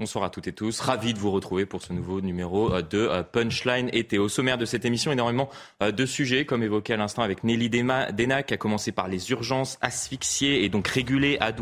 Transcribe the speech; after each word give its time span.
Bonsoir 0.00 0.24
à 0.24 0.30
toutes 0.30 0.48
et 0.48 0.52
tous. 0.52 0.80
Ravi 0.80 1.14
de 1.14 1.20
vous 1.20 1.30
retrouver 1.30 1.66
pour 1.66 1.80
ce 1.80 1.92
nouveau 1.92 2.20
numéro 2.20 2.74
euh, 2.74 2.82
de 2.82 2.98
euh, 2.98 3.22
Punchline 3.22 3.90
été. 3.92 4.18
Au 4.18 4.28
sommaire 4.28 4.58
de 4.58 4.64
cette 4.64 4.84
émission, 4.84 5.12
énormément 5.12 5.48
euh, 5.84 5.92
de 5.92 6.04
sujets, 6.04 6.44
comme 6.44 6.64
évoqué 6.64 6.94
à 6.94 6.96
l'instant 6.96 7.22
avec 7.22 7.44
Nelly 7.44 7.70
Denac, 7.70 8.50
à 8.50 8.56
commencer 8.56 8.90
par 8.90 9.06
les 9.06 9.30
urgences, 9.30 9.78
asphyxiées 9.82 10.64
et 10.64 10.68
donc 10.68 10.88
régulées 10.88 11.38
à. 11.38 11.52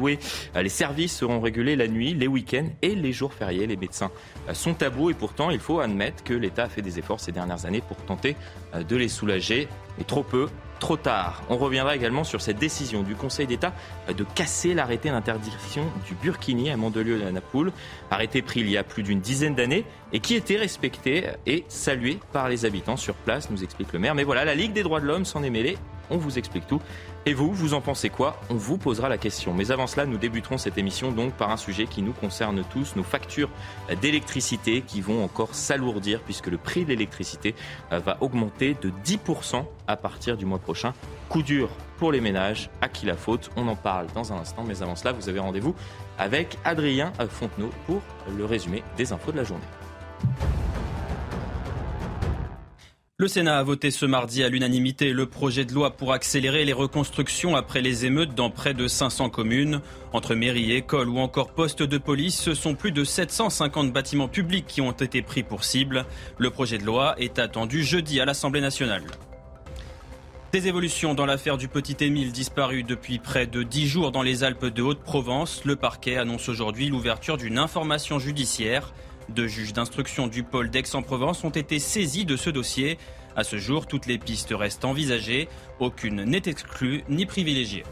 Les 0.63 0.71
services 0.71 1.15
seront 1.15 1.41
régulés 1.43 1.77
la 1.77 1.89
nuit, 1.89 2.15
les 2.15 2.27
week-ends 2.27 2.71
et 2.81 2.95
les 2.95 3.13
jours 3.13 3.35
fériés. 3.35 3.67
Les 3.67 3.77
médecins 3.77 4.11
sont 4.55 4.73
tabous 4.73 5.11
et 5.11 5.15
pourtant, 5.15 5.51
il 5.51 5.61
faut 5.61 5.81
admettre 5.81 6.25
que 6.25 6.33
l'État 6.33 6.65
a 6.65 6.69
fait 6.71 6.81
des 6.81 6.99
efforts 6.99 7.21
ces 7.21 7.33
dernières 7.33 7.67
années 7.67 7.83
pour 7.83 7.99
tenter 7.99 8.35
de 8.75 8.97
les 8.97 9.09
soulager. 9.09 9.69
Mais 9.99 10.05
trop 10.05 10.23
peu, 10.23 10.49
trop 10.83 10.97
tard. 10.97 11.45
On 11.49 11.59
reviendra 11.59 11.95
également 11.95 12.25
sur 12.25 12.41
cette 12.41 12.59
décision 12.59 13.05
du 13.05 13.15
Conseil 13.15 13.47
d'État 13.47 13.73
de 14.09 14.25
casser 14.25 14.75
l'arrêté 14.75 15.11
d'interdiction 15.11 15.85
du 16.09 16.17
burkini 16.17 16.71
à 16.71 16.77
Mandelieu 16.77 17.21
et 17.21 17.25
à 17.25 17.31
Napoule, 17.31 17.71
arrêté 18.11 18.43
pris 18.43 18.61
il 18.63 18.69
y 18.69 18.77
a 18.77 18.83
plus 18.83 19.05
d'une 19.05 19.21
dizaine 19.21 19.55
d'années 19.55 19.85
et 20.13 20.19
qui 20.19 20.35
était 20.35 20.57
respecté 20.57 21.29
et 21.47 21.65
salué 21.69 22.19
par 22.33 22.49
les 22.49 22.65
habitants 22.65 22.97
sur 22.97 23.15
place, 23.15 23.49
nous 23.49 23.63
explique 23.63 23.93
le 23.93 24.01
maire. 24.01 24.17
Mais 24.17 24.25
voilà, 24.25 24.45
la 24.45 24.57
Ligue 24.57 24.73
des 24.73 24.83
droits 24.83 25.01
de 25.01 25.07
l'homme 25.07 25.25
s'en 25.25 25.45
est 25.45 25.51
mêlée. 25.51 25.79
On 26.11 26.17
vous 26.17 26.39
explique 26.39 26.67
tout. 26.67 26.81
Et 27.25 27.35
vous, 27.35 27.53
vous 27.53 27.75
en 27.75 27.81
pensez 27.81 28.11
quoi? 28.11 28.41
On 28.51 28.55
vous 28.55 28.79
posera 28.79 29.09
la 29.09 29.19
question. 29.19 29.55
Mais 29.55 29.71
avant 29.71 29.87
cela, 29.87 30.07
nous 30.07 30.19
débuterons 30.19 30.59
cette 30.59 30.79
émission 30.79 31.13
par 31.31 31.51
un 31.51 31.57
sujet 31.57 31.87
qui 31.87 32.03
nous 32.03 32.13
concerne 32.13 32.65
tous, 32.71 32.97
nos 32.97 33.03
factures 33.03 33.49
d'électricité 34.01 34.83
qui 34.83 35.01
vont 35.01 35.25
encore 35.25 35.55
s'alourdir 35.55 36.21
puisque 36.21 36.49
le 36.49 36.59
prix 36.59 36.85
de 36.85 36.91
l'électricité 36.91 37.55
euh, 37.93 37.99
va 38.01 38.17
augmenter 38.21 38.77
de 38.81 38.91
10% 39.05 39.65
à 39.87 39.97
partir 39.97 40.37
du 40.37 40.47
mois 40.47 40.59
prochain. 40.59 40.95
Coup 41.29 41.43
dur 41.43 41.69
pour 41.99 42.13
les 42.13 42.21
ménages. 42.21 42.71
À 42.81 42.89
qui 42.89 43.07
la 43.07 43.17
faute? 43.17 43.51
On 43.57 43.69
en 43.69 43.77
parle 43.77 44.07
dans 44.15 44.33
un 44.33 44.37
instant. 44.37 44.65
Mais 44.67 44.83
avant 44.83 44.97
cela, 44.97 45.13
vous 45.13 45.29
avez 45.29 45.39
rendez-vous 45.39 45.75
avec 46.19 46.59
Adrien 46.65 47.13
Fontenot 47.31 47.71
pour 47.87 48.03
le 48.37 48.45
résumé 48.45 48.83
des 48.97 49.13
infos 49.13 49.33
de 49.33 49.37
la 49.37 49.45
journée. 49.45 49.65
Le 53.19 53.29
Sénat 53.29 53.59
a 53.59 53.63
voté 53.63 53.91
ce 53.91 54.07
mardi 54.07 54.43
à 54.43 54.49
l'unanimité 54.49 55.13
le 55.13 55.27
projet 55.27 55.67
de 55.67 55.73
loi 55.73 55.91
pour 55.93 56.13
accélérer 56.13 56.65
les 56.65 56.73
reconstructions 56.73 57.55
après 57.55 57.83
les 57.83 58.07
émeutes 58.07 58.35
dans 58.35 58.51
près 58.51 58.73
de 58.73 58.89
500 58.89 59.29
communes. 59.29 59.81
Entre 60.15 60.35
mairies, 60.35 60.73
écoles 60.73 61.11
ou 61.11 61.19
encore 61.19 61.53
postes 61.53 61.83
de 61.83 61.99
police, 61.99 62.41
ce 62.41 62.55
sont 62.55 62.75
plus 62.75 62.91
de 62.91 63.05
750 63.05 63.93
bâtiments 63.93 64.27
publics 64.27 64.67
qui 64.67 64.81
ont 64.81 64.91
été 64.91 65.21
pris 65.21 65.43
pour 65.43 65.63
cible. 65.63 66.07
Le 66.39 66.51
projet 66.51 66.79
de 66.79 66.85
loi 66.85 67.15
est 67.19 67.39
attendu 67.39 67.85
jeudi 67.85 68.19
à 68.19 68.25
l'Assemblée 68.25 68.63
nationale. 68.63 69.05
Des 70.53 70.67
évolutions 70.67 71.15
dans 71.15 71.27
l'affaire 71.27 71.59
du 71.59 71.69
petit 71.69 71.97
Émile 72.01 72.33
disparu 72.33 72.83
depuis 72.83 73.19
près 73.19 73.47
de 73.47 73.63
10 73.63 73.87
jours 73.87 74.11
dans 74.11 74.23
les 74.23 74.43
Alpes 74.43 74.67
de 74.67 74.83
Haute-Provence. 74.83 75.65
Le 75.65 75.77
parquet 75.77 76.17
annonce 76.17 76.49
aujourd'hui 76.49 76.89
l'ouverture 76.89 77.37
d'une 77.37 77.59
information 77.59 78.19
judiciaire. 78.19 78.93
Deux 79.35 79.49
juges 79.49 79.73
d'instruction 79.73 80.27
du 80.27 80.43
pôle 80.43 80.69
d'Aix-en-Provence 80.69 81.43
ont 81.45 81.51
été 81.51 81.79
saisis 81.79 82.27
de 82.27 82.37
ce 82.37 82.51
dossier. 82.51 82.99
À 83.35 83.45
ce 83.45 83.57
jour, 83.57 83.87
toutes 83.87 84.05
les 84.05 84.19
pistes 84.19 84.53
restent 84.53 84.85
envisagées. 84.85 85.49
Aucune 85.81 86.25
n'est 86.25 86.43
exclue 86.45 87.03
ni 87.09 87.25
privilégiée. 87.25 87.85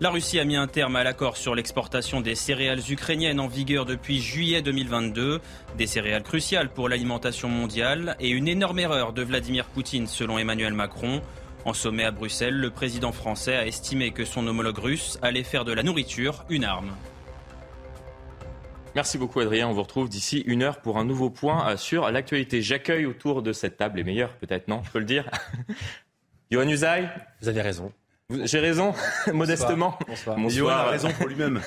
La 0.00 0.10
Russie 0.10 0.38
a 0.38 0.44
mis 0.44 0.56
un 0.56 0.66
terme 0.66 0.96
à 0.96 1.04
l'accord 1.04 1.38
sur 1.38 1.54
l'exportation 1.54 2.20
des 2.20 2.34
céréales 2.34 2.82
ukrainiennes 2.90 3.40
en 3.40 3.48
vigueur 3.48 3.86
depuis 3.86 4.20
juillet 4.20 4.60
2022. 4.60 5.40
Des 5.78 5.86
céréales 5.86 6.22
cruciales 6.22 6.68
pour 6.68 6.90
l'alimentation 6.90 7.48
mondiale 7.48 8.14
et 8.20 8.28
une 8.28 8.46
énorme 8.46 8.80
erreur 8.80 9.14
de 9.14 9.22
Vladimir 9.22 9.64
Poutine 9.64 10.06
selon 10.06 10.38
Emmanuel 10.38 10.74
Macron. 10.74 11.22
En 11.64 11.72
sommet 11.72 12.04
à 12.04 12.10
Bruxelles, 12.10 12.54
le 12.54 12.70
président 12.70 13.12
français 13.12 13.56
a 13.56 13.66
estimé 13.66 14.10
que 14.10 14.26
son 14.26 14.46
homologue 14.46 14.78
russe 14.78 15.18
allait 15.22 15.44
faire 15.44 15.64
de 15.64 15.72
la 15.72 15.82
nourriture 15.82 16.44
une 16.50 16.64
arme. 16.64 16.92
Merci 18.94 19.18
beaucoup 19.18 19.40
Adrien, 19.40 19.68
on 19.68 19.72
vous 19.72 19.82
retrouve 19.82 20.08
d'ici 20.08 20.40
une 20.46 20.62
heure 20.62 20.80
pour 20.80 20.98
un 20.98 21.04
nouveau 21.04 21.30
point 21.30 21.68
euh, 21.68 21.76
sur 21.76 22.10
l'actualité. 22.10 22.62
J'accueille 22.62 23.06
autour 23.06 23.42
de 23.42 23.52
cette 23.52 23.76
table 23.76 23.98
les 23.98 24.04
meilleurs, 24.04 24.34
peut-être 24.36 24.68
non, 24.68 24.82
je 24.84 24.90
peux 24.90 24.98
le 24.98 25.04
dire. 25.04 25.30
Johan 26.50 26.68
Usaï 26.68 27.08
Vous 27.40 27.48
avez 27.48 27.62
raison. 27.62 27.92
J'ai 28.44 28.58
raison, 28.58 28.92
modestement. 29.32 29.98
Bonsoir. 30.06 30.36
Bonsoir. 30.36 30.78
a 30.80 30.90
raison 30.90 31.08
pour 31.12 31.28
lui-même. 31.28 31.62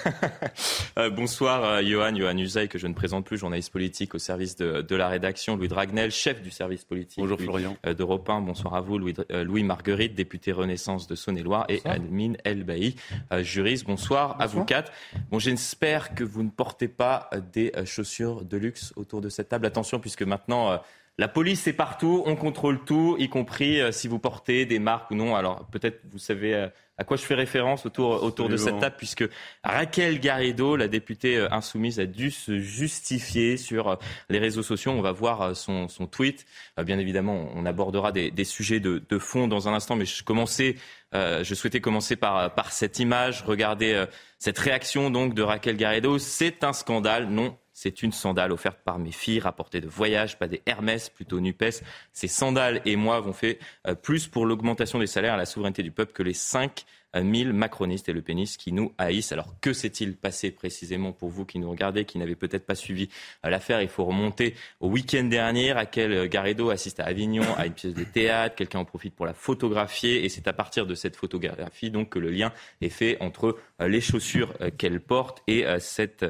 euh, 1.00 1.10
bonsoir, 1.10 1.64
euh, 1.64 1.82
Johan, 1.82 2.16
Johan 2.16 2.38
Usaï, 2.38 2.70
que 2.70 2.78
je 2.78 2.86
ne 2.86 2.94
présente 2.94 3.26
plus, 3.26 3.40
journaliste 3.40 3.74
politique 3.74 4.14
au 4.14 4.20
service 4.20 4.58
de, 4.58 4.84
de 4.84 4.96
la 4.96 5.08
rédaction. 5.08 5.56
Louis 5.56 5.70
Dragnel, 5.70 6.12
chef 6.12 6.40
du 6.44 6.52
service 6.52 6.84
politique. 6.84 7.18
Bonjour 7.18 7.42
Florian. 7.42 7.78
Euh, 7.88 7.96
d'Europe 7.96 8.30
1. 8.30 8.42
Bonsoir 8.42 8.76
à 8.76 8.82
vous, 8.82 9.00
Louis, 9.00 9.16
euh, 9.32 9.44
Louis 9.44 9.64
Marguerite, 9.64 10.14
député 10.14 10.52
Renaissance 10.52 11.08
de 11.08 11.16
Saône-et-Loire. 11.16 11.66
Et 11.68 11.82
Admin 11.84 12.34
Elbaï, 12.44 12.94
euh, 13.34 13.42
juriste. 13.42 13.88
Bonsoir, 13.88 14.36
bonsoir, 14.38 14.42
à 14.42 14.46
vous 14.46 14.64
quatre. 14.64 14.92
Bon, 15.32 15.40
j'espère 15.40 16.14
que 16.14 16.24
vous 16.24 16.44
ne 16.44 16.52
portez 16.52 16.88
pas 16.88 17.32
des 17.52 17.72
chaussures 17.86 18.46
de 18.46 18.58
luxe 18.58 18.94
autour 18.98 19.20
de 19.22 19.30
cette 19.30 19.50
table. 19.50 19.66
Attention, 19.66 20.00
puisque 20.00 20.22
maintenant 20.22 20.80
la 21.18 21.28
police 21.28 21.68
est 21.68 21.74
partout, 21.74 22.24
on 22.26 22.36
contrôle 22.36 22.84
tout, 22.84 23.16
y 23.20 23.30
compris 23.30 23.80
euh, 23.80 23.92
si 23.92 24.08
vous 24.08 24.18
portez 24.18 24.66
des 24.66 24.80
marques 24.80 25.12
ou 25.12 25.16
non. 25.16 25.36
Alors 25.36 25.68
peut-être 25.68 26.02
vous 26.10 26.18
savez 26.18 26.56
euh, 26.56 26.68
à 26.98 27.04
quoi 27.04 27.18
je 27.18 27.24
fais 27.24 27.36
référence 27.36 27.86
autour, 27.86 28.24
autour 28.24 28.48
de 28.48 28.58
cette 28.58 28.80
table, 28.80 28.96
puisque 28.98 29.28
Raquel 29.64 30.20
Garrido, 30.20 30.76
la 30.76 30.88
députée 30.88 31.38
euh, 31.38 31.52
insoumise, 31.52 32.00
a 32.00 32.06
dû 32.06 32.32
se 32.32 32.60
justifier 32.60 33.58
sur 33.58 34.00
les 34.30 34.40
réseaux 34.40 34.64
sociaux. 34.64 34.92
On 34.92 35.02
va 35.02 35.12
voir 35.12 35.56
son, 35.56 35.88
son 35.90 36.08
tweet. 36.08 36.46
bien 36.84 36.98
évidemment, 36.98 37.50
on 37.56 37.66
abordera 37.66 38.12
des, 38.12 38.32
des 38.32 38.46
sujets 38.46 38.80
de, 38.80 39.04
de, 39.08 39.20
fond 39.20 39.48
dans 39.48 39.68
un 39.68 39.74
instant, 39.74 39.96
mais 39.96 40.06
je, 40.06 40.24
commençais, 40.24 40.76
je 41.14 41.54
souhaitais 41.54 41.82
commencer 41.82 42.16
par, 42.16 42.54
par 42.54 42.72
cette 42.72 43.00
image. 43.00 43.44
Regardez 43.44 44.06
cette 44.40 44.60
réaction 44.60 45.10
donc 45.10 45.34
de 45.34 45.42
Raquel 45.42 45.78
Garrido. 45.78 46.20
C'est 46.20 46.64
un 46.64 46.74
scandale. 46.74 47.30
Non, 47.30 47.58
c'est 47.82 48.04
une 48.04 48.12
sandale 48.12 48.52
offerte 48.52 48.78
par 48.86 49.00
mes 49.00 49.12
filles, 49.12 49.40
rapportée 49.40 49.82
de 49.82 49.88
voyage, 49.88 50.38
pas 50.38 50.48
des 50.48 50.62
Hermès, 50.68 51.10
plutôt 51.10 51.40
Nupes. 51.40 51.82
Ces 52.14 52.28
sandales 52.28 52.80
et 52.86 52.96
moi 52.96 53.16
avons 53.16 53.34
fait 53.34 53.58
euh, 53.88 53.96
plus 53.96 54.28
pour 54.28 54.46
l'augmentation 54.46 55.00
des 55.00 55.08
salaires 55.08 55.34
à 55.34 55.38
la 55.38 55.48
souveraineté 55.48 55.82
du 55.82 55.90
peuple 55.90 56.14
que 56.14 56.22
les 56.22 56.36
cinq 56.36 56.86
1000 57.20 57.54
macronistes 57.54 58.10
et 58.10 58.14
le 58.14 58.22
pénis 58.22 58.58
qui 58.58 58.72
nous 58.72 58.94
haïssent. 58.98 59.32
Alors 59.32 59.56
que 59.60 59.74
s'est-il 59.74 60.16
passé 60.16 60.52
précisément 60.52 61.12
pour 61.12 61.30
vous 61.30 61.46
qui 61.46 61.60
nous 61.60 61.70
regardez, 61.70 62.06
qui 62.06 62.18
n'avez 62.18 62.36
peut-être 62.36 62.66
pas 62.66 62.76
suivi 62.76 63.10
euh, 63.46 63.50
l'affaire? 63.50 63.82
Il 63.82 63.90
faut 63.90 64.06
remonter 64.06 64.56
au 64.80 64.90
week-end 64.90 65.24
dernier. 65.26 65.74
Raquel 65.74 66.12
euh, 66.14 66.28
Garrido 66.28 66.70
assiste 66.70 67.00
à 67.00 67.06
Avignon 67.06 67.44
à 67.58 67.66
une 67.66 67.74
pièce 67.74 67.94
de 67.94 68.04
théâtre. 68.04 68.56
Quelqu'un 68.56 68.80
en 68.80 68.86
profite 68.86 69.16
pour 69.16 69.26
la 69.26 69.34
photographier 69.34 70.24
et 70.24 70.30
c'est 70.30 70.48
à 70.48 70.54
partir 70.54 70.86
de 70.86 70.96
cette 70.96 71.16
photographie 71.16 71.92
donc 71.92 72.10
que 72.10 72.20
le 72.20 72.30
lien 72.30 72.54
est 72.82 72.90
fait 72.90 73.18
entre 73.20 73.58
euh, 73.82 73.88
les 73.88 74.02
chaussures 74.02 74.54
qu'elle 74.78 75.00
porte 75.02 75.44
et 75.48 75.66
cette 75.80 76.26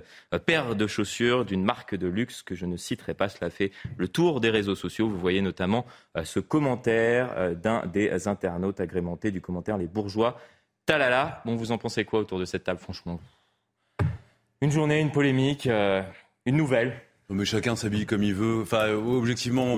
paire 0.46 0.75
de 0.75 0.88
chaussures 0.88 1.46
d'une 1.46 1.64
marque 1.64 1.96
de 1.96 2.08
luxe 2.08 2.41
que 2.41 2.56
je 2.56 2.66
ne 2.66 2.78
citerai 2.78 3.14
pas. 3.14 3.30
Cela 3.30 3.50
fait 3.50 3.72
le 3.97 4.08
tour 4.08 4.40
des 4.40 4.50
réseaux 4.50 4.75
sociaux. 4.75 5.09
Vous 5.09 5.20
voyez 5.20 5.41
notamment 5.41 5.86
ce 6.24 6.40
commentaire 6.40 7.56
d'un 7.56 7.86
des 7.86 8.28
internautes 8.28 8.80
agrémenté 8.80 9.31
du 9.31 9.41
commentaire 9.41 9.78
Les 9.78 9.88
Bourgeois 9.88 10.38
Talala. 10.91 11.41
Bon, 11.46 11.56
vous 11.56 11.72
en 11.72 11.78
pensez 11.78 12.03
quoi 12.03 12.19
autour 12.19 12.38
de 12.38 12.44
cette 12.44 12.66
table, 12.66 12.78
franchement? 12.78 13.18
Une 14.59 14.72
journée, 14.72 15.00
une 15.00 15.13
polémique, 15.13 15.66
euh, 15.68 16.03
une 16.46 16.57
nouvelle 16.57 17.02
mais 17.31 17.46
chacun 17.46 17.75
s'habille 17.75 18.06
comme 18.06 18.24
il 18.24 18.34
veut. 18.34 18.62
Enfin, 18.62 18.90
objectivement, 18.92 19.78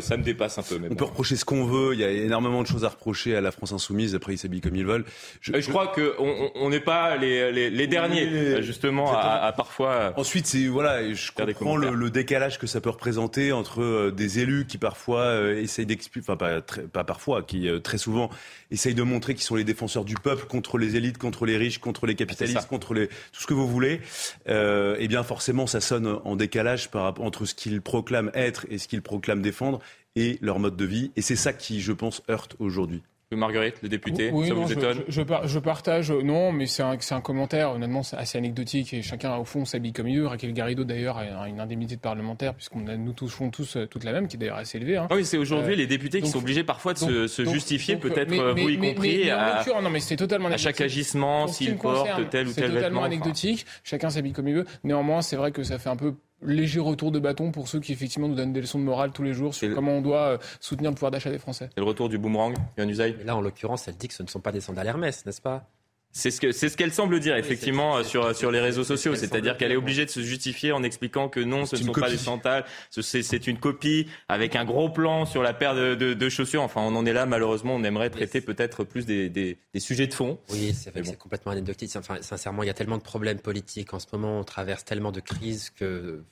ça, 0.00 0.16
me, 0.16 0.22
dépasse 0.22 0.58
un 0.58 0.62
peu. 0.62 0.80
on 0.90 0.94
peut 0.94 1.04
reprocher 1.04 1.36
ce 1.36 1.44
qu'on 1.44 1.64
veut. 1.64 1.94
Il 1.94 2.00
y 2.00 2.04
a 2.04 2.10
énormément 2.10 2.62
de 2.62 2.66
choses 2.66 2.84
à 2.84 2.88
reprocher 2.88 3.36
à 3.36 3.40
la 3.40 3.50
France 3.50 3.72
insoumise. 3.72 4.14
Après, 4.14 4.34
ils 4.34 4.38
s'habillent 4.38 4.60
comme 4.60 4.76
ils 4.76 4.86
veulent. 4.86 5.04
Je, 5.40 5.60
je, 5.60 5.68
crois 5.68 5.88
qu'on 5.88 6.70
n'est 6.70 6.80
pas 6.80 7.16
les, 7.16 7.86
derniers, 7.86 8.62
justement, 8.62 9.12
à, 9.12 9.52
parfois. 9.52 10.12
Ensuite, 10.16 10.46
c'est 10.46 10.66
voilà, 10.66 11.12
je 11.12 11.32
comprends 11.32 11.76
le, 11.76 12.08
décalage 12.10 12.58
que 12.58 12.66
ça 12.66 12.80
peut 12.80 12.90
représenter 12.90 13.52
entre 13.52 13.82
euh, 13.82 14.10
des 14.10 14.38
élus 14.38 14.64
qui 14.66 14.78
parfois 14.78 15.20
euh, 15.20 15.60
essayent 15.60 15.84
d'expliquer, 15.84 16.24
enfin 16.24 16.36
pas, 16.36 16.62
pas 16.62 17.04
parfois, 17.04 17.42
qui 17.42 17.68
euh, 17.68 17.80
très 17.80 17.98
souvent 17.98 18.30
essayent 18.70 18.94
de 18.94 19.02
montrer 19.02 19.34
qu'ils 19.34 19.44
sont 19.44 19.56
les 19.56 19.64
défenseurs 19.64 20.04
du 20.04 20.14
peuple 20.14 20.46
contre 20.46 20.78
les 20.78 20.96
élites, 20.96 21.18
contre 21.18 21.44
les 21.44 21.56
riches, 21.56 21.78
contre 21.78 22.06
les 22.06 22.14
capitalistes, 22.14 22.66
contre 22.66 22.94
les 22.94 23.08
tout 23.08 23.40
ce 23.40 23.46
que 23.46 23.54
vous 23.54 23.68
voulez. 23.68 24.00
et 24.46 24.96
eh 24.98 25.08
bien, 25.08 25.22
forcément, 25.22 25.66
ça 25.66 25.80
sonne 25.80 26.18
en 26.24 26.36
décalage 26.36 26.87
entre 26.96 27.44
ce 27.44 27.54
qu'ils 27.54 27.80
proclament 27.80 28.30
être 28.34 28.66
et 28.70 28.78
ce 28.78 28.88
qu'ils 28.88 29.02
proclament 29.02 29.42
défendre 29.42 29.80
et 30.16 30.38
leur 30.40 30.58
mode 30.58 30.76
de 30.76 30.84
vie. 30.84 31.10
Et 31.16 31.22
c'est 31.22 31.36
ça 31.36 31.52
qui, 31.52 31.80
je 31.80 31.92
pense, 31.92 32.22
heurte 32.28 32.56
aujourd'hui. 32.58 33.02
Marguerite, 33.36 33.82
le 33.82 33.90
député, 33.90 34.28
ça 34.28 34.54
vous 34.54 34.72
étonne 34.72 35.02
je, 35.06 35.22
je, 35.44 35.58
partage, 35.58 36.10
non, 36.10 36.50
mais 36.50 36.64
c'est 36.64 36.82
un, 36.82 36.96
un, 37.10 37.20
commentaire, 37.20 37.72
honnêtement, 37.72 38.02
c'est 38.02 38.16
assez 38.16 38.38
anecdotique 38.38 38.94
et 38.94 39.02
chacun, 39.02 39.36
au 39.36 39.44
fond, 39.44 39.66
s'habille 39.66 39.92
comme 39.92 40.08
il 40.08 40.18
veut. 40.18 40.26
Raquel 40.26 40.54
Garrido, 40.54 40.84
d'ailleurs, 40.84 41.18
a 41.18 41.46
une 41.46 41.60
indemnité 41.60 41.96
de 41.96 42.00
parlementaire, 42.00 42.54
puisqu'on 42.54 42.80
nous 42.80 43.12
touchons 43.12 43.50
tous 43.50 43.76
euh, 43.76 43.86
toute 43.86 44.04
la 44.04 44.12
même, 44.12 44.28
qui 44.28 44.36
est 44.36 44.38
d'ailleurs 44.38 44.56
assez 44.56 44.78
élevée. 44.78 44.96
Hein. 44.96 45.08
Ah 45.10 45.14
oui, 45.14 45.26
c'est 45.26 45.36
aujourd'hui 45.36 45.74
euh, 45.74 45.76
les 45.76 45.86
députés 45.86 46.22
qui 46.22 46.30
sont 46.30 46.38
obligés 46.38 46.64
parfois 46.64 46.94
de 46.94 46.98
se, 46.98 47.26
se 47.26 47.44
justifier, 47.44 47.96
peut-être 47.96 48.34
vous 48.34 48.68
y 48.68 48.78
compris, 48.78 49.30
à, 49.30 49.62
non, 49.82 49.90
mais 49.90 50.00
totalement 50.00 50.48
à 50.48 50.56
chaque 50.56 50.80
agissement, 50.80 51.48
s'il 51.48 51.76
porte 51.76 52.08
tel 52.08 52.22
ou 52.22 52.24
tel 52.24 52.46
vêtement. 52.46 52.52
C'est 52.54 52.74
totalement 52.74 53.04
anecdotique, 53.04 53.66
chacun 53.84 54.08
s'habille 54.08 54.32
comme 54.32 54.48
il 54.48 54.54
veut. 54.54 54.66
Néanmoins, 54.84 55.20
c'est 55.20 55.36
vrai 55.36 55.52
que 55.52 55.62
ça 55.62 55.78
fait 55.78 55.90
un 55.90 55.96
peu 55.96 56.14
léger 56.42 56.80
retour 56.80 57.10
de 57.10 57.18
bâton 57.18 57.50
pour 57.50 57.68
ceux 57.68 57.80
qui 57.80 57.92
effectivement 57.92 58.28
nous 58.28 58.34
donnent 58.34 58.52
des 58.52 58.60
leçons 58.60 58.78
de 58.78 58.84
morale 58.84 59.10
tous 59.12 59.22
les 59.22 59.34
jours 59.34 59.54
sur 59.54 59.74
comment 59.74 59.92
on 59.92 60.02
doit 60.02 60.20
euh, 60.20 60.38
soutenir 60.60 60.90
le 60.90 60.94
pouvoir 60.94 61.10
d'achat 61.10 61.30
des 61.30 61.38
Français. 61.38 61.70
Et 61.76 61.80
le 61.80 61.86
retour 61.86 62.08
du 62.08 62.18
boomerang, 62.18 62.54
Yann 62.76 62.88
Usaï? 62.88 63.16
Là, 63.24 63.36
en 63.36 63.40
l'occurrence, 63.40 63.88
elle 63.88 63.96
dit 63.96 64.08
que 64.08 64.14
ce 64.14 64.22
ne 64.22 64.28
sont 64.28 64.40
pas 64.40 64.52
des 64.52 64.60
sandales 64.60 64.86
Hermès, 64.86 65.26
n'est-ce 65.26 65.40
pas? 65.40 65.66
C'est 66.10 66.30
ce 66.30 66.40
que 66.40 66.52
c'est 66.52 66.68
ce 66.68 66.76
qu'elle 66.76 66.92
semble 66.92 67.20
dire 67.20 67.36
effectivement 67.36 68.02
sur 68.02 68.34
sur 68.34 68.50
les 68.50 68.60
réseaux 68.60 68.84
sociaux, 68.84 69.14
c'est-à-dire 69.14 69.56
qu'elle 69.56 69.72
est 69.72 69.76
obligée 69.76 70.04
de 70.04 70.10
se 70.10 70.20
justifier 70.20 70.72
en 70.72 70.82
expliquant 70.82 71.28
que 71.28 71.40
non, 71.40 71.66
ce 71.66 71.76
ne 71.76 71.82
sont 71.82 71.92
pas 71.92 72.10
des 72.10 72.16
sandales, 72.16 72.64
c'est 72.90 73.46
une 73.46 73.58
copie 73.58 74.06
avec 74.28 74.56
un 74.56 74.64
gros 74.64 74.88
plan 74.88 75.26
sur 75.26 75.42
la 75.42 75.52
paire 75.52 75.74
de, 75.74 75.94
de, 75.94 76.14
de, 76.14 76.28
chaussures. 76.28 76.62
Enfin, 76.62 76.80
on 76.82 76.94
en 76.96 77.06
est 77.06 77.12
là 77.12 77.26
malheureusement. 77.26 77.74
On 77.74 77.84
aimerait 77.84 78.10
traiter 78.10 78.40
peut-être 78.40 78.84
plus 78.84 79.06
des, 79.06 79.28
des, 79.28 79.58
des, 79.72 79.80
sujets 79.80 80.06
de 80.06 80.14
fond. 80.14 80.38
Oui, 80.50 80.74
c'est 80.74 80.94
bon. 80.94 81.12
complètement 81.12 81.52
anecdotique. 81.52 81.90
Enfin, 81.96 82.16
sincèrement, 82.20 82.62
il 82.62 82.66
y 82.66 82.70
a 82.70 82.74
tellement 82.74 82.98
de 82.98 83.02
problèmes 83.02 83.40
politiques 83.40 83.94
en 83.94 83.98
ce 83.98 84.06
moment. 84.12 84.40
On 84.40 84.44
traverse 84.44 84.84
tellement 84.84 85.12
de 85.12 85.20
crises 85.20 85.70
que 85.70 86.22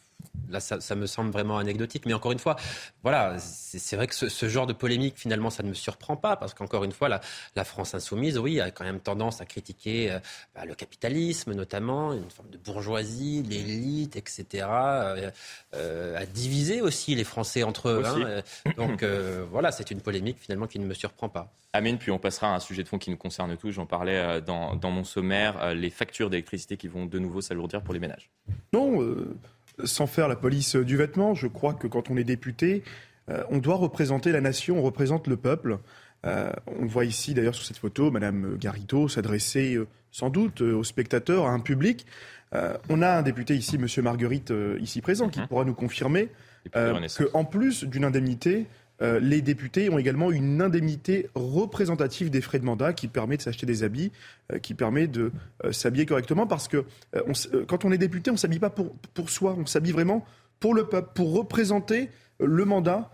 Là, 0.49 0.61
ça, 0.61 0.95
me 0.95 1.07
semble 1.07 1.31
vraiment 1.31 1.59
anecdotique. 1.59 2.07
Mais 2.07 2.15
encore 2.15 2.33
une 2.33 2.39
fois, 2.39 2.57
voilà, 3.03 3.37
c'est 3.39 3.97
vrai 3.97 4.07
que 4.07 4.15
ce, 4.15 4.49
genre 4.49 4.67
de 4.67 4.73
polémique, 4.73 5.15
finalement, 5.17 5.51
ça 5.51 5.63
ne 5.63 5.69
me 5.69 5.75
surprend 5.75 6.17
pas. 6.17 6.37
Parce 6.37 6.55
qu'encore 6.55 6.85
une 6.85 6.93
fois, 6.93 7.09
la, 7.09 7.65
France 7.65 7.95
insoumise, 7.95 8.39
oui, 8.39 8.61
a 8.61 8.71
quand 8.71 8.85
même 8.85 9.01
tendance 9.01 9.41
à 9.41 9.45
critiquer 9.45 10.13
euh, 10.13 10.19
bah, 10.55 10.65
le 10.65 10.75
capitalisme, 10.75 11.53
notamment, 11.53 12.13
une 12.13 12.31
forme 12.31 12.51
de 12.51 12.59
bourgeoisie, 12.59 13.43
l'élite, 13.43 14.17
etc. 14.17 14.67
Euh, 14.71 15.31
euh, 15.75 16.17
à 16.17 16.27
diviser 16.27 16.81
aussi 16.81 17.15
les 17.15 17.25
Français 17.25 17.65
entre 17.65 17.89
eux. 17.89 18.03
Hein. 18.07 18.43
Donc 18.77 19.05
voilà, 19.51 19.73
c'est 19.73 19.91
une 19.91 20.01
polémique, 20.01 20.39
finalement, 20.39 20.67
qui 20.67 20.79
ne 20.79 20.87
me 20.87 20.95
surprend 20.95 21.29
pas. 21.29 21.53
Amine, 21.73 21.99
puis 21.99 22.11
on 22.11 22.19
passera 22.19 22.53
à 22.53 22.55
un 22.55 22.61
sujet 22.61 22.85
de 22.85 22.89
fond 22.89 22.99
qui 22.99 23.11
nous 23.11 23.17
concerne 23.17 23.55
tous. 23.57 23.73
J'en 23.73 23.85
parlais 23.85 24.41
dans, 24.41 24.77
dans, 24.77 24.91
mon 24.91 25.05
sommaire, 25.05 25.75
les 25.75 25.91
factures 25.91 26.31
d'électricité 26.31 26.77
qui 26.77 26.89
vont 26.89 27.05
de 27.05 27.19
nouveau 27.19 27.41
s'alourdir 27.41 27.83
pour 27.83 27.93
les 27.93 28.01
ménages. 28.01 28.31
Non 28.73 29.03
sans 29.85 30.07
faire 30.07 30.29
la 30.29 30.37
police 30.37 30.77
du 30.77 30.97
vêtement, 30.97 31.35
je 31.35 31.47
crois 31.47 31.75
que 31.75 31.87
quand 31.87 32.11
on 32.11 32.17
est 32.17 32.25
député, 32.25 32.83
euh, 33.31 33.43
on 33.51 33.59
doit 33.59 33.77
représenter 33.77 34.33
la 34.33 34.41
nation, 34.41 34.79
on 34.79 34.83
représente 34.83 35.27
le 35.27 35.37
peuple. 35.37 35.79
Euh, 36.25 36.51
on 36.81 36.87
voit 36.87 37.05
ici 37.05 37.35
d'ailleurs 37.35 37.55
sur 37.55 37.65
cette 37.65 37.77
photo 37.77 38.11
Madame 38.11 38.57
Garrido 38.57 39.09
s'adresser 39.09 39.75
euh, 39.75 39.87
sans 40.11 40.31
doute 40.31 40.61
aux 40.61 40.85
spectateurs, 40.85 41.47
à 41.47 41.51
un 41.51 41.61
public. 41.61 42.07
on 42.89 43.03
a 43.03 43.19
un 43.19 43.23
député 43.23 43.55
ici, 43.55 43.77
Monsieur 43.77 44.01
Marguerite, 44.01 44.51
ici 44.81 45.03
présent, 45.03 45.29
qui 45.29 45.41
mhm. 45.41 45.49
pourra 45.49 45.65
nous 45.65 45.75
confirmer 45.75 46.31
qu'en 46.73 47.45
plus 47.45 47.85
d'une 47.85 48.05
indemnité, 48.05 48.67
euh, 49.03 49.21
les 49.21 49.43
députés 49.43 49.91
ont 49.91 49.99
également 49.99 50.31
une 50.31 50.63
indemnité 50.63 51.29
représentative 51.35 52.31
des 52.31 52.41
frais 52.41 52.59
de 52.59 52.65
mandat 52.65 52.93
qui 52.93 53.09
permet 53.09 53.37
de 53.37 53.43
s'acheter 53.43 53.67
des 53.67 53.83
habits, 53.83 54.11
euh, 54.53 54.59
qui 54.59 54.75
permet 54.75 55.07
de 55.07 55.33
euh, 55.65 55.73
s'habiller 55.73 56.07
correctement 56.07 56.47
parce 56.47 56.69
que 56.69 56.85
quand 57.67 57.85
on 57.85 57.93
est 57.93 57.99
député, 57.99 58.31
on 58.31 58.37
s'habille 58.37 58.59
pas 58.59 58.71
pour, 58.71 58.95
pour 59.15 59.31
soi, 59.31 59.55
on 59.59 59.67
s'habille 59.67 59.93
vraiment 59.93 60.25
pour 60.61 60.75
le 60.75 60.85
peuple, 60.87 61.11
pour 61.15 61.35
représenter 61.35 62.11
le 62.41 62.65
mandat 62.65 63.11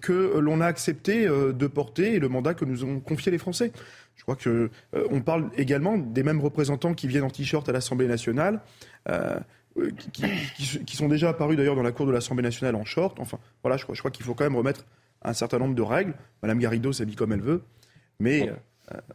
que 0.00 0.38
l'on 0.38 0.60
a 0.60 0.66
accepté 0.66 1.26
de 1.26 1.66
porter 1.66 2.14
et 2.14 2.18
le 2.20 2.28
mandat 2.28 2.54
que 2.54 2.64
nous 2.64 2.84
ont 2.84 3.00
confié 3.00 3.32
les 3.32 3.38
Français. 3.38 3.72
Je 4.14 4.22
crois 4.22 4.36
que 4.36 4.70
on 5.10 5.22
parle 5.22 5.50
également 5.56 5.98
des 5.98 6.22
mêmes 6.22 6.40
représentants 6.40 6.94
qui 6.94 7.08
viennent 7.08 7.24
en 7.24 7.30
t-shirt 7.30 7.68
à 7.68 7.72
l'Assemblée 7.72 8.06
nationale. 8.06 8.60
Qui, 10.12 10.84
qui, 10.84 10.96
sont 10.96 11.08
déjà 11.08 11.30
apparus 11.30 11.56
d'ailleurs 11.56 11.74
dans 11.74 11.82
la 11.82 11.92
cour 11.92 12.06
de 12.06 12.12
l'Assemblée 12.12 12.42
nationale 12.42 12.76
en 12.76 12.84
short. 12.84 13.18
Enfin, 13.18 13.38
voilà, 13.64 13.76
je 13.76 13.84
crois 13.84 14.10
qu'il 14.10 14.24
faut 14.24 14.34
quand 14.34 14.44
même 14.44 14.56
remettre 14.56 14.84
un 15.22 15.32
certain 15.32 15.58
nombre 15.58 15.74
de 15.74 15.82
règles. 15.82 16.14
Madame 16.42 16.58
Garrido 16.58 16.92
s'habille 16.92 17.16
comme 17.16 17.32
elle 17.32 17.42
veut. 17.42 17.62
Mais. 18.18 18.48
Euh, 18.48 18.54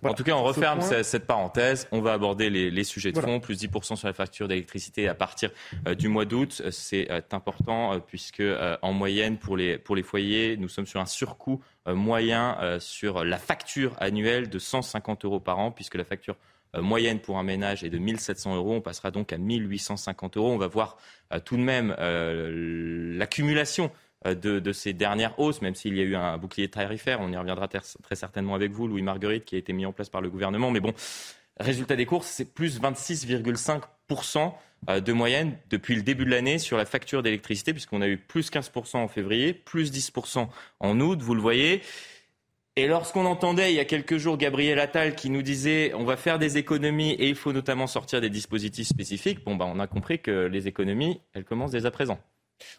en 0.03 0.13
tout 0.13 0.23
cas, 0.23 0.35
on 0.35 0.43
referme 0.43 0.79
cette 0.81 1.25
parenthèse. 1.25 1.89
On 1.91 1.99
va 1.99 2.13
aborder 2.13 2.49
les, 2.49 2.83
sujets 2.85 3.11
de 3.11 3.19
fond. 3.19 3.41
Plus 3.41 3.61
10% 3.61 3.97
sur 3.97 4.07
la 4.07 4.13
facture 4.13 4.47
d'électricité 4.47 5.09
à 5.09 5.15
partir 5.15 5.51
euh, 5.85 5.95
du 5.95 6.07
mois 6.07 6.23
d'août. 6.23 6.61
C'est 6.71 7.11
euh, 7.11 7.19
important 7.31 7.99
puisque, 7.99 8.43
en 8.81 8.93
moyenne, 8.93 9.37
pour 9.37 9.57
les, 9.57 9.77
pour 9.77 9.97
les 9.97 10.03
foyers, 10.03 10.55
nous 10.55 10.69
sommes 10.69 10.85
sur 10.85 11.01
un 11.01 11.05
surcoût 11.05 11.61
moyen 11.87 12.57
sur 12.79 13.23
la 13.25 13.37
facture 13.37 13.95
annuelle 13.99 14.49
de 14.49 14.57
150 14.57 15.25
euros 15.25 15.39
par 15.39 15.59
an, 15.59 15.71
puisque 15.71 15.95
la 15.95 16.05
facture 16.05 16.35
moyenne 16.73 17.19
pour 17.19 17.37
un 17.37 17.43
ménage 17.43 17.83
est 17.83 17.89
de 17.89 17.97
1700 17.97 18.55
euros. 18.55 18.75
On 18.75 18.81
passera 18.81 19.11
donc 19.11 19.33
à 19.33 19.37
1850 19.37 20.37
euros. 20.37 20.51
On 20.51 20.57
va 20.57 20.67
voir 20.67 20.97
tout 21.43 21.57
de 21.57 21.61
même 21.61 21.93
l'accumulation 21.99 23.91
euh, 24.25 24.35
de, 24.35 24.71
ces 24.71 24.93
dernières 24.93 25.39
hausses, 25.39 25.61
même 25.61 25.75
s'il 25.75 25.95
y 25.95 26.01
a 26.01 26.03
eu 26.03 26.15
un 26.15 26.37
bouclier 26.37 26.67
tarifaire. 26.67 27.19
On 27.21 27.31
y 27.31 27.37
reviendra 27.37 27.67
très 27.67 28.15
certainement 28.15 28.55
avec 28.55 28.71
vous, 28.71 28.87
Louis 28.87 29.01
Marguerite, 29.01 29.45
qui 29.45 29.55
a 29.55 29.57
été 29.59 29.73
mis 29.73 29.85
en 29.85 29.91
place 29.91 30.09
par 30.09 30.21
le 30.21 30.29
gouvernement. 30.29 30.71
Mais 30.71 30.79
bon, 30.79 30.93
résultat 31.59 31.95
des 31.95 32.05
courses, 32.05 32.27
c'est 32.27 32.53
plus 32.53 32.79
26,5% 32.79 34.53
euh, 34.89 34.99
de 34.99 35.13
moyenne 35.13 35.57
depuis 35.69 35.95
le 35.95 36.01
début 36.01 36.25
de 36.25 36.31
l'année 36.31 36.59
sur 36.59 36.77
la 36.77 36.85
facture 36.85 37.23
d'électricité, 37.23 37.73
puisqu'on 37.73 38.01
a 38.01 38.07
eu 38.07 38.17
plus 38.17 38.51
15% 38.51 38.97
en 38.97 39.07
février, 39.07 39.53
plus 39.53 39.91
10% 39.91 40.47
en 40.79 40.99
août, 40.99 41.21
vous 41.21 41.35
le 41.35 41.41
voyez. 41.41 41.81
Et 42.77 42.87
lorsqu'on 42.87 43.25
entendait 43.25 43.71
il 43.71 43.75
y 43.75 43.79
a 43.79 43.85
quelques 43.85 44.17
jours 44.17 44.37
Gabriel 44.37 44.79
Attal 44.79 45.15
qui 45.15 45.29
nous 45.29 45.41
disait 45.41 45.93
on 45.93 46.03
va 46.03 46.17
faire 46.17 46.39
des 46.39 46.57
économies 46.57 47.11
et 47.11 47.29
il 47.29 47.35
faut 47.35 47.53
notamment 47.53 47.87
sortir 47.87 48.19
des 48.19 48.29
dispositifs 48.29 48.87
spécifiques, 48.87 49.45
bon, 49.45 49.55
bah, 49.55 49.65
on 49.65 49.79
a 49.79 49.87
compris 49.87 50.19
que 50.19 50.47
les 50.47 50.67
économies, 50.67 51.21
elles 51.33 51.45
commencent 51.45 51.71
dès 51.71 51.85
à 51.85 51.91
présent. 51.91 52.19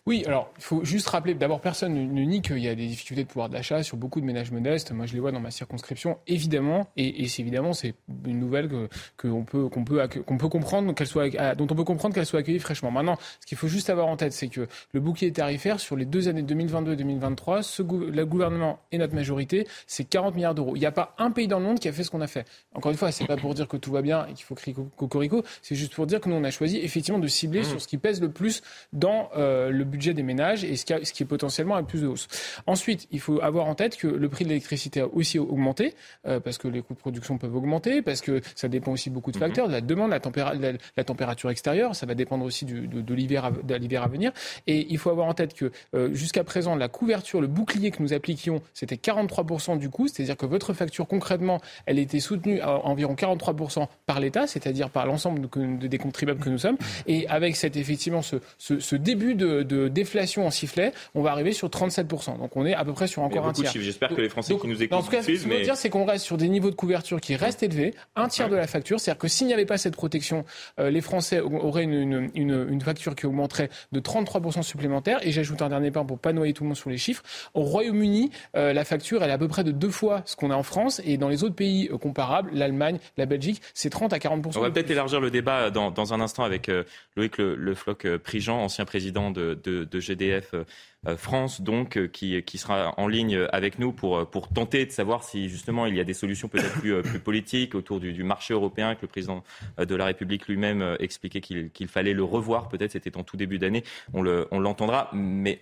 Oui, 0.06 0.24
alors 0.26 0.50
il 0.56 0.62
faut 0.62 0.84
juste 0.84 1.08
rappeler, 1.08 1.34
d'abord 1.34 1.60
personne 1.60 1.94
ne 1.94 2.22
nie 2.22 2.40
qu'il 2.42 2.58
y 2.58 2.68
a 2.68 2.74
des 2.74 2.86
difficultés 2.86 3.24
de 3.24 3.28
pouvoir 3.28 3.48
d'achat 3.48 3.82
sur 3.82 3.96
beaucoup 3.96 4.20
de 4.20 4.26
ménages 4.26 4.50
modestes. 4.50 4.92
Moi, 4.92 5.06
je 5.06 5.14
les 5.14 5.20
vois 5.20 5.32
dans 5.32 5.40
ma 5.40 5.50
circonscription, 5.50 6.18
évidemment, 6.26 6.88
et, 6.96 7.26
c'est 7.28 7.42
évidemment 7.42 7.72
c'est 7.72 7.94
une 8.24 8.38
nouvelle 8.38 8.68
que 8.68 8.88
qu'on 9.16 9.44
peut 9.44 9.68
qu'on 9.68 9.84
peut 9.84 10.06
qu'on 10.24 10.38
peut 10.38 10.48
comprendre 10.48 10.94
qu'elle 10.94 11.06
soit 11.06 11.54
dont 11.54 11.66
on 11.70 11.74
peut 11.74 11.84
comprendre 11.84 12.14
qu'elle 12.14 12.26
soit 12.26 12.40
accueillie 12.40 12.58
fraîchement. 12.58 12.90
Maintenant, 12.90 13.18
ce 13.40 13.46
qu'il 13.46 13.58
faut 13.58 13.68
juste 13.68 13.90
avoir 13.90 14.06
en 14.06 14.16
tête, 14.16 14.32
c'est 14.32 14.48
que 14.48 14.66
le 14.92 15.00
bouclier 15.00 15.32
tarifaire 15.32 15.80
sur 15.80 15.96
les 15.96 16.04
deux 16.04 16.28
années 16.28 16.42
2022 16.42 16.92
et 16.92 16.96
2023, 16.96 17.62
ce, 17.62 17.82
le 17.82 18.26
gouvernement 18.26 18.78
et 18.92 18.98
notre 18.98 19.14
majorité, 19.14 19.66
c'est 19.86 20.04
40 20.04 20.34
milliards 20.34 20.54
d'euros. 20.54 20.76
Il 20.76 20.80
n'y 20.80 20.86
a 20.86 20.92
pas 20.92 21.14
un 21.18 21.30
pays 21.30 21.48
dans 21.48 21.58
le 21.58 21.64
monde 21.64 21.80
qui 21.80 21.88
a 21.88 21.92
fait 21.92 22.04
ce 22.04 22.10
qu'on 22.10 22.20
a 22.20 22.26
fait. 22.26 22.46
Encore 22.74 22.92
une 22.92 22.98
fois, 22.98 23.12
c'est 23.12 23.26
pas 23.26 23.36
pour 23.36 23.54
dire 23.54 23.68
que 23.68 23.76
tout 23.76 23.92
va 23.92 24.02
bien 24.02 24.26
et 24.26 24.34
qu'il 24.34 24.44
faut 24.44 24.54
crier 24.54 24.76
cocorico, 24.96 25.42
c'est 25.62 25.74
juste 25.74 25.94
pour 25.94 26.06
dire 26.06 26.20
que 26.20 26.28
nous 26.28 26.36
on 26.36 26.44
a 26.44 26.50
choisi 26.50 26.78
effectivement 26.78 27.18
de 27.18 27.28
cibler 27.28 27.60
mmh. 27.60 27.64
sur 27.64 27.80
ce 27.80 27.88
qui 27.88 27.98
pèse 27.98 28.20
le 28.20 28.30
plus 28.30 28.62
dans 28.92 29.30
euh, 29.36 29.65
le 29.70 29.84
budget 29.84 30.14
des 30.14 30.22
ménages 30.22 30.64
et 30.64 30.76
ce 30.76 30.84
qui, 30.84 30.94
ce 31.04 31.12
qui 31.12 31.22
est 31.22 31.26
potentiellement 31.26 31.74
à 31.74 31.82
plus 31.82 32.02
de 32.02 32.06
hausse. 32.06 32.28
Ensuite, 32.66 33.06
il 33.10 33.20
faut 33.20 33.40
avoir 33.40 33.66
en 33.66 33.74
tête 33.74 33.96
que 33.96 34.06
le 34.06 34.28
prix 34.28 34.44
de 34.44 34.50
l'électricité 34.50 35.00
a 35.00 35.06
aussi 35.06 35.38
augmenté 35.38 35.94
euh, 36.26 36.40
parce 36.40 36.58
que 36.58 36.68
les 36.68 36.82
coûts 36.82 36.94
de 36.94 36.98
production 36.98 37.38
peuvent 37.38 37.54
augmenter, 37.54 38.02
parce 38.02 38.20
que 38.20 38.40
ça 38.54 38.68
dépend 38.68 38.92
aussi 38.92 39.10
beaucoup 39.10 39.32
de 39.32 39.38
mhm. 39.38 39.44
facteurs, 39.44 39.68
de 39.68 39.72
la 39.72 39.80
demande, 39.80 40.10
la, 40.10 40.72
la, 40.96 41.04
température 41.04 41.50
extérieure, 41.50 41.94
ça 41.94 42.06
va 42.06 42.14
dépendre 42.14 42.44
aussi 42.44 42.64
du, 42.64 42.86
de, 42.86 43.00
de 43.00 43.14
l'hiver 43.14 43.44
à, 43.44 44.08
venir. 44.08 44.32
Et 44.66 44.86
il 44.90 44.98
faut 44.98 45.10
avoir 45.10 45.26
en 45.26 45.34
tête 45.34 45.54
que 45.54 45.70
euh, 45.94 46.12
jusqu'à 46.14 46.44
présent, 46.44 46.76
la 46.76 46.88
couverture, 46.88 47.40
le 47.40 47.46
bouclier 47.46 47.90
que 47.90 48.02
nous 48.02 48.12
appliquions, 48.12 48.62
c'était 48.74 48.96
43% 48.96 49.78
du 49.78 49.90
coût, 49.90 50.08
c'est-à-dire 50.08 50.36
que 50.36 50.46
votre 50.46 50.72
facture 50.72 51.06
concrètement, 51.06 51.60
elle 51.86 51.98
était 51.98 52.20
soutenue 52.20 52.60
à 52.60 52.84
environ 52.86 53.14
43% 53.14 53.86
par 54.06 54.20
l'État, 54.20 54.46
c'est-à-dire 54.46 54.90
par 54.90 55.06
l'ensemble 55.06 55.48
des 55.78 55.98
contribuables 55.98 56.40
que 56.40 56.50
nous 56.50 56.58
sommes. 56.58 56.76
Et 57.06 57.26
avec 57.28 57.56
cet 57.56 57.76
effectivement 57.76 58.22
ce, 58.22 58.36
ce, 58.58 58.78
ce 58.80 58.96
début 58.96 59.34
de, 59.34 59.55
de 59.62 59.88
déflation 59.88 60.46
en 60.46 60.50
sifflet, 60.50 60.92
on 61.14 61.22
va 61.22 61.32
arriver 61.32 61.52
sur 61.52 61.68
37%. 61.68 62.38
Donc 62.38 62.56
on 62.56 62.66
est 62.66 62.74
à 62.74 62.84
peu 62.84 62.92
près 62.92 63.06
sur 63.06 63.22
encore 63.22 63.46
un 63.46 63.52
tiers. 63.52 63.72
J'espère 63.74 64.10
que 64.10 64.20
les 64.20 64.28
Français 64.28 64.56
qui 64.56 64.68
nous 64.68 64.82
écoutent. 64.82 64.98
En 64.98 65.02
tout 65.02 65.10
cas, 65.10 65.22
ce 65.22 65.28
que 65.28 65.34
je 65.34 65.48
veux 65.48 65.62
dire, 65.62 65.76
c'est 65.76 65.90
qu'on 65.90 66.04
reste 66.04 66.24
sur 66.24 66.36
des 66.36 66.48
niveaux 66.48 66.70
de 66.70 66.74
couverture 66.74 67.20
qui 67.20 67.36
restent 67.36 67.62
élevés, 67.62 67.94
un 68.14 68.28
tiers 68.28 68.48
de 68.48 68.56
la 68.56 68.66
facture. 68.66 69.00
C'est-à-dire 69.00 69.18
que 69.18 69.28
s'il 69.28 69.46
n'y 69.46 69.54
avait 69.54 69.66
pas 69.66 69.78
cette 69.78 69.96
protection, 69.96 70.44
euh, 70.78 70.90
les 70.90 71.00
Français 71.00 71.40
auraient 71.40 71.84
une, 71.84 72.30
une, 72.34 72.66
une, 72.68 72.80
facture 72.80 73.14
qui 73.14 73.26
augmenterait 73.26 73.70
de 73.92 74.00
33% 74.00 74.62
supplémentaire. 74.62 75.18
Et 75.22 75.32
j'ajoute 75.32 75.62
un 75.62 75.68
dernier 75.68 75.90
point 75.90 76.04
pour 76.04 76.18
pas 76.18 76.32
noyer 76.32 76.52
tout 76.52 76.64
le 76.64 76.68
monde 76.68 76.76
sur 76.76 76.90
les 76.90 76.98
chiffres. 76.98 77.22
Au 77.54 77.62
Royaume-Uni, 77.62 78.30
euh, 78.56 78.72
la 78.72 78.84
facture, 78.84 79.22
elle 79.22 79.30
est 79.30 79.34
à 79.34 79.38
peu 79.38 79.48
près 79.48 79.64
de 79.64 79.72
deux 79.72 79.90
fois 79.90 80.22
ce 80.24 80.36
qu'on 80.36 80.50
a 80.50 80.56
en 80.56 80.62
France. 80.62 81.00
Et 81.04 81.16
dans 81.16 81.28
les 81.28 81.44
autres 81.44 81.54
pays 81.54 81.88
euh, 81.92 81.98
comparables, 81.98 82.50
l'Allemagne, 82.52 82.98
la 83.16 83.26
Belgique, 83.26 83.62
c'est 83.74 83.90
30 83.90 84.12
à 84.12 84.18
40%. 84.18 84.56
On 84.56 84.60
va 84.60 84.70
peut-être 84.70 84.90
élargir 84.90 85.20
le 85.20 85.30
débat 85.30 85.70
dans, 85.70 85.90
dans 85.90 86.14
un 86.14 86.20
instant 86.20 86.44
avec 86.44 86.70
Loïc 87.16 87.38
Le, 87.38 87.54
le 87.54 87.74
Floc 87.74 88.06
Prigent, 88.18 88.58
ancien 88.58 88.84
président 88.84 89.30
de, 89.30 89.45
de, 89.54 90.00
GDF 90.00 90.54
euh, 90.54 90.64
euh, 91.06 91.16
France, 91.16 91.60
donc, 91.60 91.96
euh, 91.96 92.06
qui, 92.06 92.58
sera 92.58 92.94
en 92.98 93.08
ligne 93.08 93.46
avec 93.52 93.78
nous 93.78 93.92
pour, 93.92 94.28
pour 94.30 94.48
tenter 94.48 94.86
de 94.86 94.90
savoir 94.90 95.24
si 95.24 95.48
justement 95.48 95.86
il 95.86 95.94
y 95.96 96.00
a 96.00 96.04
des 96.04 96.14
solutions 96.14 96.48
peut-être 96.48 96.80
plus, 96.80 97.20
politiques 97.20 97.74
autour 97.74 98.00
du, 98.00 98.24
marché 98.24 98.54
européen, 98.54 98.94
que 98.94 99.02
le 99.02 99.08
président 99.08 99.44
de 99.78 99.94
la 99.94 100.06
République 100.06 100.48
lui-même 100.48 100.96
expliquait 101.00 101.40
qu'il 101.40 101.88
fallait 101.88 102.14
le 102.14 102.24
revoir. 102.24 102.68
Peut-être 102.68 102.92
c'était 102.92 103.16
en 103.16 103.22
tout 103.22 103.36
début 103.36 103.58
d'année, 103.58 103.84
on 104.12 104.22
l'entendra. 104.22 105.10
Mais 105.12 105.60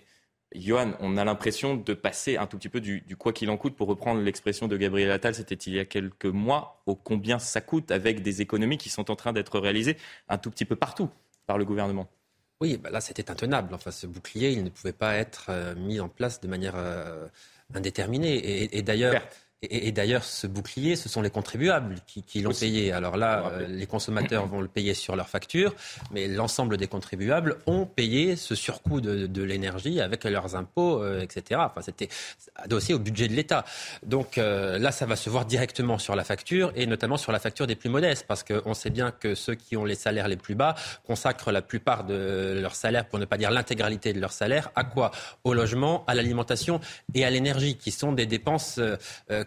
Johan, 0.53 0.93
on 0.99 1.17
a 1.17 1.25
l'impression 1.25 1.75
de 1.75 1.93
passer 1.93 2.37
un 2.37 2.47
tout 2.47 2.57
petit 2.57 2.69
peu 2.69 2.79
du, 2.79 3.01
du 3.01 3.15
quoi 3.15 3.33
qu'il 3.33 3.49
en 3.49 3.57
coûte, 3.57 3.75
pour 3.75 3.87
reprendre 3.87 4.21
l'expression 4.21 4.67
de 4.67 4.77
Gabriel 4.77 5.11
Attal, 5.11 5.35
c'était 5.35 5.55
il 5.55 5.73
y 5.73 5.79
a 5.79 5.85
quelques 5.85 6.25
mois, 6.25 6.81
au 6.85 6.95
combien 6.95 7.39
ça 7.39 7.61
coûte 7.61 7.91
avec 7.91 8.21
des 8.21 8.41
économies 8.41 8.77
qui 8.77 8.89
sont 8.89 9.11
en 9.11 9.15
train 9.15 9.33
d'être 9.33 9.59
réalisées 9.59 9.97
un 10.29 10.37
tout 10.37 10.49
petit 10.49 10.65
peu 10.65 10.75
partout 10.75 11.09
par 11.45 11.57
le 11.57 11.65
gouvernement. 11.65 12.07
Oui, 12.61 12.77
bah 12.77 12.89
là 12.89 13.01
c'était 13.01 13.29
intenable. 13.29 13.73
Enfin, 13.73 13.91
ce 13.91 14.07
bouclier, 14.07 14.51
il 14.51 14.63
ne 14.63 14.69
pouvait 14.69 14.93
pas 14.93 15.15
être 15.15 15.47
euh, 15.49 15.75
mis 15.75 15.99
en 15.99 16.07
place 16.07 16.39
de 16.39 16.47
manière 16.47 16.75
euh, 16.75 17.27
indéterminée. 17.73 18.73
Et, 18.75 18.81
d'ailleurs, 18.81 19.21
Et, 19.71 19.91
d'ailleurs, 19.91 20.23
ce 20.23 20.47
bouclier, 20.47 20.95
ce 20.95 21.09
sont 21.09 21.21
les 21.21 21.29
contribuables 21.29 21.95
qui, 22.07 22.41
l'ont 22.41 22.53
payé. 22.53 22.91
Alors 22.91 23.17
là, 23.17 23.51
euh, 23.51 23.67
les 23.67 23.85
consommateurs 23.85 24.45
vont 24.47 24.61
le 24.61 24.67
payer 24.67 24.93
sur 24.93 25.15
leur 25.15 25.29
facture, 25.29 25.73
mais 26.11 26.27
l'ensemble 26.27 26.77
des 26.77 26.87
contribuables 26.87 27.57
ont 27.65 27.85
payé 27.85 28.35
ce 28.35 28.55
surcoût 28.55 29.01
de, 29.01 29.43
l'énergie 29.43 30.01
avec 30.01 30.23
leurs 30.23 30.55
impôts, 30.55 31.03
euh, 31.03 31.21
etc. 31.21 31.61
Enfin, 31.65 31.81
c'était 31.81 32.09
adossé 32.55 32.93
au 32.93 32.99
budget 32.99 33.27
de 33.27 33.33
l'État. 33.33 33.63
Donc 34.05 34.37
euh, 34.37 34.79
là, 34.79 34.91
ça 34.91 35.05
va 35.05 35.15
se 35.15 35.29
voir 35.29 35.45
directement 35.45 35.97
sur 35.97 36.15
la 36.15 36.23
facture 36.23 36.71
et 36.75 36.85
notamment 36.85 37.17
sur 37.17 37.31
la 37.31 37.39
facture 37.39 37.67
des 37.67 37.75
plus 37.75 37.89
modestes, 37.89 38.25
parce 38.27 38.43
qu'on 38.43 38.73
sait 38.73 38.89
bien 38.89 39.11
que 39.11 39.35
ceux 39.35 39.55
qui 39.55 39.77
ont 39.77 39.85
les 39.85 39.95
salaires 39.95 40.27
les 40.27 40.37
plus 40.37 40.55
bas 40.55 40.75
consacrent 41.05 41.51
la 41.51 41.61
plupart 41.61 42.05
de 42.05 42.59
leur 42.61 42.75
salaire, 42.75 43.05
pour 43.05 43.19
ne 43.19 43.25
pas 43.25 43.37
dire 43.37 43.51
l'intégralité 43.51 44.13
de 44.13 44.19
leur 44.19 44.31
salaire, 44.31 44.71
à 44.75 44.83
quoi? 44.83 45.11
Au 45.43 45.53
logement, 45.53 46.03
à 46.07 46.15
l'alimentation 46.15 46.79
et 47.13 47.25
à 47.25 47.29
l'énergie, 47.29 47.75
qui 47.75 47.91
sont 47.91 48.11
des 48.11 48.25
dépenses 48.25 48.79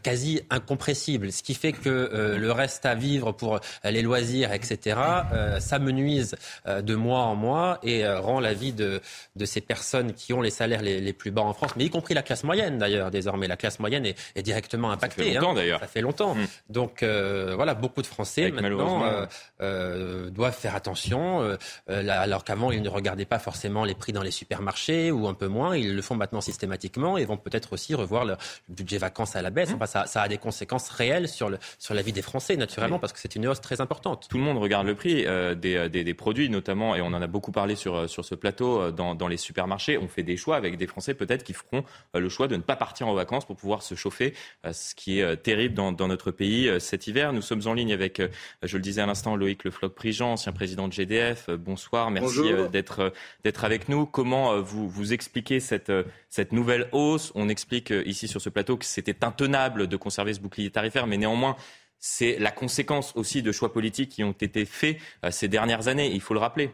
quasi 0.08 0.40
incompressible, 0.48 1.30
ce 1.32 1.42
qui 1.42 1.52
fait 1.52 1.72
que 1.72 1.90
euh, 1.90 2.38
le 2.38 2.50
reste 2.50 2.86
à 2.86 2.94
vivre 2.94 3.32
pour 3.32 3.56
euh, 3.56 3.90
les 3.90 4.00
loisirs, 4.00 4.54
etc., 4.54 4.98
euh, 5.34 5.60
s'amenuise 5.60 6.34
de 6.66 6.94
mois 6.94 7.20
en 7.20 7.34
mois 7.34 7.78
et 7.82 8.08
rend 8.08 8.40
la 8.40 8.54
vie 8.54 8.72
de, 8.72 9.02
de 9.36 9.44
ces 9.44 9.60
personnes 9.60 10.14
qui 10.14 10.32
ont 10.32 10.40
les 10.40 10.50
salaires 10.50 10.80
les, 10.80 11.12
plus 11.12 11.30
bas 11.30 11.42
en 11.42 11.52
France, 11.52 11.72
mais 11.76 11.84
y 11.84 11.90
compris 11.90 12.14
la 12.14 12.22
classe 12.22 12.44
moyenne 12.44 12.78
d'ailleurs 12.78 13.10
désormais. 13.10 13.48
La 13.48 13.56
classe 13.56 13.80
moyenne 13.80 14.06
est, 14.06 14.42
directement 14.42 14.90
impactée. 14.90 15.24
Ça 15.24 15.28
fait 15.28 15.34
longtemps 15.34 15.50
hein. 15.50 15.54
d'ailleurs. 15.54 15.80
Ça 15.80 15.86
fait 15.86 16.00
longtemps. 16.00 16.34
Hmm. 16.34 16.46
Donc 16.70 17.02
voilà, 17.02 17.74
beaucoup 17.74 18.02
de 18.02 18.06
Français 18.06 18.50
maintenant 18.50 19.26
doivent 19.58 20.56
faire 20.56 20.74
attention, 20.74 21.56
alors 21.88 22.44
qu'avant 22.44 22.70
ils 22.70 22.82
ne 22.82 22.88
regardaient 22.88 23.24
pas 23.24 23.38
forcément 23.38 23.84
les 23.84 23.94
prix 23.94 24.12
dans 24.12 24.22
les 24.22 24.30
supermarchés 24.30 25.10
ou 25.10 25.26
un 25.28 25.34
peu 25.34 25.48
moins. 25.48 25.76
Ils 25.76 25.94
le 25.94 26.02
font 26.02 26.14
maintenant 26.14 26.40
systématiquement 26.40 27.18
et 27.18 27.24
vont 27.24 27.36
peut-être 27.36 27.72
aussi 27.72 27.94
revoir 27.94 28.24
le 28.24 28.36
budget 28.68 28.98
vacances 28.98 29.36
à 29.36 29.42
la 29.42 29.50
baisse. 29.50 29.72
Hmm. 29.72 29.78
Enfin, 29.88 30.06
ça, 30.06 30.22
a 30.22 30.28
des 30.28 30.38
conséquences 30.38 30.90
réelles 30.90 31.28
sur, 31.28 31.48
le, 31.48 31.58
sur 31.78 31.94
la 31.94 32.02
vie 32.02 32.12
des 32.12 32.22
Français, 32.22 32.56
naturellement, 32.56 32.98
parce 32.98 33.12
que 33.12 33.18
c'est 33.18 33.34
une 33.36 33.46
hausse 33.46 33.60
très 33.60 33.80
importante. 33.80 34.26
Tout 34.28 34.36
le 34.36 34.44
monde 34.44 34.58
regarde 34.58 34.86
le 34.86 34.94
prix 34.94 35.24
euh, 35.26 35.54
euh, 35.64 35.88
des, 35.88 36.04
des, 36.04 36.14
produits, 36.14 36.50
notamment, 36.50 36.94
et 36.94 37.00
on 37.00 37.06
en 37.06 37.22
a 37.22 37.26
beaucoup 37.26 37.52
parlé 37.52 37.74
sur, 37.74 37.94
euh, 37.94 38.06
sur 38.06 38.24
ce 38.24 38.34
plateau, 38.34 38.90
dans, 38.90 39.14
dans 39.14 39.28
les 39.28 39.36
supermarchés. 39.36 39.98
On 39.98 40.08
fait 40.08 40.22
des 40.22 40.36
choix 40.36 40.56
avec 40.56 40.76
des 40.76 40.86
Français 40.86 41.14
peut-être 41.14 41.42
qui 41.42 41.54
feront 41.54 41.84
le 42.14 42.28
choix 42.28 42.48
de 42.48 42.56
ne 42.56 42.62
pas 42.62 42.76
partir 42.76 43.08
en 43.08 43.14
vacances 43.14 43.46
pour 43.46 43.56
pouvoir 43.56 43.82
se 43.82 43.94
chauffer, 43.94 44.34
ce 44.70 44.94
qui 44.94 45.20
est 45.20 45.36
terrible 45.38 45.74
dans, 45.74 45.92
dans 45.92 46.08
notre 46.08 46.30
pays 46.30 46.70
cet 46.80 47.06
hiver. 47.06 47.32
Nous 47.32 47.42
sommes 47.42 47.62
en 47.66 47.74
ligne 47.74 47.92
avec, 47.92 48.20
je 48.62 48.76
le 48.76 48.82
disais 48.82 49.00
à 49.00 49.06
l'instant, 49.06 49.36
Loïc 49.36 49.64
Le 49.64 49.70
Floch-Prigent, 49.70 50.32
ancien 50.32 50.52
président 50.52 50.88
de 50.88 50.92
GDF. 50.92 51.48
Bonsoir, 51.50 52.10
merci 52.10 52.52
d'être 52.72 53.12
d'être 53.44 53.64
avec 53.64 53.88
nous. 53.88 54.06
Comment 54.06 54.60
vous, 54.60 54.88
vous 54.88 55.12
expliquez 55.12 55.60
cette, 55.60 55.92
cette 56.28 56.52
nouvelle 56.52 56.88
hausse? 56.92 57.32
On 57.34 57.48
explique 57.48 57.92
ici 58.04 58.28
sur 58.28 58.40
ce 58.40 58.48
plateau 58.48 58.76
que 58.76 58.84
c'était 58.84 59.24
intenable 59.24 59.77
de 59.86 59.96
conserver 59.96 60.34
ce 60.34 60.40
bouclier 60.40 60.70
tarifaire, 60.70 61.06
mais 61.06 61.16
néanmoins, 61.16 61.56
c'est 61.98 62.38
la 62.38 62.50
conséquence 62.50 63.14
aussi 63.16 63.42
de 63.42 63.52
choix 63.52 63.72
politiques 63.72 64.10
qui 64.10 64.24
ont 64.24 64.32
été 64.32 64.64
faits 64.64 64.98
euh, 65.24 65.30
ces 65.30 65.48
dernières 65.48 65.88
années, 65.88 66.12
il 66.12 66.20
faut 66.20 66.34
le 66.34 66.40
rappeler. 66.40 66.70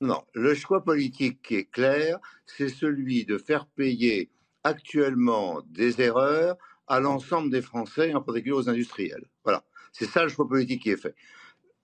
Non, 0.00 0.22
le 0.32 0.54
choix 0.54 0.82
politique 0.82 1.42
qui 1.42 1.56
est 1.56 1.70
clair, 1.70 2.18
c'est 2.46 2.70
celui 2.70 3.26
de 3.26 3.36
faire 3.36 3.66
payer 3.66 4.30
actuellement 4.64 5.60
des 5.66 6.00
erreurs 6.00 6.56
à 6.86 7.00
l'ensemble 7.00 7.50
des 7.50 7.62
Français, 7.62 8.14
en 8.14 8.22
particulier 8.22 8.52
aux 8.52 8.68
industriels. 8.68 9.26
Voilà, 9.44 9.64
c'est 9.92 10.06
ça 10.06 10.22
le 10.22 10.28
choix 10.28 10.48
politique 10.48 10.82
qui 10.82 10.90
est 10.90 10.96
fait. 10.96 11.14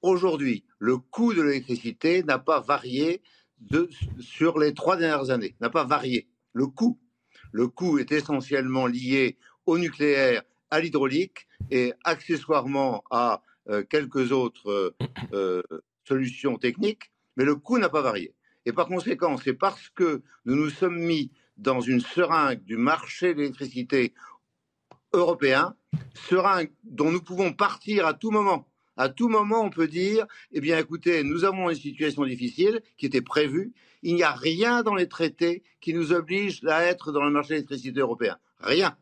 Aujourd'hui, 0.03 0.65
le 0.79 0.99
coût 0.99 1.35
de 1.35 1.43
l'électricité 1.43 2.23
n'a 2.23 2.39
pas 2.39 2.61
varié 2.61 3.23
sur 4.19 4.59
les 4.59 4.75
trois 4.75 4.97
dernières 4.97 5.31
années, 5.31 5.55
n'a 5.61 5.71
pas 5.71 5.85
varié. 5.85 6.29
Le 6.53 6.67
coût, 6.67 6.99
le 7.53 7.69
coût 7.69 7.99
est 7.99 8.13
essentiellement 8.13 8.87
lié 8.87 9.39
au 9.67 9.79
nucléaire 9.79 10.43
à 10.71 10.81
l'hydraulique 10.81 11.47
et 11.71 11.93
accessoirement 12.05 13.05
à 13.11 13.43
euh, 13.69 13.83
quelques 13.83 14.33
autres 14.33 14.71
euh, 14.71 14.97
euh, 15.33 15.63
solutions 16.05 16.57
techniques, 16.57 17.11
mais 17.37 17.45
le 17.45 17.57
coût 17.57 17.79
n'a 17.79 17.89
pas 17.89 18.03
varié. 18.03 18.35
Et 18.65 18.73
par 18.73 18.87
conséquent, 18.87 19.37
c'est 19.37 19.55
parce 19.55 19.89
que 19.91 20.23
nous 20.45 20.57
nous 20.57 20.71
sommes 20.71 20.99
mis 20.99 21.31
dans 21.57 21.81
une 21.81 22.01
seringue 22.01 22.63
du 22.65 22.77
marché 22.77 23.35
de 23.35 23.41
l'électricité 23.41 24.15
européen, 25.13 25.75
seringue 26.15 26.71
dont 26.85 27.11
nous 27.11 27.23
pouvons 27.23 27.53
partir 27.53 28.07
à 28.07 28.15
tout 28.15 28.31
moment. 28.31 28.69
À 28.97 29.09
tout 29.09 29.29
moment, 29.29 29.63
on 29.63 29.71
peut 29.71 29.89
dire, 29.89 30.27
eh 30.53 30.61
bien, 30.61 30.79
écoutez, 30.79 31.23
nous 31.23 31.45
avons 31.45 31.69
une 31.69 31.77
situation 31.77 32.25
difficile 32.25 32.83
qui 32.97 33.07
était 33.07 33.21
prévue. 33.21 33.75
Il 34.03 34.15
n'y 34.15 34.23
a 34.23 34.33
rien 34.33 34.83
dans 34.83 34.95
les 34.95 35.09
traités 35.09 35.63
qui 35.81 35.93
nous 35.93 36.13
oblige 36.13 36.65
à 36.65 36.85
être 36.85 37.13
dans 37.13 37.25
le 37.25 37.31
marché 37.31 37.49
de 37.51 37.55
l'électricité 37.55 38.01
européen. 38.01 38.39
Rien. 38.61 38.97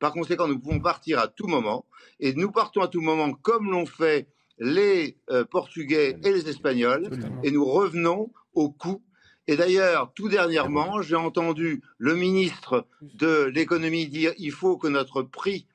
Par 0.00 0.12
conséquent, 0.12 0.48
nous 0.48 0.58
pouvons 0.58 0.80
partir 0.80 1.20
à 1.20 1.28
tout 1.28 1.46
moment. 1.46 1.84
Et 2.18 2.32
nous 2.32 2.50
partons 2.50 2.80
à 2.80 2.88
tout 2.88 3.02
moment 3.02 3.32
comme 3.34 3.70
l'ont 3.70 3.86
fait 3.86 4.28
les 4.58 5.18
euh, 5.30 5.44
Portugais 5.44 6.18
et 6.24 6.32
les 6.32 6.48
Espagnols. 6.48 7.10
Et 7.44 7.50
nous 7.50 7.64
revenons 7.64 8.32
au 8.54 8.70
coût. 8.70 9.02
Et 9.46 9.56
d'ailleurs, 9.56 10.12
tout 10.14 10.28
dernièrement, 10.28 11.02
j'ai 11.02 11.16
entendu 11.16 11.82
le 11.98 12.14
ministre 12.14 12.86
de 13.00 13.44
l'économie 13.54 14.08
dire 14.08 14.32
il 14.38 14.52
faut 14.52 14.76
que 14.78 14.88
notre 14.88 15.22
prix 15.22 15.66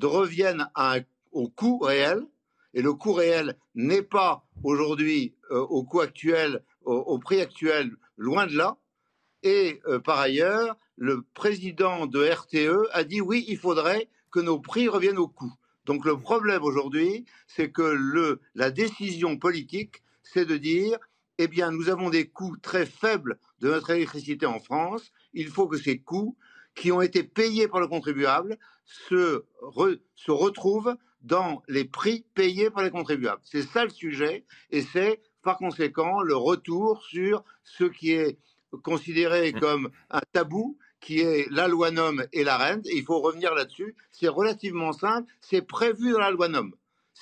revienne 0.00 0.68
au 1.32 1.48
coût 1.48 1.78
réel. 1.78 2.22
Et 2.74 2.82
le 2.82 2.94
coût 2.94 3.12
réel 3.12 3.56
n'est 3.74 4.02
pas 4.02 4.44
aujourd'hui 4.62 5.34
euh, 5.50 5.58
au 5.58 5.82
coût 5.82 6.00
actuel, 6.00 6.62
au, 6.84 7.18
prix 7.18 7.40
actuel, 7.40 7.90
loin 8.16 8.46
de 8.46 8.56
là. 8.56 8.76
Et 9.42 9.80
euh, 9.86 9.98
par 9.98 10.18
ailleurs, 10.18 10.76
le 11.02 11.22
président 11.34 12.06
de 12.06 12.24
RTE 12.24 12.88
a 12.92 13.02
dit 13.02 13.20
oui, 13.20 13.44
il 13.48 13.58
faudrait 13.58 14.08
que 14.30 14.38
nos 14.38 14.60
prix 14.60 14.86
reviennent 14.86 15.18
au 15.18 15.26
coût. 15.26 15.52
Donc 15.84 16.04
le 16.04 16.16
problème 16.16 16.62
aujourd'hui, 16.62 17.24
c'est 17.48 17.72
que 17.72 17.82
le, 17.82 18.40
la 18.54 18.70
décision 18.70 19.36
politique, 19.36 20.04
c'est 20.22 20.44
de 20.44 20.56
dire, 20.56 20.96
eh 21.38 21.48
bien, 21.48 21.72
nous 21.72 21.88
avons 21.88 22.08
des 22.08 22.28
coûts 22.28 22.56
très 22.56 22.86
faibles 22.86 23.40
de 23.58 23.68
notre 23.68 23.90
électricité 23.90 24.46
en 24.46 24.60
France. 24.60 25.10
Il 25.32 25.48
faut 25.48 25.66
que 25.66 25.76
ces 25.76 25.98
coûts, 25.98 26.36
qui 26.76 26.92
ont 26.92 27.02
été 27.02 27.24
payés 27.24 27.66
par 27.66 27.80
le 27.80 27.88
contribuable, 27.88 28.56
se, 28.84 29.44
se 30.14 30.30
retrouvent 30.30 30.96
dans 31.20 31.64
les 31.66 31.84
prix 31.84 32.24
payés 32.34 32.70
par 32.70 32.84
les 32.84 32.90
contribuables. 32.90 33.42
C'est 33.42 33.62
ça 33.62 33.82
le 33.82 33.90
sujet, 33.90 34.44
et 34.70 34.82
c'est 34.82 35.20
par 35.42 35.58
conséquent 35.58 36.22
le 36.22 36.36
retour 36.36 37.02
sur 37.02 37.42
ce 37.64 37.82
qui 37.82 38.12
est 38.12 38.38
considéré 38.84 39.52
mmh. 39.52 39.58
comme 39.60 39.90
un 40.10 40.20
tabou, 40.32 40.78
qui 41.02 41.20
est 41.20 41.46
la 41.50 41.68
loi 41.68 41.90
NOM 41.90 42.24
et 42.32 42.44
la 42.44 42.56
rente. 42.56 42.86
il 42.86 43.02
faut 43.02 43.20
revenir 43.20 43.54
là-dessus. 43.54 43.94
C'est 44.10 44.28
relativement 44.28 44.92
simple. 44.92 45.30
C'est 45.42 45.60
prévu 45.60 46.12
dans 46.12 46.20
la 46.20 46.30
loi 46.30 46.48
NOM. 46.48 46.72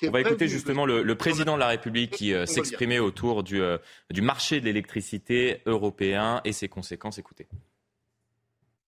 On 0.03 0.11
va 0.11 0.21
écouter 0.21 0.47
justement 0.47 0.85
le, 0.85 1.15
président 1.15 1.55
de 1.55 1.59
la 1.59 1.67
République 1.67 2.11
qui 2.11 2.33
euh, 2.33 2.45
s'exprimait 2.45 2.99
autour 2.99 3.43
du, 3.43 3.61
euh, 3.61 3.77
du 4.09 4.21
marché 4.21 4.59
de 4.59 4.65
l'électricité 4.65 5.61
européen 5.65 6.41
et 6.45 6.53
ses 6.53 6.69
conséquences. 6.69 7.17
Écoutez. 7.17 7.47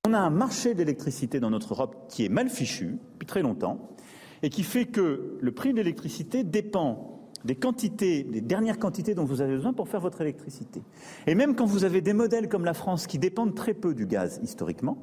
On 0.07 0.13
a 0.13 0.19
un 0.19 0.29
marché 0.29 0.73
d'électricité 0.73 1.39
dans 1.39 1.49
notre 1.49 1.73
Europe 1.73 2.09
qui 2.09 2.25
est 2.25 2.29
mal 2.29 2.49
fichu 2.49 2.99
depuis 3.13 3.25
très 3.25 3.41
longtemps 3.41 3.95
et 4.41 4.49
qui 4.49 4.63
fait 4.63 4.85
que 4.85 5.37
le 5.39 5.51
prix 5.53 5.71
de 5.71 5.77
l'électricité 5.77 6.43
dépend 6.43 7.12
des 7.45 7.55
quantités, 7.55 8.23
des 8.23 8.41
dernières 8.41 8.79
quantités 8.79 9.15
dont 9.15 9.25
vous 9.25 9.41
avez 9.41 9.55
besoin 9.55 9.73
pour 9.73 9.89
faire 9.89 9.99
votre 9.99 10.21
électricité. 10.21 10.81
Et 11.27 11.35
même 11.35 11.55
quand 11.55 11.65
vous 11.65 11.83
avez 11.83 12.01
des 12.01 12.13
modèles 12.13 12.47
comme 12.47 12.65
la 12.65 12.73
France 12.73 13.07
qui 13.07 13.19
dépendent 13.19 13.55
très 13.55 13.73
peu 13.73 13.93
du 13.93 14.05
gaz 14.05 14.39
historiquement, 14.43 14.97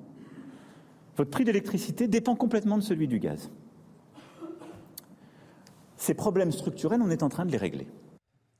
votre 1.16 1.30
prix 1.30 1.44
d'électricité 1.44 2.08
dépend 2.08 2.34
complètement 2.34 2.78
de 2.78 2.82
celui 2.82 3.08
du 3.08 3.18
gaz. 3.18 3.50
Ces 5.96 6.14
problèmes 6.14 6.50
structurels, 6.50 7.02
on 7.02 7.10
est 7.10 7.22
en 7.22 7.28
train 7.28 7.44
de 7.44 7.52
les 7.52 7.58
régler. 7.58 7.86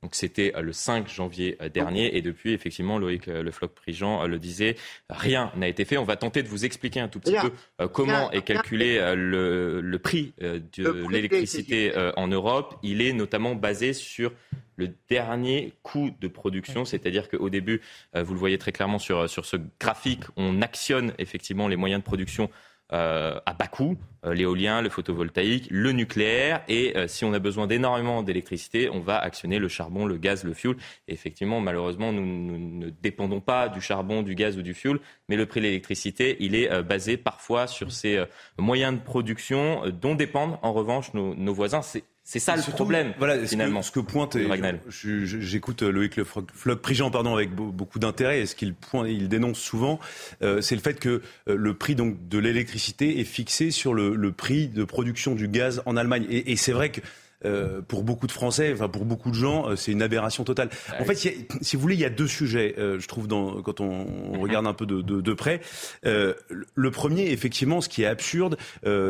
Donc 0.03 0.15
c'était 0.15 0.51
euh, 0.55 0.61
le 0.61 0.73
5 0.73 1.07
janvier 1.07 1.57
euh, 1.61 1.69
dernier. 1.69 2.17
Et 2.17 2.21
depuis 2.21 2.53
effectivement 2.53 2.97
Loïc 2.97 3.27
euh, 3.27 3.43
Le 3.43 3.51
Floch 3.51 3.69
Prigent 3.69 4.25
le 4.25 4.39
disait, 4.39 4.75
rien 5.09 5.51
n'a 5.55 5.67
été 5.67 5.85
fait. 5.85 5.97
On 5.97 6.03
va 6.03 6.15
tenter 6.15 6.41
de 6.41 6.47
vous 6.47 6.65
expliquer 6.65 6.99
un 6.99 7.07
tout 7.07 7.19
petit 7.19 7.35
peu 7.35 7.87
comment 7.87 8.31
est 8.31 8.41
calculé 8.41 8.99
le, 9.15 9.97
prix 9.97 10.33
de 10.39 11.07
l'électricité 11.09 11.93
en 12.17 12.27
Europe. 12.27 12.77
Il 12.83 13.01
est 13.01 13.13
notamment 13.13 13.55
basé 13.55 13.93
sur 13.93 14.33
le 14.77 14.89
dernier 15.09 15.73
coût 15.83 16.09
de 16.19 16.27
production, 16.27 16.85
c'est-à-dire 16.85 17.29
qu'au 17.29 17.49
début, 17.49 17.81
vous 18.15 18.33
le 18.33 18.39
voyez 18.39 18.57
très 18.57 18.71
clairement 18.71 18.99
sur, 18.99 19.29
sur 19.29 19.45
ce 19.45 19.57
graphique, 19.79 20.23
on 20.37 20.61
actionne 20.61 21.13
effectivement 21.17 21.67
les 21.67 21.75
moyens 21.75 22.01
de 22.01 22.05
production 22.05 22.49
euh, 22.93 23.39
à 23.45 23.53
bas 23.53 23.67
coût, 23.67 23.97
euh, 24.25 24.33
l'éolien, 24.33 24.81
le 24.81 24.89
photovoltaïque, 24.89 25.67
le 25.71 25.93
nucléaire. 25.93 26.61
Et 26.67 26.97
euh, 26.97 27.07
si 27.07 27.23
on 27.23 27.33
a 27.33 27.39
besoin 27.39 27.65
d'énormément 27.65 28.21
d'électricité, 28.21 28.89
on 28.89 28.99
va 28.99 29.17
actionner 29.17 29.59
le 29.59 29.69
charbon, 29.69 30.05
le 30.05 30.17
gaz, 30.17 30.43
le 30.43 30.53
fioul. 30.53 30.75
effectivement, 31.07 31.61
malheureusement, 31.61 32.11
nous, 32.11 32.57
ne 32.57 32.89
dépendons 32.89 33.39
pas 33.39 33.69
du 33.69 33.79
charbon, 33.79 34.23
du 34.23 34.35
gaz 34.35 34.57
ou 34.57 34.61
du 34.61 34.73
fioul, 34.73 34.99
mais 35.29 35.37
le 35.37 35.45
prix 35.45 35.61
de 35.61 35.67
l'électricité, 35.67 36.35
il 36.41 36.53
est 36.53 36.83
basé 36.83 37.15
parfois 37.15 37.67
sur 37.67 37.91
ces 37.91 38.23
moyens 38.57 38.95
de 38.95 39.03
production 39.03 39.83
dont 39.89 40.15
dépendent 40.15 40.59
en 40.61 40.73
revanche 40.73 41.13
nos, 41.13 41.33
nos 41.35 41.53
voisins. 41.53 41.81
Ça 42.39 42.55
le 42.55 42.61
problème, 42.61 43.13
voilà, 43.17 43.45
finalement. 43.45 43.81
Ce 43.81 43.91
que, 43.91 43.99
pointe, 43.99 44.37
j'écoute 44.89 45.81
Loïc 45.81 46.15
Le 46.15 46.25
Floch-Prigent 46.25 47.11
pardon, 47.11 47.33
avec 47.33 47.53
beaucoup 47.53 47.99
d'intérêt, 47.99 48.41
et 48.41 48.45
ce 48.45 48.55
qu'il 48.55 48.75
il 49.05 49.29
dénonce 49.29 49.59
souvent, 49.59 49.99
euh, 50.41 50.61
c'est 50.61 50.75
le 50.75 50.81
fait 50.81 50.99
que 50.99 51.21
euh, 51.49 51.55
le 51.55 51.73
prix 51.73 51.95
donc, 51.95 52.27
de 52.27 52.37
l'électricité 52.37 53.19
est 53.19 53.25
fixé 53.25 53.71
sur 53.71 53.93
le, 53.93 54.15
le, 54.15 54.31
prix 54.31 54.67
de 54.67 54.83
production 54.83 55.35
du 55.35 55.47
gaz 55.47 55.81
en 55.85 55.97
Allemagne. 55.97 56.25
Et, 56.29 56.51
et 56.51 56.55
c'est 56.55 56.71
vrai 56.71 56.89
que 56.89 57.01
euh, 57.43 57.81
pour 57.81 58.03
beaucoup 58.03 58.27
de 58.27 58.31
Français, 58.31 58.71
enfin 58.73 58.87
pour 58.87 59.05
beaucoup 59.05 59.31
de 59.31 59.35
gens, 59.35 59.69
euh, 59.69 59.75
c'est 59.75 59.91
une 59.91 60.01
aberration 60.01 60.43
totale. 60.43 60.69
Ah 60.89 61.01
en 61.01 61.05
fait, 61.05 61.15
si 61.15 61.75
vous 61.75 61.81
voulez, 61.81 61.95
il 61.95 62.01
y 62.01 62.05
a 62.05 62.09
deux 62.09 62.27
sujets, 62.27 62.75
euh, 62.77 62.99
je 62.99 63.07
trouve, 63.07 63.27
dans, 63.27 63.61
quand 63.61 63.81
on, 63.81 64.05
on, 64.33 64.39
regarde 64.41 64.67
un 64.67 64.73
peu 64.73 64.85
de, 64.85 65.01
de, 65.01 65.21
de 65.21 65.33
près. 65.33 65.61
le 66.03 66.91
premier, 66.91 67.31
effectivement, 67.31 67.81
ce 67.81 67.89
qui 67.89 68.03
est 68.03 68.07
absurde, 68.07 68.57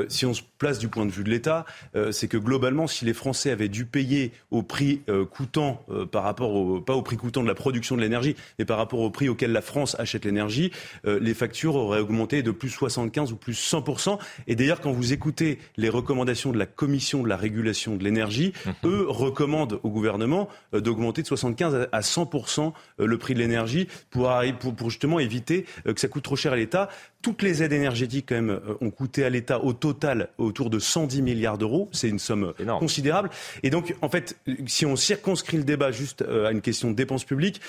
si 0.08 0.26
on 0.26 0.34
se 0.34 0.42
place 0.58 0.78
du 0.80 0.88
point 0.88 1.06
de 1.06 1.12
vue 1.12 1.24
de 1.24 1.30
l'État, 1.30 1.66
c'est 2.12 2.28
que 2.28 2.38
globalement, 2.38 2.88
si 2.88 3.06
les 3.06 3.14
Français 3.14 3.52
avaient 3.52 3.70
dû 3.70 3.86
payer 3.86 4.32
au 4.52 4.62
prix 4.62 5.02
coûtant 5.32 5.84
par 6.12 6.24
rapport 6.24 6.54
au, 6.54 6.82
pas 6.82 6.96
au 6.96 7.02
prix 7.02 7.18
coûtant 7.18 7.44
de 7.44 7.48
la 7.48 7.56
production 7.56 7.96
de 7.96 8.02
l'énergie, 8.02 8.36
mais 8.60 8.66
par 8.66 8.78
rapport 8.78 9.00
au 9.00 9.10
prix 9.10 9.30
auquel 9.30 9.52
la 9.52 9.62
France 9.62 9.96
achète 10.00 10.26
l'énergie, 10.26 10.72
les 11.06 11.34
factures 11.34 11.76
auraient 11.76 12.02
augmenté 12.02 12.44
de 12.44 12.52
plus 12.52 12.70
75 12.70 13.32
ou 13.32 13.36
plus 13.36 13.54
100% 13.54 14.20
Et 14.48 14.56
d'ailleurs, 14.56 14.82
quand 14.82 14.92
vous 14.92 15.14
écoutez 15.14 15.60
les 15.78 15.90
recommandations 15.90 16.52
de 16.52 16.60
la 16.60 16.66
Commission 16.66 17.24
de 17.24 17.30
la 17.30 17.38
régulation 17.38 17.96
de 17.96 18.04
l'énergie 18.04 18.21
Mhm. 18.22 18.74
eux 18.86 19.06
recommandent 19.08 19.80
au 19.84 19.90
gouvernement 19.90 20.48
euh, 20.74 20.82
d'augmenter 20.82 21.22
de 21.22 21.28
75 21.28 21.88
à 21.92 22.00
100% 22.02 22.74
euh, 23.00 23.06
le 23.06 23.18
prix 23.18 23.34
de 23.34 23.40
l'énergie 23.40 23.88
pour, 24.10 24.32
pour, 24.76 24.90
justement 24.90 25.20
éviter 25.20 25.66
euh, 25.88 25.94
que 25.94 26.00
ça 26.00 26.08
coûte 26.08 26.24
trop 26.24 26.36
cher 26.36 26.54
à 26.54 26.56
l'État. 26.56 26.90
Toutes 27.22 27.42
les 27.42 27.64
aides 27.64 27.74
énergétiques, 27.74 28.28
quand 28.30 28.36
même, 28.36 28.60
ont 28.82 28.90
coûté 28.90 29.24
à 29.24 29.30
l'État 29.30 29.64
au 29.64 29.74
total 29.74 30.30
autour 30.38 30.70
de 30.70 30.80
110 30.80 31.22
milliards 31.22 31.58
d'euros. 31.58 31.90
C'est 31.92 32.10
une 32.10 32.20
somme 32.20 32.54
considérable. 32.80 33.30
Et 33.64 33.70
donc, 33.70 33.96
en 34.02 34.10
fait, 34.10 34.38
si 34.66 34.86
on 34.86 34.96
circonscrit 34.96 35.58
le 35.58 35.64
débat 35.64 35.92
juste 35.92 36.22
à 36.22 36.52
une 36.52 36.62
question 36.62 36.90
de 36.90 36.96
dépenses 36.96 37.24
publiques, 37.24 37.62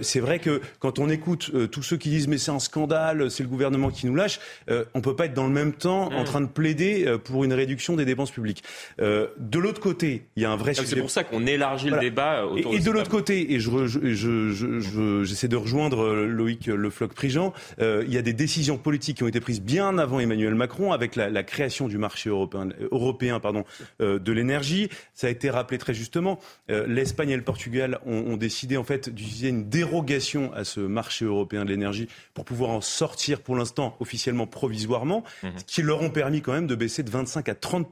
c'est 0.00 0.20
vrai 0.20 0.38
que 0.38 0.60
quand 0.78 0.98
on 0.98 1.08
écoute 1.08 1.50
tous 1.70 1.82
ceux 1.82 1.96
qui 1.96 2.10
disent 2.10 2.28
mais 2.28 2.38
c'est 2.38 2.50
un 2.50 2.58
scandale, 2.58 3.30
c'est 3.30 3.42
le 3.42 3.48
gouvernement 3.48 3.90
qui 3.90 4.06
nous 4.06 4.14
lâche, 4.14 4.40
on 4.94 5.00
peut 5.00 5.16
pas 5.16 5.26
être 5.26 5.34
dans 5.34 5.46
le 5.46 5.52
même 5.52 5.72
temps 5.72 6.12
en 6.12 6.22
mm. 6.22 6.24
train 6.24 6.40
de 6.40 6.46
plaider 6.46 7.16
pour 7.24 7.44
une 7.44 7.52
réduction 7.52 7.96
des 7.96 8.04
dépenses 8.04 8.30
publiques. 8.30 8.62
de 8.98 9.58
l'autre 9.58 9.80
côté, 9.80 10.26
il 10.36 10.42
y 10.42 10.46
a 10.46 10.50
un 10.50 10.56
vrai 10.56 10.74
sujet. 10.74 10.94
C'est 10.94 11.00
pour 11.00 11.10
ça 11.10 11.24
qu'on 11.24 11.46
élargit 11.46 11.90
le 11.90 11.98
débat 11.98 12.46
autour 12.46 12.74
Et, 12.74 12.80
de, 12.80 12.90
l'autre 12.90 13.10
côté, 13.10 13.52
et 13.52 13.60
j'essaie 13.60 13.86
je, 14.14 15.24
je, 15.24 15.46
de 15.46 15.56
rejoindre 15.56 16.02
euh, 16.02 16.26
Loïc 16.26 16.66
Le 16.66 16.90
Floch-Prigent, 16.90 17.52
euh, 17.80 18.04
il 18.06 18.12
y 18.12 18.18
a 18.18 18.22
des 18.22 18.32
décisions 18.32 18.76
politiques 18.76 18.93
qui 18.98 19.22
ont 19.22 19.28
été 19.28 19.40
prises 19.40 19.60
bien 19.60 19.98
avant 19.98 20.20
Emmanuel 20.20 20.54
Macron 20.54 20.92
avec 20.92 21.16
la, 21.16 21.42
création 21.42 21.88
du 21.88 21.98
marché 21.98 22.30
européen, 22.30 22.68
européen 22.90 23.40
pardon, 23.40 23.64
euh, 24.00 24.18
de 24.18 24.32
l'énergie. 24.32 24.88
Ça 25.14 25.26
a 25.26 25.30
été 25.30 25.50
rappelé 25.50 25.78
très 25.78 25.94
justement. 25.94 26.38
L'Espagne 26.68 27.30
et 27.30 27.36
le 27.36 27.42
Portugal 27.42 27.98
ont, 28.06 28.36
décidé 28.36 28.76
en 28.76 28.84
fait 28.84 29.08
d'utiliser 29.08 29.48
une 29.48 29.68
dérogation 29.68 30.52
à 30.54 30.64
ce 30.64 30.80
marché 30.80 31.24
européen 31.24 31.64
de 31.64 31.70
l'énergie 31.70 32.08
pour 32.32 32.44
pouvoir 32.44 32.70
en 32.70 32.80
sortir 32.80 33.40
pour 33.40 33.56
l'instant 33.56 33.96
officiellement 34.00 34.46
provisoirement, 34.46 35.24
mmh. 35.42 35.48
ce 35.56 35.64
qui 35.64 35.82
leur 35.82 36.02
ont 36.02 36.10
permis 36.10 36.42
quand 36.42 36.52
même 36.52 36.66
de 36.66 36.74
baisser 36.74 37.02
de 37.02 37.10
25 37.10 37.48
à 37.48 37.54
30 37.54 37.86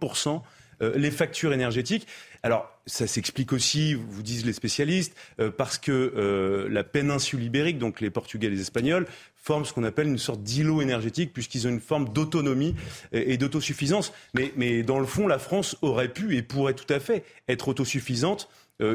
euh, 0.82 0.92
les 0.96 1.10
factures 1.10 1.52
énergétiques. 1.52 2.06
Alors, 2.42 2.68
ça 2.86 3.06
s'explique 3.06 3.52
aussi, 3.52 3.94
vous 3.94 4.22
disent 4.22 4.44
les 4.44 4.52
spécialistes, 4.52 5.16
euh, 5.38 5.50
parce 5.50 5.78
que 5.78 5.92
euh, 5.92 6.68
la 6.68 6.82
péninsule 6.82 7.42
ibérique, 7.42 7.78
donc 7.78 8.00
les 8.00 8.10
Portugais 8.10 8.48
et 8.48 8.50
les 8.50 8.60
Espagnols, 8.60 9.06
forment 9.42 9.64
ce 9.64 9.72
qu'on 9.72 9.84
appelle 9.84 10.06
une 10.06 10.18
sorte 10.18 10.42
d'îlot 10.42 10.80
énergétique, 10.80 11.32
puisqu'ils 11.32 11.66
ont 11.66 11.70
une 11.70 11.80
forme 11.80 12.08
d'autonomie 12.08 12.74
et, 13.12 13.36
d'autosuffisance. 13.36 14.12
Mais, 14.34 14.52
mais 14.56 14.82
dans 14.82 15.00
le 15.00 15.06
fond, 15.06 15.26
la 15.26 15.38
France 15.38 15.76
aurait 15.82 16.08
pu 16.08 16.36
et 16.36 16.42
pourrait 16.42 16.74
tout 16.74 16.90
à 16.92 17.00
fait 17.00 17.24
être 17.48 17.68
autosuffisante 17.68 18.48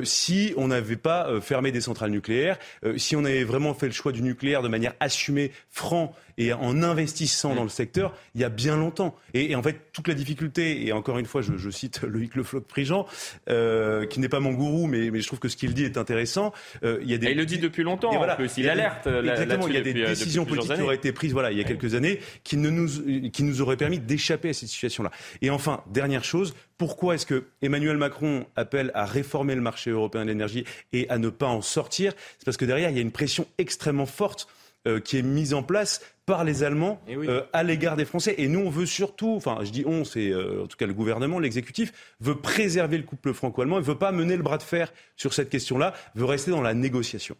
si 0.03 0.53
on 0.57 0.67
n'avait 0.67 0.97
pas 0.97 1.39
fermé 1.39 1.71
des 1.71 1.79
centrales 1.79 2.11
nucléaires, 2.11 2.59
si 2.97 3.15
on 3.15 3.23
avait 3.23 3.45
vraiment 3.45 3.73
fait 3.73 3.85
le 3.85 3.93
choix 3.93 4.11
du 4.11 4.21
nucléaire 4.21 4.61
de 4.61 4.67
manière 4.67 4.93
assumée, 4.99 5.51
franc 5.69 6.13
et 6.37 6.53
en 6.53 6.83
investissant 6.83 7.55
dans 7.55 7.63
le 7.63 7.69
secteur 7.69 8.13
il 8.35 8.41
y 8.41 8.43
a 8.43 8.49
bien 8.49 8.77
longtemps. 8.77 9.15
Et, 9.33 9.55
en 9.55 9.63
fait, 9.63 9.91
toute 9.93 10.07
la 10.07 10.13
difficulté, 10.13 10.85
et 10.85 10.91
encore 10.91 11.17
une 11.17 11.25
fois, 11.25 11.41
je, 11.41 11.57
je 11.57 11.69
cite 11.69 12.01
Loïc 12.03 12.35
Le 12.35 12.43
Floch-Prigent, 12.43 13.05
euh, 13.49 14.05
qui 14.05 14.19
n'est 14.19 14.29
pas 14.29 14.39
mon 14.39 14.51
gourou, 14.51 14.87
mais, 14.87 15.09
mais, 15.11 15.21
je 15.21 15.27
trouve 15.27 15.39
que 15.39 15.49
ce 15.49 15.57
qu'il 15.57 15.73
dit 15.73 15.83
est 15.83 15.97
intéressant. 15.97 16.53
Euh, 16.83 16.99
il, 17.01 17.09
y 17.09 17.13
a 17.13 17.17
des... 17.17 17.31
il 17.31 17.37
le 17.37 17.45
dit 17.45 17.57
depuis 17.57 17.83
longtemps, 17.83 18.15
voilà, 18.15 18.33
en 18.33 18.37
plus. 18.37 18.51
Il, 18.57 18.69
alerte. 18.69 19.07
exactement, 19.07 19.67
il 19.67 19.73
y 19.73 19.77
a 19.77 19.81
des 19.81 20.01
euh, 20.01 20.07
décisions 20.07 20.45
politiques 20.45 20.75
qui 20.75 20.81
auraient 20.81 20.95
été 20.95 21.11
prises 21.11 21.33
voilà, 21.33 21.51
il 21.51 21.57
y 21.57 21.61
a 21.61 21.63
quelques 21.63 21.95
années 21.95 22.19
qui, 22.43 22.57
ne 22.57 22.69
nous, 22.69 23.29
qui 23.31 23.43
nous 23.43 23.61
auraient 23.61 23.77
permis 23.77 23.99
d'échapper 23.99 24.49
à 24.49 24.53
cette 24.53 24.69
situation-là. 24.69 25.11
Et 25.41 25.49
enfin, 25.49 25.83
dernière 25.91 26.23
chose, 26.23 26.53
pourquoi 26.77 27.15
est-ce 27.15 27.25
que 27.25 27.45
Emmanuel 27.61 27.97
Macron 27.97 28.45
appelle 28.55 28.91
à 28.93 29.05
réformer 29.05 29.55
le 29.55 29.61
marché 29.61 29.89
européen 29.89 30.23
de 30.23 30.29
l'énergie 30.29 30.63
et 30.93 31.09
à 31.09 31.17
ne 31.17 31.29
pas 31.29 31.47
en 31.47 31.61
sortir? 31.61 32.13
C'est 32.37 32.45
parce 32.45 32.57
que 32.57 32.65
derrière, 32.65 32.89
il 32.89 32.95
y 32.95 32.99
a 32.99 33.01
une 33.01 33.11
pression 33.11 33.47
extrêmement 33.57 34.05
forte 34.05 34.47
euh, 34.87 34.99
qui 34.99 35.17
est 35.17 35.21
mise 35.21 35.53
en 35.53 35.63
place 35.63 36.01
par 36.25 36.43
les 36.43 36.63
Allemands 36.63 36.99
eh 37.07 37.15
euh, 37.15 37.41
à 37.53 37.63
l'égard 37.63 37.95
des 37.95 38.05
Français. 38.05 38.35
Et 38.37 38.47
nous, 38.47 38.59
on 38.59 38.69
veut 38.69 38.85
surtout, 38.85 39.33
enfin, 39.35 39.59
je 39.63 39.71
dis 39.71 39.83
on, 39.85 40.03
c'est 40.03 40.29
euh, 40.29 40.63
en 40.63 40.67
tout 40.67 40.77
cas 40.77 40.85
le 40.85 40.93
gouvernement, 40.93 41.39
l'exécutif, 41.39 41.93
veut 42.19 42.35
préserver 42.35 42.97
le 42.97 43.03
couple 43.03 43.33
franco-allemand, 43.33 43.77
il 43.77 43.81
ne 43.81 43.85
veut 43.85 43.97
pas 43.97 44.11
mener 44.11 44.35
le 44.35 44.43
bras 44.43 44.57
de 44.57 44.63
fer 44.63 44.93
sur 45.15 45.33
cette 45.33 45.49
question-là, 45.49 45.93
veut 46.15 46.25
rester 46.25 46.51
dans 46.51 46.61
la 46.61 46.73
négociation. 46.73 47.35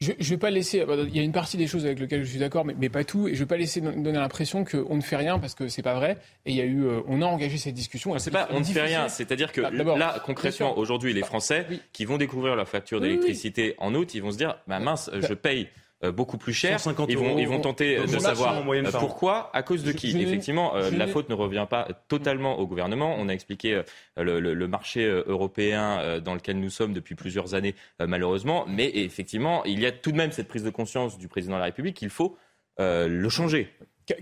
Je 0.00 0.12
ne 0.12 0.24
vais 0.24 0.36
pas 0.36 0.50
laisser. 0.50 0.84
Il 1.08 1.16
y 1.16 1.18
a 1.18 1.24
une 1.24 1.32
partie 1.32 1.56
des 1.56 1.66
choses 1.66 1.84
avec 1.84 1.98
lesquelles 1.98 2.22
je 2.22 2.30
suis 2.30 2.38
d'accord, 2.38 2.64
mais, 2.64 2.76
mais, 2.78 2.88
pas 2.88 3.02
tout. 3.02 3.26
Et 3.26 3.30
je 3.30 3.34
ne 3.34 3.40
vais 3.40 3.46
pas 3.46 3.56
laisser 3.56 3.80
donner 3.80 4.12
l'impression 4.12 4.64
qu'on 4.64 4.94
ne 4.94 5.00
fait 5.00 5.16
rien 5.16 5.40
parce 5.40 5.56
que 5.56 5.66
c'est 5.66 5.82
pas 5.82 5.94
vrai. 5.94 6.18
Et 6.46 6.52
il 6.52 6.56
y 6.56 6.60
a 6.60 6.64
eu, 6.64 6.84
euh, 6.84 7.00
on 7.08 7.20
a 7.20 7.26
engagé 7.26 7.58
cette 7.58 7.74
discussion. 7.74 8.16
C'est 8.20 8.30
pas, 8.30 8.46
on 8.52 8.60
ne 8.60 8.64
fait 8.64 8.80
rien. 8.80 9.08
C'est-à-dire 9.08 9.50
que 9.50 9.60
ah, 9.60 9.70
là, 9.70 10.22
concrètement, 10.24 10.78
aujourd'hui, 10.78 11.12
les 11.14 11.22
Français 11.22 11.66
qui 11.92 12.04
vont 12.04 12.16
découvrir 12.16 12.54
leur 12.54 12.68
facture 12.68 13.00
d'électricité 13.00 13.74
en 13.78 13.92
août, 13.94 14.14
ils 14.14 14.22
vont 14.22 14.30
se 14.30 14.36
dire, 14.36 14.56
bah 14.68 14.78
mince, 14.78 15.10
je 15.12 15.34
paye 15.34 15.68
beaucoup 16.02 16.38
plus 16.38 16.52
cher. 16.52 16.78
Ils 17.08 17.18
vont, 17.18 17.38
ils 17.38 17.48
vont 17.48 17.60
tenter 17.60 18.00
de 18.00 18.18
savoir 18.18 18.62
euh, 18.68 18.90
pourquoi, 18.98 19.50
à 19.54 19.62
cause 19.62 19.82
de 19.82 19.92
qui. 19.92 20.16
Effectivement, 20.20 20.76
euh, 20.76 20.90
la 20.90 21.06
faute 21.06 21.28
ne 21.28 21.34
revient 21.34 21.66
pas 21.68 21.88
totalement 22.08 22.58
au 22.58 22.66
gouvernement. 22.66 23.16
On 23.18 23.28
a 23.28 23.32
expliqué 23.32 23.82
le, 24.16 24.40
le, 24.40 24.68
marché 24.68 25.04
européen 25.04 26.20
dans 26.20 26.34
lequel 26.34 26.60
nous 26.60 26.70
sommes 26.70 26.92
depuis 26.92 27.14
plusieurs 27.14 27.54
années, 27.54 27.74
malheureusement. 28.00 28.64
Mais 28.68 28.90
effectivement, 28.94 29.64
il 29.64 29.80
y 29.80 29.86
a 29.86 29.92
tout 29.92 30.12
de 30.12 30.16
même 30.16 30.32
cette 30.32 30.48
prise 30.48 30.64
de 30.64 30.70
conscience 30.70 31.18
du 31.18 31.28
président 31.28 31.54
de 31.54 31.60
la 31.60 31.66
République 31.66 31.96
qu'il 31.96 32.10
faut 32.10 32.36
le 32.78 33.28
changer. 33.28 33.72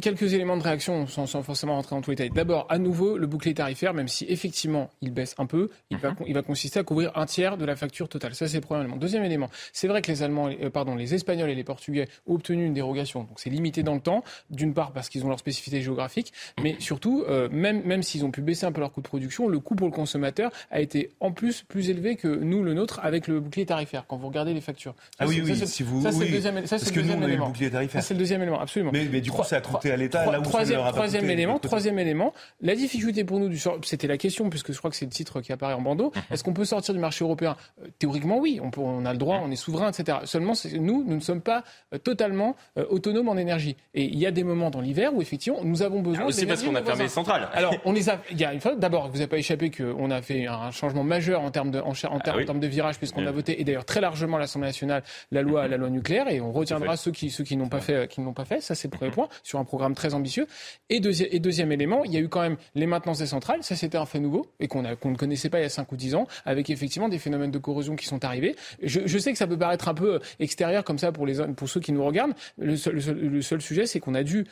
Quelques 0.01 0.35
éléments 0.35 0.57
de 0.57 0.63
réaction 0.63 1.07
sans, 1.07 1.27
forcément 1.43 1.75
rentrer 1.75 1.95
dans 1.95 2.03
tous 2.03 2.11
les 2.11 2.17
détails. 2.17 2.35
D'abord, 2.35 2.67
à 2.69 2.79
nouveau, 2.79 3.17
le 3.17 3.27
bouclier 3.27 3.55
tarifaire, 3.55 3.95
même 3.95 4.09
si 4.09 4.27
effectivement 4.29 4.91
il 5.01 5.13
baisse 5.13 5.35
un 5.39 5.47
peu, 5.47 5.71
il, 5.91 5.99
va, 5.99 6.11
mhm. 6.11 6.17
il 6.27 6.35
va 6.35 6.43
consister 6.43 6.81
à 6.81 6.83
couvrir 6.83 7.13
un 7.17 7.27
tiers 7.27 7.57
de 7.57 7.65
la 7.65 7.77
facture 7.77 8.09
totale. 8.09 8.35
Ça, 8.35 8.49
c'est 8.49 8.57
le 8.57 8.63
premier 8.63 8.81
élément. 8.81 8.97
Deuxième 8.97 9.25
élément, 9.25 9.49
c'est 9.73 9.87
vrai 9.87 10.03
que 10.03 10.11
les 10.11 10.23
Allemands, 10.23 10.49
euh, 10.49 10.71
pardon, 10.71 10.97
les 10.97 11.15
Espagnols 11.15 11.51
et 11.51 11.55
les 11.55 11.65
Portugais 11.65 12.09
ont 12.27 12.35
obtenu 12.35 12.67
une 12.67 12.75
dérogation. 12.75 13.21
Donc 13.21 13.39
c'est 13.39 13.51
limité 13.51 13.83
dans 13.83 13.95
le 13.95 14.01
temps, 14.01 14.25
d'une 14.51 14.75
part 14.75 14.93
parce 14.93 15.09
qu'ils 15.09 15.25
ont 15.25 15.29
leur 15.29 15.39
spécificité 15.39 15.81
géographique, 15.83 16.33
mais 16.61 16.77
surtout, 16.81 17.25
euh, 17.29 17.49
même, 17.51 17.83
même 17.85 18.03
s'ils 18.03 18.25
ont 18.25 18.31
pu 18.31 18.43
baisser 18.43 18.67
un 18.67 18.73
peu 18.73 18.81
leur 18.81 18.93
coût 18.93 19.03
de 19.03 19.09
production, 19.09 19.49
le 19.49 19.61
coût 19.61 19.77
pour 19.77 19.87
le 19.87 19.93
consommateur 19.93 20.51
a 20.71 20.81
été 20.81 21.11
en 21.21 21.33
plus 21.33 21.63
plus 21.63 21.91
élevé 21.91 22.17
que 22.17 22.29
nous, 22.29 22.63
le 22.63 22.75
nôtre, 22.75 23.01
avec 23.03 23.29
le 23.29 23.41
bouclier 23.41 23.67
tarifaire, 23.67 24.05
quand 24.07 24.17
vous 24.17 24.29
regardez 24.29 24.55
les 24.55 24.61
factures. 24.61 24.95
ah 25.19 25.27
oui, 25.27 25.43
oui, 25.45 25.57
si 25.67 25.83
vous... 25.83 26.03
Ça, 26.03 26.13
c'est 26.13 26.25
le 26.25 26.31
deuxième, 26.31 26.67
ça, 26.67 26.79
c'est 26.79 26.95
le 26.95 27.03
deuxième 27.03 27.23
élément. 27.23 27.53
Ça, 27.91 28.01
c'est 28.01 28.15
le 28.15 28.19
deuxième 28.19 28.43
élément, 28.43 28.61
absolument. 28.61 28.91
Mais, 28.93 29.07
mais 29.11 29.21
du 29.21 29.31
coup, 29.31 29.43
ça 29.45 29.57
a 29.57 29.61
coûté 29.77 29.93
à 29.93 29.97
l'État 29.97 30.27
là 30.31 30.41
où 30.41 30.43
troisième, 30.43 31.31
élément, 31.31 31.59
troisième 31.59 31.99
élément, 31.99 32.33
la 32.61 32.75
difficulté 32.75 33.25
pour 33.25 33.39
nous, 33.39 33.51
c'était 33.83 34.07
la 34.07 34.19
question, 34.19 34.51
puisque 34.51 34.73
je 34.73 34.79
crois 34.79 34.91
que 34.91 34.97
c'est 34.97 35.05
le 35.05 35.11
titre 35.11 35.41
qui 35.41 35.53
apparaît 35.53 35.75
en 35.75 35.83
bandeau, 35.83 36.13
mhm. 36.15 36.23
est-ce 36.31 36.45
qu'on 36.45 36.53
peut 36.53 36.65
sortir 36.65 36.95
du 36.95 37.01
marché 37.01 37.25
européen? 37.25 37.57
Euh, 37.83 37.89
Théoriquement, 37.99 38.39
oui, 38.39 38.61
on, 38.63 38.71
on, 38.81 39.05
a 39.05 39.13
le 39.13 39.19
droit, 39.19 39.41
on 39.43 39.51
est 39.51 39.57
souverain, 39.57 39.91
etc. 39.91 40.19
Seulement, 40.25 40.53
nous, 40.75 41.05
nous 41.05 41.17
ne 41.17 41.21
sommes 41.21 41.41
pas 41.41 41.65
euh, 41.95 41.99
totalement 41.99 42.57
euh, 42.79 42.85
autonomes 42.91 43.29
en 43.29 43.37
énergie. 43.37 43.77
Et 43.95 44.05
il 44.05 44.19
y 44.19 44.27
a 44.27 44.31
des 44.31 44.45
moments 44.45 44.71
dans 44.71 44.81
l'hiver 44.81 45.15
où, 45.15 45.23
effectivement, 45.23 45.61
nous 45.63 45.83
avons 45.83 46.01
besoin... 46.01 46.27
Ah, 46.29 46.33
c'est 46.33 46.47
parce 46.47 46.63
qu'on 46.63 46.75
a 46.75 46.83
fermé 46.83 47.05
les 47.05 47.09
centrales. 47.09 47.49
Alors, 47.53 47.75
on 47.85 47.93
les 47.93 48.11
a... 48.11 48.21
Il 48.31 48.41
y 48.41 48.45
a 48.45 48.53
une 48.53 48.61
fois, 48.61 48.75
d'abord, 48.75 49.09
vous 49.09 49.15
n'avez 49.15 49.27
pas 49.27 49.39
échappé 49.39 49.71
qu'on 49.71 50.11
a 50.11 50.23
fait 50.23 50.47
un 50.47 50.71
changement 50.71 51.05
majeur 51.05 51.41
en 51.43 51.51
termes 51.51 51.71
de, 51.71 51.81
en, 51.81 51.93
ah 52.05 52.19
termes, 52.21 52.61
de 52.61 52.67
virage, 52.67 52.99
puisqu'on 52.99 53.27
a 53.27 53.31
voté, 53.31 53.61
et 53.61 53.65
d'ailleurs 53.65 53.85
très 53.85 54.01
largement 54.01 54.37
à 54.37 54.41
l'Assemblée 54.41 54.69
nationale, 54.69 55.03
la 55.31 55.43
loi, 55.43 55.69
la 55.69 55.77
loi 55.77 55.91
nucléaire, 55.91 56.29
et 56.29 56.41
on 56.41 56.53
retiendra 56.53 56.97
ceux 56.97 57.11
qui, 57.11 57.31
ceux 57.31 57.45
qui 57.45 57.57
n'ont 57.57 57.69
pas 57.69 57.81
fait, 57.81 58.09
qui 58.09 58.21
n'ont 58.21 58.33
pas 58.33 58.45
fait. 58.45 58.61
Ça, 58.61 58.75
c'est 58.75 58.91
le 58.91 58.97
premier 58.97 59.11
point, 59.11 59.29
sur 59.43 59.59
un 59.59 59.65
programme 59.67 59.95
très 59.95 60.15
ambitieux. 60.15 60.47
Et 60.89 61.01
deuxième 61.01 61.73
élément, 61.73 62.05
il 62.05 62.13
y 62.13 62.17
a 62.17 62.21
eu 62.21 62.29
quand 62.29 62.41
même 62.41 62.57
les 62.75 62.87
maintenances 62.87 63.19
des 63.19 63.27
centrales. 63.27 63.63
Ça, 63.63 63.77
c'était 63.77 63.99
un 63.99 64.07
fait 64.07 64.21
nouveau 64.21 64.47
et 64.61 64.69
qu'on 64.69 64.83
ne 64.83 65.17
connaissait 65.17 65.51
pas 65.51 65.59
il 65.59 65.63
y 65.63 65.67
a 65.67 65.71
5 65.71 65.91
ou 65.93 65.97
10 65.97 66.15
ans, 66.15 66.27
avec 66.45 66.71
effectivement 66.71 67.09
des 67.09 67.19
phénomènes 67.19 67.51
de 67.51 67.59
corrosion 67.59 67.97
qui 67.97 68.07
sont 68.07 68.25
arrivés. 68.25 68.57
Je, 68.83 69.19
sais 69.19 69.33
que 69.33 69.39
ça 69.39 69.47
peut 69.47 69.59
paraître 69.59 69.89
un 69.89 69.95
peu 69.95 70.21
extérieur 70.41 70.85
comme 70.85 70.99
ça 70.99 71.13
pour, 71.13 71.27
les, 71.27 71.45
pour 71.55 71.69
ceux 71.69 71.81
qui 71.81 71.93
nous 71.93 72.05
regardent. 72.05 72.35
Le 72.59 72.77
seul, 72.77 73.61
sujet, 73.61 73.87
c'est 73.87 74.01
qu'on 74.01 74.15
a 74.15 74.23
dû 74.23 74.47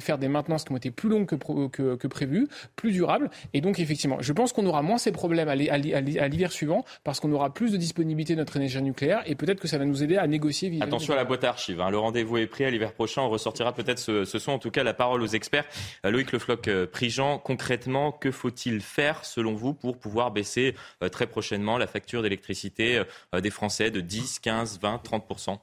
faire 0.00 0.18
des 0.18 0.28
maintenances 0.28 0.64
qui 0.64 0.72
ont 0.72 0.76
été 0.76 0.90
plus 0.90 1.08
longues 1.08 1.26
que 1.26 2.06
prévues, 2.06 2.48
plus 2.74 2.92
durables. 2.92 3.30
Et 3.54 3.60
donc, 3.60 3.78
effectivement, 3.78 4.18
je 4.20 4.32
pense 4.32 4.52
qu'on 4.52 4.66
aura 4.66 4.82
moins 4.82 4.98
ces 4.98 5.12
problèmes 5.12 5.48
à 5.48 5.54
l'hiver 5.54 6.52
suivant 6.52 6.84
parce 7.04 7.20
qu'on 7.20 7.32
aura 7.32 7.52
plus 7.52 7.72
de 7.72 7.76
disponibilité 7.76 8.34
de 8.34 8.38
notre 8.38 8.56
énergie 8.56 8.82
nucléaire 8.82 9.22
et 9.26 9.34
peut-être 9.34 9.60
que 9.60 9.68
ça 9.68 9.78
va 9.78 9.84
nous 9.84 10.02
aider 10.02 10.16
à 10.16 10.26
négocier. 10.26 10.72
Attention 10.80 11.14
à 11.14 11.16
la 11.16 11.24
boîte 11.24 11.44
à 11.44 11.50
archives. 11.50 11.80
Hein. 11.80 11.90
Le 11.90 11.98
rendez-vous 11.98 12.38
est 12.38 12.46
pris 12.46 12.64
à 12.64 12.70
l'hiver 12.70 12.92
prochain. 12.92 13.22
On 13.22 13.28
ressortira 13.28 13.72
peut-être 13.72 13.98
ce, 13.98 14.24
ce 14.24 14.38
son. 14.38 14.55
En 14.56 14.58
tout 14.58 14.70
cas 14.70 14.82
la 14.82 14.94
parole 14.94 15.22
aux 15.22 15.26
experts. 15.26 15.66
Loïc 16.02 16.32
Lefloc-Prigent, 16.32 17.38
concrètement, 17.38 18.10
que 18.10 18.30
faut-il 18.30 18.80
faire 18.80 19.24
selon 19.24 19.54
vous 19.54 19.74
pour 19.74 19.98
pouvoir 19.98 20.30
baisser 20.30 20.74
très 21.12 21.26
prochainement 21.26 21.78
la 21.78 21.86
facture 21.86 22.22
d'électricité 22.22 23.02
des 23.32 23.50
Français 23.50 23.90
de 23.90 24.00
10, 24.00 24.40
15, 24.40 24.80
20, 24.80 24.98
30 24.98 25.60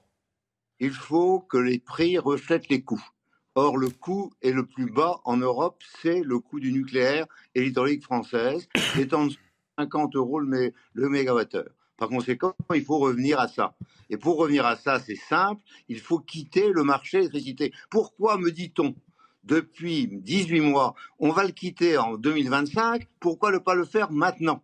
Il 0.80 0.92
faut 0.92 1.40
que 1.40 1.58
les 1.58 1.80
prix 1.80 2.18
reflètent 2.18 2.70
les 2.70 2.82
coûts. 2.82 3.04
Or, 3.56 3.78
le 3.78 3.90
coût 3.90 4.32
est 4.42 4.52
le 4.52 4.66
plus 4.66 4.90
bas 4.90 5.22
en 5.26 5.38
Europe, 5.38 5.82
c'est 6.02 6.22
le 6.22 6.40
coût 6.40 6.60
du 6.60 6.72
nucléaire 6.72 7.26
et 7.54 7.62
l'hydraulique 7.62 8.04
française, 8.04 8.68
étant 9.00 9.26
de 9.26 9.34
50 9.78 10.16
euros 10.16 10.40
le 10.40 10.74
mégawattheure. 10.96 11.70
Par 11.98 12.10
conséquent, 12.10 12.54
il 12.74 12.84
faut 12.84 12.98
revenir 12.98 13.40
à 13.40 13.48
ça. 13.48 13.76
Et 14.10 14.18
pour 14.18 14.38
revenir 14.38 14.66
à 14.66 14.76
ça, 14.76 15.00
c'est 15.00 15.16
simple, 15.16 15.62
il 15.90 16.00
faut 16.00 16.20
quitter 16.20 16.72
le 16.72 16.84
marché 16.84 17.18
de 17.18 17.22
l'électricité. 17.24 17.74
Pourquoi 17.90 18.38
me 18.38 18.52
dit-on 18.52 18.96
depuis 19.44 20.08
18 20.08 20.62
mois, 20.62 20.96
on 21.20 21.32
va 21.32 21.44
le 21.44 21.52
quitter 21.52 21.98
en 21.98 22.16
2025, 22.16 23.08
pourquoi 23.20 23.52
ne 23.52 23.58
pas 23.58 23.76
le 23.76 23.86
faire 23.86 24.12
maintenant? 24.12 24.64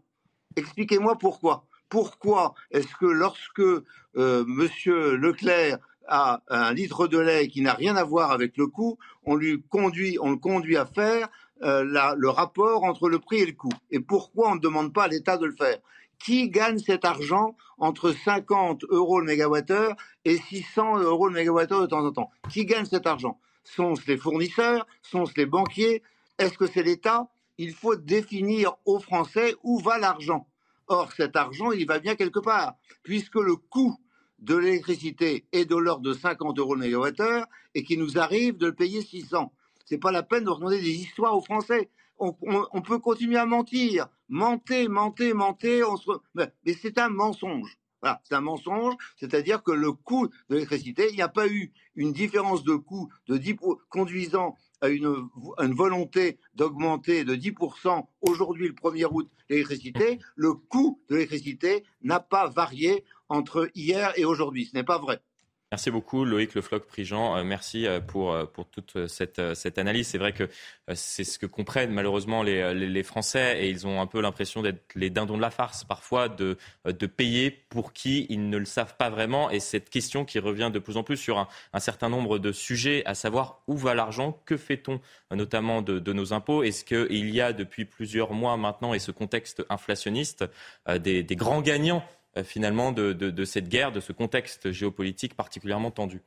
Expliquez-moi 0.55 1.17
pourquoi. 1.17 1.65
Pourquoi 1.89 2.53
est-ce 2.71 2.95
que 2.95 3.05
lorsque 3.05 3.59
euh, 3.59 4.45
Monsieur 4.47 5.15
Leclerc 5.15 5.79
à 6.07 6.41
un 6.47 6.73
litre 6.73 7.07
de 7.07 7.17
lait 7.17 7.47
qui 7.47 7.61
n'a 7.61 7.73
rien 7.73 7.95
à 7.95 8.03
voir 8.03 8.31
avec 8.31 8.57
le 8.57 8.67
coût, 8.67 8.97
on 9.23 9.35
lui 9.35 9.61
conduit, 9.69 10.17
on 10.21 10.31
le 10.31 10.37
conduit 10.37 10.77
à 10.77 10.85
faire 10.85 11.29
euh, 11.61 11.83
le 11.83 12.29
rapport 12.29 12.83
entre 12.83 13.09
le 13.09 13.19
prix 13.19 13.39
et 13.39 13.45
le 13.45 13.51
coût? 13.53 13.73
Et 13.91 13.99
pourquoi 13.99 14.51
on 14.51 14.55
ne 14.55 14.59
demande 14.59 14.93
pas 14.93 15.03
à 15.03 15.07
l'État 15.07 15.37
de 15.37 15.45
le 15.45 15.55
faire? 15.55 15.79
Qui 16.19 16.49
gagne 16.49 16.79
cet 16.79 17.05
argent 17.05 17.55
entre 17.77 18.11
50 18.11 18.83
euros 18.89 19.19
le 19.19 19.25
mégawattheure 19.25 19.95
et 20.25 20.37
600 20.37 20.99
euros 20.99 21.27
le 21.27 21.33
mégawattheure 21.33 21.81
de 21.81 21.87
temps 21.87 22.05
en 22.05 22.11
temps? 22.11 22.31
Qui 22.49 22.65
gagne 22.65 22.85
cet 22.85 23.07
argent? 23.07 23.39
Sont-ce 23.63 24.05
les 24.07 24.17
fournisseurs? 24.17 24.85
Sont-ce 25.01 25.33
les 25.37 25.45
banquiers? 25.45 26.03
Est-ce 26.37 26.57
que 26.57 26.67
c'est 26.67 26.83
l'État? 26.83 27.29
Il 27.57 27.73
faut 27.73 27.95
définir 27.95 28.75
aux 28.85 28.99
Français 28.99 29.55
où 29.63 29.79
va 29.79 29.97
l'argent. 29.97 30.47
Or, 30.87 31.11
cet 31.13 31.35
argent, 31.35 31.71
il 31.71 31.85
va 31.85 31.99
bien 31.99 32.15
quelque 32.15 32.39
part, 32.39 32.75
puisque 33.03 33.35
le 33.35 33.55
coût 33.55 33.95
de 34.39 34.55
l'électricité 34.55 35.45
est 35.51 35.65
de 35.65 35.75
l'ordre 35.75 36.03
de 36.03 36.13
50 36.13 36.57
euros 36.59 36.75
le 36.75 36.81
mégawattheure 36.81 37.45
et 37.75 37.83
qu'il 37.83 37.99
nous 37.99 38.17
arrive 38.17 38.57
de 38.57 38.67
le 38.67 38.73
payer 38.73 39.01
600. 39.01 39.51
C'est 39.85 39.97
pas 39.97 40.11
la 40.11 40.23
peine 40.23 40.45
de 40.45 40.49
raconter 40.49 40.81
des 40.81 40.91
histoires 40.91 41.35
aux 41.35 41.41
Français. 41.41 41.89
On, 42.17 42.33
peut 42.81 42.99
continuer 42.99 43.37
à 43.37 43.45
mentir, 43.45 44.07
mentir, 44.29 44.89
mentir, 44.89 45.35
mentir. 45.35 45.87
mais, 46.33 46.51
c'est 46.81 46.97
un 46.97 47.09
mensonge. 47.09 47.77
Voilà, 48.01 48.21
c'est 48.23 48.35
un 48.35 48.41
mensonge, 48.41 48.95
c'est-à-dire 49.17 49.61
que 49.61 49.73
le 49.73 49.91
coût 49.91 50.27
de 50.27 50.55
l'électricité, 50.55 51.07
il 51.09 51.15
n'y 51.15 51.21
a 51.21 51.27
pas 51.27 51.47
eu 51.49 51.73
une 51.95 52.13
différence 52.13 52.63
de 52.63 52.75
coût 52.75 53.09
de 53.27 53.35
10 53.35 53.57
conduisant 53.89 54.55
à 54.79 54.87
une, 54.87 55.27
une 55.57 55.73
volonté 55.73 56.39
d'augmenter 56.53 57.25
de 57.25 57.35
10% 57.35 58.05
aujourd'hui 58.21 58.69
le 58.69 58.73
1er 58.73 59.07
août 59.11 59.29
l'électricité. 59.49 60.19
Le 60.35 60.53
coût 60.53 61.01
de 61.09 61.15
l'électricité 61.15 61.83
n'a 62.01 62.21
pas 62.21 62.47
varié 62.47 63.03
entre 63.27 63.69
hier 63.75 64.13
et 64.15 64.23
aujourd'hui. 64.23 64.65
Ce 64.65 64.77
n'est 64.77 64.83
pas 64.85 64.97
vrai. 64.97 65.21
Merci 65.71 65.91
beaucoup 65.91 66.25
Loïc 66.25 66.55
Lefloc-Prigent. 66.55 67.37
Euh, 67.37 67.43
merci 67.43 67.85
euh, 67.85 67.99
pour, 67.99 68.33
euh, 68.33 68.45
pour 68.45 68.67
toute 68.67 69.05
cette, 69.05 69.53
cette 69.53 69.77
analyse. 69.77 70.07
C'est 70.07 70.17
vrai 70.17 70.33
que 70.33 70.49
c'est 70.95 71.23
ce 71.23 71.37
que 71.37 71.45
comprennent 71.45 71.91
malheureusement 71.91 72.41
les, 72.41 72.73
les, 72.73 73.03
Français 73.03 73.63
et 73.63 73.69
ils 73.69 73.85
ont 73.85 74.01
un 74.01 74.07
peu 74.07 74.19
l'impression 74.19 74.63
d'être 74.63 74.95
les 74.95 75.11
dindons 75.11 75.37
de 75.37 75.41
la 75.41 75.51
farce 75.51 75.83
parfois, 75.83 76.27
de, 76.27 76.57
de 76.85 77.05
payer 77.05 77.51
pour 77.51 77.93
qui 77.93 78.25
ils 78.29 78.49
ne 78.49 78.57
le 78.57 78.65
savent 78.65 78.97
pas 78.97 79.11
vraiment. 79.11 79.51
Et 79.51 79.59
cette 79.59 79.91
question 79.91 80.25
qui 80.25 80.39
revient 80.39 80.71
de 80.73 80.79
plus 80.79 80.97
en 80.97 81.03
plus 81.03 81.17
sur 81.17 81.37
un, 81.37 81.79
certain 81.79 82.09
nombre 82.09 82.39
de 82.39 82.51
sujets, 82.51 83.03
à 83.05 83.13
savoir 83.13 83.61
où 83.67 83.77
va 83.77 83.93
l'argent, 83.93 84.41
que 84.45 84.57
fait-on 84.57 84.99
notamment 85.29 85.83
de, 85.83 85.99
de, 85.99 86.13
nos 86.13 86.33
impôts? 86.33 86.63
Est-ce 86.63 86.83
qu'il 86.83 87.29
y 87.29 87.41
a 87.41 87.53
depuis 87.53 87.85
plusieurs 87.85 88.33
mois 88.33 88.57
maintenant 88.57 88.95
et 88.95 88.99
ce 88.99 89.11
contexte 89.11 89.63
inflationniste 89.69 90.45
des, 90.87 91.21
des 91.21 91.35
grands 91.35 91.61
gagnants 91.61 92.03
finalement 92.43 92.91
de, 92.91 93.45
cette 93.45 93.69
guerre, 93.69 93.91
de 93.91 93.99
ce 93.99 94.11
contexte 94.11 94.71
géopolitique 94.71 95.35
particulièrement 95.35 95.91
tendu 95.91 96.21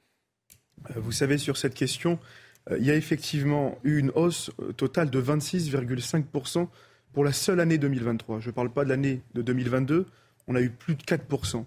euh, 0.90 0.94
Vous 0.96 1.12
savez, 1.12 1.38
sur 1.38 1.56
cette 1.56 1.74
question, 1.74 2.18
euh, 2.70 2.78
il 2.78 2.84
y 2.84 2.90
a 2.90 2.96
effectivement 2.96 3.78
eu 3.84 3.98
une 3.98 4.10
hausse 4.14 4.50
totale 4.76 5.10
de 5.10 5.22
26,5% 5.22 6.68
pour 7.12 7.24
la 7.24 7.32
seule 7.32 7.60
année 7.60 7.78
2023. 7.78 8.40
Je 8.40 8.48
ne 8.48 8.52
parle 8.52 8.70
pas 8.70 8.84
de 8.84 8.88
l'année 8.88 9.22
de 9.34 9.42
2022, 9.42 10.06
on 10.48 10.54
a 10.54 10.60
eu 10.60 10.70
plus 10.70 10.94
de 10.94 11.02
4%. 11.02 11.64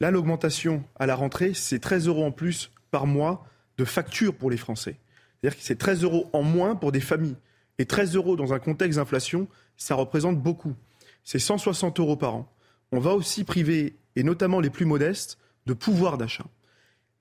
Là, 0.00 0.10
l'augmentation 0.10 0.84
à 0.96 1.06
la 1.06 1.14
rentrée, 1.14 1.54
c'est 1.54 1.80
13 1.80 2.06
euros 2.08 2.24
en 2.24 2.30
plus 2.30 2.70
par 2.90 3.06
mois 3.06 3.46
de 3.76 3.84
facture 3.84 4.34
pour 4.34 4.50
les 4.50 4.56
Français. 4.56 4.96
C'est-à-dire 5.40 5.58
que 5.58 5.64
c'est 5.64 5.76
13 5.76 6.04
euros 6.04 6.30
en 6.32 6.42
moins 6.42 6.76
pour 6.76 6.92
des 6.92 7.00
familles. 7.00 7.36
Et 7.78 7.86
13 7.86 8.16
euros 8.16 8.36
dans 8.36 8.52
un 8.52 8.58
contexte 8.58 8.98
d'inflation, 8.98 9.48
ça 9.76 9.94
représente 9.94 10.40
beaucoup. 10.40 10.74
C'est 11.22 11.38
160 11.38 12.00
euros 12.00 12.16
par 12.16 12.34
an 12.34 12.48
on 12.92 13.00
va 13.00 13.12
aussi 13.12 13.44
priver, 13.44 13.96
et 14.16 14.22
notamment 14.22 14.60
les 14.60 14.70
plus 14.70 14.84
modestes, 14.84 15.38
de 15.66 15.74
pouvoir 15.74 16.18
d'achat. 16.18 16.46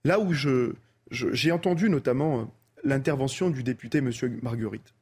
Là 0.03 0.19
où 0.19 0.33
je, 0.33 0.73
j'ai 1.11 1.51
entendu 1.51 1.89
notamment 1.89 2.39
euh, 2.39 2.43
l'intervention 2.83 3.49
du 3.49 3.63
député 3.63 3.99
M. 3.99 4.11
Marguerite. 4.41 4.93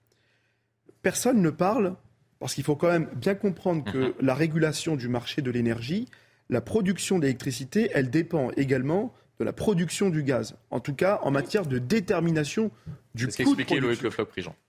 Personne 1.01 1.41
ne 1.41 1.49
parle, 1.51 1.95
parce 2.39 2.56
qu'il 2.56 2.63
faut 2.63 2.75
quand 2.75 2.89
même 2.89 3.08
bien 3.15 3.36
comprendre 3.36 3.84
que 3.91 3.97
mhm. 3.97 4.13
la 4.21 4.34
régulation 4.34 4.95
du 4.95 5.08
marché 5.08 5.41
de 5.41 5.51
l'énergie, 5.51 6.08
la 6.49 6.62
production 6.62 7.19
d'électricité, 7.19 7.89
elle 7.93 8.10
dépend 8.10 8.51
également 8.58 9.13
de 9.39 9.45
la 9.45 9.54
production 9.54 10.10
du 10.10 10.23
gaz. 10.23 10.56
En 10.71 10.80
tout 10.80 10.93
cas, 10.93 11.19
en 11.23 11.32
matière 11.32 11.65
de 11.65 11.78
détermination 11.78 12.71
du 13.13 13.28
coût. 13.28 13.56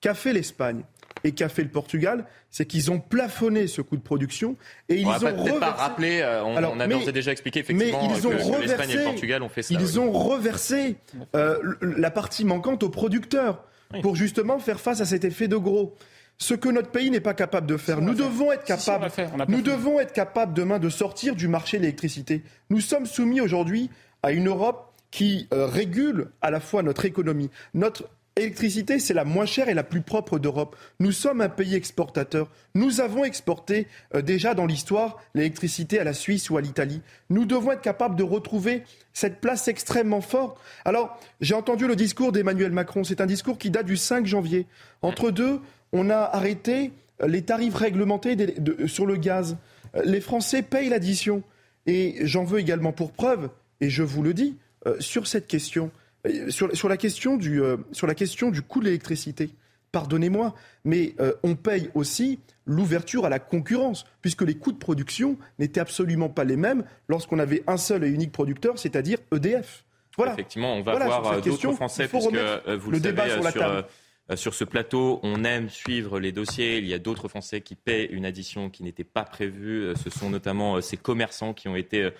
Qu'a 0.00 0.14
fait 0.14 0.32
l'Espagne? 0.32 0.82
Et 1.24 1.32
qu'a 1.32 1.48
fait 1.48 1.62
le 1.62 1.68
Portugal, 1.68 2.26
c'est 2.50 2.66
qu'ils 2.66 2.90
ont 2.90 3.00
plafonné 3.00 3.66
ce 3.66 3.82
coût 3.82 3.96
de 3.96 4.02
production 4.02 4.56
et 4.88 4.96
ils 4.96 5.06
on 5.06 5.10
ont 5.10 5.14
reversé... 5.14 5.60
pas 5.60 5.70
rappeler, 5.72 6.20
euh, 6.20 6.44
on, 6.44 6.56
Alors, 6.56 6.76
on 6.78 7.10
déjà 7.10 7.32
expliqué 7.32 7.60
effectivement 7.60 8.00
mais 8.02 8.16
ils 8.16 8.26
ont 8.26 8.30
que, 8.30 8.62
l'Espagne 8.62 8.90
et 8.90 8.96
le 8.96 9.04
Portugal 9.04 9.42
ont 9.42 9.48
fait 9.48 9.62
ça. 9.62 9.74
Ils 9.74 10.00
ont 10.00 10.12
reversé 10.12 10.96
euh, 11.34 11.58
la 11.80 12.10
partie 12.10 12.44
manquante 12.44 12.82
aux 12.82 12.90
producteurs 12.90 13.64
pour 14.02 14.16
justement 14.16 14.58
faire 14.58 14.80
face 14.80 15.00
à 15.00 15.04
cet 15.04 15.24
effet 15.24 15.48
de 15.48 15.56
gros. 15.56 15.94
Ce 16.38 16.54
que 16.54 16.68
notre 16.68 16.90
pays 16.90 17.10
n'est 17.10 17.20
pas 17.20 17.34
capable 17.34 17.66
de 17.66 17.76
faire. 17.76 18.00
Nous 18.02 18.14
devons 18.14 18.52
être 18.52 18.64
capables. 18.64 19.08
nous 19.48 19.62
devons 19.62 19.98
être 20.00 20.12
capables 20.12 20.52
demain 20.52 20.78
de 20.78 20.90
sortir 20.90 21.34
du 21.34 21.48
marché 21.48 21.78
de 21.78 21.82
l'électricité. 21.82 22.42
Nous 22.68 22.80
sommes 22.80 23.06
soumis 23.06 23.40
aujourd'hui 23.40 23.90
à 24.22 24.32
une 24.32 24.48
Europe 24.48 24.92
qui 25.10 25.48
euh, 25.54 25.66
régule 25.66 26.28
à 26.42 26.50
la 26.50 26.60
fois 26.60 26.82
notre 26.82 27.06
économie, 27.06 27.50
notre 27.72 28.08
Électricité, 28.38 28.98
c'est 28.98 29.14
la 29.14 29.24
moins 29.24 29.46
chère 29.46 29.70
et 29.70 29.74
la 29.74 29.82
plus 29.82 30.02
propre 30.02 30.38
d'Europe. 30.38 30.76
Nous 31.00 31.10
sommes 31.10 31.40
un 31.40 31.48
pays 31.48 31.74
exportateur. 31.74 32.50
Nous 32.74 33.00
avons 33.00 33.24
exporté 33.24 33.86
euh, 34.14 34.20
déjà 34.20 34.52
dans 34.52 34.66
l'histoire 34.66 35.16
l'électricité 35.34 35.98
à 35.98 36.04
la 36.04 36.12
Suisse 36.12 36.50
ou 36.50 36.58
à 36.58 36.60
l'Italie. 36.60 37.00
Nous 37.30 37.46
devons 37.46 37.72
être 37.72 37.80
capables 37.80 38.14
de 38.14 38.22
retrouver 38.22 38.82
cette 39.14 39.40
place 39.40 39.68
extrêmement 39.68 40.20
forte. 40.20 40.60
Alors, 40.84 41.18
j'ai 41.40 41.54
entendu 41.54 41.86
le 41.86 41.96
discours 41.96 42.30
d'Emmanuel 42.30 42.72
Macron. 42.72 43.04
C'est 43.04 43.22
un 43.22 43.26
discours 43.26 43.56
qui 43.56 43.70
date 43.70 43.86
du 43.86 43.96
5 43.96 44.26
janvier. 44.26 44.66
Entre 45.00 45.30
deux, 45.30 45.58
on 45.92 46.10
a 46.10 46.18
arrêté 46.18 46.92
euh, 47.22 47.28
les 47.28 47.40
tarifs 47.40 47.74
réglementés 47.74 48.36
sur 48.86 49.06
le 49.06 49.16
gaz. 49.16 49.56
Euh, 49.94 50.02
les 50.04 50.20
Français 50.20 50.60
payent 50.60 50.90
l'addition. 50.90 51.42
Et 51.86 52.16
j'en 52.20 52.44
veux 52.44 52.58
également 52.58 52.92
pour 52.92 53.12
preuve, 53.12 53.48
et 53.80 53.88
je 53.88 54.02
vous 54.02 54.22
le 54.22 54.34
dis, 54.34 54.56
sur 55.00 55.26
cette 55.26 55.46
question, 55.46 55.90
euh, 56.26 56.50
sur, 56.50 56.88
la 56.88 56.96
question 56.96 57.36
du, 57.36 57.62
euh, 57.62 57.76
sur 57.92 58.06
la 58.06 58.14
question 58.14 58.50
du 58.50 58.62
coût 58.62 58.80
de 58.80 58.86
l'électricité, 58.86 59.50
pardonnez-moi, 59.92 60.54
mais 60.84 61.14
euh, 61.20 61.32
on 61.42 61.54
paye 61.54 61.90
aussi 61.94 62.40
l'ouverture 62.66 63.24
à 63.24 63.28
la 63.28 63.38
concurrence, 63.38 64.04
puisque 64.20 64.42
les 64.42 64.56
coûts 64.56 64.72
de 64.72 64.78
production 64.78 65.38
n'étaient 65.58 65.80
absolument 65.80 66.28
pas 66.28 66.44
les 66.44 66.56
mêmes 66.56 66.84
lorsqu'on 67.08 67.38
avait 67.38 67.62
un 67.66 67.76
seul 67.76 68.04
et 68.04 68.08
unique 68.08 68.32
producteur, 68.32 68.78
c'est-à-dire 68.78 69.18
EDF. 69.32 69.84
Voilà. 70.16 70.32
Effectivement, 70.32 70.74
on 70.74 70.82
va 70.82 70.94
voir 70.94 71.40
d'autres 71.40 71.72
Français, 71.72 72.08
puisque 72.08 72.26
vous 72.26 72.90
le, 72.90 73.00
savez, 73.00 73.52
sur, 73.52 74.36
sur 74.36 74.54
ce 74.54 74.64
plateau, 74.64 75.20
on 75.22 75.44
aime 75.44 75.68
suivre 75.68 76.18
les 76.18 76.32
dossiers. 76.32 76.78
Il 76.78 76.86
y 76.86 76.94
a 76.94 76.98
d'autres 76.98 77.28
Français 77.28 77.60
qui 77.60 77.74
paient 77.74 78.06
une 78.06 78.24
addition 78.24 78.70
qui 78.70 78.82
n'était 78.82 79.04
pas 79.04 79.24
prévue. 79.24 79.92
Ce 80.02 80.08
sont 80.08 80.30
notamment 80.30 80.80
ces 80.80 80.96
commerçants 80.96 81.52
qui 81.52 81.68
ont 81.68 81.76
été 81.76 82.10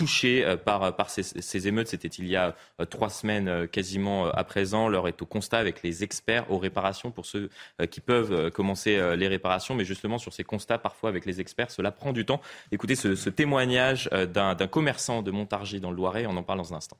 touchés 0.00 0.42
euh, 0.46 0.56
par, 0.56 0.96
par 0.96 1.10
ces, 1.10 1.68
émeutes. 1.68 1.88
C'était 1.88 2.08
il 2.08 2.26
y 2.26 2.34
a 2.34 2.56
euh, 2.80 2.86
trois 2.86 3.10
semaines 3.10 3.48
euh, 3.48 3.66
quasiment 3.66 4.28
à 4.28 4.44
présent. 4.44 4.88
L'heure 4.88 5.08
est 5.08 5.20
au 5.20 5.26
constat 5.26 5.58
avec 5.58 5.82
les 5.82 6.02
experts 6.02 6.50
aux 6.50 6.56
réparations 6.56 7.10
pour 7.10 7.26
ceux 7.26 7.50
qui 7.90 8.00
peuvent 8.00 8.50
commencer 8.50 8.98
les 9.16 9.28
réparations. 9.28 9.74
Mais 9.74 9.84
justement, 9.84 10.18
sur 10.18 10.32
ces 10.32 10.44
constats, 10.44 10.78
parfois 10.78 11.10
avec 11.10 11.26
les 11.26 11.40
experts, 11.40 11.70
cela 11.70 11.90
prend 11.90 12.12
du 12.12 12.24
temps. 12.24 12.40
Écoutez 12.72 12.94
ce, 12.94 13.28
témoignage 13.28 14.08
d'un 14.32 14.54
commerçant 14.66 15.22
de 15.22 15.30
Montargis 15.30 15.80
dans 15.80 15.90
le 15.90 15.96
Loiret. 15.96 16.26
On 16.26 16.36
en 16.36 16.42
parle 16.42 16.58
dans 16.60 16.72
un 16.72 16.76
instant. 16.76 16.96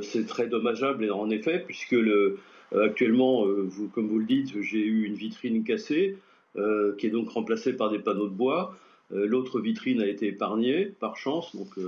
C'est 0.00 0.26
très 0.26 0.46
dommageable, 0.46 1.10
en 1.12 1.30
effet, 1.30 1.60
puisque 1.66 1.92
le, 1.92 2.38
actuellement, 2.72 3.44
comme 3.94 4.08
vous 4.08 4.18
le 4.18 4.26
dites, 4.26 4.60
j'ai 4.60 4.84
eu 4.84 5.04
une 5.04 5.14
vitrine 5.14 5.62
cassée, 5.62 6.18
qui 6.98 7.06
est 7.06 7.10
donc 7.10 7.30
remplacée 7.30 7.74
par 7.74 7.90
des 7.90 7.98
panneaux 7.98 8.28
de 8.28 8.34
bois. 8.34 8.74
Euh, 9.12 9.26
l'autre 9.26 9.60
vitrine 9.60 10.00
a 10.00 10.06
été 10.06 10.28
épargnée, 10.28 10.84
par 10.84 11.16
chance. 11.16 11.54
Donc, 11.54 11.78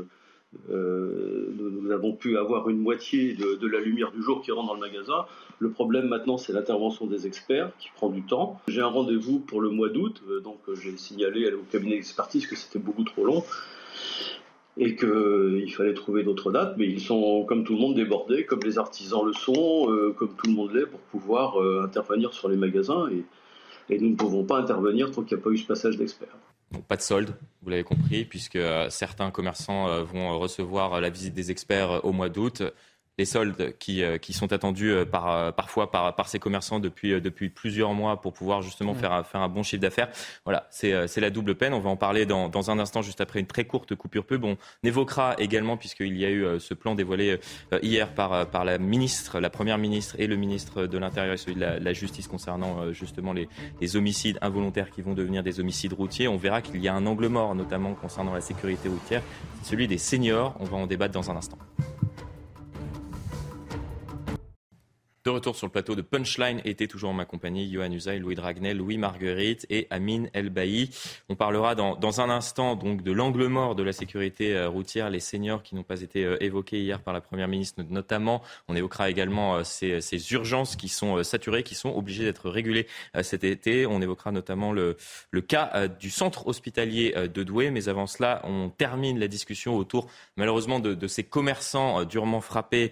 euh, 0.70 1.48
nous, 1.56 1.90
avons 1.90 2.12
pu 2.12 2.36
avoir 2.36 2.68
une 2.68 2.78
moitié 2.78 3.34
de, 3.34 3.66
la 3.66 3.80
lumière 3.80 4.12
du 4.12 4.22
jour 4.22 4.42
qui 4.42 4.52
rentre 4.52 4.68
dans 4.68 4.74
le 4.74 4.80
magasin. 4.80 5.24
Le 5.58 5.70
problème 5.70 6.08
maintenant, 6.08 6.38
c'est 6.38 6.52
l'intervention 6.52 7.06
des 7.06 7.26
experts 7.26 7.70
qui 7.78 7.88
prend 7.94 8.10
du 8.10 8.22
temps. 8.22 8.60
J'ai 8.68 8.80
un 8.80 8.86
rendez-vous 8.86 9.38
pour 9.38 9.60
le 9.60 9.70
mois 9.70 9.88
d'août, 9.88 10.22
donc 10.42 10.58
j'ai 10.74 10.96
signalé 10.96 11.52
au 11.52 11.62
cabinet 11.70 11.94
d'expertise 11.94 12.46
que 12.46 12.56
c'était 12.56 12.78
beaucoup 12.78 13.04
trop 13.04 13.24
long 13.24 13.44
et 14.78 14.96
qu'il 14.96 15.72
fallait 15.74 15.92
trouver 15.92 16.22
d'autres 16.22 16.50
dates, 16.50 16.76
mais 16.78 16.86
ils 16.86 17.00
sont, 17.00 17.44
comme 17.44 17.62
tout 17.62 17.74
le 17.74 17.78
monde, 17.78 17.94
débordés, 17.94 18.46
comme 18.46 18.60
les 18.64 18.78
artisans 18.78 19.24
le 19.24 19.34
sont, 19.34 20.14
comme 20.16 20.34
tout 20.34 20.46
le 20.46 20.54
monde 20.54 20.72
l'est, 20.72 20.86
pour 20.86 21.00
pouvoir 21.00 21.56
intervenir 21.82 22.32
sur 22.32 22.48
les 22.48 22.56
magasins. 22.56 23.08
Et, 23.10 23.24
et 23.94 23.98
nous 23.98 24.10
ne 24.10 24.16
pouvons 24.16 24.44
pas 24.44 24.58
intervenir 24.58 25.10
tant 25.10 25.22
qu'il 25.22 25.36
n'y 25.36 25.42
a 25.42 25.44
pas 25.44 25.50
eu 25.50 25.58
ce 25.58 25.66
passage 25.66 25.96
d'experts. 25.96 26.36
Pas 26.80 26.96
de 26.96 27.02
solde, 27.02 27.34
vous 27.62 27.70
l'avez 27.70 27.84
compris, 27.84 28.24
puisque 28.24 28.56
euh, 28.56 28.88
certains 28.90 29.30
commerçants 29.30 29.88
euh, 29.88 30.02
vont 30.02 30.38
recevoir 30.38 31.00
la 31.00 31.10
visite 31.10 31.34
des 31.34 31.50
experts 31.50 31.90
euh, 31.90 32.00
au 32.02 32.12
mois 32.12 32.28
d'août 32.28 32.62
les 33.18 33.24
soldes 33.24 33.74
qui, 33.78 34.02
euh, 34.02 34.18
qui 34.18 34.32
sont 34.32 34.52
attendus 34.52 34.90
euh, 34.90 35.04
par, 35.04 35.30
euh, 35.30 35.52
parfois 35.52 35.90
par, 35.90 36.14
par 36.14 36.28
ces 36.28 36.38
commerçants 36.38 36.80
depuis, 36.80 37.20
depuis 37.20 37.50
plusieurs 37.50 37.92
mois 37.92 38.20
pour 38.20 38.32
pouvoir 38.32 38.62
justement 38.62 38.94
faire, 38.94 39.26
faire 39.26 39.40
un 39.42 39.48
bon 39.48 39.62
chiffre 39.62 39.82
d'affaires. 39.82 40.08
Voilà, 40.44 40.66
c'est 40.70 41.20
la 41.20 41.30
double 41.30 41.54
peine. 41.54 41.74
On 41.74 41.80
va 41.80 41.90
en 41.90 41.96
parler 41.96 42.26
dans, 42.26 42.48
dans 42.48 42.70
un 42.70 42.78
instant, 42.78 43.02
juste 43.02 43.20
après 43.20 43.40
une 43.40 43.46
très 43.46 43.64
courte 43.64 43.94
coupure 43.94 44.24
pub. 44.24 44.44
On 44.44 44.56
évoquera 44.82 45.34
également, 45.38 45.76
puisqu'il 45.76 46.16
y 46.16 46.24
a 46.24 46.30
eu 46.30 46.58
ce 46.58 46.74
plan 46.74 46.94
dévoilé 46.94 47.38
hier 47.82 48.12
par, 48.14 48.46
par 48.48 48.64
la 48.64 48.78
ministre, 48.78 49.40
la 49.40 49.50
première 49.50 49.78
ministre 49.78 50.16
et 50.18 50.26
le 50.26 50.36
ministre 50.36 50.86
de 50.86 50.98
l'Intérieur 50.98 51.34
et 51.34 51.36
celui 51.36 51.54
de 51.54 51.60
la, 51.60 51.92
Justice 51.92 52.26
concernant 52.26 52.90
justement 52.92 53.34
les, 53.34 53.48
les 53.80 53.96
homicides 53.96 54.38
involontaires 54.40 54.90
qui 54.90 55.02
vont 55.02 55.12
devenir 55.12 55.42
des 55.42 55.60
homicides 55.60 55.92
routiers. 55.92 56.28
On 56.28 56.36
verra 56.36 56.62
qu'il 56.62 56.80
y 56.80 56.88
a 56.88 56.94
un 56.94 57.06
angle 57.06 57.26
mort, 57.26 57.54
notamment 57.54 57.94
concernant 57.94 58.32
la 58.32 58.40
sécurité 58.40 58.88
routière, 58.88 59.22
celui 59.62 59.86
des 59.86 59.98
seniors. 59.98 60.56
On 60.60 60.64
va 60.64 60.78
en 60.78 60.86
débattre 60.86 61.12
dans 61.12 61.30
un 61.30 61.36
instant. 61.36 61.58
De 65.24 65.30
retour 65.30 65.54
sur 65.54 65.68
le 65.68 65.70
plateau 65.70 65.94
de 65.94 66.02
Punchline 66.02 66.60
était 66.64 66.88
toujours 66.88 67.10
en 67.10 67.12
ma 67.12 67.24
compagnie 67.24 67.70
Johan 67.72 67.92
Usaï, 67.92 68.18
Louis 68.18 68.34
Dragnel, 68.34 68.76
Louis 68.76 68.98
Marguerite 68.98 69.66
et 69.70 69.86
Amine 69.90 70.28
Elbaï. 70.34 70.90
On 71.28 71.36
parlera 71.36 71.76
dans, 71.76 71.94
dans, 71.94 72.20
un 72.20 72.28
instant 72.28 72.74
donc 72.74 73.02
de 73.02 73.12
l'angle 73.12 73.46
mort 73.46 73.76
de 73.76 73.84
la 73.84 73.92
sécurité 73.92 74.56
euh, 74.56 74.68
routière, 74.68 75.10
les 75.10 75.20
seniors 75.20 75.62
qui 75.62 75.76
n'ont 75.76 75.84
pas 75.84 76.00
été 76.00 76.24
euh, 76.24 76.42
évoqués 76.42 76.80
hier 76.80 77.00
par 77.00 77.14
la 77.14 77.20
Première 77.20 77.46
ministre 77.46 77.84
notamment. 77.88 78.42
On 78.66 78.74
évoquera 78.74 79.10
également 79.10 79.58
euh, 79.58 79.62
ces, 79.62 80.00
ces 80.00 80.32
urgences 80.32 80.74
qui 80.74 80.88
sont 80.88 81.22
saturées, 81.22 81.62
qui 81.62 81.76
sont 81.76 81.94
obligées 81.94 82.24
d'être 82.24 82.50
régulées 82.50 82.88
cet 83.22 83.44
été. 83.44 83.86
On 83.86 84.02
évoquera 84.02 84.32
notamment 84.32 84.72
le, 84.72 84.96
le 85.30 85.40
cas 85.40 85.86
du 85.86 86.10
centre 86.10 86.48
hospitalier 86.48 87.14
de 87.32 87.42
Douai. 87.44 87.70
Mais 87.70 87.88
avant 87.88 88.08
cela, 88.08 88.42
on 88.42 88.70
termine 88.70 89.20
la 89.20 89.28
discussion 89.28 89.76
autour 89.76 90.08
malheureusement 90.36 90.80
de, 90.80 90.94
de 90.94 91.06
ces 91.06 91.22
commerçants 91.22 92.04
durement 92.04 92.40
frappés 92.40 92.90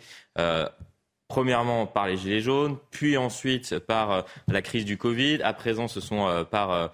premièrement 1.31 1.87
par 1.87 2.09
les 2.09 2.16
Gilets 2.16 2.40
jaunes, 2.40 2.77
puis 2.90 3.16
ensuite 3.16 3.79
par 3.79 4.11
euh, 4.11 4.23
la 4.49 4.62
crise 4.62 4.85
du 4.85 4.99
Covid. 4.99 5.40
À 5.43 5.53
présent, 5.53 5.87
ce 5.87 6.01
sont 6.01 6.27
euh, 6.27 6.43
par 6.43 6.73
euh, 6.73 6.88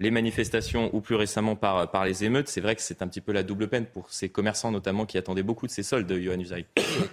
les 0.00 0.10
manifestations 0.10 0.90
ou 0.94 1.00
plus 1.00 1.14
récemment 1.14 1.56
par, 1.56 1.90
par 1.90 2.04
les 2.04 2.24
émeutes, 2.24 2.48
c'est 2.48 2.60
vrai 2.60 2.76
que 2.76 2.82
c'est 2.82 3.02
un 3.02 3.08
petit 3.08 3.20
peu 3.20 3.32
la 3.32 3.42
double 3.42 3.68
peine 3.68 3.86
pour 3.86 4.10
ces 4.10 4.28
commerçants 4.28 4.70
notamment 4.70 5.06
qui 5.06 5.18
attendaient 5.18 5.42
beaucoup 5.42 5.66
de 5.66 5.72
ces 5.72 5.82
soldes, 5.82 6.12
Johan 6.12 6.38
Usaï. 6.38 6.66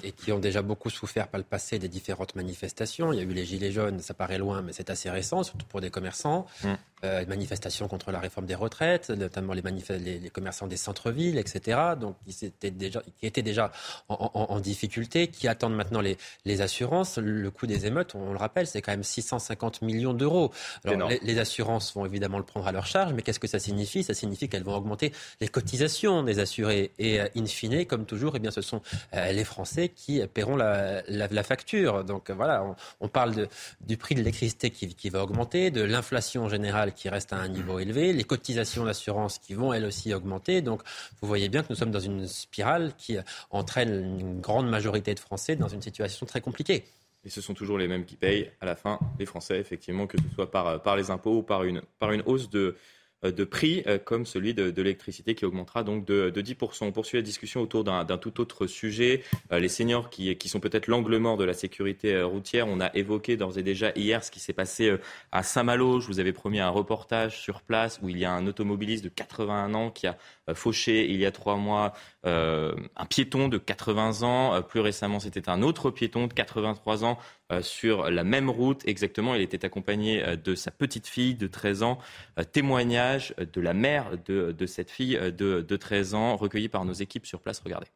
Et, 0.04 0.12
qui 0.12 0.32
ont 0.32 0.40
déjà 0.40 0.62
beaucoup 0.62 0.90
souffert 0.90 1.28
par 1.28 1.38
le 1.38 1.44
passé 1.44 1.80
des 1.80 1.88
différentes 1.88 2.36
manifestations. 2.36 3.14
Il 3.14 3.18
y 3.18 3.20
a 3.20 3.24
eu 3.24 3.34
les 3.34 3.46
Gilets 3.46 3.72
jaunes, 3.72 4.00
ça 4.00 4.14
paraît 4.14 4.38
loin, 4.38 4.62
mais 4.62 4.74
c'est 4.74 4.90
assez 4.90 5.10
récent, 5.10 5.44
surtout 5.44 5.66
pour 5.66 5.82
des 5.82 5.90
commerçants. 5.90 6.46
Hum. 6.64 6.78
Euh, 7.06 7.26
manifestations 7.28 7.88
contre 7.88 8.12
la 8.12 8.20
réforme 8.20 8.46
des 8.46 8.56
retraites, 8.56 9.10
notamment 9.10 9.54
les, 9.54 9.62
les, 9.62 10.30
commerçants 10.30 10.68
des 10.68 10.76
centres-villes, 10.76 11.38
etc. 11.38 11.80
Donc, 11.98 12.18
qui 12.28 12.46
étaient 12.46 12.72
déjà, 12.72 13.02
qui 13.18 13.26
étaient 13.26 13.42
déjà 13.42 13.72
en, 14.10 14.60
difficulté, 14.60 15.28
qui 15.28 15.48
attendent 15.48 15.76
maintenant 15.76 16.02
les, 16.02 16.18
les, 16.44 16.60
assurances. 16.60 17.18
Le 17.18 17.50
coût 17.52 17.68
des 17.68 17.86
émeutes, 17.86 18.16
on, 18.16 18.34
le 18.34 18.38
rappelle, 18.38 18.68
c'est 18.68 18.82
quand 18.82 18.92
même 18.92 19.04
650 19.04 19.82
millions 19.82 20.14
d'euros. 20.14 20.52
Alors, 20.84 21.08
les, 21.08 21.20
les, 21.24 21.40
assurances 21.40 21.94
vont 21.94 22.06
évidemment 22.06 22.38
le 22.38 22.44
prendre 22.44 22.68
à 22.70 22.72
leur 22.72 22.86
charge, 22.86 23.14
mais 23.14 23.22
qu'est-ce 23.22 23.40
que 23.40 23.48
ça 23.48 23.60
signifie? 23.60 24.04
Ça 24.04 24.14
signifie 24.14 24.50
qu'elles 24.50 24.64
vont 24.64 24.76
augmenter 24.76 25.12
les 25.42 25.48
cotisations 25.48 26.24
des 26.24 26.40
assurés. 26.40 26.92
Et 26.98 27.20
euh, 27.20 27.28
in 27.36 27.46
fine, 27.46 27.86
comme 27.86 28.06
toujours, 28.06 28.34
eh 28.36 28.40
bien, 28.40 28.52
ce 28.52 28.62
sont 28.62 28.82
euh, 29.14 29.32
les 29.32 29.44
Français 29.44 29.90
qui 29.90 30.22
paieront 30.34 30.56
la, 30.56 31.04
facture. 31.44 32.04
Donc 32.04 32.32
voilà, 32.32 32.64
on, 32.64 32.76
on 33.02 33.08
parle 33.08 33.34
de, 33.34 33.48
du 33.82 33.98
prix 33.98 34.16
de 34.16 34.20
l'électricité 34.20 34.70
qui, 34.72 34.94
qui 34.96 35.10
va 35.10 35.24
augmenter, 35.24 35.72
de 35.72 35.82
l'inflation 35.82 36.50
générale 36.50 36.94
qui 36.94 37.10
reste 37.10 37.34
à 37.34 37.38
un 37.38 37.48
niveau 37.48 37.80
élevé, 37.80 38.14
les 38.14 38.24
cotisations 38.24 38.86
d'assurance 38.86 39.40
qui 39.40 39.54
vont 39.54 39.74
elles 39.74 39.86
aussi 39.86 40.14
augmenter. 40.14 40.62
Donc 40.62 40.82
vous 41.22 41.28
voyez 41.28 41.50
bien 41.50 41.64
que 41.64 41.68
nous 41.70 41.76
sommes 41.76 41.92
dans 41.92 42.00
une 42.00 42.28
spirale 42.28 42.94
qui 42.98 43.18
entraîne 43.52 44.20
une 44.20 44.42
grande 44.42 44.70
majorité 44.70 45.14
de 45.14 45.20
Français 45.20 45.56
dans 45.56 45.68
une 45.68 45.82
situation 45.82 46.26
très 46.26 46.42
compliquée. 46.42 46.86
Et 47.30 47.32
ce 47.32 47.42
sont 47.42 47.54
toujours 47.54 47.78
les 47.78 47.88
mêmes 47.88 48.06
qui 48.06 48.16
payent 48.16 48.50
à 48.60 48.66
la 48.66 48.76
fin, 48.76 48.98
les 49.20 49.28
Français, 49.28 49.60
effectivement, 49.60 50.08
que 50.08 50.18
ce 50.18 50.34
soit 50.34 50.50
par, 50.50 50.82
par 50.82 50.96
les 50.96 51.12
impôts 51.12 51.38
ou 51.38 51.44
par 51.44 51.64
une, 51.64 51.84
par 52.00 52.12
une 52.12 52.24
hausse 52.26 52.50
de, 52.50 52.76
euh, 53.24 53.32
de 53.32 53.44
prix 53.44 53.84
euh, 53.86 54.00
comme 54.00 54.26
celui 54.26 54.54
de, 54.56 54.72
l'électricité 54.82 55.36
qui 55.36 55.44
augmentera 55.44 55.84
donc 55.84 56.06
de, 56.06 56.32
10%. 56.32 56.86
On 56.86 56.92
poursuit 56.92 57.18
la 57.18 57.22
discussion 57.22 57.62
autour 57.62 57.84
d'un 57.84 58.18
tout 58.18 58.40
autre 58.40 58.66
sujet, 58.66 59.24
euh, 59.52 59.60
les 59.60 59.68
seniors 59.68 60.10
qui, 60.10 60.36
qui 60.38 60.48
sont 60.48 60.60
peut-être 60.60 60.88
l'angle 60.88 61.18
mort 61.18 61.36
de 61.36 61.44
la 61.44 61.54
sécurité 61.54 62.20
routière. 62.24 62.68
On 62.68 62.80
a 62.80 62.90
évoqué 62.96 63.36
d'ores 63.38 63.60
et 63.60 63.64
déjà 63.64 63.92
hier 63.96 64.24
ce 64.24 64.32
qui 64.32 64.40
s'est 64.40 64.54
passé 64.54 64.96
à 65.32 65.44
Saint-Malo. 65.44 66.00
Je 66.00 66.08
vous 66.08 66.20
avais 66.20 66.34
promis 66.34 66.60
un 66.60 66.70
reportage 66.70 67.40
sur 67.40 67.62
place 67.62 68.00
où 68.02 68.10
il 68.10 68.18
y 68.18 68.26
a 68.26 68.32
un 68.32 68.48
automobiliste 68.48 69.04
de 69.04 69.10
81 69.10 69.76
ans 69.76 69.92
qui 69.92 70.08
a 70.08 70.18
fauché 70.56 71.06
il 71.06 71.18
y 71.18 71.28
a 71.28 71.32
trois 71.32 71.58
mois 71.58 71.94
un 72.24 73.06
piéton 73.10 73.48
de 73.48 73.58
80 73.58 74.24
ans. 74.24 74.62
plus 74.62 74.80
récemment, 74.80 75.20
c'était 75.20 75.50
un 75.50 75.62
autre 75.62 75.92
piéton 75.92 76.28
de 76.28 76.34
83 76.34 77.06
ans 77.06 77.18
euh, 77.52 77.64
sur 77.64 78.12
la 78.12 78.24
même 78.24 78.50
route 78.50 78.84
exactement. 78.86 79.34
Il 79.34 79.42
était 79.42 79.66
accompagné 79.66 80.24
euh, 80.24 80.36
de 80.36 80.54
sa 80.54 80.70
petite 80.70 81.08
fille 81.08 81.34
de 81.34 81.48
13 81.48 81.82
ans. 81.82 81.98
Euh, 82.38 82.44
témoignage 82.44 83.34
de 83.38 83.62
la 83.62 83.74
mère 83.74 84.12
de, 84.26 84.66
cette 84.68 84.92
fille 84.92 85.18
de, 85.20 85.62
de 85.62 85.76
13 85.76 86.14
ans, 86.14 86.36
recueilli 86.36 86.70
par 86.70 86.86
nos 86.86 86.94
équipes 86.94 87.26
sur 87.26 87.42
place. 87.42 87.60
Regardez. 87.60 87.88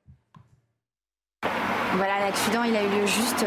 Voilà, 1.95 2.19
l'accident, 2.21 2.63
il 2.63 2.75
a 2.75 2.81
eu 2.83 2.87
lieu 2.87 3.05
juste, 3.05 3.45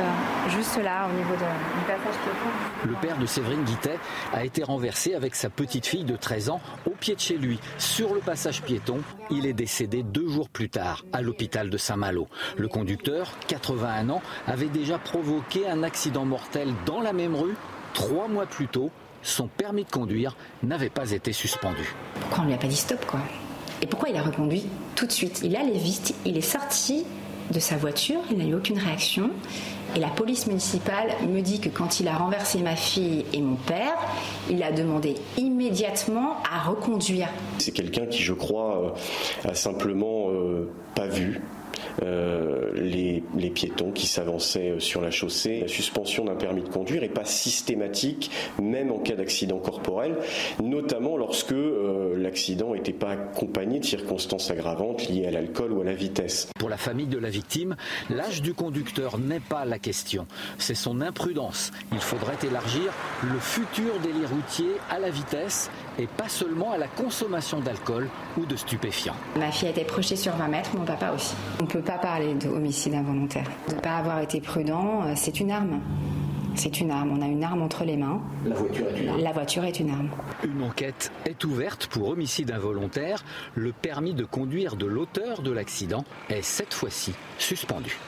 juste 0.51 0.77
là, 0.81 1.09
au 1.09 1.17
niveau 1.17 1.35
de, 1.35 1.41
du 1.41 1.85
passage 1.85 2.15
piéton. 2.23 2.87
Le 2.87 2.95
père 2.95 3.19
de 3.19 3.27
Séverine 3.27 3.65
Guittet 3.65 3.99
a 4.33 4.45
été 4.45 4.63
renversé 4.63 5.15
avec 5.15 5.35
sa 5.35 5.51
petite 5.51 5.85
fille 5.85 6.05
de 6.05 6.15
13 6.15 6.51
ans 6.51 6.61
au 6.87 6.91
pied 6.91 7.17
de 7.17 7.21
chez 7.21 7.39
lui, 7.39 7.59
sur 7.77 8.15
le 8.15 8.21
passage 8.21 8.63
piéton. 8.63 8.99
Il 9.31 9.47
est 9.47 9.53
décédé 9.53 10.05
deux 10.05 10.29
jours 10.29 10.49
plus 10.49 10.69
tard 10.69 11.05
à 11.13 11.23
l'hôpital 11.23 11.71
de 11.71 11.77
Saint-Malo. 11.77 12.29
Le 12.57 12.69
conducteur, 12.69 13.33
81 13.49 14.11
ans, 14.11 14.23
avait 14.47 14.69
déjà 14.69 14.99
provoqué 14.99 15.69
un 15.69 15.83
accident 15.83 16.25
mortel 16.25 16.73
dans 16.87 17.01
la 17.01 17.13
même 17.13 17.35
rue 17.35 17.57
trois 17.95 18.29
mois 18.29 18.47
plus 18.47 18.69
tôt. 18.69 18.93
Son 19.23 19.49
permis 19.49 19.83
de 19.83 19.91
conduire 19.91 20.37
n'avait 20.63 20.89
pas 20.91 21.11
été 21.11 21.33
suspendu. 21.33 21.97
Pourquoi 22.21 22.45
on 22.45 22.47
lui 22.47 22.55
a 22.55 22.59
pas 22.59 22.69
dit 22.69 22.77
stop, 22.77 23.05
quoi? 23.07 23.21
Et 23.83 23.87
pourquoi 23.87 24.09
il 24.09 24.17
a 24.17 24.23
reconduit 24.23 24.69
tout 24.95 25.07
de 25.07 25.13
suite? 25.13 25.41
Il 25.43 25.57
allait 25.57 25.79
vite, 25.79 26.15
il 26.25 26.37
est 26.37 26.41
sorti 26.43 27.05
de 27.51 27.61
sa 27.61 27.77
voiture, 27.77 28.21
il 28.31 28.39
n'a 28.39 28.45
eu 28.45 28.55
aucune 28.55 28.79
réaction. 28.79 29.31
Et 29.95 30.01
la 30.01 30.09
police 30.09 30.47
municipale 30.47 31.09
me 31.27 31.41
dit 31.41 31.61
que 31.61 31.69
quand 31.69 32.01
il 32.01 32.09
a 32.09 32.17
renversé 32.17 32.61
ma 32.61 32.77
fille 32.77 33.25
et 33.33 33.41
mon 33.41 33.57
père, 33.57 33.95
il 34.51 34.63
a 34.63 34.73
demandé 34.73 35.15
immédiatement 35.39 36.37
à 36.53 36.69
reconduire. 36.69 37.29
C'est 37.59 37.73
quelqu'un 37.73 38.07
qui, 38.07 38.23
je 38.23 38.35
crois, 38.35 38.95
euh, 39.45 39.51
a 39.51 39.55
simplement 39.55 40.29
euh, 40.31 40.69
pas 40.95 41.07
vu 41.07 41.41
euh, 42.03 42.73
les, 42.75 43.23
piétons 43.51 43.93
qui 43.93 44.07
s'avançaient 44.07 44.73
euh, 44.73 44.81
sur 44.81 45.01
la 45.01 45.11
chaussée. 45.11 45.61
La 45.61 45.69
suspension 45.69 46.25
d'un 46.25 46.35
permis 46.35 46.63
de 46.63 46.69
conduire 46.69 47.01
n'est 47.01 47.09
pas 47.09 47.25
systématique, 47.25 48.31
même 48.61 48.91
en 48.91 48.99
cas 48.99 49.15
d'accident 49.15 49.59
corporel, 49.59 50.17
notamment 50.63 51.17
lorsque 51.17 51.53
euh, 51.53 52.15
l'accident 52.17 52.75
n'était 52.75 52.93
pas 52.93 53.13
accompagné 53.13 53.81
de 53.81 53.85
circonstances 53.85 54.51
aggravantes 54.51 55.09
liées 55.09 55.27
à 55.27 55.31
l'alcool 55.31 55.73
ou 55.73 55.81
à 55.81 55.85
la 55.85 55.95
vitesse. 55.95 56.49
Pour 56.59 56.69
la 56.69 56.77
famille 56.77 57.07
de 57.07 57.19
la 57.19 57.31
victime, 57.31 57.77
l'âge 58.11 58.43
du 58.43 58.53
conducteur 58.53 59.19
n'est 59.19 59.41
pas 59.41 59.65
la 59.65 59.79
question, 59.79 60.27
c'est 60.59 60.75
son 60.75 61.01
imprudence. 61.01 61.73
Il 61.93 62.01
faudrait 62.01 62.37
élargir 62.47 62.93
le 63.23 63.39
futur 63.39 63.99
délit 64.03 64.27
routier 64.27 64.73
à 64.91 64.99
la 64.99 65.11
vitesse 65.11 65.71
et 65.99 66.07
pas 66.07 66.29
seulement 66.29 66.73
à 66.73 66.79
la 66.79 66.89
consommation 66.89 67.61
d'alcool 67.61 68.09
ou 68.39 68.47
de 68.47 68.57
stupéfiants. 68.57 69.17
Ma 69.39 69.51
fille 69.51 69.69
a 69.69 69.71
été 69.71 69.85
projetée 69.85 70.17
sur 70.17 70.35
20 70.35 70.49
mètres, 70.49 70.71
mon 70.77 70.85
papa 70.85 71.13
aussi. 71.13 71.35
On 71.61 71.65
ne 71.65 71.69
peut 71.69 71.83
pas 71.83 71.99
parler 71.99 72.35
d'homicide 72.35 72.95
involontaire. 72.95 73.47
De 73.69 73.75
ne 73.75 73.81
pas 73.81 73.97
avoir 73.97 74.21
été 74.21 74.41
prudent, 74.41 75.03
euh, 75.05 75.13
c'est 75.17 75.41
une 75.41 75.51
arme. 75.51 75.81
C'est 76.55 76.81
une 76.81 76.91
arme, 76.91 77.11
on 77.13 77.21
a 77.21 77.27
une 77.27 77.45
arme 77.45 77.61
entre 77.61 77.85
les 77.85 77.99
mains. 77.99 78.23
La 78.47 78.55
voiture 78.55 78.87
est 78.87 78.99
une 78.99 79.09
arme. 79.11 79.21
La 79.21 79.33
voiture 79.33 79.65
est 79.65 79.81
une 79.81 79.91
arme. 79.91 80.09
Une 80.43 80.63
enquête 80.63 81.13
est 81.27 81.45
ouverte 81.45 81.87
pour 81.89 82.09
homicide 82.09 82.51
involontaire. 82.51 83.25
Le 83.55 83.73
permis 83.73 84.15
de 84.15 84.25
conduire 84.25 84.77
de 84.77 84.87
l'auteur 84.87 85.43
de 85.43 85.51
l'accident 85.51 86.05
est 86.31 86.41
cette 86.41 86.73
fois-ci 86.73 87.13
suspendu. 87.39 87.99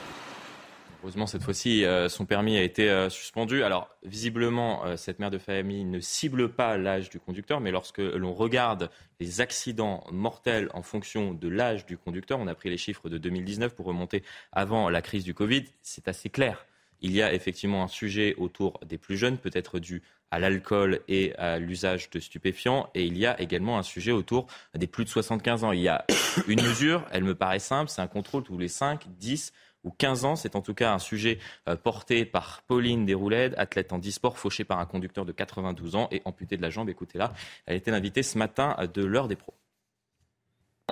Heureusement, 1.01 1.27
cette 1.27 1.43
fois-ci, 1.43 1.85
euh, 1.85 2.09
son 2.09 2.25
permis 2.25 2.57
a 2.57 2.61
été 2.61 2.89
euh, 2.89 3.09
suspendu. 3.09 3.63
Alors, 3.63 3.89
visiblement, 4.03 4.85
euh, 4.85 4.97
cette 4.97 5.19
mère 5.19 5.31
de 5.31 5.37
famille 5.37 5.85
ne 5.85 6.01
cible 6.01 6.49
pas 6.49 6.77
l'âge 6.77 7.09
du 7.09 7.21
conducteur, 7.21 7.61
mais 7.61 7.71
lorsque 7.71 7.99
l'on 7.99 8.33
regarde 8.33 8.89
les 9.21 9.39
accidents 9.39 10.03
mortels 10.11 10.69
en 10.73 10.81
fonction 10.81 11.33
de 11.33 11.47
l'âge 11.47 11.85
du 11.85 11.97
conducteur, 11.97 12.37
on 12.39 12.47
a 12.47 12.55
pris 12.55 12.69
les 12.69 12.77
chiffres 12.77 13.07
de 13.07 13.17
2019 13.17 13.75
pour 13.75 13.85
remonter 13.85 14.23
avant 14.51 14.89
la 14.89 15.01
crise 15.01 15.23
du 15.23 15.33
Covid, 15.33 15.63
c'est 15.83 16.09
assez 16.09 16.29
clair. 16.29 16.65
Il 17.01 17.13
y 17.13 17.21
a 17.21 17.33
effectivement 17.33 17.81
un 17.81 17.87
sujet 17.87 18.35
autour 18.37 18.77
des 18.85 18.97
plus 18.97 19.15
jeunes, 19.15 19.37
peut-être 19.37 19.79
dû 19.79 20.01
à 20.31 20.39
l'alcool 20.39 20.99
et 21.07 21.33
à 21.37 21.59
l'usage 21.59 22.09
de 22.09 22.19
stupéfiants. 22.19 22.89
Et 22.93 23.05
il 23.05 23.17
y 23.17 23.25
a 23.25 23.39
également 23.39 23.79
un 23.79 23.83
sujet 23.83 24.11
autour 24.11 24.47
des 24.75 24.85
plus 24.85 25.05
de 25.05 25.09
75 25.09 25.63
ans. 25.63 25.71
Il 25.71 25.79
y 25.79 25.87
a 25.87 26.05
une 26.47 26.61
mesure, 26.67 27.05
elle 27.11 27.23
me 27.23 27.35
paraît 27.35 27.59
simple, 27.59 27.89
c'est 27.89 28.01
un 28.01 28.07
contrôle 28.07 28.43
tous 28.43 28.57
les 28.57 28.67
5, 28.67 29.05
10 29.17 29.53
ou 29.83 29.91
15 29.91 30.25
ans. 30.25 30.35
C'est 30.35 30.55
en 30.55 30.61
tout 30.61 30.73
cas 30.73 30.93
un 30.93 30.99
sujet 30.99 31.39
euh, 31.67 31.75
porté 31.75 32.25
par 32.25 32.61
Pauline 32.63 33.05
Desrouledes, 33.05 33.55
athlète 33.57 33.93
en 33.93 33.99
e-sport, 33.99 34.37
fauchée 34.37 34.63
par 34.63 34.79
un 34.79 34.85
conducteur 34.85 35.25
de 35.25 35.31
92 35.31 35.95
ans 35.95 36.07
et 36.11 36.21
amputée 36.25 36.57
de 36.57 36.61
la 36.61 36.69
jambe. 36.69 36.89
Écoutez 36.89 37.17
là, 37.17 37.33
elle 37.65 37.77
était 37.77 37.91
l'invitée 37.91 38.23
ce 38.23 38.37
matin 38.37 38.75
de 38.93 39.03
l'heure 39.03 39.27
des 39.27 39.35
pros. 39.35 39.53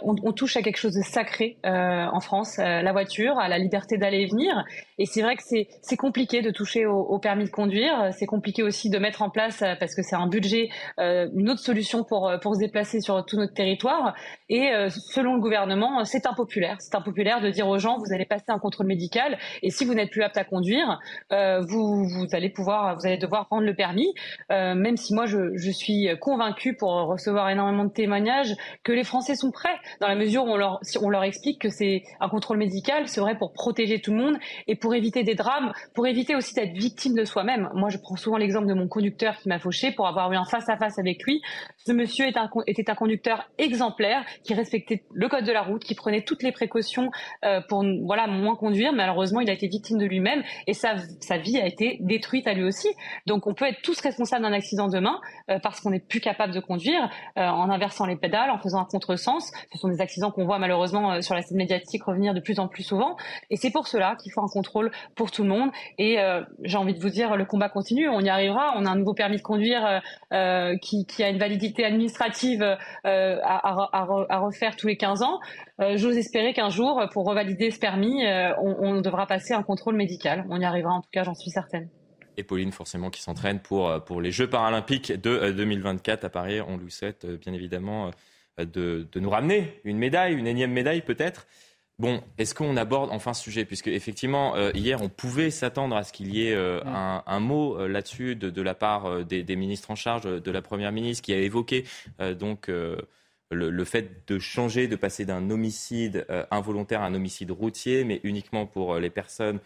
On, 0.03 0.15
on, 0.23 0.31
touche 0.31 0.57
à 0.57 0.61
quelque 0.61 0.77
chose 0.77 0.93
de 0.93 1.03
sacré 1.03 1.57
euh, 1.65 2.05
en 2.11 2.19
France, 2.19 2.59
euh, 2.59 2.81
la 2.81 2.91
voiture, 2.91 3.39
à 3.39 3.47
la 3.47 3.57
liberté 3.57 3.97
d'aller 3.97 4.21
et 4.21 4.25
venir. 4.25 4.63
Et 4.99 5.05
c'est 5.05 5.21
vrai 5.21 5.35
que 5.35 5.43
c'est 5.43 5.97
compliqué 5.97 6.41
de 6.41 6.51
toucher 6.51 6.85
au, 6.85 6.99
au 6.99 7.19
permis 7.19 7.45
de 7.45 7.49
conduire. 7.49 8.09
C'est 8.13 8.25
compliqué 8.25 8.63
aussi 8.63 8.89
de 8.89 8.97
mettre 8.97 9.21
en 9.21 9.29
place, 9.29 9.61
euh, 9.61 9.75
parce 9.79 9.95
que 9.95 10.01
c'est 10.01 10.15
un 10.15 10.27
budget, 10.27 10.69
euh, 10.99 11.27
une 11.35 11.49
autre 11.49 11.59
solution 11.59 12.03
pour, 12.03 12.31
pour 12.41 12.55
se 12.55 12.59
déplacer 12.59 13.01
sur 13.01 13.23
tout 13.25 13.37
notre 13.37 13.53
territoire. 13.53 14.15
Et 14.49 14.71
euh, 14.71 14.89
selon 14.89 15.35
le 15.35 15.41
gouvernement, 15.41 16.03
c'est 16.03 16.25
impopulaire. 16.25 16.77
C'est 16.79 16.95
impopulaire 16.95 17.41
de 17.41 17.49
dire 17.49 17.67
aux 17.67 17.77
gens, 17.77 17.97
vous 17.97 18.13
allez 18.13 18.25
passer 18.25 18.45
un 18.49 18.59
contrôle 18.59 18.87
médical. 18.87 19.37
Et 19.61 19.69
si 19.69 19.85
vous 19.85 19.93
n'êtes 19.93 20.09
plus 20.09 20.23
apte 20.23 20.37
à 20.37 20.43
conduire, 20.43 20.99
vous, 21.31 22.07
vous 22.07 22.27
allez 22.31 22.49
pouvoir, 22.49 22.95
vous 22.95 23.05
allez 23.05 23.17
devoir 23.17 23.47
prendre 23.47 23.63
le 23.63 23.75
permis. 23.75 24.13
même 24.49 24.97
si 24.97 25.13
moi, 25.13 25.25
je, 25.25 25.55
je 25.55 25.71
suis 25.71 26.09
convaincue 26.19 26.75
pour 26.75 26.91
recevoir 26.91 27.49
énormément 27.49 27.85
de 27.85 27.91
témoignages 27.91 28.55
que 28.83 28.91
les 28.91 29.03
Français 29.03 29.35
sont 29.35 29.51
prêts 29.51 29.75
dans 30.01 30.07
la 30.07 30.15
mesure 30.15 30.45
où 30.45 30.49
on 30.51 31.09
leur, 31.09 31.23
explique 31.23 31.59
que 31.59 31.69
c'est 31.69 32.03
un 32.19 32.29
contrôle 32.29 32.57
médical, 32.57 33.07
c'est 33.07 33.19
vrai 33.19 33.37
pour 33.37 33.51
protéger 33.51 33.99
tout 33.99 34.11
le 34.11 34.17
monde 34.17 34.37
et 34.67 34.75
pour 34.75 34.93
éviter 34.95 35.23
des 35.23 35.35
drames, 35.35 35.73
pour 35.93 36.07
éviter 36.07 36.35
aussi 36.35 36.53
d'être 36.53 36.73
victime 36.73 37.15
de 37.15 37.25
soi-même. 37.25 37.69
Moi, 37.73 37.89
je 37.89 37.97
prends 37.97 38.15
souvent 38.15 38.37
l'exemple 38.37 38.67
de 38.67 38.73
mon 38.73 38.87
conducteur 38.87 39.37
qui 39.37 39.49
m'a 39.49 39.59
fauché 39.59 39.91
pour 39.91 40.07
avoir 40.07 40.31
eu 40.31 40.35
un 40.35 40.45
face-à-face 40.45 40.99
avec 40.99 41.23
lui. 41.23 41.41
Ce 41.77 41.91
monsieur 41.91 42.25
était 42.27 42.89
un 42.89 42.95
conducteur 42.95 43.49
exemplaire 43.57 44.23
qui 44.43 44.53
respectait 44.53 45.03
le 45.11 45.27
code 45.27 45.43
de 45.43 45.51
la 45.51 45.63
route, 45.63 45.83
qui 45.83 45.95
prenait 45.95 46.21
toutes 46.21 46.43
les 46.43 46.51
précautions 46.51 47.11
euh, 47.45 47.61
pour 47.67 47.83
voilà 48.05 48.27
moins 48.27 48.55
conduire. 48.55 48.93
Malheureusement, 48.93 49.41
il 49.41 49.49
a 49.49 49.53
été 49.53 49.67
victime 49.67 49.97
de 49.97 50.05
lui-même 50.05 50.43
et 50.67 50.73
sa, 50.73 50.95
sa 51.19 51.37
vie 51.37 51.57
a 51.57 51.65
été 51.65 51.97
détruite 52.01 52.47
à 52.47 52.53
lui 52.53 52.63
aussi. 52.63 52.87
Donc, 53.25 53.47
on 53.47 53.53
peut 53.53 53.65
être 53.65 53.81
tous 53.81 53.99
responsables 54.01 54.43
d'un 54.43 54.53
accident 54.53 54.87
demain 54.87 55.19
euh, 55.49 55.59
parce 55.59 55.81
qu'on 55.81 55.91
n'est 55.91 55.99
plus 55.99 56.19
capable 56.19 56.53
de 56.53 56.59
conduire 56.59 57.09
euh, 57.37 57.41
en 57.41 57.69
inversant 57.69 58.05
les 58.05 58.15
pédales, 58.15 58.49
en 58.49 58.59
faisant 58.59 58.79
un 58.79 58.85
contresens. 58.85 59.51
Ce 59.77 59.81
sont 59.81 59.89
des 59.89 60.01
accidents 60.01 60.31
qu'on 60.31 60.45
voit 60.45 60.57
malheureusement 60.57 61.13
euh, 61.13 61.21
sur 61.21 61.35
la 61.35 61.43
scène 61.43 61.57
médiatique 61.57 62.03
revenir 62.03 62.33
de 62.33 62.39
plus 62.39 62.59
en 62.59 62.67
plus 62.67 62.81
souvent. 62.81 63.15
Et 63.51 63.57
c'est 63.57 63.69
pour 63.69 63.87
cela 63.87 64.15
qu'il 64.15 64.31
faut 64.31 64.41
un 64.41 64.47
contrôle 64.47 64.91
pour 65.15 65.29
tout 65.29 65.43
le 65.43 65.49
monde. 65.49 65.69
Et 65.99 66.19
euh, 66.19 66.41
j'ai 66.63 66.77
envie 66.77 66.95
de 66.95 66.99
vous 66.99 67.09
dire, 67.09 67.35
le 67.35 67.45
combat 67.45 67.69
continue. 67.69 68.09
On 68.09 68.19
y 68.21 68.29
arrivera. 68.29 68.73
On 68.75 68.85
a 68.85 68.89
un 68.89 68.95
nouveau 68.95 69.13
permis 69.13 69.37
de 69.37 69.43
conduire 69.43 70.01
euh, 70.33 70.75
qui, 70.81 71.05
a 71.23 71.29
une 71.29 71.37
validité 71.37 71.85
administrative 71.85 72.63
à, 73.03 74.37
refaire 74.39 74.75
tous 74.75 74.87
les 74.87 74.97
15 74.97 75.21
ans. 75.21 75.39
J'ose 75.95 76.17
espérer 76.17 76.53
qu'un 76.53 76.69
jour, 76.69 77.03
pour 77.11 77.25
revalider 77.25 77.69
ce 77.71 77.79
permis, 77.79 78.25
on, 78.59 78.75
on 78.79 79.01
devra 79.01 79.27
passer 79.27 79.53
un 79.53 79.63
contrôle 79.63 79.95
médical. 79.95 80.45
On 80.49 80.59
y 80.59 80.65
arrivera 80.65 80.93
en 80.93 81.01
tout 81.01 81.09
cas, 81.11 81.23
j'en 81.23 81.35
suis 81.35 81.51
certaine 81.51 81.89
et 82.39 82.43
Pauline 82.43 82.71
forcément 82.71 83.09
qui 83.09 83.23
s'entraîne 83.23 83.59
pour, 83.59 84.03
pour 84.03 84.21
les 84.21 84.29
Jeux 84.29 84.47
paralympiques 84.47 85.11
de 85.11 85.51
2024 85.51 86.23
à 86.23 86.29
Paris. 86.29 86.61
On 86.61 86.77
lui 86.77 86.91
souhaite 86.91 87.25
bien 87.25 87.51
évidemment 87.51 88.11
de, 88.57 89.07
nous 89.15 89.29
ramener 89.29 89.79
une 89.83 89.97
médaille, 89.97 90.33
une 90.33 90.47
énième 90.47 90.71
médaille 90.71 91.01
peut-être. 91.01 91.47
Bon, 91.99 92.21
est-ce 92.37 92.53
qu'on 92.53 92.77
aborde 92.77 93.09
enfin 93.11 93.33
ce 93.33 93.41
sujet? 93.41 93.65
Puisque 93.65 93.87
effectivement, 93.87 94.55
euh, 94.55 94.71
hier, 94.75 95.01
on 95.01 95.09
pouvait 95.09 95.49
s'attendre 95.49 95.95
à 95.95 96.03
ce 96.03 96.13
qu'il 96.13 96.31
y 96.33 96.47
ait 96.47 96.53
euh, 96.53 96.79
un, 96.85 97.39
mot 97.39 97.75
euh, 97.75 97.87
là-dessus 97.87 98.35
de, 98.35 98.61
la 98.61 98.75
part 98.75 99.25
des, 99.25 99.55
ministres 99.55 99.89
en 99.89 99.95
charge, 99.95 100.23
de 100.23 100.51
la 100.51 100.61
Première 100.61 100.91
ministre, 100.91 101.23
qui 101.23 101.33
a 101.33 101.37
évoqué 101.39 101.85
donc 102.39 102.67
le, 102.67 103.83
fait 103.85 104.27
de 104.27 104.37
changer, 104.37 104.87
de 104.87 104.95
passer 104.95 105.25
d'un 105.25 105.49
homicide 105.49 106.27
involontaire 106.51 107.01
à 107.01 107.05
un 107.05 107.15
homicide 107.15 107.49
routier, 107.49 108.03
mais 108.03 108.19
uniquement 108.23 108.67
pour 108.67 108.97
les 108.97 109.09
personnes 109.09 109.59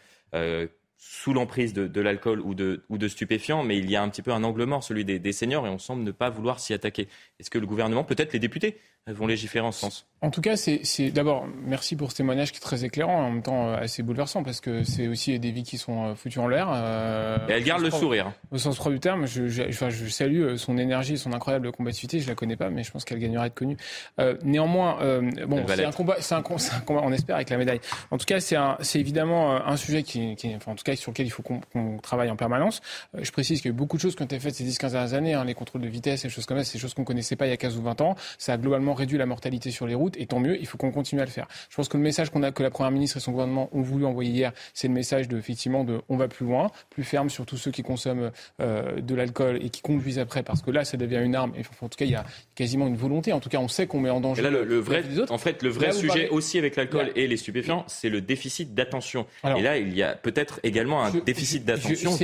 sous 1.03 1.33
l'emprise 1.33 1.73
de, 1.73 1.99
l'alcool 1.99 2.39
ou 2.41 2.53
de, 2.53 2.85
ou 2.89 2.99
de 2.99 3.07
stupéfiants, 3.07 3.63
mais 3.63 3.79
il 3.79 3.89
y 3.89 3.95
a 3.95 4.03
un 4.03 4.09
petit 4.09 4.21
peu 4.21 4.31
un 4.31 4.43
angle 4.43 4.65
mort, 4.65 4.83
celui 4.83 5.03
des, 5.03 5.17
des 5.17 5.33
seniors, 5.33 5.65
et 5.65 5.69
on 5.71 5.79
semble 5.79 6.03
ne 6.03 6.11
pas 6.11 6.29
vouloir 6.29 6.59
s'y 6.59 6.75
attaquer. 6.75 7.07
Est-ce 7.39 7.49
que 7.49 7.57
le 7.57 7.65
gouvernement, 7.65 8.03
peut-être 8.03 8.33
les 8.33 8.39
députés, 8.39 8.77
vont 9.07 9.27
légiférer 9.27 9.65
en 9.65 9.71
ce 9.71 9.79
sens 9.79 10.05
En 10.21 10.29
tout 10.29 10.41
cas, 10.41 10.55
c'est 10.55 11.09
d'abord, 11.11 11.47
merci 11.65 11.95
pour 11.95 12.11
ce 12.11 12.17
témoignage 12.17 12.51
qui 12.51 12.57
est 12.57 12.61
très 12.61 12.85
éclairant, 12.85 13.25
en 13.25 13.31
même 13.31 13.41
temps 13.41 13.69
euh, 13.69 13.77
assez 13.77 14.03
bouleversant, 14.03 14.43
parce 14.43 14.61
que 14.61 14.83
c'est 14.83 15.07
aussi 15.07 15.37
des 15.39 15.51
vies 15.51 15.63
qui 15.63 15.77
sont 15.77 16.05
euh, 16.05 16.15
foutues 16.15 16.39
en 16.39 16.47
l'air. 16.47 16.67
Euh, 16.71 17.37
et 17.49 17.53
elle 17.53 17.63
garde 17.63 17.81
le 17.81 17.89
sourire. 17.89 18.31
Au 18.51 18.57
sens 18.57 18.75
propre 18.75 18.93
du 18.93 18.99
terme, 18.99 19.25
je, 19.25 19.47
je, 19.47 19.63
je, 19.71 20.07
salue 20.07 20.55
son 20.55 20.77
énergie, 20.77 21.17
son 21.17 21.33
incroyable 21.33 21.71
combativité. 21.71 22.19
Je 22.19 22.27
la 22.27 22.35
connais 22.35 22.55
pas, 22.55 22.69
mais 22.69 22.83
je 22.83 22.91
pense 22.91 23.03
qu'elle 23.03 23.19
gagnerait 23.19 23.45
à 23.45 23.47
être 23.47 23.55
connue. 23.55 23.77
Euh, 24.19 24.37
néanmoins, 24.43 25.01
euh, 25.01 25.21
bon, 25.47 25.65
c'est 25.67 25.85
un 25.85 25.91
combat, 25.91 26.15
c'est 26.19 26.35
un, 26.35 26.39
un, 26.39 26.41
combat, 26.41 27.01
on 27.03 27.11
espère 27.11 27.35
avec 27.35 27.49
la 27.49 27.57
médaille. 27.57 27.81
En 28.11 28.17
tout 28.17 28.25
cas, 28.25 28.39
c'est 28.39 28.99
évidemment 28.99 29.65
un 29.65 29.77
sujet 29.77 30.03
qui, 30.03 30.35
qui 30.35 30.55
enfin, 30.55 30.73
en 30.73 30.75
tout 30.75 30.83
cas, 30.83 30.95
sur 30.95 31.11
lequel 31.11 31.25
il 31.25 31.31
faut 31.31 31.43
qu'on 31.43 31.97
travaille 31.97 32.29
en 32.29 32.35
permanence. 32.35 32.81
je 33.19 33.31
précise 33.31 33.61
qu'il 33.61 33.69
y 33.69 33.73
a 33.73 33.75
eu 33.75 33.77
beaucoup 33.77 33.97
de 33.97 34.01
choses 34.01 34.15
qui 34.15 34.21
ont 34.21 34.25
été 34.25 34.39
faites 34.39 34.55
ces 34.55 34.63
10-15 34.63 34.91
dernières 34.91 35.13
années, 35.15 35.33
hein, 35.33 35.43
les 35.43 35.55
contrôles 35.55 35.81
de 35.81 35.87
vitesse 35.87 36.23
et 36.25 36.29
choses 36.29 36.45
comme 36.45 36.57
ça, 36.57 36.63
c'est 36.63 36.77
des 36.77 36.81
choses 36.81 36.93
qu'on 36.93 37.03
connaissait 37.03 37.35
pas 37.35 37.47
il 37.47 37.49
y 37.49 37.53
a 37.53 37.57
15 37.57 37.77
ou 37.77 37.81
20 37.81 38.01
ans. 38.01 38.15
Ça 38.37 38.53
a 38.53 38.57
globalement 38.57 38.90
réduit 38.93 39.17
la 39.17 39.25
mortalité 39.25 39.71
sur 39.71 39.87
les 39.87 39.95
routes, 39.95 40.17
et 40.17 40.25
tant 40.25 40.39
mieux, 40.39 40.59
il 40.59 40.67
faut 40.67 40.77
qu'on 40.77 40.91
continue 40.91 41.21
à 41.21 41.25
le 41.25 41.31
faire. 41.31 41.47
Je 41.69 41.75
pense 41.75 41.87
que 41.87 41.97
le 41.97 42.03
message 42.03 42.29
qu'on 42.29 42.43
a, 42.43 42.51
que 42.51 42.63
la 42.63 42.69
Première 42.69 42.91
ministre 42.91 43.17
et 43.17 43.19
son 43.19 43.31
gouvernement 43.31 43.69
ont 43.71 43.81
voulu 43.81 44.05
envoyer 44.05 44.31
hier, 44.31 44.53
c'est 44.73 44.87
le 44.87 44.93
message 44.93 45.27
de, 45.27 45.37
effectivement, 45.37 45.83
de 45.83 46.01
on 46.09 46.17
va 46.17 46.27
plus 46.27 46.45
loin, 46.45 46.71
plus 46.89 47.03
ferme 47.03 47.29
sur 47.29 47.45
tous 47.45 47.57
ceux 47.57 47.71
qui 47.71 47.83
consomment 47.83 48.31
euh, 48.61 49.01
de 49.01 49.15
l'alcool 49.15 49.59
et 49.61 49.69
qui 49.69 49.81
conduisent 49.81 50.19
après, 50.19 50.43
parce 50.43 50.61
que 50.61 50.71
là, 50.71 50.85
ça 50.85 50.97
devient 50.97 51.21
une 51.23 51.35
arme. 51.35 51.53
Et 51.57 51.61
en 51.81 51.89
tout 51.89 51.97
cas, 51.97 52.05
il 52.05 52.11
y 52.11 52.15
a 52.15 52.25
quasiment 52.55 52.87
une 52.87 52.95
volonté. 52.95 53.33
En 53.33 53.39
tout 53.39 53.49
cas, 53.49 53.59
on 53.59 53.67
sait 53.67 53.87
qu'on 53.87 53.99
met 53.99 54.09
en 54.09 54.21
danger. 54.21 54.41
là, 54.41 54.49
le, 54.49 54.79
vrai, 54.79 55.03
en 55.29 55.37
fait, 55.37 55.63
le 55.63 55.69
vrai 55.69 55.91
sujet 55.91 56.29
aussi 56.29 56.57
avec 56.57 56.75
l'alcool 56.75 57.11
et 57.15 57.27
les 57.27 57.37
stupéfiants, 57.37 57.83
c'est 57.87 58.09
le 58.09 58.21
déficit 58.21 58.73
d'attention. 58.73 59.25
et 59.43 59.61
là, 59.61 59.77
il 59.77 59.95
y 59.95 60.03
a 60.03 60.15
peut-être 60.15 60.59
également 60.63 61.03
un 61.03 61.11
déficit 61.11 61.65
d'attention 61.65 62.17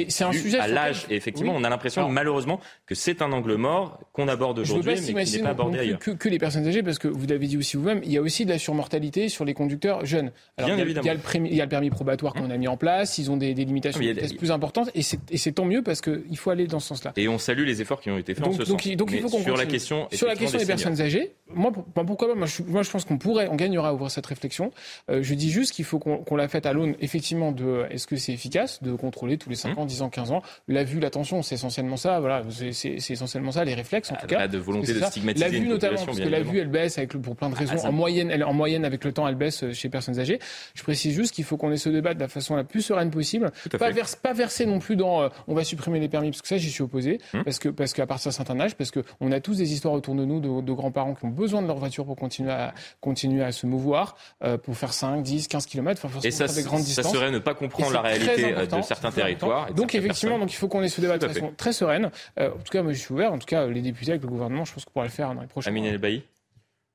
à 0.60 0.68
l'âge. 0.68 1.06
Et 1.10 1.16
effectivement, 1.16 1.54
on 1.56 1.64
a 1.64 1.70
l'impression, 1.70 2.10
malheureusement, 2.10 2.60
que 2.86 2.96
c'est 2.96 3.22
un 3.22 3.32
angle 3.32 3.56
mort 3.56 4.00
qu'on 4.14 4.28
aborde 4.28 4.60
aujourd'hui, 4.60 4.96
mais 5.14 5.26
qui 5.26 5.38
n'est 5.38 5.44
pas 5.44 5.50
abordé 5.50 5.80
ailleurs. 5.80 6.00
Que, 6.00 6.12
que 6.12 6.30
les 6.30 6.38
personnes 6.38 6.57
âgées, 6.66 6.84
parce 6.84 7.00
que 7.00 7.08
vous 7.08 7.28
l'avez 7.28 7.48
dit 7.48 7.58
aussi 7.58 7.78
vous-même, 7.78 8.02
il 8.04 8.12
y 8.12 8.18
a 8.18 8.22
aussi 8.22 8.46
de 8.46 8.50
la 8.50 8.60
surmortalité 8.60 9.30
sur 9.30 9.46
les 9.46 9.54
conducteurs 9.54 10.06
jeunes. 10.06 10.32
Alors, 10.58 10.72
il, 10.72 10.78
y 10.78 10.82
a, 10.82 10.86
il, 10.86 11.06
y 11.06 11.10
a 11.10 11.14
le 11.14 11.20
permis, 11.20 11.50
il 11.50 11.56
y 11.56 11.62
a 11.62 11.66
le 11.66 11.70
permis 11.70 11.90
probatoire 11.90 12.34
qu'on 12.34 12.50
a 12.50 12.58
mis 12.58 12.68
en 12.68 12.78
place, 12.78 13.18
ils 13.18 13.32
ont 13.32 13.38
des, 13.38 13.54
des 13.54 13.66
limitations 13.66 14.00
de 14.00 14.06
vitesse 14.06 14.34
plus 14.34 14.52
importantes, 14.52 14.90
et 14.96 15.02
c'est 15.02 15.52
tant 15.52 15.66
mieux 15.66 15.82
parce 15.82 16.02
qu'il 16.02 16.38
faut 16.38 16.50
aller 16.50 16.68
dans 16.68 16.80
ce 16.80 16.88
sens-là. 16.88 17.14
Et 17.16 17.28
on 17.28 17.38
salue 17.38 17.66
les 17.66 17.82
efforts 17.82 18.02
qui 18.02 18.10
ont 18.10 18.18
été 18.18 18.34
faits 18.34 18.44
donc, 18.44 18.54
en 18.54 18.58
ce 18.58 18.70
donc, 18.70 18.82
sens. 18.82 18.96
Donc, 18.96 19.12
il 19.12 19.22
faut 19.22 19.30
qu'on 19.30 19.42
sur 19.42 19.58
la 19.58 19.66
question, 19.66 20.08
sur 20.12 20.28
la 20.28 20.36
question 20.36 20.58
des, 20.58 20.66
des 20.66 20.68
personnes 20.68 21.02
âgées, 21.02 21.34
moi, 21.54 21.72
pourquoi 21.72 22.28
pas 22.28 22.36
moi 22.36 22.48
je, 22.48 22.64
moi, 22.64 22.84
je 22.84 22.90
pense 22.90 23.06
qu'on 23.06 23.18
pourrait, 23.18 23.48
on 23.50 23.56
gagnerait 23.56 23.88
à 23.88 23.94
ouvrir 23.94 24.12
cette 24.12 24.26
réflexion. 24.26 24.72
Euh, 25.10 25.24
je 25.24 25.34
dis 25.34 25.50
juste 25.50 25.74
qu'il 25.74 25.86
faut 25.86 26.00
qu'on 26.00 26.24
qu 26.24 26.36
la 26.36 26.48
fasse 26.48 26.66
à 26.66 26.74
l'aune, 26.74 26.96
effectivement, 27.00 27.52
de 27.52 27.86
est-ce 27.90 28.08
que 28.08 28.16
c'est 28.16 28.34
efficace 28.34 28.82
de 28.84 28.94
contrôler 28.94 29.38
tous 29.38 29.50
les 29.50 29.56
5 29.56 29.76
mmh. 29.76 29.80
ans, 29.80 29.86
10 29.86 30.02
ans, 30.02 30.10
15 30.10 30.32
ans? 30.32 30.42
La 30.68 30.84
vue, 30.84 31.00
l'attention, 31.00 31.42
c'est 31.42 31.56
essentiellement 31.56 31.98
ça, 31.98 32.20
voilà, 32.20 32.44
c'est 32.72 32.96
essentiellement 33.10 33.52
ça, 33.52 33.64
les 33.64 33.74
réflexes 33.74 34.12
en 34.12 34.16
tout 34.16 34.28
cas. 34.28 34.48
de 34.48 34.58
volonté 34.58 34.94
de 34.94 35.02
stigmatiser 35.02 35.46
La 35.46 35.52
vue 35.52 35.68
notamment, 35.68 36.06
parce 36.06 36.20
que 36.20 36.28
la 36.28 36.42
vue, 36.42 36.47
elle 36.56 36.70
baisse 36.70 36.98
avec, 36.98 37.12
pour 37.18 37.36
plein 37.36 37.50
de 37.50 37.56
raisons. 37.56 37.78
En 37.86 37.92
moyenne, 37.92 38.30
elle, 38.32 38.44
en 38.44 38.54
moyenne, 38.54 38.86
avec 38.86 39.04
le 39.04 39.12
temps, 39.12 39.28
elle 39.28 39.36
baisse 39.36 39.64
euh, 39.64 39.74
chez 39.74 39.90
personnes 39.90 40.20
âgées. 40.20 40.40
Je 40.76 40.84
précise 40.84 41.14
juste 41.14 41.34
qu'il 41.34 41.44
faut 41.44 41.58
qu'on 41.58 41.72
ait 41.72 41.78
ce 41.78 41.90
débat 41.90 42.14
de 42.14 42.20
la 42.20 42.28
façon 42.28 42.56
la 42.56 42.64
plus 42.64 42.82
sereine 42.82 43.12
possible. 43.12 43.52
Pas, 43.78 43.92
vers, 43.92 44.08
pas 44.22 44.34
verser 44.34 44.66
non 44.66 44.80
plus 44.80 44.96
dans 44.96 45.22
euh, 45.22 45.30
on 45.48 45.54
va 45.54 45.64
supprimer 45.64 46.00
les 46.00 46.10
permis, 46.10 46.30
parce 46.32 46.42
que 46.42 46.48
ça, 46.48 46.58
j'y 46.58 46.72
suis 46.72 46.84
opposé. 46.84 47.20
Hum. 47.34 47.44
Parce 47.44 47.60
que 47.60 47.70
parce 47.70 47.94
qu'à 47.94 48.06
partir 48.06 48.30
d'un 48.30 48.36
certain 48.36 48.60
âge, 48.60 48.76
parce 48.76 48.92
qu'on 48.92 49.32
a 49.32 49.40
tous 49.40 49.58
des 49.58 49.74
histoires 49.74 49.94
autour 49.94 50.16
de 50.16 50.26
nous 50.26 50.40
de, 50.40 50.62
de 50.62 50.74
grands-parents 50.74 51.16
qui 51.16 51.26
ont 51.26 51.30
besoin 51.30 51.62
de 51.62 51.68
leur 51.68 51.78
voiture 51.78 52.06
pour 52.06 52.16
continuer 52.16 52.52
à, 52.52 52.74
continuer 53.02 53.44
à 53.44 53.52
se 53.52 53.66
mouvoir, 53.66 54.16
euh, 54.44 54.58
pour 54.58 54.76
faire 54.76 54.94
5, 54.94 55.22
10, 55.22 55.48
15 55.48 55.66
km, 55.66 56.06
enfin, 56.06 56.20
Et 56.24 56.32
ça, 56.32 56.48
des 56.48 56.64
grandes 56.64 56.82
ça 56.82 57.04
serait 57.04 57.32
ne 57.32 57.40
pas 57.40 57.54
comprendre 57.54 57.94
la 57.94 58.02
réalité 58.02 58.54
de 58.54 58.82
certains 58.82 59.12
territoires. 59.12 59.74
Donc, 59.74 59.96
effectivement, 59.96 60.40
donc, 60.40 60.52
il 60.52 60.56
faut 60.56 60.68
qu'on 60.68 60.84
ait 60.84 60.90
ce 60.90 61.02
débat 61.02 61.18
de 61.18 61.28
façon 61.28 61.54
très 61.56 61.74
sereine. 61.74 62.12
en 62.40 62.50
tout 62.50 62.72
cas, 62.72 62.84
moi, 62.84 62.94
je 62.94 63.00
suis 63.00 63.14
ouvert. 63.14 63.34
En 63.34 63.40
tout 63.40 63.46
cas, 63.46 63.68
les 63.68 63.82
députés 63.82 64.12
avec 64.12 64.24
le 64.24 64.30
gouvernement, 64.30 64.66
je 64.66 64.74
pense 64.74 64.86
qu'on 64.86 64.92
pourra 64.92 65.06
le 65.06 65.12
faire 65.12 65.34
dans 65.34 65.42
les 65.42 65.48
prochains 65.48 65.72
mois. 65.72 65.98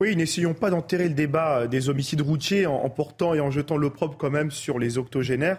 Oui, 0.03 0.17
n'essayons 0.17 0.53
pas 0.53 0.71
d'enterrer 0.71 1.07
le 1.07 1.15
débat 1.15 1.69
des 1.69 1.89
homicides 1.89 2.23
routiers 2.23 2.67
en, 2.67 2.91
portant 2.91 3.35
et 3.35 3.41
en 3.41 3.53
jetant 3.53 3.77
l'opprobre 3.77 4.17
quand 4.19 4.31
même 4.31 4.51
sur 4.51 4.81
les 4.81 4.99
octogénaires. 4.99 5.59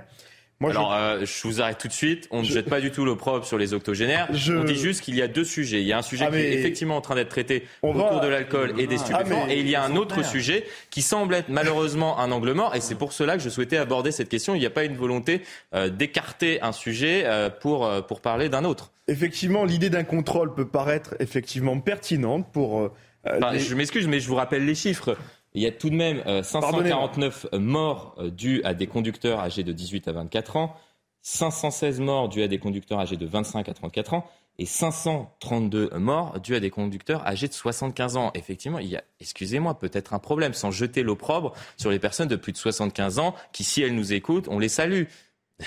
Alors, 0.61 0.93
euh, 0.93 1.23
je... 1.23 1.47
vous 1.47 1.61
arrête 1.61 1.77
tout 1.77 1.87
de 1.87 1.93
suite. 1.93 2.27
On 2.29 2.41
ne 2.41 2.43
jette 2.43 2.67
pas 2.67 2.81
du 2.81 2.91
tout 2.91 3.05
l'opprobre 3.05 3.45
sur 3.45 3.57
les 3.57 3.73
octogénaires. 3.73 4.27
On 4.29 4.65
dit 4.65 4.75
juste 4.75 4.99
qu'il 4.99 5.15
y 5.15 5.21
a 5.21 5.29
deux 5.29 5.45
sujets. 5.45 5.79
Il 5.79 5.87
y 5.87 5.93
a 5.93 5.97
un 5.97 6.01
sujet 6.01 6.25
ah, 6.27 6.31
qui 6.31 6.39
est 6.39 6.59
effectivement 6.59 6.97
en 6.97 7.01
train 7.01 7.15
d'être 7.15 7.29
traité 7.29 7.65
autour 7.83 8.19
de 8.19 8.27
l'alcool 8.27 8.73
et 8.77 8.85
des 8.85 8.95
ah, 8.95 9.05
stupéfiants. 9.05 9.47
et 9.47 9.61
il 9.61 9.69
y 9.69 9.75
a 9.75 9.83
un 9.83 9.95
autre 9.95 10.25
sujet 10.25 10.65
qui 10.89 11.01
semble 11.01 11.35
être 11.35 11.47
malheureusement 11.47 12.19
un 12.19 12.29
angle 12.33 12.51
mort. 12.51 12.75
Et 12.75 12.81
c'est 12.81 12.95
pour 12.95 13.13
cela 13.13 13.37
que 13.37 13.43
je 13.43 13.49
souhaitais 13.49 13.77
aborder 13.77 14.11
cette 14.11 14.27
question. 14.27 14.55
Il 14.55 14.59
n'y 14.59 14.65
a 14.65 14.71
pas 14.71 14.83
une 14.83 14.97
volonté 14.97 15.41
euh, 15.73 15.87
d'écarter 15.87 16.61
un 16.61 16.73
sujet 16.73 17.23
euh, 17.27 17.49
pour, 17.49 17.89
pour 18.09 18.19
parler 18.19 18.49
d'un 18.49 18.65
autre. 18.65 18.91
Effectivement, 19.07 19.63
l'idée 19.63 19.89
d'un 19.89 20.03
contrôle 20.03 20.53
peut 20.53 20.67
paraître 20.67 21.15
effectivement 21.21 21.79
pertinente 21.79 22.51
pour. 22.51 22.91
Je 23.25 23.75
m'excuse, 23.75 24.07
mais 24.07 24.19
je 24.19 24.27
vous 24.27 24.35
rappelle 24.35 24.65
les 24.65 24.75
chiffres. 24.75 25.17
Il 25.53 25.61
y 25.61 25.67
a 25.67 25.71
tout 25.71 25.89
de 25.89 25.95
même 25.95 26.23
549 26.43 27.47
euh, 27.53 27.59
morts 27.59 28.15
euh, 28.17 28.29
dus 28.29 28.61
à 28.63 28.73
des 28.73 28.87
conducteurs 28.87 29.39
âgés 29.39 29.63
de 29.63 29.71
18 29.71 30.07
à 30.07 30.11
24 30.11 30.57
ans, 30.57 30.75
516 31.21 31.99
morts 31.99 32.27
dus 32.27 32.41
à 32.41 32.47
des 32.47 32.57
conducteurs 32.57 32.99
âgés 32.99 33.17
de 33.17 33.25
25 33.25 33.69
à 33.69 33.73
34 33.73 34.15
ans 34.15 34.29
et 34.57 34.65
532 34.65 35.91
morts 35.97 36.39
dus 36.39 36.55
à 36.55 36.59
des 36.59 36.71
conducteurs 36.71 37.25
âgés 37.27 37.47
de 37.47 37.53
75 37.53 38.17
ans. 38.17 38.31
Effectivement, 38.33 38.79
il 38.79 38.87
y 38.87 38.97
a, 38.97 39.03
excusez-moi, 39.19 39.77
peut-être 39.77 40.13
un 40.13 40.19
problème, 40.19 40.53
sans 40.53 40.71
jeter 40.71 41.03
l'opprobre 41.03 41.53
sur 41.77 41.91
les 41.91 41.99
personnes 41.99 42.27
de 42.27 42.35
plus 42.35 42.51
de 42.51 42.57
75 42.57 43.19
ans 43.19 43.35
qui, 43.51 43.63
si 43.63 43.83
elles 43.83 43.95
nous 43.95 44.13
écoutent, 44.13 44.47
on 44.49 44.57
les 44.57 44.69
salue. 44.69 45.03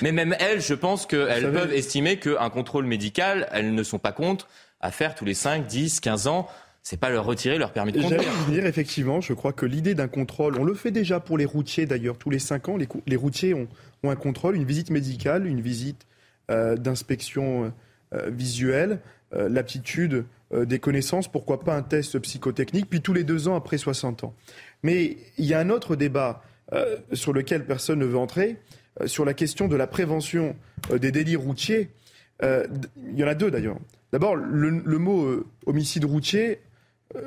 Mais 0.03 0.11
même 0.11 0.35
elles, 0.41 0.61
je 0.61 0.75
pense 0.75 1.07
qu'elles 1.07 1.53
peuvent 1.53 1.73
estimer 1.73 2.19
qu'un 2.19 2.51
contrôle 2.51 2.87
médical, 2.87 3.49
elles 3.53 3.73
ne 3.73 3.83
sont 3.85 4.01
pas 4.01 4.13
contre 4.13 4.49
à 4.81 4.91
faire 4.91 5.15
tous 5.15 5.25
les 5.25 5.35
5, 5.35 5.67
10, 5.67 6.01
15 6.01 6.27
ans 6.27 6.49
c'est 6.89 7.01
pas 7.01 7.11
leur 7.11 7.25
retirer 7.25 7.59
leur 7.59 7.73
permis 7.73 7.91
de 7.91 8.01
conduire. 8.01 8.23
dire, 8.49 8.65
effectivement, 8.65 9.21
je 9.21 9.33
crois 9.33 9.53
que 9.53 9.67
l'idée 9.67 9.97
d'un 9.97 10.07
contrôle, 10.07 10.57
on 10.57 10.63
le 10.63 10.73
fait 10.73 10.93
déjà 10.93 11.19
pour 11.19 11.37
les 11.37 11.45
routiers 11.45 11.85
d'ailleurs, 11.85 12.17
tous 12.17 12.31
les 12.31 12.39
cinq 12.39 12.69
ans, 12.69 12.77
les, 12.77 13.17
routiers 13.17 13.55
ont, 13.55 13.67
un 14.05 14.15
contrôle, 14.15 14.55
une 14.55 14.65
visite 14.65 14.91
médicale, 14.91 15.49
une 15.49 15.61
visite 15.61 16.07
euh, 16.49 16.77
d'inspection 16.77 17.73
euh, 18.15 18.31
visuelle, 18.31 19.01
euh, 19.35 19.49
l'aptitude 19.49 20.27
des 20.55 20.79
connaissances, 20.79 21.27
pourquoi 21.27 21.59
pas 21.59 21.75
un 21.75 21.83
test 21.83 22.21
psychotechnique, 22.21 22.89
puis 22.89 23.01
tous 23.01 23.13
les 23.13 23.25
deux 23.25 23.49
ans 23.49 23.57
après 23.57 23.79
60 23.79 24.23
ans. 24.23 24.33
Mais 24.85 25.17
il 25.39 25.45
y 25.45 25.55
a 25.55 25.59
un 25.59 25.71
autre 25.71 25.97
débat 25.97 26.45
sur 27.13 27.33
lequel 27.33 27.67
personne 27.67 27.99
ne 27.99 28.05
veut 28.05 28.17
entrer, 28.17 28.59
sur 29.07 29.25
la 29.25 29.35
question 29.35 29.67
de 29.67 29.75
la 29.75 29.89
prévention 29.89 30.55
des 30.89 31.11
délits 31.11 31.35
routiers. 31.35 31.91
il 32.41 33.17
y 33.17 33.25
en 33.25 33.27
a 33.27 33.35
deux 33.35 33.51
d'ailleurs. 33.51 33.77
D'abord, 34.13 34.37
le, 34.37 34.71
mot 34.71 35.45
homicide 35.67 36.05
routier 36.05 36.61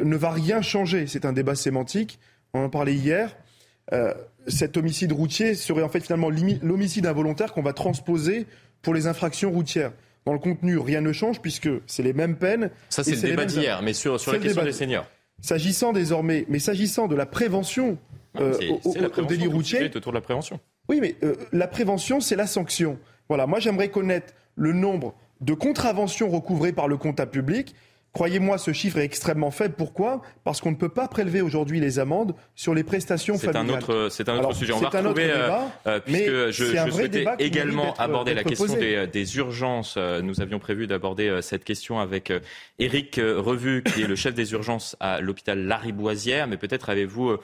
ne 0.03 0.15
va 0.15 0.31
rien 0.31 0.61
changer. 0.61 1.07
C'est 1.07 1.25
un 1.25 1.33
débat 1.33 1.55
sémantique. 1.55 2.19
On 2.53 2.63
en 2.63 2.69
parlait 2.69 2.95
hier. 2.95 3.35
Euh, 3.93 4.13
cet 4.47 4.77
homicide 4.77 5.11
routier 5.11 5.55
serait 5.55 5.81
en 5.81 5.89
fait 5.89 6.01
finalement 6.01 6.29
l'homicide 6.29 7.05
involontaire 7.05 7.53
qu'on 7.53 7.61
va 7.61 7.73
transposer 7.73 8.45
pour 8.81 8.93
les 8.93 9.07
infractions 9.07 9.51
routières. 9.51 9.91
Dans 10.25 10.33
le 10.33 10.39
contenu, 10.39 10.77
rien 10.77 11.01
ne 11.01 11.11
change 11.11 11.41
puisque 11.41 11.69
c'est 11.87 12.03
les 12.03 12.13
mêmes 12.13 12.35
peines. 12.35 12.69
Ça, 12.89 13.03
c'est 13.03 13.15
le 13.15 13.21
débat 13.21 13.45
d'hier, 13.45 13.81
mais 13.81 13.93
sur, 13.93 14.19
sur 14.19 14.31
la 14.31 14.39
question 14.39 14.63
des 14.63 14.73
seniors. 14.73 15.07
S'agissant 15.41 15.93
désormais, 15.93 16.45
mais 16.49 16.59
s'agissant 16.59 17.07
de 17.07 17.15
la 17.15 17.25
prévention 17.25 17.97
euh, 18.39 18.53
au, 18.83 19.25
délit 19.25 19.47
routier. 19.47 19.89
autour 19.95 20.11
de 20.11 20.17
la 20.17 20.21
prévention. 20.21 20.59
Oui, 20.89 20.99
mais 21.01 21.15
euh, 21.23 21.35
la 21.51 21.67
prévention, 21.67 22.19
c'est 22.19 22.35
la 22.35 22.47
sanction. 22.47 22.99
Voilà, 23.27 23.47
moi 23.47 23.59
j'aimerais 23.59 23.89
connaître 23.89 24.33
le 24.55 24.73
nombre 24.73 25.15
de 25.41 25.53
contraventions 25.53 26.29
recouvrées 26.29 26.73
par 26.73 26.87
le 26.87 26.97
comptable 26.97 27.31
public 27.31 27.73
Croyez-moi, 28.13 28.57
ce 28.57 28.73
chiffre 28.73 28.97
est 28.97 29.03
extrêmement 29.03 29.51
faible. 29.51 29.75
Pourquoi? 29.77 30.21
Parce 30.43 30.61
qu'on 30.61 30.71
ne 30.71 30.75
peut 30.75 30.89
pas 30.89 31.07
prélever 31.07 31.41
aujourd'hui 31.41 31.79
les 31.79 31.99
amendes 31.99 32.33
sur 32.55 32.73
les 32.73 32.83
prestations 32.83 33.37
familiales. 33.37 33.83
C'est 34.09 34.29
un 34.29 34.39
autre, 34.39 34.55
sujet. 34.55 34.73
On 34.73 34.79
va 34.79 34.89
retrouver, 34.89 35.27
débat, 35.27 35.71
euh, 35.85 35.89
euh, 35.89 35.99
puisque 35.99 36.25
je, 36.25 36.51
je 36.51 36.91
souhaitais 36.91 37.25
également 37.37 37.93
aborder 37.95 38.33
la 38.33 38.43
question 38.43 38.73
des, 38.73 39.05
des, 39.05 39.37
urgences. 39.37 39.95
Euh, 39.97 40.21
nous 40.21 40.41
avions 40.41 40.57
prévu 40.57 40.87
d'aborder 40.87 41.39
cette 41.43 41.63
question 41.63 41.99
avec 41.99 42.33
Éric 42.79 43.17
Revu, 43.17 43.83
qui 43.83 44.01
est 44.01 44.07
le 44.07 44.15
chef 44.15 44.33
des 44.33 44.53
urgences 44.53 44.95
à 44.99 45.21
l'hôpital 45.21 45.59
Lariboisière. 45.59 46.47
Mais 46.47 46.57
peut-être 46.57 46.89
avez-vous 46.89 47.37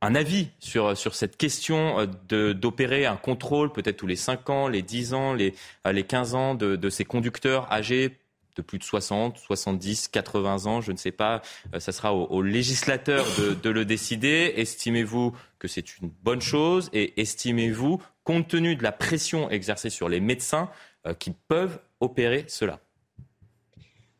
un 0.00 0.14
avis 0.14 0.50
sur, 0.60 0.96
sur 0.96 1.16
cette 1.16 1.36
question 1.36 2.08
d'opérer 2.28 3.06
un 3.06 3.16
contrôle, 3.16 3.72
peut-être 3.72 3.96
tous 3.96 4.06
les 4.06 4.14
5 4.14 4.48
ans, 4.50 4.68
les 4.68 4.82
10 4.82 5.14
ans, 5.14 5.34
les, 5.34 5.54
les 5.84 6.04
15 6.04 6.34
ans 6.36 6.54
de, 6.54 6.76
de 6.76 6.90
ces 6.90 7.04
conducteurs 7.04 7.70
âgés 7.72 8.16
de 8.58 8.62
plus 8.62 8.78
de 8.78 8.84
60, 8.84 9.38
70, 9.38 10.08
80 10.08 10.66
ans, 10.66 10.80
je 10.80 10.90
ne 10.90 10.96
sais 10.96 11.12
pas, 11.12 11.40
euh, 11.72 11.78
ça 11.78 11.92
sera 11.92 12.12
aux, 12.12 12.42
législateurs 12.42 13.24
de, 13.62 13.70
le 13.70 13.84
décider. 13.84 14.52
Estimez-vous 14.56 15.32
que 15.58 15.68
c'est 15.68 15.98
une 15.98 16.10
bonne 16.22 16.40
chose 16.40 16.90
et 16.92 17.18
estimez-vous, 17.20 18.02
compte 18.24 18.48
tenu 18.48 18.74
de 18.74 18.82
la 18.82 18.92
pression 18.92 19.48
exercée 19.48 19.90
sur 19.90 20.08
les 20.08 20.20
médecins, 20.20 20.68
euh, 21.06 21.14
qu'ils 21.14 21.34
peuvent 21.34 21.78
opérer 22.00 22.44
cela? 22.48 22.80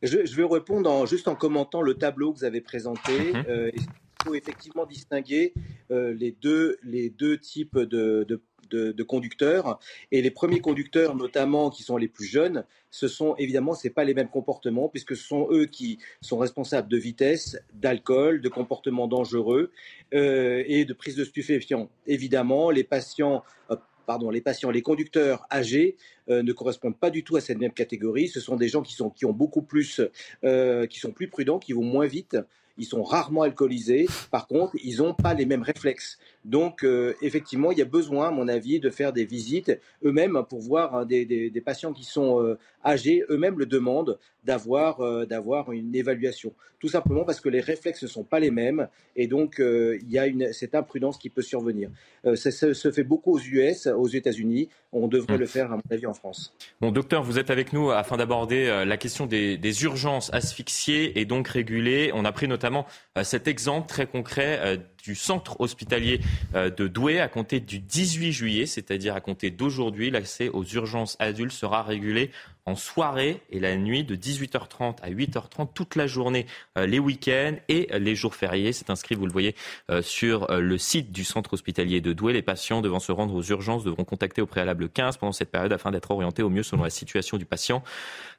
Je, 0.03 0.19
vais 0.37 0.45
répondre 0.45 1.07
juste 1.07 1.27
en 1.27 1.35
commentant 1.35 1.83
le 1.83 1.95
tableau 1.95 2.33
que 2.33 2.39
vous 2.39 2.45
avez 2.45 2.61
présenté. 2.61 3.33
Mhm. 3.33 3.45
Euh, 3.49 3.71
il 3.75 3.83
faut 4.25 4.35
effectivement 4.35 4.87
distinguer 4.87 5.53
les, 5.91 6.33
deux, 6.33 6.77
les 6.83 7.09
deux 7.09 7.39
types 7.39 7.79
de, 7.79 8.25
de 8.29 8.43
de, 8.71 9.03
conducteurs. 9.03 9.79
Et 10.13 10.23
les 10.23 10.31
premiers 10.31 10.61
conducteurs, 10.61 11.15
notamment 11.15 11.71
qui 11.71 11.83
sont 11.83 11.97
les 11.97 12.09
plus 12.09 12.27
jeunes, 12.27 12.65
ce 12.91 13.09
sont 13.09 13.35
évidemment, 13.37 13.75
ce 13.75 13.89
pas 13.89 14.05
les 14.05 14.15
mêmes 14.15 14.29
comportements, 14.29 14.89
puisque 14.89 15.17
ce 15.17 15.25
sont 15.25 15.49
eux 15.51 15.67
qui 15.67 15.99
sont 16.21 16.39
responsables 16.39 16.89
de 16.89 16.97
vitesse, 16.97 17.59
d'alcool, 17.75 18.41
de 18.41 18.49
comportements 18.49 19.09
dangereux 19.09 19.73
euh, 20.15 20.63
et 20.67 20.85
de 20.85 20.93
prise 20.93 21.17
de 21.17 21.25
stupéfiants. 21.25 21.91
Évidemment, 22.07 22.71
les 22.71 22.85
patients. 22.85 23.43
Euh, 23.71 23.77
pardon, 24.07 24.31
les 24.31 24.41
patients, 24.41 24.71
les 24.71 24.81
conducteurs 24.81 25.47
âgés 25.53 25.97
euh, 26.31 26.43
ne 26.43 26.53
correspondent 26.53 26.97
pas 26.97 27.11
du 27.11 27.25
tout 27.25 27.37
à 27.37 27.43
cette 27.43 27.59
même 27.59 27.73
catégorie. 27.73 28.29
Ce 28.29 28.41
sont 28.41 28.57
des 28.57 28.69
gens 28.69 28.83
qui 28.83 28.95
sont 28.95 29.11
qui 29.11 29.27
ont 29.27 29.33
beaucoup 29.33 29.63
plus, 29.63 30.01
qui 30.43 30.99
sont 30.99 31.13
plus 31.13 31.29
prudents, 31.29 31.59
qui 31.59 31.73
vont 31.75 31.83
moins 31.83 32.07
vite, 32.07 32.37
ils 32.79 32.87
sont 32.87 33.03
rarement 33.03 33.43
alcoolisés. 33.43 34.07
Par 34.31 34.47
contre, 34.47 34.75
ils 34.83 34.99
n'ont 34.99 35.15
pas 35.15 35.35
les 35.35 35.45
mêmes 35.45 35.63
réflexes. 35.63 36.19
Donc, 36.45 36.85
euh, 36.85 37.15
effectivement, 37.23 37.73
il 37.73 37.79
y 37.79 37.83
a 37.83 37.87
besoin, 37.87 38.29
à 38.29 38.31
mon 38.31 38.49
avis, 38.49 38.81
de 38.81 38.91
faire 38.91 39.13
des 39.13 39.25
visites 39.25 39.79
eux-mêmes 40.05 40.43
pour 40.49 40.61
voir 40.61 40.95
hein, 40.95 41.05
des, 41.05 41.63
patients 41.65 41.93
qui 41.93 42.05
sont 42.05 42.43
euh, 42.43 42.59
âgés, 42.85 43.25
eux-mêmes 43.29 43.59
le 43.59 43.67
demandent 43.67 44.19
d'avoir 44.45 45.01
euh, 45.01 45.27
d'avoir 45.27 45.73
une 45.73 45.95
évaluation. 45.95 46.55
Tout 46.79 46.89
simplement 46.89 47.25
parce 47.25 47.41
que 47.41 47.49
les 47.49 47.61
réflexes 47.61 48.05
ne 48.05 48.09
sont 48.09 48.23
pas 48.23 48.39
les 48.39 48.53
mêmes 48.53 48.87
et 49.17 49.27
donc 49.27 49.57
il 49.59 50.09
y 50.09 50.17
a 50.17 50.29
une, 50.29 50.53
cette 50.53 50.77
imprudence 50.77 51.19
qui 51.19 51.29
peut 51.29 51.43
survenir. 51.43 51.91
ça, 52.37 52.53
se 52.53 52.93
fait 52.93 53.03
beaucoup 53.03 53.33
aux 53.33 53.41
US, 53.41 53.89
aux 53.89 54.07
États-Unis. 54.07 54.69
On 54.93 55.09
devrait 55.09 55.39
mmh. 55.39 55.41
le 55.41 55.47
faire, 55.47 55.73
à 55.73 55.75
mon 55.75 55.83
avis, 55.91 56.07
en 56.07 56.15
France. 56.15 56.55
Bon, 56.81 56.93
docteur, 56.93 57.25
vous 57.25 57.41
êtes 57.41 57.51
avec 57.51 57.73
nous 57.73 57.91
afin 57.91 58.17
d'aborder 58.17 58.85
la 58.87 58.97
question 58.97 59.27
des, 59.27 59.59
des 59.59 59.83
urgences 59.83 60.33
asphyxiées 60.33 61.19
et 61.19 61.25
donc 61.25 61.49
régulées. 61.49 62.13
On 62.15 62.25
a 62.25 62.31
pris 62.31 62.47
notamment 62.47 62.87
cet 63.25 63.49
exemple 63.49 63.89
très 63.89 64.07
concret 64.07 64.79
du 65.09 65.15
centre 65.15 65.59
hospitalier 65.59 66.21
euh, 66.55 66.69
de 66.69 66.87
Douai 66.87 67.19
à 67.19 67.29
compter 67.29 67.61
du 67.61 67.79
18 67.79 68.31
juillet, 68.31 68.67
c'est-à-dire 68.67 69.15
à 69.15 69.23
compter 69.23 69.51
d'aujourd'hui. 69.51 70.11
L'accès 70.11 70.51
aux 70.51 70.65
urgences 70.65 71.17
adultes 71.19 71.53
sera 71.53 71.83
régulé 71.83 72.31
en 72.69 72.77
soirée 72.77 73.41
et 73.51 73.61
la 73.61 73.77
nuit 73.77 74.05
de 74.05 74.15
18h30 74.15 74.97
à 75.03 75.11
8h30 75.11 75.69
toute 75.75 75.97
la 75.97 76.07
journée, 76.07 76.47
euh, 76.77 76.87
les 76.87 76.99
week-ends 76.99 77.57
et 77.69 77.89
les 77.99 78.15
jours 78.15 78.35
fériés. 78.35 78.73
C'est 78.73 78.91
inscrit, 78.91 79.15
vous 79.15 79.27
le 79.27 79.33
voyez, 79.33 79.55
euh, 79.91 80.03
sur 80.03 80.47
le 80.53 80.79
site 80.79 81.13
du 81.13 81.25
centre 81.25 81.55
hospitalier 81.55 82.01
de 82.01 82.13
Douai. 82.13 82.33
Les 82.33 82.43
patients 82.43 82.81
devant 82.81 83.01
se 83.01 83.13
rendre 83.13 83.35
aux 83.35 83.43
urgences 83.43 83.85
devront 83.85 84.05
contacter 84.05 84.43
au 84.43 84.47
préalable 84.47 84.89
15 84.89 85.17
pendant 85.17 85.33
cette 85.33 85.51
période 85.51 85.73
afin 85.73 85.91
d'être 85.91 86.11
orientés 86.11 86.43
au 86.43 86.51
mieux 86.51 86.63
selon 86.63 86.85
la 86.85 86.91
situation 86.91 87.37
du 87.37 87.45
patient. 87.45 87.83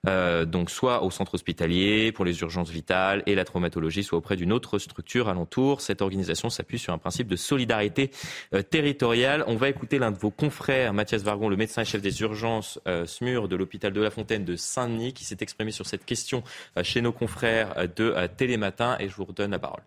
donc 0.05 0.69
soit 0.69 1.03
au 1.03 1.11
centre 1.11 1.35
hospitalier 1.35 2.11
pour 2.11 2.25
les 2.25 2.39
urgences 2.41 2.69
vitales 2.69 3.23
et 3.25 3.35
la 3.35 3.45
traumatologie, 3.45 4.03
soit 4.03 4.17
auprès 4.17 4.35
d'une 4.35 4.53
autre 4.53 4.79
structure 4.79 5.27
alentour. 5.27 5.81
Cette 5.81 6.01
organisation 6.01 6.49
s'appuie 6.49 6.79
sur 6.79 6.93
un 6.93 6.97
principe 6.97 7.27
de 7.27 7.35
solidarité 7.35 8.11
euh, 8.53 8.61
territoriale. 8.61 9.43
On 9.47 9.55
va 9.55 9.69
écouter 9.69 9.99
l'un 9.99 10.11
de 10.11 10.17
vos 10.17 10.31
confrères, 10.31 10.93
Mathias 10.93 11.23
Vargon, 11.23 11.49
le 11.49 11.55
médecin 11.55 11.83
chef 11.83 12.01
des 12.01 12.21
urgences 12.21 12.79
euh, 12.87 13.05
SMUR 13.05 13.47
de 13.47 13.55
l'hôpital 13.55 13.93
de 13.93 14.01
La 14.01 14.11
Fontaine 14.19 14.43
de 14.43 14.57
Saint-Denis, 14.57 15.13
qui 15.13 15.23
s'est 15.23 15.37
exprimé 15.39 15.71
sur 15.71 15.85
cette 15.85 16.03
question 16.03 16.43
euh, 16.77 16.83
chez 16.83 17.01
nos 17.01 17.13
confrères 17.13 17.87
de 17.95 18.27
Télématin. 18.35 18.97
Et 18.99 19.07
je 19.07 19.15
vous 19.15 19.25
redonne 19.25 19.51
la 19.51 19.59
parole. 19.59 19.81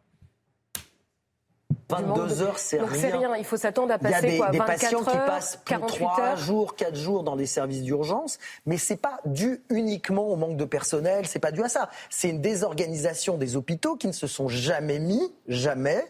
22 1.90 2.42
heures, 2.42 2.58
c'est 2.58 2.80
rien. 2.80 3.36
Il 3.36 3.44
faut 3.44 3.56
s'attendre 3.56 3.92
à 3.92 3.98
passer 3.98 4.28
Il 4.28 4.38
y 4.38 4.42
a 4.42 4.50
des, 4.50 4.58
patients 4.58 5.04
qui 5.04 5.16
passent 5.16 5.58
plus 5.62 5.76
de 5.76 5.86
3 5.86 6.36
jours, 6.36 6.74
4 6.76 6.96
jours 6.96 7.22
dans 7.22 7.34
les 7.34 7.44
services 7.44 7.82
d'urgence, 7.82 8.38
mais 8.64 8.78
c'est 8.78 8.96
pas 8.96 9.20
dû 9.26 9.62
uniquement 9.68 10.28
au 10.28 10.36
manque 10.36 10.56
de 10.56 10.64
personnel, 10.64 11.26
c'est 11.26 11.38
pas 11.38 11.52
dû 11.52 11.62
à 11.62 11.68
ça. 11.68 11.90
C'est 12.08 12.30
une 12.30 12.40
désorganisation 12.40 13.36
des 13.36 13.56
hôpitaux 13.56 13.96
qui 13.96 14.06
ne 14.06 14.12
se 14.12 14.26
sont 14.26 14.48
jamais 14.48 14.98
mis, 14.98 15.32
jamais 15.48 16.04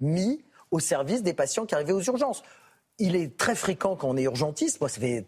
mis 0.00 0.44
au 0.70 0.80
service 0.80 1.22
des 1.22 1.34
patients 1.34 1.66
qui 1.66 1.74
arrivaient 1.74 1.92
aux 1.92 2.02
urgences. 2.02 2.42
Il 2.98 3.14
est 3.14 3.36
très 3.36 3.54
fréquent 3.54 3.94
quand 3.94 4.08
on 4.08 4.16
est 4.16 4.24
urgentiste, 4.24 4.80
moi 4.80 4.88
ça 4.88 5.00
fait 5.00 5.24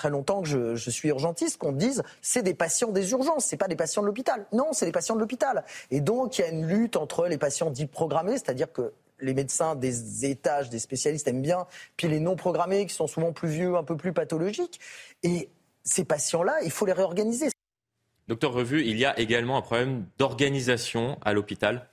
très 0.00 0.08
longtemps 0.08 0.40
que 0.40 0.48
je, 0.76 0.90
suis 0.90 1.10
urgentiste, 1.10 1.58
qu'on 1.58 1.72
dise 1.72 2.02
c'est 2.22 2.42
des 2.42 2.54
patients 2.54 2.90
des 2.90 3.12
urgences, 3.12 3.44
c'est 3.44 3.58
pas 3.58 3.68
des 3.68 3.76
patients 3.76 4.00
de 4.00 4.06
l'hôpital. 4.06 4.46
Non, 4.50 4.68
c'est 4.72 4.86
des 4.86 4.92
patients 4.92 5.14
de 5.14 5.20
l'hôpital. 5.20 5.62
Et 5.90 6.00
donc 6.00 6.38
il 6.38 6.40
y 6.40 6.44
a 6.44 6.48
une 6.48 6.66
lutte 6.66 6.96
entre 6.96 7.26
les 7.26 7.36
patients 7.36 7.68
dits 7.68 7.84
programmés, 7.84 8.38
c'est-à-dire 8.38 8.72
que 8.72 8.94
les 9.20 9.34
médecins 9.34 9.74
des 9.76 10.24
étages, 10.24 10.70
des 10.70 10.78
spécialistes 10.78 11.28
aiment 11.28 11.42
bien, 11.42 11.66
puis 11.98 12.08
les 12.08 12.18
non 12.18 12.34
programmés 12.34 12.86
qui 12.86 12.94
sont 12.94 13.06
souvent 13.06 13.32
plus 13.32 13.50
vieux, 13.50 13.76
un 13.76 13.84
peu 13.84 13.94
plus 13.94 14.14
pathologiques. 14.14 14.80
Et 15.22 15.50
ces 15.84 16.06
patients-là, 16.06 16.62
il 16.64 16.70
faut 16.70 16.86
les 16.86 16.94
réorganiser. 16.94 17.50
Docteur 18.26 18.54
Revu, 18.54 18.82
il 18.86 18.96
y 18.96 19.04
a 19.04 19.18
également 19.20 19.58
un 19.58 19.62
problème 19.62 20.06
d'organisation 20.16 21.18
à 21.20 21.34
l'hôpital 21.34 21.89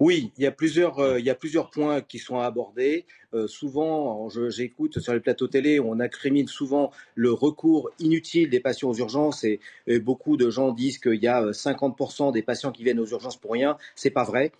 oui, 0.00 0.32
il 0.36 0.42
y, 0.42 0.46
a 0.46 0.50
plusieurs, 0.50 0.98
euh, 0.98 1.20
il 1.20 1.24
y 1.24 1.30
a 1.30 1.34
plusieurs 1.34 1.70
points 1.70 2.00
qui 2.00 2.18
sont 2.18 2.40
abordés. 2.40 3.06
Euh, 3.32 3.46
souvent, 3.46 4.28
j'écoute 4.48 4.98
sur 4.98 5.12
les 5.12 5.20
plateaux 5.20 5.46
télé, 5.46 5.78
on 5.78 6.00
incrimine 6.00 6.48
souvent 6.48 6.90
le 7.14 7.32
recours 7.32 7.90
inutile 8.00 8.50
des 8.50 8.60
patients 8.60 8.90
aux 8.90 8.94
urgences 8.94 9.44
et, 9.44 9.60
beaucoup 10.00 10.36
de 10.36 10.50
gens 10.50 10.72
disent 10.72 10.98
qu'il 10.98 11.22
y 11.22 11.28
a 11.28 11.42
50% 11.52 12.28
euh, 12.28 12.32
des 12.32 12.42
patients 12.42 12.72
qui 12.72 12.82
viennent 12.82 13.00
aux 13.00 13.06
urgences 13.06 13.36
pour 13.36 13.52
rien. 13.52 13.76
C'est 13.94 14.10
pas 14.10 14.24
vrai. 14.24 14.52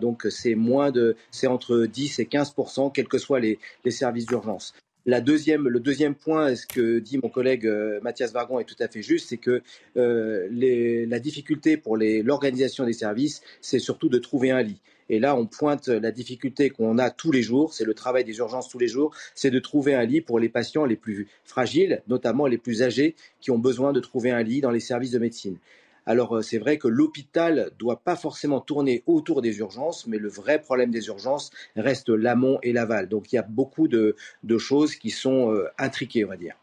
donc 0.00 0.26
c'est 0.28 0.54
moins 0.54 0.90
de, 0.90 1.16
c'est 1.30 1.46
entre 1.46 1.86
10 1.86 2.18
et 2.18 2.24
15%, 2.24 2.92
quels 2.92 3.08
que 3.08 3.18
soient 3.18 3.40
les 3.40 3.58
services 3.88 4.26
d'urgence. 4.26 4.74
La 5.04 5.20
deuxième, 5.20 5.68
le 5.68 5.80
deuxième 5.80 6.14
point, 6.14 6.54
ce 6.54 6.66
que 6.66 6.98
dit 6.98 7.18
mon 7.18 7.28
collègue 7.28 7.68
Mathias 8.02 8.32
Vargon 8.32 8.60
est 8.60 8.64
tout 8.64 8.76
à 8.78 8.88
fait 8.88 9.02
juste, 9.02 9.28
c'est 9.30 9.36
que 9.36 9.62
les, 9.96 11.06
la 11.06 11.18
difficulté 11.18 11.76
pour 11.76 11.96
l'organisation 11.96 12.84
des 12.84 12.92
services, 12.92 13.42
c'est 13.60 13.80
surtout 13.80 14.08
de 14.08 14.18
trouver 14.18 14.50
un 14.52 14.62
lit. 14.62 14.80
Et 15.08 15.18
là, 15.18 15.36
on 15.36 15.46
pointe 15.46 15.88
la 15.88 16.10
difficulté 16.10 16.70
qu'on 16.70 16.96
a 16.98 17.10
tous 17.10 17.32
les 17.32 17.42
jours, 17.42 17.74
c'est 17.74 17.84
le 17.84 17.94
travail 17.94 18.24
des 18.24 18.38
urgences 18.38 18.68
tous 18.68 18.78
les 18.78 18.88
jours, 18.88 19.14
c'est 19.34 19.50
de 19.50 19.58
trouver 19.58 19.94
un 19.94 20.04
lit 20.04 20.20
pour 20.20 20.38
les 20.38 20.48
patients 20.48 20.84
les 20.84 20.96
plus 20.96 21.28
fragiles, 21.44 22.02
notamment 22.08 22.46
les 22.46 22.56
plus 22.56 22.82
âgés, 22.82 23.14
qui 23.40 23.50
ont 23.50 23.58
besoin 23.58 23.92
de 23.92 24.00
trouver 24.00 24.30
un 24.30 24.42
lit 24.42 24.60
dans 24.60 24.70
les 24.70 24.80
services 24.80 25.10
de 25.10 25.18
médecine. 25.18 25.58
Alors 26.06 26.36
euh, 26.36 26.42
c'est 26.42 26.58
vrai 26.58 26.78
que 26.78 26.88
l'hôpital 26.88 27.70
doit 27.78 28.00
pas 28.00 28.16
forcément 28.16 28.60
tourner 28.60 29.02
autour 29.06 29.42
des 29.42 29.58
urgences, 29.58 30.06
mais 30.06 30.18
le 30.18 30.28
vrai 30.28 30.60
problème 30.60 30.90
des 30.90 31.06
urgences 31.06 31.50
reste 31.76 32.08
l'amont 32.08 32.58
et 32.62 32.72
l'aval. 32.72 33.08
Donc 33.08 33.32
il 33.32 33.36
y 33.36 33.38
a 33.38 33.42
beaucoup 33.42 33.88
de, 33.88 34.16
choses 34.58 34.96
qui 34.96 35.10
sont 35.10 35.52
euh, 35.52 35.68
intriquées, 35.78 36.24
on 36.24 36.28
va 36.28 36.36
dire. 36.36 36.56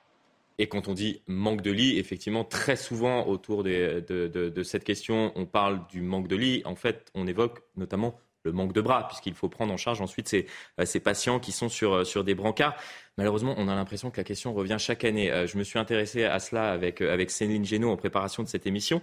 Et 0.58 0.68
quand 0.68 0.90
on 0.90 0.94
dit 0.94 1.22
manque 1.28 1.62
de 1.62 1.72
lits, 1.72 1.98
effectivement, 1.98 2.44
très 2.44 2.76
souvent 2.76 3.26
autour 3.28 3.64
de, 3.64 4.04
de, 4.10 4.64
cette 4.64 4.84
question, 4.84 5.32
on 5.36 5.46
parle 5.46 5.88
du 5.90 6.02
manque 6.02 6.28
de 6.28 6.36
lits. 6.36 6.62
En 6.66 6.76
fait, 6.76 7.10
on 7.16 7.28
évoque 7.28 7.62
notamment 7.78 8.20
le 8.44 8.52
manque 8.52 8.74
de 8.74 8.82
bras, 8.82 9.08
puisqu'il 9.08 9.34
faut 9.34 9.50
prendre 9.50 9.74
en 9.74 9.78
charge 9.78 10.02
ensuite 10.02 10.28
ces, 10.28 10.48
euh, 10.80 10.86
ces 10.86 11.00
patients 11.00 11.40
qui 11.40 11.52
sont 11.52 11.70
sur, 11.70 11.94
euh, 11.94 12.04
sur 12.04 12.24
des 12.24 12.36
brancards. 12.36 12.76
Malheureusement, 13.18 13.56
on 13.58 13.68
a 13.68 13.76
l'impression 13.76 14.12
que 14.12 14.18
la 14.18 14.24
question 14.24 14.54
revient 14.54 14.78
chaque 14.80 15.04
année. 15.04 15.32
Euh, 15.32 15.48
je 15.48 15.58
me 15.58 15.64
suis 15.64 15.80
intéressé 15.80 16.24
à 16.24 16.40
cela 16.40 16.72
avec, 16.72 17.02
avec 17.02 17.32
Céline 17.32 17.66
Génaud 17.66 17.92
en 17.92 17.98
préparation 17.98 18.44
de 18.44 18.48
cette 18.48 18.66
émission. 18.66 19.02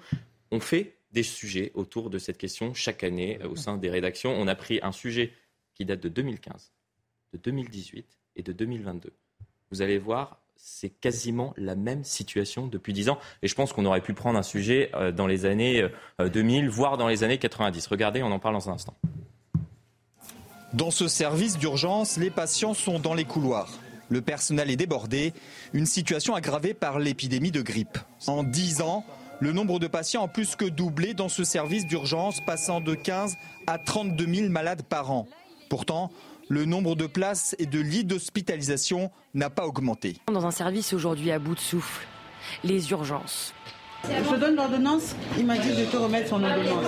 On 0.50 0.60
fait 0.60 0.96
des 1.12 1.22
sujets 1.22 1.70
autour 1.74 2.10
de 2.10 2.18
cette 2.18 2.38
question 2.38 2.74
chaque 2.74 3.04
année 3.04 3.38
au 3.44 3.56
sein 3.56 3.76
des 3.76 3.90
rédactions. 3.90 4.32
On 4.32 4.48
a 4.48 4.54
pris 4.54 4.80
un 4.82 4.92
sujet 4.92 5.32
qui 5.74 5.84
date 5.84 6.00
de 6.00 6.08
2015, 6.08 6.72
de 7.32 7.38
2018 7.38 8.06
et 8.36 8.42
de 8.42 8.52
2022. 8.52 9.12
Vous 9.70 9.82
allez 9.82 9.98
voir, 9.98 10.40
c'est 10.56 10.90
quasiment 10.90 11.54
la 11.56 11.76
même 11.76 12.04
situation 12.04 12.66
depuis 12.66 12.92
10 12.92 13.10
ans. 13.10 13.18
Et 13.42 13.48
je 13.48 13.54
pense 13.54 13.72
qu'on 13.72 13.84
aurait 13.84 14.00
pu 14.00 14.14
prendre 14.14 14.38
un 14.38 14.42
sujet 14.42 14.90
dans 15.14 15.26
les 15.26 15.46
années 15.46 15.86
2000, 16.18 16.68
voire 16.68 16.96
dans 16.96 17.08
les 17.08 17.24
années 17.24 17.38
90. 17.38 17.86
Regardez, 17.86 18.22
on 18.22 18.32
en 18.32 18.38
parle 18.38 18.54
dans 18.54 18.68
un 18.68 18.74
instant. 18.74 18.94
Dans 20.74 20.90
ce 20.90 21.08
service 21.08 21.58
d'urgence, 21.58 22.16
les 22.16 22.30
patients 22.30 22.74
sont 22.74 22.98
dans 22.98 23.14
les 23.14 23.24
couloirs. 23.24 23.70
Le 24.08 24.20
personnel 24.20 24.70
est 24.70 24.76
débordé, 24.76 25.32
une 25.72 25.86
situation 25.86 26.34
aggravée 26.34 26.74
par 26.74 26.98
l'épidémie 26.98 27.50
de 27.50 27.62
grippe. 27.62 27.98
En 28.26 28.42
10 28.42 28.82
ans, 28.82 29.04
le 29.40 29.52
nombre 29.52 29.78
de 29.78 29.86
patients 29.86 30.24
a 30.24 30.28
plus 30.28 30.56
que 30.56 30.64
doublé 30.64 31.14
dans 31.14 31.28
ce 31.28 31.44
service 31.44 31.86
d'urgence, 31.86 32.40
passant 32.44 32.80
de 32.80 32.94
15 32.94 33.36
à 33.66 33.78
32 33.78 34.26
000 34.26 34.48
malades 34.50 34.82
par 34.82 35.10
an. 35.10 35.26
Pourtant, 35.68 36.10
le 36.48 36.64
nombre 36.64 36.94
de 36.94 37.06
places 37.06 37.56
et 37.58 37.66
de 37.66 37.80
lits 37.80 38.04
d'hospitalisation 38.04 39.10
n'a 39.34 39.50
pas 39.50 39.66
augmenté. 39.66 40.16
Dans 40.32 40.46
un 40.46 40.50
service 40.50 40.92
aujourd'hui 40.92 41.30
à 41.30 41.38
bout 41.38 41.54
de 41.54 41.60
souffle, 41.60 42.06
les 42.64 42.90
urgences. 42.90 43.52
Je 44.04 44.36
donne 44.36 44.54
l'ordonnance, 44.54 45.16
il 45.36 45.46
m'a 45.46 45.58
dit 45.58 45.74
de 45.74 45.84
te 45.84 45.96
remettre 45.96 46.28
son 46.28 46.44
ordonnance. 46.44 46.84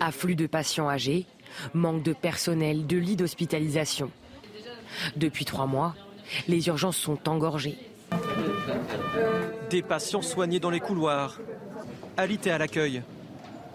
Afflux 0.00 0.36
de 0.36 0.46
patients 0.46 0.88
âgés, 0.88 1.26
manque 1.72 2.02
de 2.02 2.12
personnel, 2.12 2.86
de 2.86 2.96
lits 2.96 3.16
d'hospitalisation. 3.16 4.10
Depuis 5.16 5.44
trois 5.44 5.66
mois, 5.66 5.96
les 6.46 6.68
urgences 6.68 6.96
sont 6.96 7.28
engorgées. 7.28 7.78
Des 9.70 9.82
patients 9.82 10.22
soignés 10.22 10.60
dans 10.60 10.70
les 10.70 10.78
couloirs, 10.78 11.40
alités 12.16 12.52
à 12.52 12.58
l'accueil. 12.58 13.02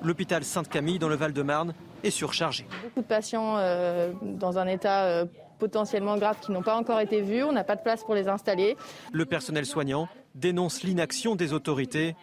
L'hôpital 0.02 0.46
Sainte-Camille 0.46 1.00
dans 1.00 1.10
le 1.10 1.16
Val-de-Marne 1.16 1.74
est 2.04 2.10
surchargé. 2.12 2.66
Beaucoup 2.84 3.02
de 3.02 3.08
patients 3.08 3.58
euh, 3.58 4.12
dans 4.22 4.58
un 4.58 4.68
état 4.68 5.06
euh, 5.06 5.26
potentiellement 5.60 6.18
grave 6.18 6.38
qui 6.42 6.52
n'ont 6.52 6.64
pas 6.64 6.76
encore 6.76 7.00
été 7.00 7.22
vus. 7.22 7.44
On 7.44 7.52
n'a 7.52 7.64
pas 7.64 7.76
de 7.76 7.82
place 7.82 8.04
pour 8.04 8.16
les 8.16 8.28
installer. 8.28 8.78
Le 9.12 9.26
personnel 9.26 9.66
soignant 9.66 10.08
dénonce 10.36 10.84
l'inaction 10.84 11.36
des 11.36 11.54
autorités 11.54 12.16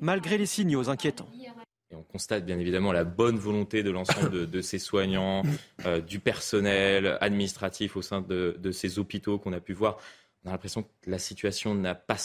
malgré 0.00 0.38
les 0.38 0.46
signaux 0.46 0.88
inquiétants 0.88 1.28
on 1.96 2.02
constate 2.02 2.44
bien 2.44 2.58
évidemment 2.58 2.92
la 2.92 3.04
bonne 3.04 3.38
volonté 3.38 3.82
de 3.82 3.90
l'ensemble 3.90 4.50
de, 4.50 4.60
ces 4.60 4.78
soignants, 4.78 5.42
euh, 5.86 6.00
du 6.00 6.18
personnel 6.18 7.18
administratif 7.20 7.96
au 7.96 8.02
sein 8.02 8.20
de, 8.20 8.70
ces 8.72 8.98
hôpitaux 8.98 9.38
qu'on 9.38 9.52
a 9.52 9.60
pu 9.60 9.72
voir. 9.72 9.98
On 10.44 10.48
a 10.48 10.52
l'impression 10.52 10.82
que 10.82 11.10
la 11.10 11.18
situation 11.18 11.74
n'a 11.74 11.94
pas, 11.94 12.16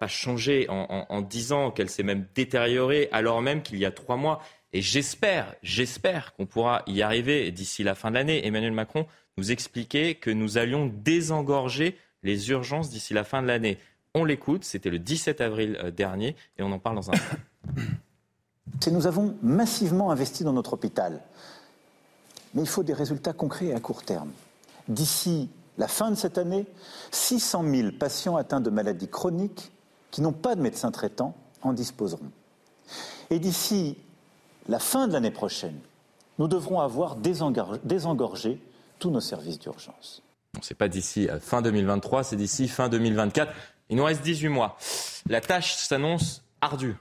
pas 0.00 0.08
changé 0.08 0.66
en, 0.68 1.22
dix 1.22 1.52
ans, 1.52 1.70
qu'elle 1.70 1.88
s'est 1.88 2.02
même 2.02 2.26
détériorée, 2.34 3.08
alors 3.12 3.40
même 3.40 3.62
qu'il 3.62 3.78
y 3.78 3.84
a 3.84 3.92
trois 3.92 4.16
mois. 4.16 4.42
Et 4.72 4.82
j'espère, 4.82 5.54
j'espère 5.62 6.34
qu'on 6.34 6.46
pourra 6.46 6.82
y 6.86 7.02
arriver 7.02 7.50
d'ici 7.50 7.82
la 7.82 7.94
fin 7.94 8.10
de 8.10 8.16
l'année. 8.16 8.46
Emmanuel 8.46 8.72
Macron 8.72 9.06
nous 9.36 9.50
expliquait 9.50 10.14
que 10.14 10.30
nous 10.30 10.58
allions 10.58 10.86
désengorger 10.86 11.96
les 12.22 12.50
urgences 12.50 12.90
d'ici 12.90 13.14
la 13.14 13.24
fin 13.24 13.40
de 13.40 13.46
l'année. 13.46 13.78
On 14.14 14.24
l'écoute, 14.24 14.64
c'était 14.64 14.90
le 14.90 14.98
17 14.98 15.40
avril 15.40 15.78
euh, 15.82 15.90
dernier, 15.90 16.36
et 16.58 16.62
on 16.62 16.72
en 16.72 16.78
parle 16.78 16.96
dans 16.96 17.10
un 17.10 17.14
instant. 17.14 17.36
Nous 18.92 19.06
avons 19.06 19.36
massivement 19.42 20.10
investi 20.10 20.44
dans 20.44 20.52
notre 20.52 20.74
hôpital. 20.74 21.22
Mais 22.54 22.62
il 22.62 22.68
faut 22.68 22.82
des 22.82 22.92
résultats 22.92 23.32
concrets 23.32 23.72
à 23.72 23.80
court 23.80 24.02
terme. 24.02 24.30
D'ici 24.88 25.50
la 25.78 25.88
fin 25.88 26.10
de 26.10 26.16
cette 26.16 26.38
année, 26.38 26.66
600 27.10 27.64
000 27.68 27.92
patients 27.92 28.36
atteints 28.36 28.60
de 28.60 28.70
maladies 28.70 29.08
chroniques 29.08 29.70
qui 30.10 30.20
n'ont 30.20 30.32
pas 30.32 30.54
de 30.54 30.60
médecin 30.60 30.90
traitant 30.90 31.34
en 31.62 31.72
disposeront. 31.72 32.30
Et 33.30 33.38
d'ici 33.38 33.96
la 34.68 34.78
fin 34.78 35.08
de 35.08 35.12
l'année 35.12 35.30
prochaine, 35.30 35.78
nous 36.38 36.48
devrons 36.48 36.80
avoir 36.80 37.16
désengorgé 37.16 38.60
tous 38.98 39.10
nos 39.10 39.20
services 39.20 39.58
d'urgence. 39.58 40.22
Ce 40.62 40.72
n'est 40.72 40.76
pas 40.76 40.88
d'ici 40.88 41.28
fin 41.40 41.62
2023, 41.62 42.24
c'est 42.24 42.36
d'ici 42.36 42.68
fin 42.68 42.88
2024. 42.88 43.52
Il 43.90 43.96
nous 43.96 44.04
reste 44.04 44.22
18 44.22 44.48
mois. 44.48 44.76
La 45.28 45.40
tâche 45.40 45.74
s'annonce 45.74 46.42
ardue. 46.60 46.96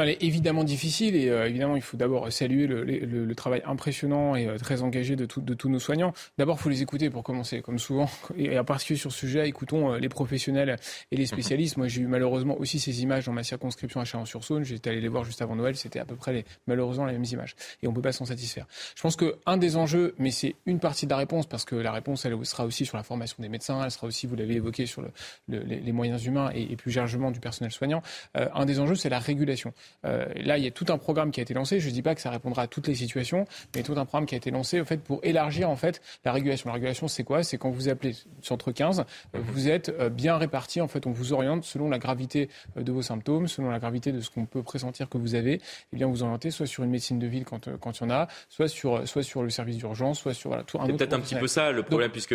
Elle 0.00 0.10
est 0.10 0.22
évidemment 0.22 0.64
difficile 0.64 1.16
et 1.16 1.28
euh, 1.28 1.48
évidemment 1.48 1.74
il 1.74 1.82
faut 1.82 1.96
d'abord 1.96 2.30
saluer 2.32 2.66
le, 2.66 2.84
le, 2.84 3.24
le, 3.24 3.34
travail 3.34 3.62
impressionnant 3.66 4.36
et 4.36 4.46
euh, 4.46 4.56
très 4.56 4.82
engagé 4.82 5.16
de, 5.16 5.26
de 5.36 5.54
tous 5.54 5.68
nos 5.68 5.80
soignants. 5.80 6.12
D'abord, 6.38 6.56
il 6.58 6.62
faut 6.62 6.68
les 6.68 6.82
écouter 6.82 7.10
pour 7.10 7.24
commencer, 7.24 7.62
comme 7.62 7.78
souvent, 7.78 8.08
et 8.36 8.58
en 8.58 8.64
particulier 8.64 8.98
sur 8.98 9.10
ce 9.12 9.18
sujet, 9.18 9.48
écoutons 9.48 9.92
euh, 9.94 9.98
les 9.98 10.08
professionnels 10.08 10.76
et 11.10 11.16
les 11.16 11.26
spécialistes. 11.26 11.76
Moi, 11.76 11.88
j'ai 11.88 12.02
eu 12.02 12.06
malheureusement 12.06 12.56
aussi 12.58 12.78
ces 12.78 13.02
images 13.02 13.26
dans 13.26 13.32
ma 13.32 13.42
circonscription 13.42 14.00
à 14.00 14.04
Chalon-sur-Saône. 14.04 14.64
J'étais 14.64 14.90
allé 14.90 15.00
les 15.00 15.08
voir 15.08 15.24
juste 15.24 15.42
avant 15.42 15.56
Noël, 15.56 15.76
c'était 15.76 15.98
à 15.98 16.04
peu 16.04 16.14
près 16.14 16.32
les, 16.32 16.44
malheureusement 16.66 17.06
les 17.06 17.12
mêmes 17.12 17.24
images 17.24 17.56
et 17.82 17.88
on 17.88 17.92
peut 17.92 18.02
pas 18.02 18.12
s'en 18.12 18.24
satisfaire. 18.24 18.66
Je 18.94 19.02
pense 19.02 19.16
que 19.16 19.36
un 19.46 19.56
des 19.56 19.76
enjeux, 19.76 20.14
mais 20.18 20.30
c'est 20.30 20.54
une 20.66 20.78
partie 20.78 21.06
de 21.06 21.10
la 21.10 21.16
réponse 21.16 21.46
parce 21.46 21.64
que 21.64 21.74
la 21.74 21.92
réponse 21.92 22.24
elle 22.24 22.36
sera 22.44 22.64
aussi 22.64 22.86
sur 22.86 22.96
la 22.96 23.02
formation 23.02 23.36
des 23.40 23.48
médecins, 23.48 23.82
elle 23.84 23.90
sera 23.90 24.06
aussi, 24.06 24.26
vous 24.26 24.36
l'avez 24.36 24.54
évoqué, 24.54 24.86
sur 24.86 25.02
le, 25.02 25.10
les, 25.48 25.92
moyens 25.92 26.24
humains 26.24 26.50
et, 26.54 26.76
plus 26.76 26.94
largement 26.94 27.30
du 27.30 27.40
personnel 27.40 27.72
soignant. 27.72 28.02
un 28.34 28.64
des 28.64 28.78
enjeux, 28.78 28.94
c'est 28.94 29.08
la 29.08 29.18
régulation. 29.18 29.72
Euh, 30.04 30.26
là, 30.36 30.58
il 30.58 30.64
y 30.64 30.66
a 30.66 30.70
tout 30.70 30.86
un 30.88 30.98
programme 30.98 31.30
qui 31.30 31.40
a 31.40 31.42
été 31.42 31.54
lancé. 31.54 31.80
Je 31.80 31.88
ne 31.88 31.92
dis 31.92 32.02
pas 32.02 32.14
que 32.14 32.20
ça 32.20 32.30
répondra 32.30 32.62
à 32.62 32.66
toutes 32.66 32.88
les 32.88 32.94
situations, 32.94 33.46
mais 33.74 33.82
tout 33.82 33.92
un 33.92 34.04
programme 34.04 34.26
qui 34.26 34.34
a 34.34 34.38
été 34.38 34.50
lancé 34.50 34.80
en 34.80 34.84
fait, 34.84 34.98
pour 34.98 35.20
élargir 35.22 35.68
en 35.70 35.76
fait, 35.76 36.00
la 36.24 36.32
régulation. 36.32 36.68
La 36.68 36.74
régulation, 36.74 37.08
c'est 37.08 37.24
quoi? 37.24 37.42
C'est 37.42 37.58
quand 37.58 37.70
vous 37.70 37.88
appelez 37.88 38.14
centre 38.42 38.72
15, 38.72 39.00
euh, 39.34 39.38
vous 39.52 39.68
êtes 39.68 39.88
euh, 39.88 40.08
bien 40.08 40.36
réparti. 40.36 40.80
En 40.80 40.88
fait, 40.88 41.06
on 41.06 41.10
vous 41.10 41.32
oriente 41.32 41.64
selon 41.64 41.88
la 41.88 41.98
gravité 41.98 42.48
de 42.76 42.92
vos 42.92 43.02
symptômes, 43.02 43.48
selon 43.48 43.70
la 43.70 43.78
gravité 43.78 44.12
de 44.12 44.20
ce 44.20 44.30
qu'on 44.30 44.46
peut 44.46 44.62
pressentir 44.62 45.08
que 45.08 45.18
vous 45.18 45.34
avez. 45.34 45.54
Et 45.54 45.60
eh 45.92 45.96
bien, 45.96 46.06
vous 46.06 46.22
orientez 46.22 46.50
soit 46.50 46.66
sur 46.66 46.84
une 46.84 46.90
médecine 46.90 47.18
de 47.18 47.26
ville 47.26 47.44
quand, 47.44 47.68
quand 47.78 47.98
il 47.98 48.02
y 48.02 48.06
en 48.06 48.10
a, 48.10 48.28
soit 48.48 48.68
sur, 48.68 49.06
soit 49.08 49.22
sur 49.22 49.42
le 49.42 49.50
service 49.50 49.76
d'urgence, 49.76 50.20
soit 50.20 50.34
sur 50.34 50.50
voilà, 50.50 50.62
tout 50.64 50.78
un 50.80 50.86
C'est 50.86 50.92
peut-être 50.92 51.12
un 51.12 51.20
petit 51.20 51.34
peu 51.34 51.48
ça 51.48 51.72
le 51.72 51.82
problème, 51.82 52.10
puisque 52.10 52.34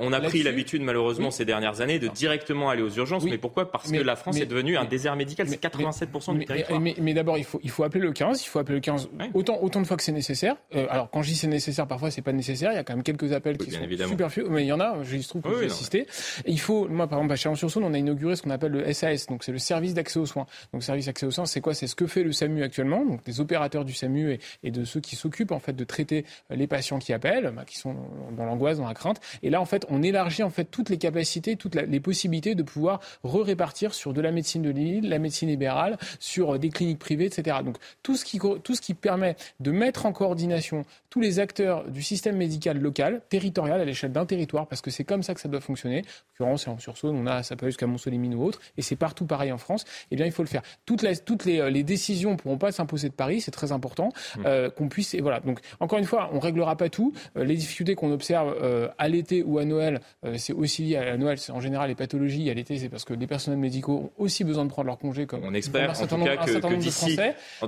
on 0.00 0.12
a 0.12 0.20
pris 0.20 0.42
l'habitude 0.42 0.82
malheureusement 0.82 1.30
ces 1.30 1.44
dernières 1.44 1.80
années 1.80 1.98
de 1.98 2.08
directement 2.08 2.70
aller 2.70 2.82
aux 2.82 2.90
urgences. 2.90 3.24
mais 3.24 3.38
pourquoi? 3.38 3.70
Parce 3.70 3.90
que 3.90 3.98
la 3.98 4.16
France 4.16 4.38
est 4.38 4.46
devenue 4.46 4.76
un 4.76 4.84
désert 4.84 5.16
médical. 5.16 5.48
C'est 5.48 5.62
87% 5.62 6.38
du 6.38 6.44
territoire. 6.44 6.80
Mais, 6.84 6.94
mais 7.00 7.14
d'abord, 7.14 7.38
il 7.38 7.44
faut, 7.44 7.58
il 7.62 7.70
faut 7.70 7.82
appeler 7.82 8.02
le 8.02 8.12
15. 8.12 8.42
Il 8.42 8.46
faut 8.46 8.58
appeler 8.58 8.76
le 8.76 8.80
15 8.80 9.08
autant, 9.32 9.58
autant 9.62 9.80
de 9.80 9.86
fois 9.86 9.96
que 9.96 10.02
c'est 10.02 10.12
nécessaire. 10.12 10.56
Euh, 10.74 10.86
alors, 10.90 11.10
quand 11.10 11.22
je 11.22 11.30
dis 11.30 11.36
c'est 11.36 11.46
nécessaire, 11.46 11.86
parfois 11.86 12.10
c'est 12.10 12.22
pas 12.22 12.32
nécessaire. 12.32 12.72
Il 12.72 12.76
y 12.76 12.78
a 12.78 12.84
quand 12.84 12.94
même 12.94 13.02
quelques 13.02 13.32
appels 13.32 13.58
qui 13.58 13.70
sont 13.70 13.80
superflus. 14.08 14.44
Mais 14.50 14.64
il 14.64 14.68
y 14.68 14.72
en 14.72 14.80
a, 14.80 15.02
je 15.02 15.26
trouve 15.26 15.42
que 15.42 15.48
oui, 15.48 15.54
j'ai 15.60 15.66
assisté. 15.66 16.06
il 16.46 16.60
faut, 16.60 16.86
moi, 16.88 17.08
par 17.08 17.18
exemple, 17.18 17.32
à 17.32 17.36
Chalon-sur-Saône, 17.36 17.84
on 17.84 17.94
a 17.94 17.98
inauguré 17.98 18.36
ce 18.36 18.42
qu'on 18.42 18.50
appelle 18.50 18.72
le 18.72 18.92
SAS. 18.92 19.26
Donc, 19.26 19.44
c'est 19.44 19.52
le 19.52 19.58
service 19.58 19.94
d'accès 19.94 20.18
aux 20.18 20.26
soins. 20.26 20.46
Donc, 20.72 20.82
service 20.82 21.06
d'accès 21.06 21.26
aux 21.26 21.30
soins, 21.30 21.46
c'est 21.46 21.60
quoi? 21.60 21.74
C'est 21.74 21.86
ce 21.86 21.94
que 21.94 22.06
fait 22.06 22.22
le 22.22 22.32
SAMU 22.32 22.62
actuellement. 22.62 23.04
Donc, 23.04 23.24
des 23.24 23.40
opérateurs 23.40 23.84
du 23.84 23.94
SAMU 23.94 24.32
et, 24.32 24.40
et 24.62 24.70
de 24.70 24.84
ceux 24.84 25.00
qui 25.00 25.16
s'occupent, 25.16 25.52
en 25.52 25.58
fait, 25.58 25.72
de 25.72 25.84
traiter 25.84 26.24
les 26.50 26.66
patients 26.66 26.98
qui 26.98 27.12
appellent, 27.12 27.52
bah, 27.56 27.64
qui 27.66 27.78
sont 27.78 27.96
dans 28.36 28.44
l'angoisse, 28.44 28.78
dans 28.78 28.86
la 28.86 28.94
crainte. 28.94 29.20
Et 29.42 29.50
là, 29.50 29.60
en 29.60 29.64
fait, 29.64 29.86
on 29.88 30.02
élargit, 30.02 30.42
en 30.42 30.50
fait, 30.50 30.64
toutes 30.64 30.90
les 30.90 30.98
capacités, 30.98 31.56
toutes 31.56 31.74
les 31.74 32.00
possibilités 32.00 32.54
de 32.54 32.62
pouvoir 32.62 33.00
re-répartir 33.22 33.94
sur 33.94 34.12
de 34.12 34.20
la 34.20 34.30
médecine 34.30 34.62
de 34.62 34.70
l'île, 34.70 35.08
la 35.08 35.18
médecine 35.18 35.48
libérale, 35.48 35.98
sur 36.18 36.58
des 36.58 36.68
cliniques 36.74 36.98
privées, 36.98 37.26
etc. 37.26 37.58
Donc 37.64 37.76
tout 38.02 38.16
ce 38.16 38.24
qui, 38.24 38.38
tout 38.38 38.74
ce 38.74 38.80
qui 38.80 38.94
permet 38.94 39.36
de 39.60 39.70
mettre 39.70 40.06
en 40.06 40.12
coordination 40.12 40.84
tous 41.10 41.20
les 41.20 41.38
acteurs 41.38 41.84
du 41.84 42.02
système 42.02 42.36
médical 42.36 42.78
local, 42.78 43.22
territorial, 43.28 43.80
à 43.80 43.84
l'échelle 43.84 44.12
d'un 44.12 44.26
territoire, 44.26 44.66
parce 44.66 44.80
que 44.80 44.90
c'est 44.90 45.04
comme 45.04 45.22
ça 45.22 45.32
que 45.32 45.40
ça 45.40 45.48
doit 45.48 45.60
fonctionner. 45.60 45.98
En 45.98 46.02
l'occurrence, 46.44 46.66
en 46.66 46.78
Sursaune, 46.78 47.16
on 47.16 47.26
a, 47.26 47.44
ça 47.44 47.54
peut 47.54 47.66
aller 47.66 47.70
jusqu'à 47.70 47.86
Montsolimine 47.86 48.34
ou 48.34 48.42
autre, 48.42 48.60
et 48.76 48.82
c'est 48.82 48.96
partout 48.96 49.24
pareil 49.24 49.52
en 49.52 49.58
France. 49.58 49.84
Eh 50.10 50.16
bien, 50.16 50.26
il 50.26 50.32
faut 50.32 50.42
le 50.42 50.48
faire. 50.48 50.62
Toutes 50.86 51.02
les, 51.02 51.16
toutes 51.16 51.44
les, 51.44 51.70
les 51.70 51.84
décisions 51.84 52.32
ne 52.32 52.36
pourront 52.36 52.58
pas 52.58 52.72
s'imposer 52.72 53.08
de 53.08 53.14
Paris, 53.14 53.40
c'est 53.40 53.52
très 53.52 53.70
important 53.70 54.08
mmh. 54.08 54.42
euh, 54.46 54.70
qu'on 54.70 54.88
puisse. 54.88 55.14
Et 55.14 55.20
voilà. 55.20 55.38
Donc, 55.38 55.60
encore 55.78 56.00
une 56.00 56.04
fois, 56.04 56.30
on 56.32 56.40
réglera 56.40 56.76
pas 56.76 56.88
tout. 56.88 57.12
Euh, 57.36 57.44
les 57.44 57.54
difficultés 57.54 57.94
qu'on 57.94 58.10
observe 58.10 58.56
euh, 58.60 58.88
à 58.98 59.08
l'été 59.08 59.44
ou 59.44 59.58
à 59.58 59.64
Noël, 59.64 60.00
c'est 60.36 60.52
aussi 60.52 60.82
lié 60.82 60.96
à 60.96 61.16
Noël. 61.16 61.38
C'est 61.38 61.52
en 61.52 61.60
général 61.60 61.88
les 61.88 61.94
pathologies. 61.94 62.50
À 62.50 62.54
l'été, 62.54 62.76
c'est 62.78 62.88
parce 62.88 63.04
que 63.04 63.14
les 63.14 63.26
personnels 63.26 63.60
médicaux 63.60 64.10
ont 64.18 64.22
aussi 64.22 64.42
besoin 64.42 64.64
de 64.64 64.70
prendre 64.70 64.86
leur 64.86 64.98
congé, 64.98 65.26
comme 65.26 65.44
on 65.44 65.54
espère 65.54 65.90
en 65.90 66.06
tout 66.06 66.24
cas 66.24 66.36
que, 66.38 66.58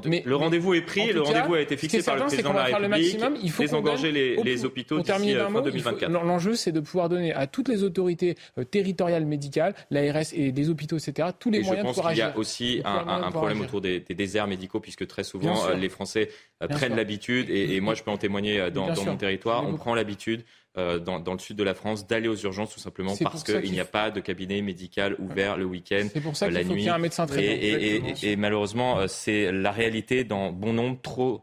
mais 0.04 0.22
le 0.24 0.36
rendez-vous 0.36 0.74
est 0.74 0.82
pris, 0.82 1.12
le 1.12 1.22
rendez-vous 1.22 1.54
a 1.54 1.60
été 1.60 1.76
fixé 1.76 2.02
par 2.02 2.16
le 2.16 2.22
président 2.22 2.50
de 2.50 2.56
la 2.56 2.64
République. 2.64 2.82
Le 2.82 2.88
maximum, 2.88 3.36
il 3.42 3.50
faut 3.50 3.62
désengorger 3.62 4.12
les, 4.12 4.36
les 4.36 4.64
hôpitaux 4.64 5.00
d'ici 5.00 5.34
euh, 5.34 5.48
fin 5.48 5.62
2024. 5.62 6.10
L'enjeu, 6.10 6.54
c'est 6.54 6.72
de 6.72 6.80
pouvoir 6.80 7.08
donner 7.08 7.32
à 7.32 7.46
toutes 7.46 7.68
les 7.68 7.82
autorités 7.82 8.36
euh, 8.58 8.64
territoriales 8.64 9.26
médicales, 9.26 9.74
l'ARS 9.90 10.32
et 10.32 10.52
les 10.52 10.70
hôpitaux, 10.70 10.96
etc., 10.96 11.28
tous 11.38 11.50
les 11.50 11.62
moyens 11.62 11.94
pour 11.94 12.06
agir. 12.06 12.26
Je 12.26 12.32
pense 12.32 12.56
qu'il 12.56 12.76
y 12.76 12.82
a 12.82 12.82
aussi 12.82 12.82
un 12.84 13.30
problème 13.30 13.60
autour 13.60 13.80
des 13.80 14.00
déserts 14.00 14.46
médicaux, 14.46 14.80
puisque 14.80 15.06
très 15.06 15.24
souvent, 15.24 15.68
les 15.70 15.88
Français 15.88 16.30
prennent 16.68 16.96
l'habitude, 16.96 17.50
et 17.50 17.80
moi, 17.80 17.94
je 17.94 18.02
peux 18.02 18.10
en 18.10 18.18
témoigner 18.18 18.70
dans 18.70 18.88
mon 19.04 19.16
territoire, 19.16 19.66
on 19.66 19.74
prend 19.74 19.94
l'habitude 19.94 20.42
euh, 20.78 20.98
dans, 20.98 21.20
dans, 21.20 21.32
le 21.32 21.38
sud 21.38 21.56
de 21.56 21.62
la 21.62 21.74
France 21.74 22.06
d'aller 22.06 22.28
aux 22.28 22.36
urgences 22.36 22.74
tout 22.74 22.80
simplement 22.80 23.14
parce 23.16 23.44
qu'il 23.44 23.70
n'y 23.70 23.80
a 23.80 23.86
pas 23.86 24.10
de 24.10 24.20
cabinet 24.20 24.60
médical 24.60 25.16
ouvert 25.18 25.56
le 25.56 25.64
week-end, 25.64 26.06
euh, 26.14 26.50
la 26.50 26.64
nuit. 26.64 26.84
y 26.84 26.88
un 26.88 26.98
médecin 26.98 27.26
et, 27.34 27.40
et, 27.40 27.96
et, 27.96 28.32
et, 28.32 28.36
malheureusement, 28.36 28.98
euh, 28.98 29.06
c'est 29.08 29.50
la 29.52 29.72
réalité 29.72 30.24
dans 30.24 30.52
bon 30.52 30.74
nombre, 30.74 30.98
trop 31.00 31.42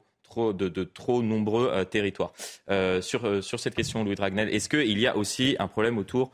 de, 0.54 0.68
de, 0.68 0.84
trop 0.84 1.22
nombreux 1.22 1.86
territoires. 1.86 2.34
Euh, 2.70 3.02
sur, 3.02 3.44
sur 3.44 3.60
cette 3.60 3.76
question, 3.76 4.04
Louis 4.04 4.16
Dragnel, 4.16 4.50
est-ce 4.50 4.70
qu'il 4.70 5.00
y 5.00 5.08
a 5.08 5.16
aussi 5.18 5.56
un 5.60 5.68
problème 5.68 5.98
autour 5.98 6.32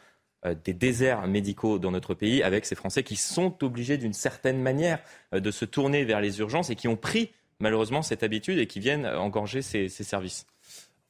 des 0.64 0.74
déserts 0.74 1.28
médicaux 1.28 1.80
dans 1.80 1.92
notre 1.92 2.14
pays 2.14 2.42
avec 2.44 2.66
ces 2.66 2.76
Français 2.76 3.04
qui 3.04 3.18
sont 3.18 3.62
obligés 3.62 3.98
d'une 3.98 4.14
certaine 4.14 4.62
manière 4.62 5.00
de 5.34 5.52
se 5.52 5.66
tourner 5.66 6.06
vers 6.06 6.22
les 6.22 6.40
urgences 6.40 6.70
et 6.70 6.76
qui 6.76 6.88
ont 6.88 6.96
pris 6.96 7.32
malheureusement 7.60 8.02
cette 8.02 8.24
habitude 8.24 8.58
et 8.58 8.68
qui 8.68 8.80
viennent 8.80 9.06
engorger 9.06 9.62
ces, 9.62 9.90
ces 9.90 10.06
services? 10.06 10.46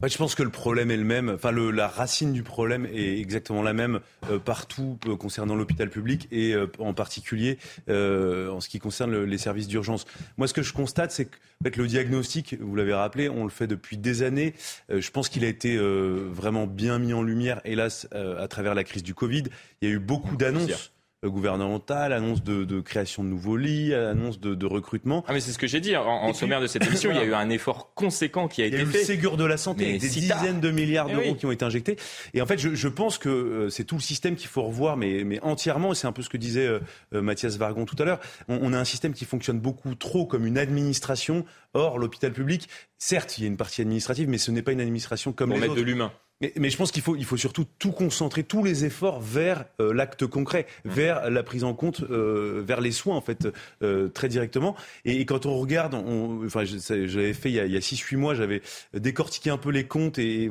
Je 0.08 0.18
pense 0.18 0.34
que 0.34 0.44
le 0.44 0.50
problème 0.50 0.92
est 0.92 0.98
le 0.98 1.04
même. 1.04 1.30
Enfin, 1.30 1.52
le, 1.52 1.72
la 1.72 1.90
racine 1.90 2.32
du 2.32 2.42
problème 2.42 2.86
est 2.86 3.20
exactement 3.20 3.62
la 3.62 3.74
même 3.74 4.00
euh, 4.30 4.40
partout 4.40 4.98
euh, 5.06 5.18
concernant 5.18 5.56
l'hôpital 5.56 5.90
public 5.90 6.30
et 6.32 6.54
euh, 6.54 6.68
en 6.80 6.94
particulier 6.94 7.58
en 7.90 8.62
ce 8.62 8.70
qui 8.70 8.80
concerne 8.80 9.24
les 9.24 9.38
services 9.38 9.68
d'urgence. 9.68 10.06
Moi, 10.38 10.48
ce 10.48 10.54
que 10.54 10.62
je 10.62 10.74
constate, 10.74 11.12
c'est 11.12 11.26
que 11.26 11.38
fait, 11.64 11.76
le 11.76 11.88
diagnostic, 11.88 12.56
vous 12.62 12.76
l'avez 12.76 12.94
rappelé, 12.94 13.28
on 13.28 13.44
le 13.44 13.50
fait 13.50 13.68
depuis 13.68 13.98
des 13.98 14.24
années. 14.24 14.54
je 14.90 15.12
pense 15.12 15.28
qu'il 15.28 15.44
a 15.44 15.48
été 15.48 15.78
vraiment 15.78 16.68
bien 16.68 17.00
mis 17.00 17.14
en 17.14 17.22
lumière, 17.22 17.62
hélas, 17.66 18.08
à 18.12 18.48
travers 18.48 18.76
la 18.76 18.84
crise 18.84 19.04
du 19.04 19.14
Covid. 19.14 19.44
Il 19.82 19.90
y 19.90 19.92
a 19.92 19.96
eu 19.96 20.00
beaucoup 20.00 20.38
d'annonces 20.38 20.92
gouvernementale, 21.28 22.14
annonce 22.14 22.44
de, 22.44 22.64
de, 22.64 22.80
création 22.80 23.24
de 23.24 23.30
nouveaux 23.30 23.58
lits, 23.58 23.94
annonce 23.94 24.40
de, 24.40 24.56
de 24.56 24.66
recrutement. 24.66 25.24
Ah 25.28 25.34
mais 25.34 25.40
c'est 25.40 25.52
ce 25.52 25.58
que 25.58 25.68
j'ai 25.68 25.82
dit 25.82 25.96
en, 25.96 26.06
en 26.06 26.34
sommaire 26.34 26.62
de 26.62 26.68
cette 26.68 26.86
émission. 26.86 27.12
Il 27.12 27.18
y 27.18 27.20
a 27.20 27.26
eu 27.26 27.34
un 27.34 27.50
effort 27.50 27.94
conséquent 27.94 28.48
qui 28.48 28.62
a 28.62 28.66
été 28.66 28.78
fait. 28.78 28.84
Il 28.84 28.86
y 28.86 28.90
a 28.90 28.94
eu 28.96 29.00
le 29.00 29.06
Ségur 29.06 29.38
de 29.38 29.46
la 29.46 29.58
santé, 29.58 29.98
des 29.98 30.08
dizaines 30.08 30.60
de 30.62 30.72
milliards 30.72 31.08
eh 31.10 31.14
d'euros 31.14 31.36
qui 31.36 31.46
ont 31.46 31.52
été 31.52 31.66
injectés. 31.66 31.98
Et 32.34 32.42
en 32.42 32.46
fait, 32.46 32.58
je, 32.58 32.74
je 32.74 32.88
pense 32.88 33.18
que 33.18 33.30
euh, 33.30 33.70
c'est 33.70 33.84
tout 33.84 33.96
le 33.96 34.02
système 34.02 34.36
qu'il 34.36 34.48
faut 34.48 34.64
revoir, 34.64 34.98
mais, 34.98 35.24
mais 35.24 35.40
entièrement. 35.42 35.94
C'est 35.94 36.08
un 36.08 36.12
peu 36.12 36.22
ce 36.22 36.30
que 36.30 36.38
disait 36.38 36.68
euh, 36.68 36.80
euh, 37.14 37.22
Mathias 37.22 37.58
Vargon 37.58 37.86
tout 37.86 37.96
à 38.00 38.06
l'heure. 38.06 38.20
On, 38.48 38.60
on, 38.62 38.74
a 38.74 38.80
un 38.80 38.86
système 38.86 39.14
qui 39.14 39.26
fonctionne 39.26 39.60
beaucoup 39.60 39.96
trop 39.96 40.26
comme 40.26 40.46
une 40.46 40.58
administration. 40.58 41.46
Or, 41.74 42.00
l'hôpital 42.00 42.32
public, 42.32 42.68
certes, 42.98 43.38
il 43.38 43.42
y 43.42 43.44
a 43.46 43.48
une 43.48 43.58
partie 43.58 43.82
administrative, 43.82 44.28
mais 44.30 44.38
ce 44.38 44.52
n'est 44.52 44.62
pas 44.62 44.72
une 44.72 44.82
administration 44.82 45.34
comme 45.34 45.50
Pour 45.50 45.56
les 45.56 45.62
mettre 45.62 45.74
autres. 45.74 45.82
de 45.82 45.86
l'humain. 45.86 46.12
Mais, 46.42 46.54
mais, 46.56 46.70
je 46.70 46.78
pense 46.78 46.92
qu'il 46.92 47.02
faut, 47.02 47.18
il 47.18 47.26
faut 47.26 47.36
surtout 47.36 47.66
tout 47.80 47.92
concentrer, 47.92 48.44
tous 48.44 48.64
les 48.64 48.86
efforts 48.86 49.20
vers 49.20 49.66
euh, 49.82 49.94
l'acte 49.94 50.26
concret, 50.26 50.68
mmh. 50.86 50.90
vers 50.90 51.30
la 51.30 51.44
prise 51.44 51.66
en 51.66 51.74
compte, 51.74 52.02
euh, 52.10 52.64
vers 52.66 52.80
les 52.80 52.92
soins 52.92 53.16
en 53.16 53.22
fait, 53.22 53.48
euh, 53.84 54.08
très 54.08 54.30
directement. 54.30 54.76
Et, 55.04 55.20
et, 55.20 55.26
quand 55.26 55.46
on 55.46 55.58
regarde, 55.58 55.96
on, 55.96 56.46
enfin, 56.46 56.64
j'avais 56.64 57.34
fait 57.34 57.50
il 57.50 57.56
y 57.56 57.60
a, 57.60 57.64
a 57.64 57.82
6-8 57.82 58.16
mois, 58.16 58.36
j'avais 58.36 58.62
décortiqué 58.94 59.50
un 59.50 59.58
peu 59.58 59.70
les 59.70 59.86
comptes 59.86 60.18
et, 60.18 60.46
et, 60.46 60.50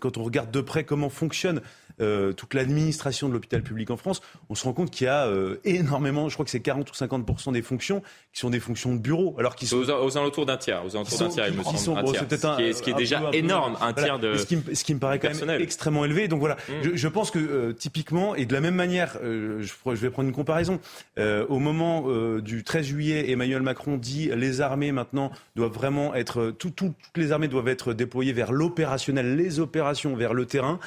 quand 0.00 0.16
on 0.16 0.24
regarde 0.24 0.50
de 0.50 0.62
près 0.62 0.84
comment 0.84 1.10
fonctionne 1.10 1.60
euh, 2.00 2.32
toute 2.32 2.54
l'administration 2.54 3.28
de 3.28 3.32
l'hôpital 3.32 3.60
public 3.60 3.90
en 3.90 3.96
France, 3.96 4.20
on 4.48 4.54
se 4.54 4.62
rend 4.62 4.72
compte 4.72 4.90
qu'il 4.90 5.06
y 5.06 5.08
a 5.08 5.26
euh, 5.26 5.56
énormément, 5.64 6.28
je 6.28 6.34
crois 6.34 6.44
que 6.44 6.50
c'est 6.50 6.60
40 6.60 6.88
ou 6.88 6.94
50% 6.94 7.52
des 7.52 7.62
fonctions 7.62 8.02
qui 8.32 8.38
sont 8.38 8.50
des 8.50 8.60
fonctions 8.60 8.94
de 8.94 9.00
bureau, 9.00 9.34
alors 9.36 9.56
qu'ils 9.56 9.66
sont 9.66 9.78
aux, 9.78 9.90
aux, 9.90 10.16
alentours 10.16 10.46
d'un 10.46 10.56
tiers, 10.56 10.84
aux 10.84 10.94
alentours 10.94 11.18
d'un 11.18 11.28
tiers, 11.28 11.48
il 11.48 11.54
me 11.54 11.62
semble, 11.64 11.98
un 11.98 12.04
tiers, 12.04 12.26
ce 12.30 12.56
qui 12.56 12.62
est, 12.62 12.72
ce 12.72 12.82
qui 12.82 12.90
est 12.90 12.94
déjà 12.94 13.18
peu, 13.20 13.34
énorme, 13.34 13.76
un 13.80 13.92
voilà. 13.92 14.02
tiers 14.02 14.18
de 14.20 14.36
ce 14.36 14.46
qui, 14.46 14.56
me, 14.56 14.74
ce 14.74 14.84
qui 14.84 14.94
me 14.94 15.00
paraît 15.00 15.17
quand 15.18 15.46
même 15.46 15.60
extrêmement 15.60 16.04
élevé. 16.04 16.28
Donc 16.28 16.40
voilà, 16.40 16.56
mmh. 16.68 16.72
je, 16.82 16.96
je, 16.96 17.08
pense 17.08 17.30
que 17.30 17.38
euh, 17.38 17.72
typiquement 17.72 18.34
et 18.34 18.46
de 18.46 18.52
la 18.52 18.60
même 18.60 18.74
manière, 18.74 19.18
euh, 19.22 19.62
je, 19.62 19.72
je, 19.84 20.00
vais 20.00 20.10
prendre 20.10 20.28
une 20.28 20.34
comparaison. 20.34 20.80
Euh, 21.18 21.46
au 21.48 21.58
moment 21.58 22.06
du 22.40 22.64
13 22.64 22.86
juillet, 22.86 23.30
Emmanuel 23.30 23.62
Macron 23.62 23.96
dit 23.96 24.30
les 24.34 24.60
armées 24.60 24.92
maintenant 24.92 25.30
doivent 25.56 25.72
vraiment 25.72 26.14
être 26.14 26.50
tout, 26.50 26.70
tout, 26.70 26.94
toutes 27.02 27.16
les 27.16 27.32
armées 27.32 27.48
doivent 27.48 27.68
être 27.68 27.92
déployées 27.92 28.32
vers 28.32 28.52
l'opérationnel, 28.52 29.36
les 29.36 29.60
opérations 29.60 30.14
vers 30.16 30.34
le 30.34 30.46
terrain, 30.46 30.78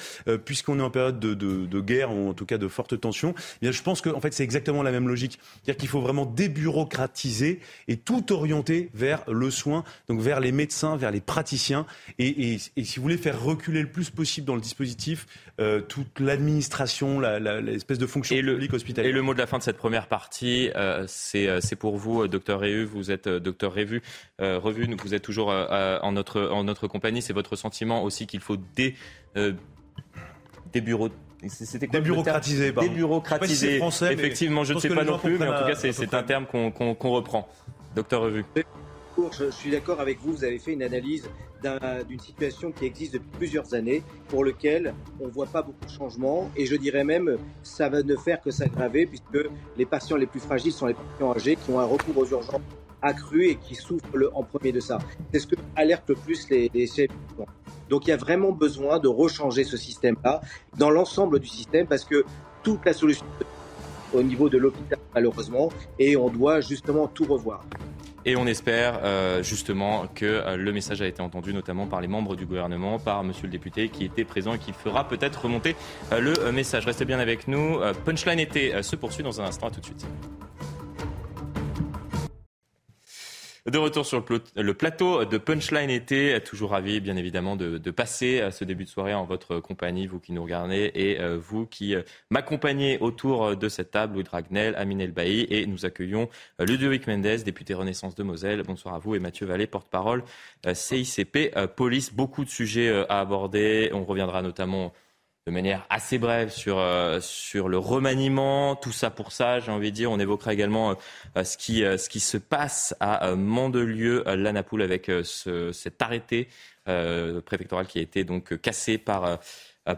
puisqu'on 0.45 0.79
est 0.79 0.83
en 0.83 0.89
période 0.89 1.19
de, 1.19 1.33
de, 1.33 1.65
de, 1.65 1.81
guerre 1.81 2.11
ou 2.11 2.29
en 2.29 2.33
tout 2.33 2.45
cas 2.45 2.57
de 2.57 2.67
forte 2.67 2.99
tension. 2.99 3.33
Eh 3.37 3.65
bien, 3.65 3.71
je 3.71 3.81
pense 3.81 4.01
que 4.01 4.09
en 4.09 4.21
fait 4.21 4.33
c'est 4.33 4.43
exactement 4.43 4.83
la 4.83 4.91
même 4.91 5.07
logique, 5.07 5.39
c'est-à-dire 5.41 5.77
qu'il 5.77 5.89
faut 5.89 6.01
vraiment 6.01 6.25
débureaucratiser 6.25 7.59
et 7.87 7.97
tout 7.97 8.31
orienter 8.31 8.89
vers 8.93 9.23
le 9.29 9.51
soin, 9.51 9.83
donc 10.07 10.21
vers 10.21 10.39
les 10.39 10.51
médecins, 10.51 10.95
vers 10.95 11.11
les 11.11 11.21
praticiens, 11.21 11.85
et, 12.19 12.53
et, 12.53 12.59
et 12.77 12.83
si 12.83 12.97
vous 12.97 13.03
voulez 13.03 13.17
faire 13.17 13.41
reculer 13.41 13.81
le 13.81 13.89
plus 13.89 14.09
possible 14.09 14.20
dans 14.45 14.55
le 14.55 14.61
dispositif 14.61 15.25
euh, 15.59 15.81
toute 15.81 16.19
l'administration, 16.19 17.19
l'espèce 17.19 17.97
la, 17.97 18.01
de 18.01 18.07
fonction 18.07 18.35
et 18.35 18.41
publique 18.41 18.71
le, 18.71 18.75
hospitalière. 18.75 19.09
Et 19.09 19.13
le 19.13 19.21
mot 19.21 19.33
de 19.33 19.39
la 19.39 19.47
fin 19.47 19.57
de 19.57 19.63
cette 19.63 19.77
première 19.77 20.07
partie, 20.07 20.69
euh, 20.75 21.05
c'est 21.07 21.75
pour 21.77 21.97
vous, 21.97 22.27
docteur 22.27 22.59
Réu, 22.59 22.83
vous 22.83 23.11
êtes 23.11 23.27
docteur 23.27 23.73
Révu, 23.73 24.01
euh, 24.41 24.59
Revu, 24.59 24.87
vous 25.01 25.13
êtes 25.13 25.21
toujours 25.23 25.49
en, 25.49 26.11
notre, 26.11 26.41
en 26.41 26.63
notre 26.63 26.87
compagnie, 26.87 27.21
c'est 27.21 27.33
votre 27.33 27.55
sentiment 27.55 28.03
aussi 28.03 28.27
qu'il 28.27 28.39
faut 28.39 28.57
dé, 28.57 28.95
débureau 30.73 31.09
c'était 31.47 31.87
débureaucratiser, 31.87 32.71
débureaucratiser. 32.71 33.71
Si 33.71 33.77
français, 33.79 34.13
Effectivement, 34.13 34.63
je 34.63 34.73
ne 34.73 34.79
sais 34.79 34.89
pas 34.89 35.03
non 35.03 35.17
plus, 35.17 35.39
mais 35.39 35.47
en 35.47 35.59
tout 35.59 35.67
cas, 35.67 35.75
c'est 35.75 36.13
un 36.13 36.23
terme 36.23 36.45
qu'on 36.45 36.71
qu 36.71 36.95
qu 36.95 37.07
reprend. 37.07 37.47
Docteur 37.95 38.21
Revu. 38.21 38.45
Je, 39.17 39.51
suis 39.51 39.71
d'accord 39.71 39.99
avec 39.99 40.19
vous. 40.19 40.31
Vous 40.31 40.43
avez 40.43 40.59
fait 40.59 40.73
une 40.73 40.83
analyse 40.83 41.29
d'une 41.61 41.71
un, 41.81 42.19
situation 42.19 42.71
qui 42.71 42.85
existe 42.85 43.13
depuis 43.13 43.29
plusieurs 43.37 43.73
années, 43.73 44.03
pour 44.29 44.43
lequel 44.43 44.93
on 45.19 45.27
ne 45.27 45.31
voit 45.31 45.45
pas 45.45 45.61
beaucoup 45.61 45.85
de 45.85 45.91
changements, 45.91 46.49
et 46.55 46.65
je 46.65 46.75
dirais 46.75 47.03
même 47.03 47.37
ça 47.61 47.89
va 47.89 48.01
ne 48.01 48.15
faire 48.15 48.41
que 48.41 48.51
s'aggraver, 48.51 49.05
puisque 49.05 49.49
les 49.77 49.85
patients 49.85 50.17
les 50.17 50.25
plus 50.25 50.39
fragiles 50.39 50.71
sont 50.71 50.87
les 50.87 50.93
patients 50.93 51.31
âgés 51.31 51.55
qui 51.55 51.71
ont 51.71 51.79
un 51.79 51.85
recours 51.85 52.17
aux 52.17 52.27
urgences 52.27 52.61
accru 53.01 53.47
et 53.47 53.55
qui 53.55 53.75
souffrent 53.75 54.31
en 54.33 54.43
premier 54.43 54.71
de 54.71 54.79
ça. 54.79 54.99
C'est 55.31 55.39
ce 55.39 55.47
que 55.47 55.55
alerte 55.75 56.07
le 56.09 56.15
plus 56.15 56.49
les, 56.49 56.69
les. 56.73 57.07
Donc 57.89 58.07
il 58.07 58.11
y 58.11 58.13
a 58.13 58.17
vraiment 58.17 58.51
besoin 58.51 58.99
de 58.99 59.07
rechanger 59.07 59.63
ce 59.63 59.75
système-là 59.75 60.41
dans 60.77 60.89
l'ensemble 60.89 61.39
du 61.39 61.47
système 61.47 61.87
parce 61.87 62.05
que 62.05 62.23
toute 62.63 62.85
la 62.85 62.93
solution 62.93 63.25
au 64.13 64.21
niveau 64.21 64.49
de 64.49 64.57
l'hôpital 64.57 64.99
malheureusement 65.15 65.69
et 65.97 66.15
on 66.15 66.29
doit 66.29 66.61
justement 66.61 67.07
tout 67.07 67.25
revoir. 67.25 67.65
Et 68.25 68.35
on 68.35 68.45
espère 68.45 68.99
euh, 69.03 69.41
justement 69.41 70.05
que 70.13 70.25
euh, 70.25 70.55
le 70.55 70.71
message 70.71 71.01
a 71.01 71.07
été 71.07 71.21
entendu, 71.21 71.53
notamment 71.53 71.87
par 71.87 72.01
les 72.01 72.07
membres 72.07 72.35
du 72.35 72.45
gouvernement, 72.45 72.99
par 72.99 73.23
Monsieur 73.23 73.45
le 73.45 73.51
député 73.51 73.89
qui 73.89 74.05
était 74.05 74.25
présent 74.25 74.53
et 74.53 74.59
qui 74.59 74.73
fera 74.73 75.07
peut-être 75.07 75.45
remonter 75.45 75.75
euh, 76.11 76.19
le 76.19 76.51
message. 76.51 76.85
Restez 76.85 77.05
bien 77.05 77.19
avec 77.19 77.47
nous. 77.47 77.79
Punchline 78.05 78.39
été 78.39 78.83
se 78.83 78.95
poursuit 78.95 79.23
dans 79.23 79.41
un 79.41 79.45
instant. 79.45 79.67
À 79.67 79.71
tout 79.71 79.79
de 79.79 79.85
suite. 79.85 80.05
De 83.67 83.77
retour 83.77 84.07
sur 84.07 84.25
le 84.55 84.73
plateau 84.73 85.23
de 85.23 85.37
Punchline 85.37 85.91
été, 85.91 86.39
toujours 86.43 86.71
ravi 86.71 86.99
bien 86.99 87.15
évidemment 87.15 87.55
de, 87.55 87.91
passer 87.91 88.49
ce 88.49 88.63
début 88.63 88.85
de 88.85 88.89
soirée 88.89 89.13
en 89.13 89.23
votre 89.23 89.59
compagnie, 89.59 90.07
vous 90.07 90.19
qui 90.19 90.33
nous 90.33 90.41
regardez 90.41 90.91
et 90.95 91.21
euh, 91.21 91.37
vous 91.37 91.67
qui 91.67 91.93
euh, 91.93 92.01
m'accompagnez 92.31 92.97
autour 93.01 93.55
de 93.55 93.69
cette 93.69 93.91
table, 93.91 94.15
Louis 94.15 94.23
Dragnel, 94.23 94.73
Amine 94.77 94.99
Elbaï 95.01 95.45
et 95.51 95.67
nous 95.67 95.85
accueillons 95.85 96.27
euh, 96.59 96.65
Ludovic 96.65 97.05
Mendes, 97.05 97.43
député 97.43 97.75
Renaissance 97.75 98.15
de 98.15 98.23
Moselle. 98.23 98.63
Bonsoir 98.63 98.95
à 98.95 98.99
vous 98.99 99.13
et 99.13 99.19
Mathieu 99.19 99.45
Vallée, 99.45 99.67
porte-parole 99.67 100.23
CICP 100.65 101.55
Police. 101.75 102.11
Beaucoup 102.15 102.43
de 102.43 102.49
sujets 102.49 103.05
à 103.09 103.19
aborder. 103.19 103.91
On 103.93 104.05
reviendra 104.05 104.41
notamment 104.41 104.91
de 105.47 105.51
manière 105.51 105.85
assez 105.89 106.19
brève 106.19 106.49
sur, 106.49 106.77
euh, 106.77 107.19
sur 107.19 107.67
le 107.67 107.77
remaniement, 107.79 108.75
tout 108.75 108.91
ça 108.91 109.09
pour 109.09 109.31
ça, 109.31 109.59
j'ai 109.59 109.71
envie 109.71 109.91
de 109.91 109.95
dire. 109.95 110.11
On 110.11 110.19
évoquera 110.19 110.53
également 110.53 110.95
euh, 111.35 111.43
ce, 111.43 111.57
qui, 111.57 111.83
euh, 111.83 111.97
ce 111.97 112.09
qui 112.09 112.19
se 112.19 112.37
passe 112.37 112.95
à 112.99 113.35
Mandelieu, 113.35 114.23
Lanapoule, 114.27 114.83
avec 114.83 115.11
ce, 115.23 115.71
cet 115.71 116.01
arrêté 116.01 116.47
préfectoral 116.85 117.87
qui 117.87 117.99
a 117.99 118.01
été 118.01 118.23
donc 118.23 118.59
cassé 118.59 118.97
par, 118.97 119.39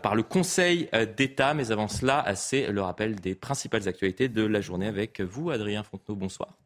par 0.01 0.15
le 0.15 0.23
Conseil 0.23 0.89
d'État. 1.17 1.53
Mais 1.53 1.71
avant 1.71 1.87
cela, 1.87 2.35
c'est 2.35 2.71
le 2.71 2.81
rappel 2.81 3.15
des 3.15 3.35
principales 3.35 3.87
actualités 3.87 4.27
de 4.27 4.43
la 4.45 4.61
journée 4.61 4.87
avec 4.87 5.21
vous, 5.21 5.49
Adrien 5.49 5.83
Fontenot. 5.83 6.15
Bonsoir. 6.15 6.62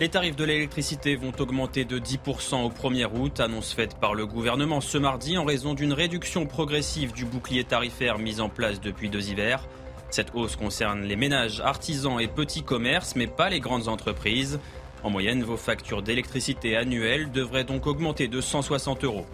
Les 0.00 0.08
tarifs 0.08 0.36
de 0.36 0.44
l'électricité 0.44 1.16
vont 1.16 1.32
augmenter 1.40 1.84
de 1.84 1.98
10% 1.98 2.62
au 2.62 2.70
1er 2.70 3.08
août, 3.12 3.40
annonce 3.40 3.72
faite 3.72 3.96
par 3.98 4.14
le 4.14 4.26
gouvernement 4.26 4.80
ce 4.80 4.96
mardi 4.96 5.36
en 5.36 5.44
raison 5.44 5.74
d'une 5.74 5.92
réduction 5.92 6.46
progressive 6.46 7.12
du 7.12 7.24
bouclier 7.24 7.64
tarifaire 7.64 8.18
mis 8.18 8.40
en 8.40 8.48
place 8.48 8.80
depuis 8.80 9.08
deux 9.08 9.28
hivers. 9.28 9.66
Cette 10.10 10.32
hausse 10.34 10.54
concerne 10.54 11.02
les 11.02 11.16
ménages, 11.16 11.60
artisans 11.60 12.20
et 12.20 12.28
petits 12.28 12.62
commerces, 12.62 13.16
mais 13.16 13.26
pas 13.26 13.48
les 13.48 13.58
grandes 13.58 13.88
entreprises. 13.88 14.60
En 15.02 15.10
moyenne, 15.10 15.42
vos 15.42 15.56
factures 15.56 16.02
d'électricité 16.02 16.76
annuelles 16.76 17.32
devraient 17.32 17.64
donc 17.64 17.88
augmenter 17.88 18.28
de 18.28 18.40
160 18.40 19.02
euros. 19.02 19.26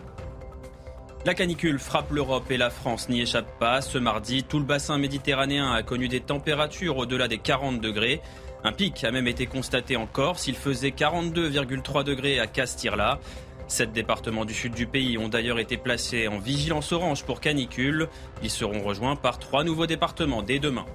La 1.26 1.34
canicule 1.34 1.78
frappe 1.78 2.10
l'Europe 2.10 2.50
et 2.50 2.56
la 2.56 2.70
France 2.70 3.10
n'y 3.10 3.20
échappe 3.20 3.58
pas. 3.58 3.82
Ce 3.82 3.98
mardi, 3.98 4.44
tout 4.44 4.58
le 4.58 4.64
bassin 4.64 4.96
méditerranéen 4.96 5.72
a 5.72 5.82
connu 5.82 6.08
des 6.08 6.20
températures 6.20 6.96
au-delà 6.96 7.28
des 7.28 7.38
40 7.38 7.82
degrés. 7.82 8.22
Un 8.66 8.72
pic 8.72 9.04
a 9.04 9.10
même 9.10 9.28
été 9.28 9.44
constaté 9.44 9.94
en 9.94 10.06
Corse. 10.06 10.48
Il 10.48 10.54
faisait 10.54 10.88
42,3 10.88 12.02
degrés 12.02 12.40
à 12.40 12.46
Castirla. 12.46 13.20
Sept 13.68 13.92
départements 13.92 14.46
du 14.46 14.54
sud 14.54 14.72
du 14.72 14.86
pays 14.86 15.18
ont 15.18 15.28
d'ailleurs 15.28 15.58
été 15.58 15.76
placés 15.76 16.28
en 16.28 16.38
vigilance 16.38 16.90
orange 16.92 17.24
pour 17.24 17.40
canicule. 17.40 18.08
Ils 18.42 18.48
seront 18.48 18.82
rejoints 18.82 19.16
par 19.16 19.38
trois 19.38 19.64
nouveaux 19.64 19.86
départements 19.86 20.42
dès 20.42 20.60
demain. 20.60 20.86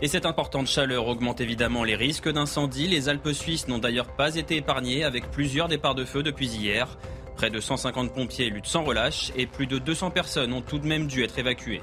Et 0.00 0.08
cette 0.08 0.24
importante 0.24 0.66
chaleur 0.66 1.08
augmente 1.08 1.42
évidemment 1.42 1.84
les 1.84 1.94
risques 1.94 2.30
d'incendie. 2.30 2.88
Les 2.88 3.10
Alpes 3.10 3.32
suisses 3.32 3.68
n'ont 3.68 3.78
d'ailleurs 3.78 4.08
pas 4.08 4.36
été 4.36 4.56
épargnées 4.56 5.04
avec 5.04 5.30
plusieurs 5.30 5.68
départs 5.68 5.94
de 5.94 6.06
feu 6.06 6.22
depuis 6.22 6.48
hier. 6.48 6.96
Près 7.36 7.50
de 7.50 7.60
150 7.60 8.14
pompiers 8.14 8.48
luttent 8.48 8.64
sans 8.64 8.82
relâche 8.82 9.30
et 9.36 9.44
plus 9.44 9.66
de 9.66 9.76
200 9.76 10.10
personnes 10.10 10.54
ont 10.54 10.62
tout 10.62 10.78
de 10.78 10.86
même 10.86 11.06
dû 11.06 11.22
être 11.22 11.38
évacuées 11.38 11.82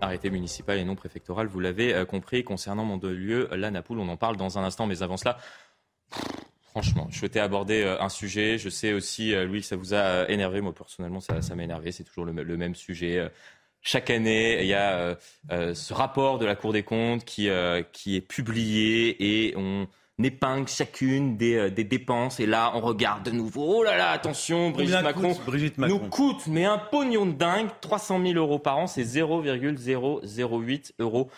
arrêté 0.00 0.30
municipal 0.30 0.78
et 0.78 0.84
non 0.84 0.94
préfectoral, 0.94 1.46
vous 1.46 1.60
l'avez 1.60 1.94
euh, 1.94 2.04
compris, 2.04 2.44
concernant 2.44 2.84
Mandelieu, 2.84 3.48
la 3.52 3.70
Napoule, 3.70 3.98
on 3.98 4.08
en 4.08 4.16
parle 4.16 4.36
dans 4.36 4.58
un 4.58 4.64
instant, 4.64 4.86
mais 4.86 5.02
avant 5.02 5.16
cela, 5.16 5.38
franchement, 6.70 7.08
je 7.10 7.18
souhaitais 7.18 7.40
aborder 7.40 7.82
euh, 7.82 8.00
un 8.00 8.08
sujet, 8.08 8.58
je 8.58 8.68
sais 8.68 8.92
aussi, 8.92 9.34
euh, 9.34 9.44
Louis, 9.46 9.62
ça 9.62 9.76
vous 9.76 9.94
a 9.94 10.28
énervé, 10.28 10.60
moi 10.60 10.74
personnellement, 10.74 11.20
ça, 11.20 11.42
ça 11.42 11.54
m'a 11.54 11.64
énervé, 11.64 11.92
c'est 11.92 12.04
toujours 12.04 12.24
le, 12.24 12.56
même 12.56 12.74
sujet. 12.74 13.30
Chaque 13.82 14.10
année, 14.10 14.62
il 14.62 14.66
y 14.66 14.74
a 14.74 15.16
ce 15.50 15.94
rapport 15.94 16.38
de 16.38 16.46
la 16.46 16.56
Cour 16.56 16.72
des 16.72 16.82
comptes 16.82 17.24
qui, 17.24 17.48
qui 17.92 18.16
est 18.16 18.20
publié 18.20 19.48
et 19.48 19.56
on 19.56 19.86
n'épingle 20.18 20.66
chacune 20.68 21.36
des, 21.36 21.56
euh, 21.56 21.70
des, 21.70 21.84
dépenses. 21.84 22.40
Et 22.40 22.46
là, 22.46 22.72
on 22.74 22.80
regarde 22.80 23.24
de 23.24 23.30
nouveau. 23.30 23.78
Oh 23.78 23.82
là 23.82 23.96
là, 23.96 24.10
attention, 24.10 24.70
Brigitte 24.70 25.02
Macron, 25.02 25.36
Brigitte 25.44 25.78
Macron, 25.78 25.98
nous 25.98 26.08
coûte, 26.08 26.46
mais 26.46 26.64
un 26.64 26.78
pognon 26.78 27.26
de 27.26 27.32
dingue, 27.32 27.68
300 27.80 28.22
000 28.22 28.34
euros 28.34 28.58
par 28.58 28.78
an, 28.78 28.86
c'est 28.86 29.04
0,008 29.04 30.94
euros 30.98 31.30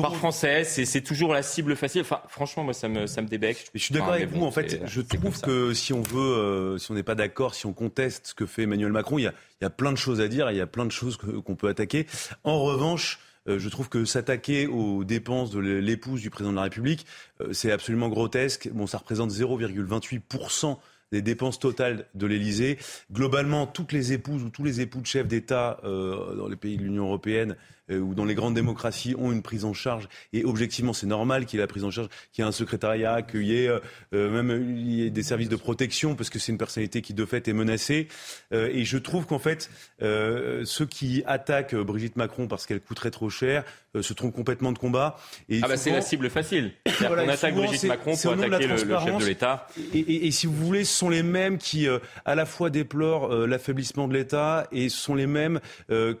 par 0.00 0.16
français. 0.16 0.64
C'est 0.64 1.02
toujours 1.02 1.32
la 1.32 1.42
cible 1.42 1.76
facile. 1.76 2.00
Enfin, 2.02 2.20
franchement, 2.28 2.64
moi, 2.64 2.72
ça 2.72 2.88
me, 2.88 3.06
ça 3.06 3.20
me 3.20 3.28
débecte. 3.28 3.70
Je 3.74 3.80
suis 3.82 3.94
d'accord 3.94 4.12
avec 4.14 4.30
vous. 4.30 4.44
en 4.44 4.50
fait, 4.50 4.80
je 4.86 5.00
trouve 5.00 5.40
que 5.40 5.74
si 5.74 5.92
on 5.92 6.02
veut, 6.02 6.20
euh, 6.20 6.78
si 6.78 6.90
on 6.90 6.94
n'est 6.94 7.02
pas 7.02 7.14
d'accord, 7.14 7.54
si 7.54 7.66
on 7.66 7.72
conteste 7.72 8.28
ce 8.28 8.34
que 8.34 8.46
fait 8.46 8.62
Emmanuel 8.62 8.92
Macron, 8.92 9.18
il 9.18 9.24
y 9.24 9.26
a, 9.26 9.34
il 9.60 9.64
y 9.64 9.66
a 9.66 9.70
plein 9.70 9.92
de 9.92 9.98
choses 9.98 10.20
à 10.20 10.28
dire, 10.28 10.50
il 10.50 10.56
y 10.56 10.62
a 10.62 10.66
plein 10.66 10.86
de 10.86 10.92
choses 10.92 11.16
qu'on 11.16 11.56
peut 11.56 11.68
attaquer. 11.68 12.06
En 12.44 12.62
revanche, 12.62 13.18
je 13.56 13.68
trouve 13.68 13.88
que 13.88 14.04
s'attaquer 14.04 14.66
aux 14.66 15.04
dépenses 15.04 15.50
de 15.50 15.60
l'épouse 15.60 16.20
du 16.20 16.30
président 16.30 16.50
de 16.50 16.56
la 16.56 16.64
République, 16.64 17.06
euh, 17.40 17.52
c'est 17.52 17.72
absolument 17.72 18.08
grotesque. 18.08 18.68
Bon, 18.72 18.86
ça 18.86 18.98
représente 18.98 19.30
0,28% 19.30 20.76
des 21.12 21.22
dépenses 21.22 21.58
totales 21.58 22.06
de 22.14 22.26
l'Élysée. 22.26 22.78
Globalement, 23.12 23.66
toutes 23.66 23.92
les 23.92 24.12
épouses 24.12 24.42
ou 24.42 24.50
tous 24.50 24.64
les 24.64 24.80
époux 24.80 25.00
de 25.00 25.06
chefs 25.06 25.26
d'État 25.26 25.80
euh, 25.84 26.34
dans 26.34 26.48
les 26.48 26.56
pays 26.56 26.76
de 26.76 26.82
l'Union 26.82 27.04
européenne 27.06 27.52
euh, 27.52 27.77
ou 27.90 28.14
dans 28.14 28.24
les 28.24 28.34
grandes 28.34 28.54
démocraties 28.54 29.14
ont 29.18 29.32
une 29.32 29.42
prise 29.42 29.64
en 29.64 29.72
charge. 29.72 30.08
Et 30.32 30.44
objectivement, 30.44 30.92
c'est 30.92 31.06
normal 31.06 31.46
qu'il 31.46 31.58
y 31.58 31.60
ait 31.60 31.64
la 31.64 31.68
prise 31.68 31.84
en 31.84 31.90
charge, 31.90 32.08
qu'il 32.32 32.42
y 32.42 32.46
ait 32.46 32.48
un 32.48 32.52
secrétariat, 32.52 33.22
qu'il 33.22 33.44
y 33.44 33.64
ait 33.64 33.68
euh, 33.68 34.30
même 34.30 34.76
il 34.78 34.92
y 34.92 35.06
ait 35.06 35.10
des 35.10 35.22
services 35.22 35.48
de 35.48 35.56
protection, 35.56 36.14
parce 36.14 36.30
que 36.30 36.38
c'est 36.38 36.52
une 36.52 36.58
personnalité 36.58 37.02
qui 37.02 37.14
de 37.14 37.24
fait 37.24 37.48
est 37.48 37.52
menacée. 37.52 38.08
et 38.52 38.84
je 38.84 38.98
trouve 38.98 39.26
qu'en 39.26 39.38
fait, 39.38 39.70
ceux 40.00 40.86
qui 40.86 41.22
attaquent 41.26 41.74
Brigitte 41.74 42.16
Macron 42.16 42.46
parce 42.46 42.66
qu'elle 42.66 42.80
coûterait 42.80 43.10
trop 43.10 43.30
cher 43.30 43.64
se 44.00 44.12
trompent 44.12 44.34
complètement 44.34 44.72
de 44.72 44.78
combat. 44.78 45.16
Et 45.48 45.60
ah 45.62 45.68
bah 45.68 45.76
c'est 45.76 45.90
la 45.90 46.02
cible 46.02 46.30
facile. 46.30 46.72
on 47.08 47.28
attaque 47.28 47.54
Brigitte 47.54 47.84
Macron 47.84 48.16
pour 48.16 48.32
attaquer 48.32 48.66
le, 48.66 48.76
chef 48.76 49.18
de 49.18 49.24
l'État. 49.24 49.66
Et, 49.94 50.26
et, 50.26 50.30
si 50.30 50.46
vous 50.46 50.54
voulez, 50.54 50.84
ce 50.84 50.94
sont 50.94 51.08
les 51.08 51.22
mêmes 51.22 51.58
qui 51.58 51.86
à 52.24 52.34
la 52.34 52.46
fois 52.46 52.70
déplorent 52.70 53.34
l'affaiblissement 53.46 54.08
de 54.08 54.14
l'État 54.14 54.66
et 54.72 54.88
ce 54.88 54.98
sont 54.98 55.14
les 55.14 55.26
mêmes 55.26 55.60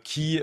qui, 0.02 0.40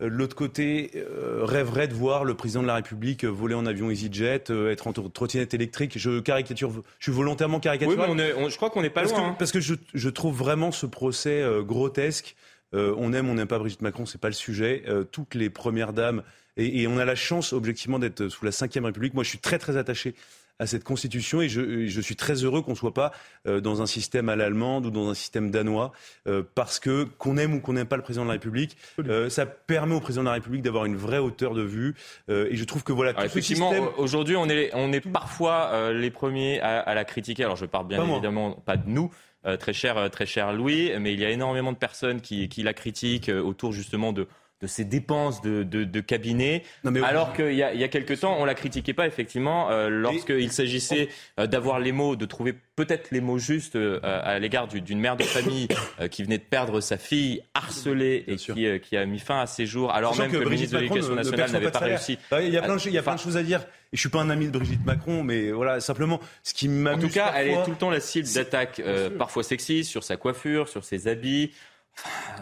l'autre 0.00 0.36
côté, 0.36 0.41
euh, 0.60 1.40
rêverait 1.44 1.88
de 1.88 1.94
voir 1.94 2.24
le 2.24 2.34
président 2.34 2.62
de 2.62 2.66
la 2.66 2.76
République 2.76 3.24
voler 3.24 3.54
en 3.54 3.66
avion 3.66 3.90
EasyJet, 3.90 4.44
euh, 4.50 4.70
être 4.70 4.86
en 4.86 4.92
trottinette 4.92 5.54
électrique. 5.54 5.92
Je 5.96 6.20
caricature, 6.20 6.70
je 6.98 7.04
suis 7.04 7.12
volontairement 7.12 7.60
caricatural. 7.60 8.10
Oui, 8.10 8.16
mais 8.16 8.50
je 8.50 8.56
crois 8.56 8.70
qu'on 8.70 8.82
n'est 8.82 8.90
pas 8.90 9.02
parce 9.02 9.12
loin. 9.12 9.32
Que, 9.32 9.38
Parce 9.38 9.52
que 9.52 9.60
je, 9.60 10.08
trouve 10.08 10.36
vraiment 10.36 10.72
ce 10.72 10.86
procès 10.86 11.42
euh, 11.42 11.62
grotesque. 11.62 12.36
on 12.72 13.12
aime, 13.12 13.28
on 13.28 13.34
n'aime 13.34 13.46
pas 13.46 13.58
Brigitte 13.58 13.82
Macron, 13.82 14.06
c'est 14.06 14.20
pas 14.20 14.28
le 14.28 14.34
sujet. 14.34 14.84
toutes 15.10 15.34
les 15.34 15.50
premières 15.50 15.92
dames, 15.92 16.22
et, 16.56 16.82
et, 16.82 16.86
on 16.86 16.98
a 16.98 17.04
la 17.04 17.14
chance 17.14 17.52
objectivement 17.52 17.98
d'être 17.98 18.28
sous 18.28 18.44
la 18.44 18.50
Ve 18.50 18.84
République. 18.84 19.14
Moi, 19.14 19.24
je 19.24 19.30
suis 19.30 19.38
très 19.38 19.58
très 19.58 19.76
attaché 19.76 20.14
à 20.62 20.66
cette 20.66 20.84
constitution 20.84 21.42
et 21.42 21.48
je, 21.48 22.00
suis 22.00 22.16
très 22.16 22.44
heureux 22.44 22.62
qu'on 22.62 22.72
ne 22.72 22.76
soit 22.76 22.94
pas 22.94 23.12
euh, 23.46 23.60
dans 23.60 23.82
un 23.82 23.86
système 23.86 24.28
à 24.28 24.36
l'allemande 24.36 24.86
ou 24.86 24.90
dans 24.90 25.10
un 25.10 25.14
système 25.14 25.50
danois 25.50 25.92
euh, 26.28 26.42
parce 26.54 26.78
que 26.78 27.04
qu'on 27.18 27.36
aime 27.36 27.54
ou 27.54 27.60
qu'on 27.60 27.72
n'aime 27.72 27.86
pas 27.86 27.96
le 27.96 28.02
président 28.02 28.24
de 28.24 28.28
la 28.28 28.34
République, 28.34 28.76
euh, 29.00 29.28
ça 29.28 29.44
permet 29.44 29.94
au 29.94 30.00
président 30.00 30.22
de 30.22 30.28
la 30.28 30.34
République 30.34 30.62
d'avoir 30.62 30.84
une 30.84 30.96
vraie 30.96 31.18
hauteur 31.18 31.54
de 31.54 31.62
vue 31.62 31.94
et 32.28 32.56
je 32.56 32.64
trouve 32.64 32.84
que 32.84 32.92
voilà. 32.92 33.12
tout 33.12 33.22
effectivement, 33.22 33.72
aujourd'hui 33.98 34.36
on 34.36 34.48
est 34.48 34.70
on 34.74 34.92
est 34.92 35.00
parfois 35.00 35.92
les 35.92 36.10
premiers 36.10 36.60
à, 36.60 36.94
la 36.94 37.04
critiquer. 37.04 37.44
Alors 37.44 37.56
je 37.56 37.66
parle 37.66 37.88
bien 37.88 38.04
évidemment 38.04 38.52
pas 38.52 38.76
de 38.76 38.88
nous. 38.88 39.10
très 39.58 39.72
cher, 39.72 40.10
très 40.10 40.26
cher 40.26 40.52
Louis, 40.52 40.92
mais 41.00 41.12
il 41.12 41.20
y 41.20 41.24
a 41.24 41.30
énormément 41.30 41.72
de 41.72 41.76
personnes 41.76 42.20
qui, 42.20 42.48
qui 42.48 42.62
la 42.62 42.74
critiquent 42.74 43.28
autour 43.28 43.72
justement 43.72 44.12
de, 44.12 44.28
de 44.62 44.68
ses 44.68 44.84
dépenses 44.84 45.42
de, 45.42 45.64
de, 45.64 46.00
cabinet, 46.00 46.62
alors 47.02 47.32
qu'il 47.32 47.52
y 47.52 47.64
a, 47.64 47.74
il 47.74 47.80
y 47.80 47.84
a 47.84 47.88
quelques 47.88 48.20
temps, 48.20 48.36
on 48.38 48.44
la 48.44 48.54
critiquait 48.54 48.92
pas 48.92 49.08
effectivement 49.08 49.70
euh, 49.70 49.88
lorsqu'il 49.88 50.52
s'agissait 50.52 51.08
euh, 51.40 51.48
d'avoir 51.48 51.80
les 51.80 51.90
mots, 51.90 52.14
de 52.14 52.24
trouver 52.26 52.54
peut-être 52.76 53.10
les 53.10 53.20
mots 53.20 53.38
justes 53.38 53.74
euh, 53.74 53.98
à 54.02 54.38
l'égard 54.38 54.68
d'une 54.68 55.00
mère 55.00 55.16
de 55.16 55.24
famille 55.24 55.66
qui 56.12 56.22
venait 56.22 56.38
de 56.38 56.44
perdre 56.44 56.80
sa 56.80 56.96
fille 56.96 57.42
harcelée 57.54 58.24
et 58.28 58.36
qui, 58.36 58.66
qui, 58.80 58.96
a 58.96 59.04
mis 59.04 59.18
fin 59.18 59.40
à 59.40 59.46
ses 59.46 59.66
jours, 59.66 59.92
alors 59.92 60.16
même 60.16 60.30
que, 60.30 60.36
le 60.36 60.48
ministre 60.48 60.76
de 60.76 60.82
l'Éducation 60.82 61.16
nationale 61.16 61.50
n'avait 61.50 61.70
pas, 61.72 61.80
réussi. 61.80 62.18
Il 62.40 62.50
y 62.50 62.56
a 62.56 62.62
plein 62.62 62.76
de, 62.76 62.82
il 62.86 62.92
y 62.92 62.98
a 62.98 63.02
plein 63.02 63.16
de 63.16 63.20
choses 63.20 63.36
à 63.36 63.42
dire. 63.42 63.62
Et 63.92 63.96
je 63.96 64.00
suis 64.00 64.08
pas 64.08 64.20
un 64.20 64.30
ami 64.30 64.46
de 64.46 64.52
Brigitte 64.52 64.86
Macron, 64.86 65.22
mais 65.22 65.50
voilà, 65.50 65.80
simplement, 65.80 66.18
ce 66.44 66.54
qui 66.54 66.68
m'amuse. 66.68 67.04
En 67.04 67.08
tout 67.08 67.12
cas, 67.12 67.34
elle 67.36 67.48
est 67.48 67.62
tout 67.64 67.72
le 67.72 67.76
temps 67.76 67.90
la 67.90 68.00
cible 68.00 68.28
d'attaques, 68.32 68.80
parfois 69.18 69.42
sexistes, 69.42 69.90
sur 69.90 70.04
sa 70.04 70.16
coiffure, 70.16 70.68
sur 70.68 70.84
ses 70.84 71.08
habits. 71.08 71.50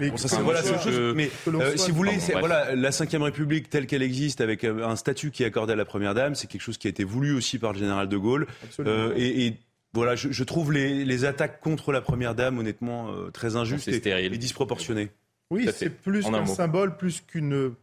Mais, 0.01 0.11
voilà, 0.43 0.63
mais 1.15 1.31
euh, 1.49 1.77
si 1.77 1.91
vous 1.91 1.97
voulez, 1.97 2.19
voilà, 2.39 2.75
la 2.75 2.91
Ve 2.91 3.23
République 3.23 3.69
telle 3.69 3.87
qu'elle 3.87 4.03
existe, 4.03 4.41
avec 4.41 4.65
euh, 4.65 4.87
un 4.87 4.97
statut 4.97 5.31
qui 5.31 5.43
est 5.43 5.47
accordé 5.47 5.75
à 5.75 5.77
la 5.77 5.85
Première 5.85 6.15
Dame, 6.15 6.35
c'est 6.35 6.47
quelque 6.47 6.63
chose 6.63 6.79
qui 6.79 6.87
a 6.87 6.91
été 6.91 7.05
voulu 7.05 7.35
aussi 7.35 7.59
par 7.59 7.73
le 7.73 7.79
général 7.79 8.09
de 8.09 8.17
Gaulle. 8.17 8.47
Euh, 8.81 9.13
et, 9.17 9.47
et, 9.47 9.59
voilà, 9.93 10.15
je, 10.15 10.31
je 10.31 10.45
trouve 10.45 10.73
les, 10.73 11.05
les, 11.05 11.25
attaques 11.25 11.61
contre 11.61 11.93
la 11.93 12.01
Première 12.01 12.35
Dame, 12.35 12.59
honnêtement, 12.59 13.11
euh, 13.11 13.31
très 13.31 13.57
injustes 13.57 13.89
et, 13.89 14.25
et, 14.25 14.31
disproportionnées. 14.31 15.11
Oui, 15.51 15.69
c'est 15.75 15.91
plus 15.91 16.25
qu'un 16.25 16.47
symbole, 16.47 16.97
plus 16.97 17.21
qu'une 17.21 17.75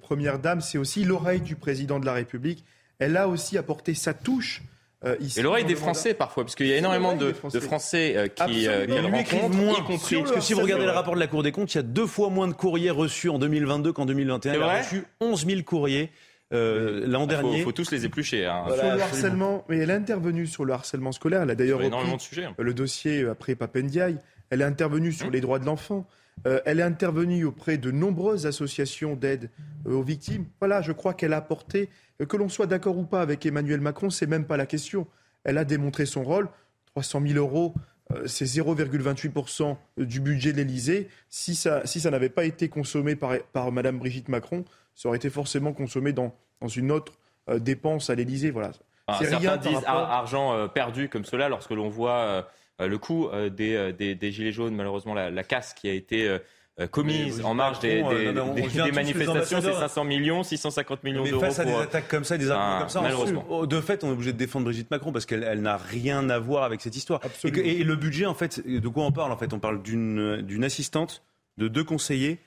Première 0.00 0.38
Dame, 0.38 0.60
c'est 0.60 0.78
aussi 0.78 1.04
l'oreille 1.04 1.40
du 1.40 1.56
Président 1.56 1.98
de 1.98 2.06
la 2.06 2.12
République. 2.12 2.64
Elle 2.98 3.16
a 3.16 3.28
aussi 3.28 3.58
apporté 3.58 3.94
sa 3.94 4.14
touche 4.14 4.62
euh, 5.06 5.16
et 5.36 5.42
l'oreille 5.42 5.64
des 5.64 5.76
Français 5.76 6.14
parfois, 6.14 6.44
parce 6.44 6.54
qu'il 6.54 6.66
y 6.66 6.72
a 6.72 6.76
énormément 6.76 7.14
de, 7.14 7.32
Français, 7.60 8.14
euh, 8.16 8.28
qui, 8.28 8.66
euh, 8.66 8.86
rencontrent, 9.02 9.56
moins, 9.56 9.78
y 9.78 9.82
compris. 9.84 10.16
Parce 10.16 10.32
que 10.32 10.40
si 10.40 10.54
vous 10.54 10.62
regardez 10.62 10.84
le 10.84 10.90
rapport 10.90 11.14
de 11.14 11.20
la 11.20 11.26
Cour 11.26 11.42
des 11.42 11.52
comptes, 11.52 11.72
il 11.74 11.76
y 11.76 11.80
a 11.80 11.84
deux 11.84 12.06
fois 12.06 12.30
moins 12.30 12.48
de 12.48 12.52
courriers 12.52 12.90
reçus 12.90 13.28
en 13.28 13.38
2022 13.38 13.92
qu'en 13.92 14.06
2021. 14.06 14.52
Elle 14.52 14.62
a 14.62 14.78
reçu 14.78 15.04
11 15.20 15.46
000 15.46 15.62
courriers 15.62 16.10
l'an 16.50 17.26
dernier. 17.26 17.58
Il 17.58 17.64
faut, 17.64 17.72
tous 17.72 17.90
les 17.90 18.04
éplucher. 18.04 18.46
Hein. 18.46 18.64
sur 18.66 18.84
le 18.84 19.02
harcèlement, 19.02 19.64
mais 19.68 19.78
elle 19.78 19.90
est 19.90 19.94
intervenue 19.94 20.46
sur 20.46 20.64
le 20.64 20.72
harcèlement 20.72 21.12
scolaire. 21.12 21.42
Elle 21.42 21.50
a 21.50 21.54
d'ailleurs 21.54 21.82
énormément 21.82 22.16
de 22.16 22.22
sujets. 22.22 22.44
Hein. 22.44 22.54
Le 22.58 22.74
dossier 22.74 23.26
après 23.26 23.54
Papendiaï. 23.54 24.18
Elle 24.50 24.60
est 24.60 24.64
intervenue 24.64 25.12
sur 25.12 25.26
mmh. 25.26 25.32
les 25.32 25.40
droits 25.40 25.58
de 25.58 25.66
l'enfant. 25.66 26.06
Elle 26.44 26.78
est 26.78 26.84
intervenue 26.84 27.44
auprès 27.44 27.76
de 27.76 27.90
nombreuses 27.90 28.46
associations 28.46 29.16
d'aide 29.16 29.50
aux 29.84 30.02
victimes. 30.02 30.44
Voilà, 30.60 30.80
je 30.80 30.92
crois 30.92 31.12
qu'elle 31.12 31.32
a 31.32 31.38
apporté, 31.38 31.88
que 32.28 32.36
l'on 32.36 32.48
soit 32.48 32.66
d'accord 32.66 32.96
ou 32.98 33.04
pas 33.04 33.20
avec 33.20 33.44
Emmanuel 33.46 33.80
Macron, 33.80 34.10
c'est 34.10 34.26
même 34.26 34.44
pas 34.44 34.56
la 34.56 34.66
question. 34.66 35.08
Elle 35.42 35.58
a 35.58 35.64
démontré 35.64 36.06
son 36.06 36.22
rôle. 36.22 36.48
300 36.96 37.20
000 37.26 37.38
euros, 37.38 37.74
euh, 38.12 38.26
c'est 38.26 38.44
0,28% 38.44 39.76
du 39.98 40.20
budget 40.20 40.52
de 40.52 40.58
l'Elysée. 40.58 41.08
Si 41.28 41.54
ça, 41.54 41.84
si 41.86 42.00
ça 42.00 42.10
n'avait 42.10 42.28
pas 42.28 42.44
été 42.44 42.68
consommé 42.68 43.16
par, 43.16 43.34
par 43.52 43.72
Mme 43.72 43.98
Brigitte 43.98 44.28
Macron, 44.28 44.64
ça 44.94 45.08
aurait 45.08 45.18
été 45.18 45.28
forcément 45.30 45.72
consommé 45.72 46.12
dans, 46.12 46.34
dans 46.60 46.68
une 46.68 46.90
autre 46.90 47.12
euh, 47.50 47.58
dépense 47.58 48.08
à 48.10 48.14
l'Elysée. 48.14 48.50
Voilà. 48.50 48.72
certains 49.18 49.38
rien 49.38 49.56
disent 49.56 49.84
argent 49.86 50.54
euh, 50.54 50.68
perdu 50.68 51.08
comme 51.08 51.24
cela 51.24 51.48
lorsque 51.48 51.70
l'on 51.70 51.88
voit 51.88 52.48
le 52.78 52.98
coût 52.98 53.28
des, 53.50 53.92
des, 53.92 54.32
Gilets 54.32 54.52
jaunes, 54.52 54.74
malheureusement 54.74 55.14
la, 55.14 55.30
la, 55.30 55.44
casse 55.44 55.74
qui 55.74 55.88
a 55.88 55.92
été 55.92 56.38
euh, 56.78 56.86
commises 56.86 57.42
en 57.42 57.54
marge 57.54 57.78
des, 57.78 58.02
des, 58.02 58.32
des, 58.34 58.92
manifestations, 58.92 59.62
c'est 59.62 59.72
500 59.72 60.04
millions, 60.04 60.42
650 60.42 61.04
millions 61.04 61.24
d'euros. 61.24 61.40
Face 61.40 61.58
à 61.58 61.64
des 61.64 61.72
attaques 61.72 62.06
comme 62.06 62.24
ça, 62.24 62.36
des 62.36 62.50
arguments 62.50 62.80
comme 62.80 62.88
ça, 62.90 63.00
malheureusement. 63.00 63.64
de 63.64 63.80
fait, 63.80 64.04
on 64.04 64.08
est 64.08 64.12
obligé 64.12 64.34
de 64.34 64.36
défendre 64.36 64.66
Brigitte 64.66 64.90
Macron 64.90 65.10
parce 65.10 65.24
qu'elle 65.24 65.62
n'a 65.62 65.78
rien 65.78 66.28
à 66.28 66.38
voir 66.38 66.64
avec 66.64 66.82
cette 66.82 66.94
histoire. 66.94 67.22
Et, 67.44 67.80
et, 67.80 67.82
le 67.82 67.96
budget, 67.96 68.26
en 68.26 68.34
fait, 68.34 68.60
de 68.66 68.88
quoi 68.88 69.04
on 69.04 69.12
parle? 69.12 69.32
En 69.32 69.38
fait, 69.38 69.54
on 69.54 69.58
parle 69.58 69.82
d'une 69.82 70.64
assistante, 70.64 71.22
de 71.56 71.68
deux 71.68 71.84
conseillers 71.84 72.40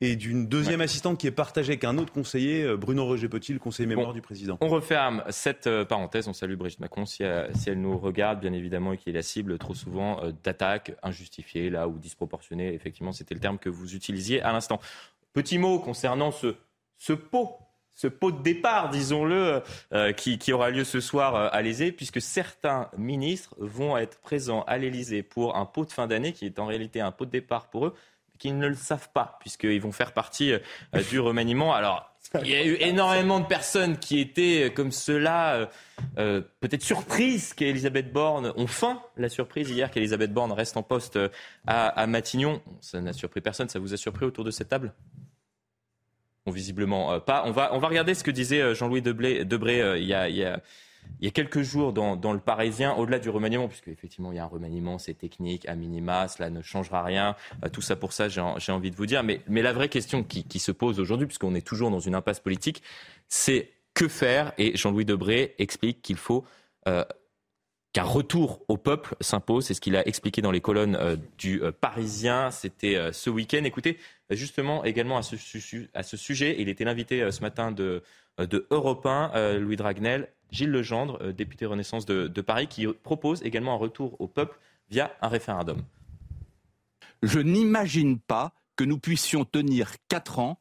et 0.00 0.16
d'une 0.16 0.46
deuxième 0.46 0.80
assistante 0.80 1.18
qui 1.18 1.26
est 1.26 1.32
partagée 1.32 1.72
avec 1.72 1.84
un 1.84 1.98
autre 1.98 2.12
conseiller, 2.12 2.62
euh, 2.62 2.76
Bruno 2.76 3.04
Roger 3.04 3.28
Petit, 3.28 3.52
le 3.52 3.58
conseiller 3.58 3.88
mémoire 3.88 4.12
du 4.12 4.22
président. 4.22 4.56
On 4.60 4.68
referme 4.68 5.24
cette 5.30 5.66
euh, 5.66 5.84
parenthèse. 5.84 6.28
On 6.28 6.32
salue 6.32 6.54
Brigitte 6.54 6.80
Macron 6.80 7.04
si 7.04 7.24
elle, 7.24 7.50
si 7.56 7.70
elle 7.70 7.80
nous 7.80 7.98
regarde, 7.98 8.40
bien 8.40 8.52
évidemment, 8.52 8.92
et 8.92 8.96
qui 8.96 9.10
est 9.10 9.12
la 9.12 9.22
cible 9.22 9.58
trop 9.58 9.74
souvent 9.74 10.22
euh, 10.22 10.32
d'attaques 10.44 10.94
injustifiées, 11.02 11.68
là, 11.70 11.88
ou 11.88 11.98
disproportionnées. 11.98 12.72
Effectivement, 12.74 13.12
c'était 13.12 13.34
le 13.34 13.40
terme 13.40 13.58
que 13.58 13.68
vous 13.68 13.94
utilisiez 13.94 14.40
à 14.40 14.52
l'instant. 14.52 14.80
Petit 15.32 15.58
mot 15.58 15.80
concernant 15.80 16.30
ce, 16.30 16.54
ce 16.96 17.12
pot 17.12 17.56
ce 17.92 18.06
pot 18.06 18.30
de 18.30 18.40
départ, 18.44 18.90
disons-le, 18.90 19.60
qui, 20.16 20.38
qui, 20.38 20.52
aura 20.52 20.70
lieu 20.70 20.84
ce 20.84 21.00
soir 21.00 21.34
à 21.34 21.62
l'Élysée, 21.62 21.90
puisque 21.90 22.20
certains 22.20 22.88
ministres 22.96 23.56
vont 23.58 23.96
être 23.96 24.20
présents 24.20 24.62
à 24.68 24.78
l'Élysée 24.78 25.24
pour 25.24 25.56
un 25.56 25.66
pot 25.66 25.84
de 25.84 25.90
fin 25.90 26.06
d'année, 26.06 26.32
qui 26.32 26.46
est 26.46 26.60
en 26.60 26.66
réalité 26.66 27.00
un 27.00 27.10
pot 27.10 27.24
de 27.24 27.32
départ 27.32 27.70
pour 27.70 27.86
eux, 27.86 27.94
qui 28.38 28.52
ne 28.52 28.66
le 28.66 28.74
savent 28.74 29.10
pas, 29.12 29.36
puisqu'ils 29.40 29.80
vont 29.80 29.92
faire 29.92 30.12
partie 30.12 30.52
euh, 30.52 30.58
du 31.10 31.20
remaniement. 31.20 31.74
Alors, 31.74 32.10
il 32.42 32.50
y 32.50 32.54
a 32.54 32.64
eu 32.64 32.76
énormément 32.80 33.40
de 33.40 33.46
personnes 33.46 33.98
qui 33.98 34.20
étaient 34.20 34.64
euh, 34.64 34.70
comme 34.70 34.92
cela, 34.92 35.68
euh, 36.18 36.42
peut-être 36.60 36.82
surprises 36.82 37.54
qu'Elisabeth 37.54 38.12
Borne, 38.12 38.52
ont 38.56 38.66
faim 38.66 39.02
la 39.16 39.28
surprise 39.28 39.70
hier 39.70 39.90
qu'Elisabeth 39.90 40.32
Borne 40.32 40.52
reste 40.52 40.76
en 40.76 40.82
poste 40.82 41.18
à, 41.66 42.06
Matignon. 42.06 42.62
Ça 42.80 43.00
n'a 43.00 43.12
surpris 43.12 43.40
personne, 43.40 43.68
ça 43.68 43.78
vous 43.78 43.94
a 43.94 43.96
surpris 43.96 44.24
autour 44.24 44.44
de 44.44 44.50
cette 44.50 44.68
table? 44.68 44.92
Bon, 46.46 46.52
visiblement 46.52 47.20
pas. 47.20 47.42
On 47.44 47.50
va, 47.50 47.74
on 47.74 47.78
va 47.78 47.88
regarder 47.88 48.14
ce 48.14 48.24
que 48.24 48.30
disait 48.30 48.74
Jean-Louis 48.74 49.02
Debré, 49.02 49.44
Debré 49.44 50.00
il 50.00 50.06
y 50.06 50.14
a, 50.14 50.28
il 50.28 50.36
y 50.36 50.44
a 50.44 50.62
il 51.20 51.24
y 51.24 51.28
a 51.28 51.32
quelques 51.32 51.62
jours 51.62 51.92
dans, 51.92 52.32
le 52.32 52.38
Parisien, 52.38 52.94
au-delà 52.94 53.18
du 53.18 53.28
remaniement, 53.28 53.68
puisque 53.68 53.88
effectivement 53.88 54.32
il 54.32 54.36
y 54.36 54.38
a 54.38 54.44
un 54.44 54.48
remaniement, 54.48 54.98
c'est 54.98 55.14
technique, 55.14 55.68
à 55.68 55.74
minima, 55.74 56.28
cela 56.28 56.50
ne 56.50 56.62
changera 56.62 57.02
rien. 57.02 57.34
Euh, 57.64 57.68
tout 57.68 57.82
ça 57.82 57.96
pour 57.96 58.12
ça, 58.12 58.28
j'ai 58.28 58.40
envie 58.40 58.90
de 58.90 58.96
vous 58.96 59.06
dire. 59.06 59.22
Mais, 59.22 59.40
la 59.48 59.72
vraie 59.72 59.88
question 59.88 60.22
qui, 60.22 60.58
se 60.58 60.72
pose 60.72 61.00
aujourd'hui, 61.00 61.26
puisqu'on 61.26 61.54
est 61.54 61.66
toujours 61.66 61.90
dans 61.90 62.00
une 62.00 62.14
impasse 62.14 62.40
politique, 62.40 62.82
c'est 63.28 63.70
que 63.94 64.08
faire? 64.08 64.52
Et 64.58 64.76
Jean-Louis 64.76 65.04
Debré 65.04 65.54
explique 65.58 66.02
qu'il 66.02 66.16
faut 66.16 66.44
euh, 66.86 67.04
qu'un 67.92 68.04
retour 68.04 68.64
au 68.68 68.76
peuple 68.76 69.16
s'impose. 69.20 69.66
C'est 69.66 69.74
ce 69.74 69.80
qu'il 69.80 69.96
a 69.96 70.06
expliqué 70.06 70.40
dans 70.40 70.52
les 70.52 70.60
colonnes 70.60 70.96
euh, 70.96 71.16
du 71.36 71.60
Parisien. 71.80 72.50
C'était 72.52 73.12
ce 73.12 73.28
week-end. 73.28 73.64
Écoutez, 73.64 73.98
justement, 74.30 74.84
également 74.84 75.18
à 75.18 75.22
ce, 75.22 75.36
sujet, 76.16 76.56
il 76.58 76.68
était 76.68 76.84
l'invité 76.84 77.30
ce 77.32 77.40
matin 77.40 77.72
de, 77.72 78.02
de 78.38 78.66
Europe 78.70 79.04
1, 79.04 79.58
Louis 79.58 79.76
Dragnel. 79.76 80.28
Gilles 80.50 80.70
Legendre, 80.70 81.18
euh, 81.20 81.32
député 81.32 81.66
Renaissance 81.66 82.06
de, 82.06 82.40
Paris, 82.40 82.68
qui 82.68 82.86
propose 82.86 83.42
également 83.42 83.74
un 83.74 83.78
retour 83.78 84.20
au 84.20 84.26
peuple 84.26 84.58
via 84.90 85.12
un 85.20 85.28
référendum. 85.28 85.82
Je 87.22 87.40
n'imagine 87.40 88.18
pas 88.18 88.52
que 88.76 88.84
nous 88.84 88.98
puissions 88.98 89.44
tenir 89.44 89.92
quatre 90.08 90.38
ans 90.38 90.58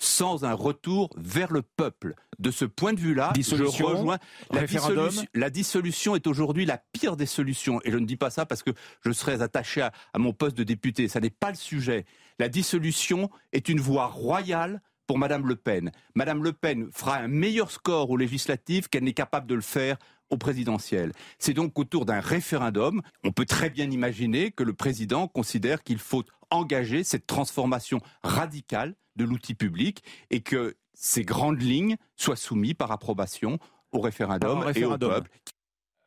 sans 0.00 0.44
un 0.44 0.54
retour 0.54 1.10
vers 1.16 1.52
le 1.52 1.62
peuple. 1.62 2.14
De 2.38 2.52
ce 2.52 2.64
point 2.64 2.92
de 2.92 3.00
vue-là, 3.00 3.32
je 3.36 3.82
rejoins 3.82 4.18
la 4.52 4.64
dissolution, 4.64 5.24
la 5.34 5.50
dissolution 5.50 6.14
est 6.14 6.28
aujourd'hui 6.28 6.66
la 6.66 6.78
pire 6.78 7.16
des 7.16 7.26
solutions. 7.26 7.80
Et 7.84 7.90
je 7.90 7.98
ne 7.98 8.06
dis 8.06 8.16
pas 8.16 8.30
ça 8.30 8.46
parce 8.46 8.62
que 8.62 8.70
je 9.04 9.10
serais 9.10 9.42
attaché 9.42 9.82
à, 9.82 9.92
à 10.12 10.18
mon 10.20 10.32
poste 10.32 10.56
de 10.56 10.62
député. 10.62 11.08
Ça 11.08 11.18
n'est 11.18 11.30
pas 11.30 11.50
le 11.50 11.56
sujet. 11.56 12.06
La 12.38 12.48
dissolution 12.48 13.28
est 13.52 13.68
une 13.68 13.80
voie 13.80 14.06
royale 14.06 14.80
pour 15.08 15.18
Madame 15.18 15.48
Le 15.48 15.56
Pen. 15.56 15.90
Madame 16.14 16.44
Le 16.44 16.52
Pen 16.52 16.90
fera 16.92 17.16
un 17.16 17.28
meilleur 17.28 17.72
score 17.72 18.10
aux 18.10 18.16
législatives 18.16 18.88
qu'elle 18.88 19.04
n'est 19.04 19.14
capable 19.14 19.48
de 19.48 19.56
le 19.56 19.62
faire 19.62 19.96
au 20.30 20.36
présidentiel. 20.36 21.12
C'est 21.38 21.54
donc 21.54 21.78
autour 21.78 22.04
d'un 22.04 22.20
référendum, 22.20 23.00
on 23.24 23.32
peut 23.32 23.46
très 23.46 23.70
bien 23.70 23.90
imaginer 23.90 24.52
que 24.52 24.62
le 24.62 24.74
président 24.74 25.26
considère 25.26 25.82
qu'il 25.82 25.98
faut 25.98 26.24
engager 26.50 27.02
cette 27.02 27.26
transformation 27.26 28.00
radicale 28.22 28.94
de 29.16 29.24
l'outil 29.24 29.54
public 29.54 30.04
et 30.30 30.40
que 30.40 30.76
ces 30.92 31.22
grandes 31.24 31.62
lignes 31.62 31.96
soient 32.16 32.36
soumises 32.36 32.74
par 32.74 32.92
approbation 32.92 33.58
au 33.92 34.00
référendum, 34.00 34.70
et 34.74 34.84
au 34.84 34.98
peuple. 34.98 35.30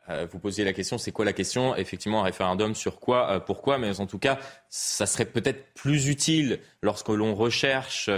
Euh, 0.10 0.28
vous 0.32 0.38
posiez 0.38 0.64
la 0.64 0.74
question, 0.74 1.00
c'est 1.00 1.12
quoi 1.12 1.26
la 1.26 1.34
question? 1.34 1.76
Effectivement, 1.76 2.22
un 2.22 2.26
référendum 2.26 2.76
sur 2.76 3.00
quoi, 3.00 3.32
euh, 3.32 3.40
pourquoi? 3.40 3.80
Mais 3.80 4.00
en 4.00 4.06
tout 4.06 4.20
cas, 4.20 4.38
ça 4.70 5.08
serait 5.08 5.26
peut-être 5.26 5.74
plus 5.74 6.08
utile 6.08 6.60
lorsque 6.84 7.10
l'on 7.10 7.34
recherche 7.34 8.12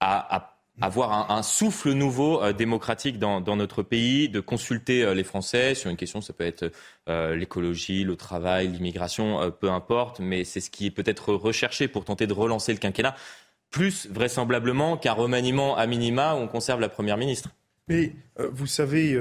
à, 0.00 0.50
avoir 0.80 1.30
un, 1.30 1.42
souffle 1.42 1.92
nouveau 1.92 2.42
euh, 2.42 2.52
démocratique 2.52 3.18
dans, 3.18 3.40
notre 3.56 3.82
pays, 3.82 4.28
de 4.28 4.40
consulter 4.40 5.02
euh, 5.02 5.14
les 5.14 5.24
Français 5.24 5.74
sur 5.74 5.90
une 5.90 5.96
question, 5.96 6.20
ça 6.20 6.32
peut 6.32 6.44
être 6.44 6.72
euh, 7.08 7.36
l'écologie, 7.36 8.04
le 8.04 8.16
travail, 8.16 8.68
l'immigration, 8.68 9.52
peu 9.60 9.70
importe, 9.70 10.20
mais 10.20 10.44
c'est 10.44 10.60
ce 10.60 10.70
qui 10.70 10.86
est 10.86 10.90
peut-être 10.90 11.34
recherché 11.34 11.88
pour 11.88 12.04
tenter 12.04 12.26
de 12.26 12.32
relancer 12.32 12.72
le 12.72 12.78
quinquennat, 12.78 13.14
plus 13.70 14.08
vraisemblablement 14.10 14.96
qu'un 14.96 15.12
remaniement 15.12 15.76
à 15.76 15.86
minima 15.86 16.34
où 16.34 16.38
on 16.38 16.48
conserve 16.48 16.80
la 16.80 16.88
Première 16.88 17.16
ministre. 17.16 17.50
Mais 17.88 18.12
vous 18.36 18.66
savez, 18.66 19.18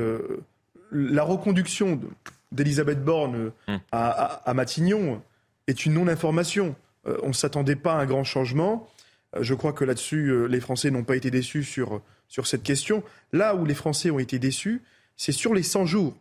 la 0.92 1.24
reconduction 1.24 2.00
d'Elisabeth 2.52 3.04
Borne 3.04 3.52
hum. 3.68 3.80
à, 3.92 4.54
Matignon 4.56 5.22
est 5.68 5.86
une 5.86 5.94
non-information. 5.94 6.76
on 7.06 7.28
ne 7.28 7.34
s'attendait 7.34 7.76
pas 7.76 7.94
à 7.94 7.98
un 7.98 8.06
grand 8.06 8.24
changement. 8.24 8.88
Euh, 9.36 9.44
je 9.44 9.54
crois 9.54 9.74
que 9.74 9.84
là-dessus, 9.84 10.30
euh, 10.30 10.46
les 10.46 10.60
Français 10.60 10.92
n'ont 10.92 11.04
pas 11.04 11.16
été 11.16 11.32
déçus 11.32 11.64
sur, 11.64 12.02
sur 12.28 12.48
cette 12.48 12.64
question. 12.64 13.04
Là 13.34 13.56
où 13.56 13.66
les 13.66 13.74
Français 13.74 14.10
ont 14.10 14.20
été 14.20 14.40
déçus, 14.40 14.82
c'est 15.18 15.32
sur 15.32 15.54
les 15.54 15.64
100 15.64 15.86
jours. 15.86 16.16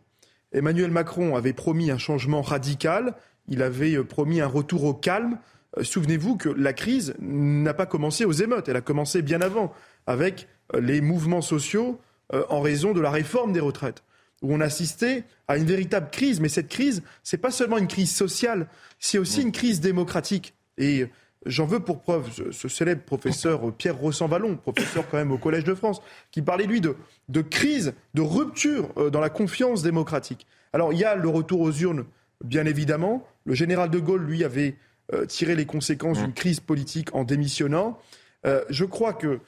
Emmanuel 0.51 0.91
Macron 0.91 1.35
avait 1.35 1.53
promis 1.53 1.91
un 1.91 1.97
changement 1.97 2.41
radical, 2.41 3.13
il 3.47 3.61
avait 3.61 3.95
euh, 3.95 4.03
promis 4.03 4.41
un 4.41 4.47
retour 4.47 4.83
au 4.83 4.93
calme. 4.93 5.37
Souvenez-vous 5.81 6.35
que 6.35 6.49
la 6.49 6.73
crise 6.73 7.13
n'a 7.19 7.75
pas 7.75 7.85
commencé 7.85 8.25
aux 8.25 8.31
émeutes, 8.31 8.67
elle 8.67 8.75
a 8.75 8.81
commencé 8.81 9.21
bien 9.21 9.39
avant, 9.39 9.71
avec 10.07 10.47
les 10.73 10.99
mouvements 10.99 11.43
sociaux 11.43 12.01
en 12.33 12.59
raison 12.61 12.91
de 12.91 12.99
la 12.99 13.11
réforme 13.11 13.53
des 13.53 13.59
retraites, 13.59 14.03
où 14.41 14.51
on 14.51 14.61
assistait 14.61 15.25
à 15.47 15.57
une 15.57 15.65
véritable 15.65 16.09
crise. 16.09 16.39
Mais 16.39 16.49
cette 16.49 16.69
crise, 16.69 17.03
c'est 17.21 17.37
pas 17.37 17.51
seulement 17.51 17.77
une 17.77 17.87
crise 17.87 18.11
sociale, 18.11 18.67
c'est 18.97 19.19
aussi 19.19 19.43
une 19.43 19.51
crise 19.51 19.79
démocratique. 19.79 20.55
Et 20.79 21.05
J'en 21.45 21.65
veux 21.65 21.79
pour 21.79 22.01
preuve 22.01 22.29
ce, 22.51 22.67
célèbre 22.67 23.03
professeur 23.03 23.73
Pierre 23.73 23.97
Rossan-Vallon, 23.97 24.57
professeur 24.57 25.07
quand 25.09 25.17
même 25.17 25.31
au 25.31 25.37
Collège 25.37 25.63
de 25.63 25.73
France, 25.73 26.01
qui 26.31 26.41
parlait, 26.41 26.65
lui, 26.65 26.81
de, 26.81 26.97
de 27.29 27.41
crise, 27.41 27.93
de 28.13 28.21
rupture 28.21 28.89
euh, 28.97 29.09
dans 29.09 29.21
la 29.21 29.29
confiance 29.29 29.81
démocratique. 29.81 30.45
Alors, 30.73 30.91
il 30.91 30.99
y 30.99 31.05
a 31.05 31.15
le 31.15 31.29
retour 31.29 31.61
aux 31.61 31.71
urnes, 31.71 32.05
bien 32.43 32.65
évidemment. 32.65 33.25
Le 33.45 33.53
général 33.53 33.89
de 33.89 33.99
Gaulle, 33.99 34.23
lui, 34.23 34.43
avait 34.43 34.75
euh, 35.13 35.25
tiré 35.25 35.55
les 35.55 35.65
conséquences 35.65 36.19
d'une 36.19 36.33
crise 36.33 36.59
politique 36.59 37.15
en 37.15 37.23
démissionnant. 37.23 37.97
Euh, 38.45 38.63
je 38.69 38.85
crois 38.85 39.13
que 39.13 39.39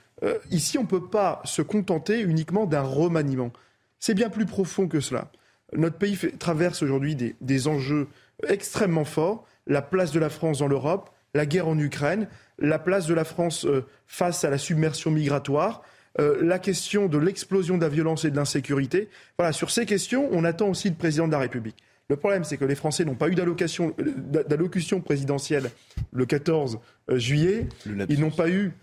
ici, 0.51 0.77
on 0.77 0.83
ne 0.83 0.87
peut 0.87 1.07
pas 1.07 1.41
se 1.45 1.63
contenter 1.63 2.21
uniquement 2.21 2.67
d'un 2.67 2.83
remaniement. 2.83 3.51
C'est 3.97 4.13
bien 4.13 4.29
plus 4.29 4.45
profond 4.45 4.87
que 4.87 4.99
cela. 4.99 5.31
Notre 5.73 5.97
pays 5.97 6.15
traverse 6.37 6.83
aujourd'hui 6.83 7.15
des, 7.15 7.35
des 7.41 7.67
enjeux 7.67 8.07
extrêmement 8.47 9.03
forts. 9.03 9.47
La 9.65 9.81
place 9.81 10.11
de 10.11 10.19
la 10.19 10.29
France 10.29 10.59
dans 10.59 10.67
l'Europe, 10.67 11.09
la 11.33 11.45
guerre 11.45 11.67
en 11.67 11.77
Ukraine, 11.77 12.27
la 12.59 12.79
place 12.79 13.07
de 13.07 13.13
la 13.13 13.23
France 13.23 13.65
euh, 13.65 13.85
face 14.07 14.43
à 14.43 14.49
la 14.49 14.57
submersion 14.57 15.11
migratoire, 15.11 15.81
euh, 16.19 16.37
la 16.41 16.59
question 16.59 17.07
de 17.07 17.17
l'explosion 17.17 17.77
de 17.77 17.83
la 17.83 17.89
violence 17.89 18.25
et 18.25 18.31
de 18.31 18.35
l'insécurité. 18.35 19.09
Voilà, 19.37 19.53
sur 19.53 19.71
ces 19.71 19.85
questions, 19.85 20.27
on 20.31 20.43
attend 20.43 20.67
aussi 20.67 20.89
le 20.89 20.95
président 20.95 21.27
de 21.27 21.31
la 21.31 21.39
République. 21.39 21.77
Le 22.09 22.17
problème, 22.17 22.43
c'est 22.43 22.57
que 22.57 22.65
les 22.65 22.75
Français 22.75 23.05
n'ont 23.05 23.15
pas 23.15 23.29
eu 23.29 23.35
euh, 23.39 24.43
d'allocution 24.47 25.01
présidentielle 25.01 25.71
le 26.11 26.25
14 26.25 26.79
juillet. 27.13 27.67
Ils 28.09 28.19
n'ont 28.19 28.31
pas 28.31 28.49
eu 28.49 28.73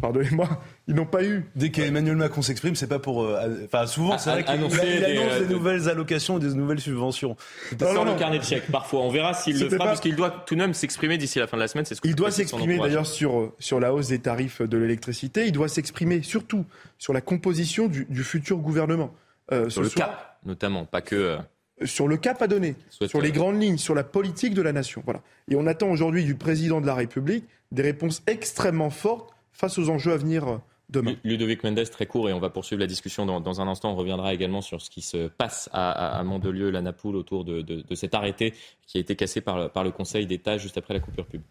pardonnez-moi, 0.00 0.48
ils 0.86 0.94
n'ont 0.94 1.06
pas 1.06 1.24
eu. 1.24 1.44
Dès 1.56 1.70
qu'Emmanuel 1.70 2.16
Macron 2.16 2.42
s'exprime, 2.42 2.74
c'est 2.74 2.86
pas 2.86 2.98
pour. 2.98 3.22
Euh, 3.22 3.64
enfin, 3.64 3.86
souvent, 3.86 4.18
c'est 4.18 4.30
vrai 4.30 4.44
qu'il 4.44 4.54
annonce 4.54 4.72
des, 4.72 5.02
euh, 5.02 5.46
des, 5.46 5.54
nouvelles 5.54 5.88
allocations, 5.88 6.38
des 6.38 6.54
nouvelles 6.54 6.80
subventions. 6.80 7.36
Non, 7.80 7.92
non, 7.92 8.04
le 8.04 8.18
carnet 8.18 8.38
de 8.38 8.44
chèques, 8.44 8.70
parfois. 8.70 9.00
On 9.00 9.10
verra 9.10 9.34
s'il 9.34 9.58
le 9.58 9.68
fera, 9.68 9.84
parce 9.84 10.00
qu'il 10.00 10.16
doit 10.16 10.44
tout 10.46 10.54
de 10.54 10.60
même 10.60 10.74
s'exprimer 10.74 11.18
d'ici 11.18 11.38
la 11.38 11.46
fin 11.46 11.56
de 11.56 11.62
la 11.62 11.68
semaine. 11.68 11.84
Ce 11.84 11.94
il 12.04 12.14
doit 12.14 12.30
s'exprimer 12.30 12.78
d'ailleurs 12.78 13.06
sur, 13.06 13.52
sur 13.58 13.80
la 13.80 13.92
hausse 13.92 14.08
des 14.08 14.18
tarifs 14.18 14.62
de 14.62 14.76
l'électricité. 14.76 15.46
Il 15.46 15.52
doit 15.52 15.68
s'exprimer 15.68 16.22
surtout 16.22 16.64
sur 16.98 17.12
la 17.12 17.20
composition 17.20 17.86
du, 17.86 18.06
du 18.08 18.24
futur 18.24 18.58
gouvernement. 18.58 19.14
Euh, 19.50 19.70
sur 19.70 19.82
le 19.82 19.88
cap, 19.88 20.38
notamment, 20.44 20.84
pas 20.84 21.00
que 21.00 21.38
sur 21.84 22.08
le 22.08 22.16
cap 22.16 22.42
à 22.42 22.48
donner, 22.48 22.74
sur 22.90 23.20
les 23.20 23.32
grandes 23.32 23.60
lignes, 23.60 23.78
sur 23.78 23.94
la 23.94 24.04
politique 24.04 24.54
de 24.54 24.62
la 24.62 24.72
nation. 24.72 25.02
Voilà. 25.04 25.22
Et 25.48 25.56
on 25.56 25.66
attend 25.66 25.88
aujourd'hui 25.88 26.24
du 26.24 26.34
président 26.34 26.80
de 26.80 26.86
la 26.86 26.94
République 26.94 27.44
des 27.72 27.82
réponses 27.82 28.22
extrêmement 28.26 28.90
fortes 28.90 29.30
face 29.58 29.78
aux 29.78 29.90
enjeux 29.90 30.12
à 30.12 30.16
venir 30.16 30.60
Demain. 30.88 31.16
Ludovic 31.22 31.64
Mendes, 31.64 31.90
très 31.90 32.06
court, 32.06 32.30
et 32.30 32.32
on 32.32 32.40
va 32.40 32.48
poursuivre 32.48 32.80
la 32.80 32.86
discussion 32.86 33.26
dans, 33.26 33.60
un 33.60 33.68
instant. 33.68 33.92
On 33.92 33.96
reviendra 33.96 34.32
également 34.32 34.62
sur 34.62 34.80
ce 34.80 34.88
qui 34.88 35.02
se 35.02 35.28
passe 35.28 35.68
à, 35.74 36.18
à 36.18 36.22
Mandelieu, 36.22 36.70
la 36.70 36.80
Napoule, 36.80 37.14
autour 37.14 37.44
de, 37.44 37.84
cet 37.94 38.14
arrêté 38.14 38.54
qui 38.86 38.96
a 38.96 39.00
été 39.02 39.14
cassé 39.14 39.42
par, 39.42 39.70
par 39.70 39.84
le 39.84 39.90
Conseil 39.90 40.26
d'État 40.26 40.56
juste 40.56 40.78
après 40.78 40.94
la 40.94 41.00
coupure 41.00 41.26
pub. 41.26 41.42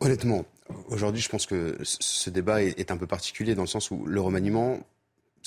Honnêtement, 0.00 0.44
aujourd'hui, 0.88 1.22
je 1.22 1.28
pense 1.28 1.46
que 1.46 1.78
ce 1.82 2.28
débat 2.28 2.64
est, 2.64 2.90
un 2.90 2.96
peu 2.96 3.06
particulier 3.06 3.54
dans 3.54 3.62
le 3.62 3.68
sens 3.68 3.92
où 3.92 4.04
le 4.04 4.20
remaniement, 4.20 4.80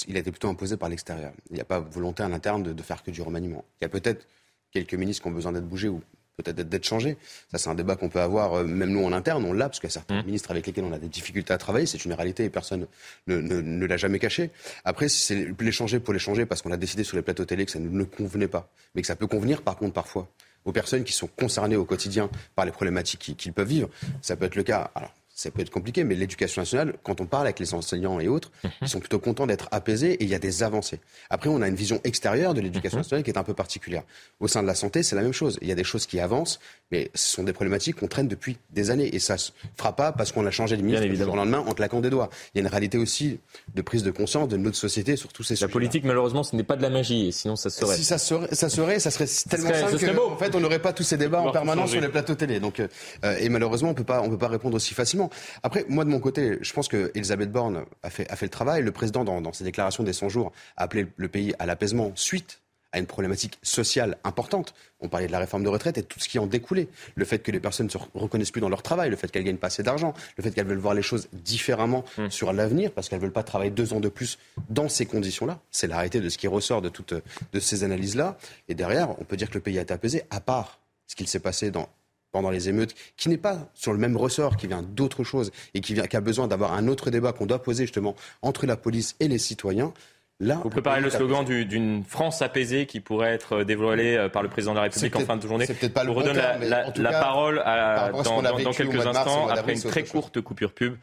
il 0.07 0.15
a 0.15 0.19
été 0.19 0.31
plutôt 0.31 0.47
imposé 0.47 0.77
par 0.77 0.87
l'extérieur. 0.87 1.33
Il 1.49 1.55
n'y 1.55 1.61
a 1.61 1.65
pas 1.65 1.81
volonté 1.81 2.23
à 2.23 2.29
l'interne 2.29 2.63
de, 2.63 2.71
de, 2.71 2.83
faire 2.83 3.03
que 3.03 3.11
du 3.11 3.21
remaniement. 3.21 3.65
Il 3.81 3.83
y 3.83 3.85
a 3.85 3.89
peut-être 3.89 4.25
quelques 4.71 4.93
ministres 4.93 5.23
qui 5.23 5.27
ont 5.27 5.33
besoin 5.33 5.51
d'être 5.51 5.67
bougés 5.67 5.89
ou 5.89 6.01
peut-être 6.43 6.69
d'être 6.69 6.85
changé. 6.85 7.17
Ça, 7.51 7.57
c'est 7.57 7.69
un 7.69 7.75
débat 7.75 7.95
qu'on 7.95 8.09
peut 8.09 8.21
avoir, 8.21 8.53
euh, 8.53 8.63
même 8.63 8.91
nous 8.91 9.03
en 9.03 9.13
interne, 9.13 9.45
on 9.45 9.53
l'a, 9.53 9.69
parce 9.69 9.79
qu'il 9.79 9.87
y 9.87 9.91
a 9.91 9.93
certains 9.93 10.21
mmh. 10.21 10.25
ministres 10.25 10.51
avec 10.51 10.67
lesquels 10.67 10.83
on 10.83 10.93
a 10.93 10.99
des 10.99 11.07
difficultés 11.07 11.53
à 11.53 11.57
travailler. 11.57 11.85
C'est 11.85 12.03
une 12.05 12.13
réalité 12.13 12.45
et 12.45 12.49
personne 12.49 12.87
ne, 13.27 13.39
ne, 13.39 13.85
l'a 13.85 13.97
jamais 13.97 14.19
caché. 14.19 14.51
Après, 14.85 15.09
si 15.09 15.21
c'est 15.21 15.47
l'échanger 15.59 15.99
pour 15.99 16.13
l'échanger 16.13 16.45
parce 16.45 16.61
qu'on 16.61 16.71
a 16.71 16.77
décidé 16.77 17.03
sur 17.03 17.17
les 17.17 17.23
plateaux 17.23 17.45
télé 17.45 17.65
que 17.65 17.71
ça 17.71 17.79
ne, 17.79 17.89
ne 17.89 18.03
convenait 18.03 18.47
pas, 18.47 18.69
mais 18.95 19.01
que 19.01 19.07
ça 19.07 19.15
peut 19.15 19.27
convenir, 19.27 19.61
par 19.61 19.77
contre, 19.77 19.93
parfois 19.93 20.27
aux 20.65 20.71
personnes 20.71 21.03
qui 21.03 21.13
sont 21.13 21.27
concernées 21.27 21.77
au 21.77 21.85
quotidien 21.85 22.29
par 22.55 22.65
les 22.65 22.71
problématiques 22.71 23.35
qu'ils 23.37 23.53
peuvent 23.53 23.67
vivre. 23.67 23.89
Ça 24.21 24.35
peut 24.35 24.45
être 24.45 24.55
le 24.55 24.63
cas. 24.63 24.91
Alors, 24.93 25.13
ça 25.39 25.51
peut 25.51 25.61
être 25.61 25.69
compliqué, 25.69 26.03
mais 26.03 26.15
l'éducation 26.15 26.61
nationale, 26.61 26.95
quand 27.01 27.21
on 27.21 27.25
parle 27.25 27.47
avec 27.47 27.59
les 27.59 27.73
enseignants 27.73 28.19
et 28.19 28.27
autres, 28.27 28.51
mhm. 28.65 28.71
ils 28.81 28.89
sont 28.89 28.99
plutôt 28.99 29.19
contents 29.19 29.47
d'être 29.47 29.69
apaisés 29.71 30.11
et 30.11 30.23
il 30.25 30.29
y 30.29 30.35
a 30.35 30.39
des 30.39 30.63
avancées. 30.63 30.99
Après, 31.29 31.49
on 31.49 31.61
a 31.61 31.67
une 31.69 31.75
vision 31.75 32.01
extérieure 32.03 32.53
de 32.53 32.59
l'éducation 32.59 32.97
mhm. 32.97 33.03
nationale 33.03 33.23
qui 33.23 33.31
est 33.31 33.37
un 33.37 33.43
peu 33.43 33.53
particulière. 33.53 34.03
Au 34.41 34.49
sein 34.49 34.61
de 34.61 34.67
la 34.67 34.75
santé, 34.75 35.01
c'est 35.01 35.15
la 35.15 35.21
même 35.21 35.31
chose. 35.31 35.57
Il 35.61 35.69
y 35.69 35.71
a 35.71 35.75
des 35.75 35.85
choses 35.85 36.05
qui 36.07 36.19
avancent, 36.19 36.59
mais 36.91 37.11
ce 37.13 37.29
sont 37.29 37.43
des 37.43 37.53
problématiques 37.53 37.97
qu'on 37.97 38.07
traîne 38.07 38.27
depuis 38.27 38.57
des 38.71 38.89
années 38.89 39.13
et 39.13 39.19
ça 39.19 39.37
se 39.37 39.51
fera 39.77 39.95
pas 39.95 40.11
parce 40.11 40.31
qu'on 40.31 40.45
a 40.45 40.51
changé 40.51 40.77
de 40.77 40.81
ministre 40.81 41.05
du 41.05 41.15
jour 41.15 41.33
au 41.33 41.35
lendemain 41.35 41.59
en 41.59 41.73
claquant 41.73 41.99
des 41.99 42.09
doigts. 42.09 42.29
Il 42.53 42.57
y 42.57 42.61
a 42.61 42.61
une 42.61 42.71
réalité 42.71 42.97
aussi 42.97 43.39
de 43.75 43.81
prise 43.81 44.03
de 44.03 44.11
conscience 44.11 44.47
de 44.47 44.57
notre 44.57 44.77
société 44.77 45.15
sur 45.15 45.31
tous 45.31 45.43
ces 45.43 45.55
sujets. 45.55 45.67
La 45.67 45.71
politique, 45.71 46.03
malheureusement, 46.03 46.43
ce 46.43 46.55
n'est 46.55 46.63
pas 46.63 46.75
de 46.75 46.81
la 46.81 46.89
magie, 46.89 47.31
sinon 47.31 47.55
ça 47.55 47.69
serait. 47.69 47.95
Si 47.95 48.03
ça 48.03 48.17
serait, 48.17 48.53
ça 48.55 48.69
serait, 48.69 48.99
ça 48.99 49.11
serait 49.11 49.27
tellement 49.49 49.73
simple 49.73 50.15
qu'en 50.15 50.37
fait, 50.37 50.55
on 50.55 50.59
n'aurait 50.59 50.79
pas 50.79 50.93
tous 50.93 51.03
ces 51.03 51.17
débats 51.17 51.41
en 51.41 51.51
permanence 51.51 51.91
sur 51.91 52.01
les 52.01 52.09
plateaux 52.09 52.35
télé. 52.35 52.59
Donc, 52.59 52.79
euh, 52.79 53.37
et 53.39 53.49
malheureusement, 53.49 53.89
on 53.89 53.93
peut 53.93 54.03
pas, 54.03 54.21
on 54.21 54.29
peut 54.29 54.37
pas 54.37 54.47
répondre 54.47 54.75
aussi 54.75 54.93
facilement. 54.93 55.29
Après, 55.63 55.85
moi, 55.89 56.05
de 56.05 56.09
mon 56.09 56.19
côté, 56.19 56.57
je 56.61 56.73
pense 56.73 56.87
que 56.87 57.11
Elisabeth 57.15 57.51
Borne 57.51 57.85
a 58.03 58.09
fait, 58.09 58.29
a 58.29 58.35
fait 58.35 58.45
le 58.45 58.51
travail. 58.51 58.83
Le 58.83 58.91
président, 58.91 59.23
dans, 59.23 59.41
dans 59.41 59.53
ses 59.53 59.63
déclarations 59.63 60.03
des 60.03 60.13
100 60.13 60.29
jours, 60.29 60.51
a 60.77 60.83
appelé 60.83 61.07
le 61.15 61.27
pays 61.27 61.53
à 61.59 61.65
l'apaisement 61.65 62.11
suite 62.15 62.61
à 62.91 62.99
une 62.99 63.05
problématique 63.05 63.59
sociale 63.61 64.17
importante. 64.23 64.73
On 64.99 65.09
parlait 65.09 65.27
de 65.27 65.31
la 65.31 65.39
réforme 65.39 65.63
de 65.63 65.69
retraite 65.69 65.97
et 65.97 66.03
tout 66.03 66.19
ce 66.19 66.27
qui 66.27 66.39
en 66.39 66.47
découlait. 66.47 66.87
Le 67.15 67.25
fait 67.25 67.39
que 67.39 67.51
les 67.51 67.59
personnes 67.59 67.85
ne 67.87 67.91
se 67.91 67.97
reconnaissent 68.13 68.51
plus 68.51 68.61
dans 68.61 68.69
leur 68.69 68.81
travail, 68.81 69.09
le 69.09 69.15
fait 69.15 69.31
qu'elles 69.31 69.43
gagnent 69.43 69.57
pas 69.57 69.67
assez 69.67 69.83
d'argent, 69.83 70.13
le 70.37 70.43
fait 70.43 70.51
qu'elles 70.51 70.67
veulent 70.67 70.77
voir 70.77 70.93
les 70.93 71.01
choses 71.01 71.27
différemment 71.33 72.03
mmh. 72.17 72.29
sur 72.29 72.51
l'avenir 72.53 72.91
parce 72.91 73.09
qu'elles 73.09 73.19
veulent 73.19 73.31
pas 73.31 73.43
travailler 73.43 73.71
deux 73.71 73.93
ans 73.93 73.99
de 73.99 74.09
plus 74.09 74.39
dans 74.69 74.89
ces 74.89 75.05
conditions-là. 75.05 75.59
C'est 75.71 75.87
l'arrêté 75.87 76.19
de 76.19 76.29
ce 76.29 76.37
qui 76.37 76.47
ressort 76.47 76.81
de 76.81 76.89
toutes 76.89 77.13
de 77.13 77.59
ces 77.59 77.83
analyses-là. 77.83 78.37
Et 78.67 78.75
derrière, 78.75 79.19
on 79.19 79.23
peut 79.23 79.37
dire 79.37 79.49
que 79.49 79.55
le 79.55 79.61
pays 79.61 79.77
a 79.77 79.81
été 79.81 79.93
apaisé, 79.93 80.23
à 80.29 80.39
part 80.39 80.79
ce 81.07 81.15
qu'il 81.15 81.27
s'est 81.27 81.39
passé 81.39 81.71
dans 81.71 81.89
pendant 82.31 82.51
les 82.51 82.69
émeutes, 82.69 82.95
qui 83.17 83.29
n'est 83.29 83.37
pas 83.37 83.69
sur 83.73 83.91
le 83.91 83.97
même 83.97 84.15
ressort, 84.15 84.57
qui 84.57 84.67
vient 84.67 84.83
d'autre 84.83 85.23
chose 85.23 85.51
et 85.73 85.81
qui, 85.81 85.93
vient, 85.93 86.05
qui 86.05 86.15
a 86.15 86.21
besoin 86.21 86.47
d'avoir 86.47 86.73
un 86.73 86.87
autre 86.87 87.09
débat 87.09 87.33
qu'on 87.33 87.45
doit 87.45 87.61
poser 87.61 87.85
justement 87.85 88.15
entre 88.41 88.65
la 88.65 88.77
police 88.77 89.15
et 89.19 89.27
les 89.27 89.39
citoyens. 89.39 89.93
Là, 90.41 90.59
Vous 90.63 90.69
préparez 90.69 91.01
le 91.01 91.09
slogan 91.09 91.43
d'une 91.43 92.03
France 92.05 92.41
apaisée 92.41 92.85
qui 92.85 93.01
pourrait 93.01 93.33
être 93.33 93.63
dévoilée 93.63 94.15
euh, 94.15 94.29
par 94.29 94.41
le 94.41 94.47
président 94.47 94.71
de 94.71 94.77
la 94.77 94.83
République 94.83 95.15
en 95.17 95.25
fin 95.25 95.35
de 95.35 95.45
journée. 95.45 95.65
C'est 95.65 95.73
peut-être 95.73 95.93
pas 95.93 96.05
le 96.05 96.11
redonne 96.11 96.37
la, 96.37 96.91
la, 96.95 97.11
parole 97.11 97.59
à, 97.65 98.11
dans, 98.11 98.41
dans, 98.41 98.71
quelques 98.71 99.05
instants 99.05 99.49
après 99.49 99.73
une 99.73 99.81
très 99.81 100.05
courte 100.05 100.39
coupure 100.39 100.71
pub 100.71 100.95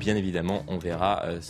bien 0.00 0.16
évidemment, 0.16 0.64
on 0.68 0.78
verra 0.78 1.22
euh, 1.24 1.40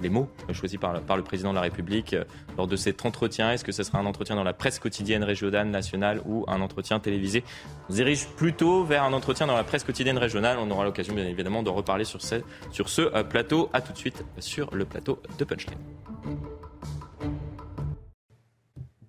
les 0.00 0.08
mots 0.08 0.28
choisis 0.52 0.78
par, 0.78 1.16
le 1.16 1.22
président 1.22 1.50
de 1.50 1.54
la 1.54 1.62
République 1.62 2.12
euh, 2.12 2.24
lors 2.56 2.66
de 2.66 2.76
cet 2.76 3.04
entretien. 3.06 3.52
Est-ce 3.52 3.64
que 3.64 3.72
ce 3.72 3.82
sera 3.82 3.98
un 3.98 4.06
entretien 4.06 4.36
dans 4.36 4.44
la 4.44 4.52
presse 4.52 4.78
quotidienne 4.78 5.24
régionale, 5.24 5.68
nationale 5.68 6.20
ou 6.26 6.44
un 6.48 6.60
entretien 6.60 6.98
télévisé? 7.00 7.44
On 7.88 7.92
se 7.92 7.96
dirige 7.96 8.26
plutôt 8.26 8.84
vers 8.84 9.04
un 9.04 9.12
entretien 9.12 9.46
dans 9.46 9.56
la 9.56 9.64
presse 9.64 9.84
quotidienne 9.84 10.18
régionale. 10.18 10.58
On 10.58 10.70
aura 10.70 10.84
l'occasion, 10.84 11.14
bien 11.14 11.26
évidemment, 11.26 11.62
de 11.62 11.70
reparler 11.70 12.04
sur 12.04 12.20
ce, 12.20 12.36
sur 12.70 12.88
ce 12.88 13.02
euh, 13.02 13.22
plateau. 13.22 13.70
A 13.72 13.80
tout 13.80 13.92
de 13.92 13.98
suite 13.98 14.24
sur 14.38 14.74
le 14.74 14.84
plateau 14.84 15.22
de 15.38 15.44
Punchline. 15.44 15.78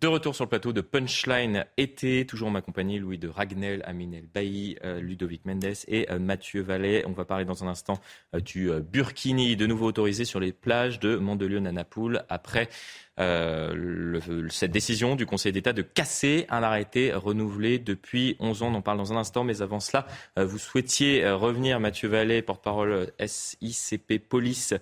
De 0.02 0.08
retour 0.08 0.36
sur 0.36 0.46
le 0.46 0.50
plateau 0.50 0.74
de 0.74 0.82
Punchline 0.82 1.66
été, 1.78 2.26
toujours 2.26 2.48
en 2.48 2.52
ma 2.52 2.62
compagnie, 2.62 2.98
Louis 2.98 3.18
de 3.18 3.28
Ragnel, 3.28 3.84
Aminel 3.86 4.26
Bailly, 4.34 4.78
euh, 4.84 5.00
Ludovic 5.00 5.46
Mendes 5.46 5.76
et 5.88 6.12
euh, 6.12 6.18
Mathieu 6.18 6.62
Vallet. 6.62 7.04
On 7.06 7.12
va 7.12 7.24
parler 7.24 7.46
dans 7.46 7.64
un 7.64 7.68
instant 7.68 8.00
euh, 8.34 8.40
du 8.40 8.72
Burkini, 8.92 9.56
de 9.56 9.68
nouveau 9.68 9.86
autorisé 9.86 10.26
sur 10.26 10.40
les 10.40 10.54
plages 10.54 11.00
de 11.00 11.18
Mandelieu-Nanapoule 11.18 12.24
après 12.30 12.68
cette 13.18 14.72
décision 14.74 15.16
du 15.16 15.26
Conseil 15.26 15.54
d'État 15.54 15.72
de 15.72 15.82
casser 15.82 16.46
un 16.50 16.62
arrêté 16.64 17.14
renouvelé 17.14 17.80
depuis 17.80 18.36
11 18.42 18.64
ans. 18.64 18.68
On 18.74 18.76
en 18.76 18.82
parle 18.82 18.98
dans 18.98 19.14
un 19.14 19.16
instant, 19.16 19.46
mais 19.46 19.62
avant 19.62 19.80
cela, 19.80 20.06
vous 20.36 20.58
souhaitiez 20.58 21.26
revenir, 21.30 21.80
Mathieu 21.80 22.10
Vallet, 22.10 22.42
porte-parole 22.42 23.14
SICP 23.26 24.20
Police, 24.20 24.74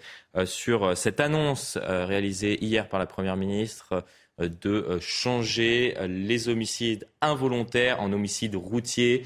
sur 0.45 0.97
cette 0.97 1.20
annonce 1.20 1.78
réalisée 1.78 2.57
hier 2.66 2.89
par 2.89 2.99
la 2.99 3.05
Première 3.05 3.38
ministre 3.38 3.93
euh, 3.93 4.01
de 4.39 4.69
euh, 4.69 4.99
changer 4.99 5.95
euh, 5.97 6.07
les 6.07 6.49
homicides 6.49 7.07
involontaires 7.21 8.01
en 8.01 8.11
homicides 8.11 8.55
routiers 8.55 9.25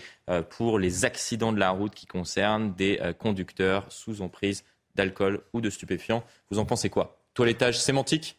pour 0.49 0.77
les 0.77 1.05
accidents 1.05 1.53
de 1.53 1.59
la 1.59 1.69
route 1.69 1.95
qui 1.95 2.05
concernent 2.05 2.73
des 2.73 2.99
conducteurs 3.17 3.85
sous 3.89 4.21
emprise 4.21 4.65
d'alcool 4.95 5.39
ou 5.53 5.61
de 5.61 5.69
stupéfiants. 5.69 6.21
Vous 6.51 6.59
en 6.59 6.65
pensez 6.65 6.89
quoi? 6.89 7.17
Toilettage 7.33 7.79
sémantique? 7.79 8.37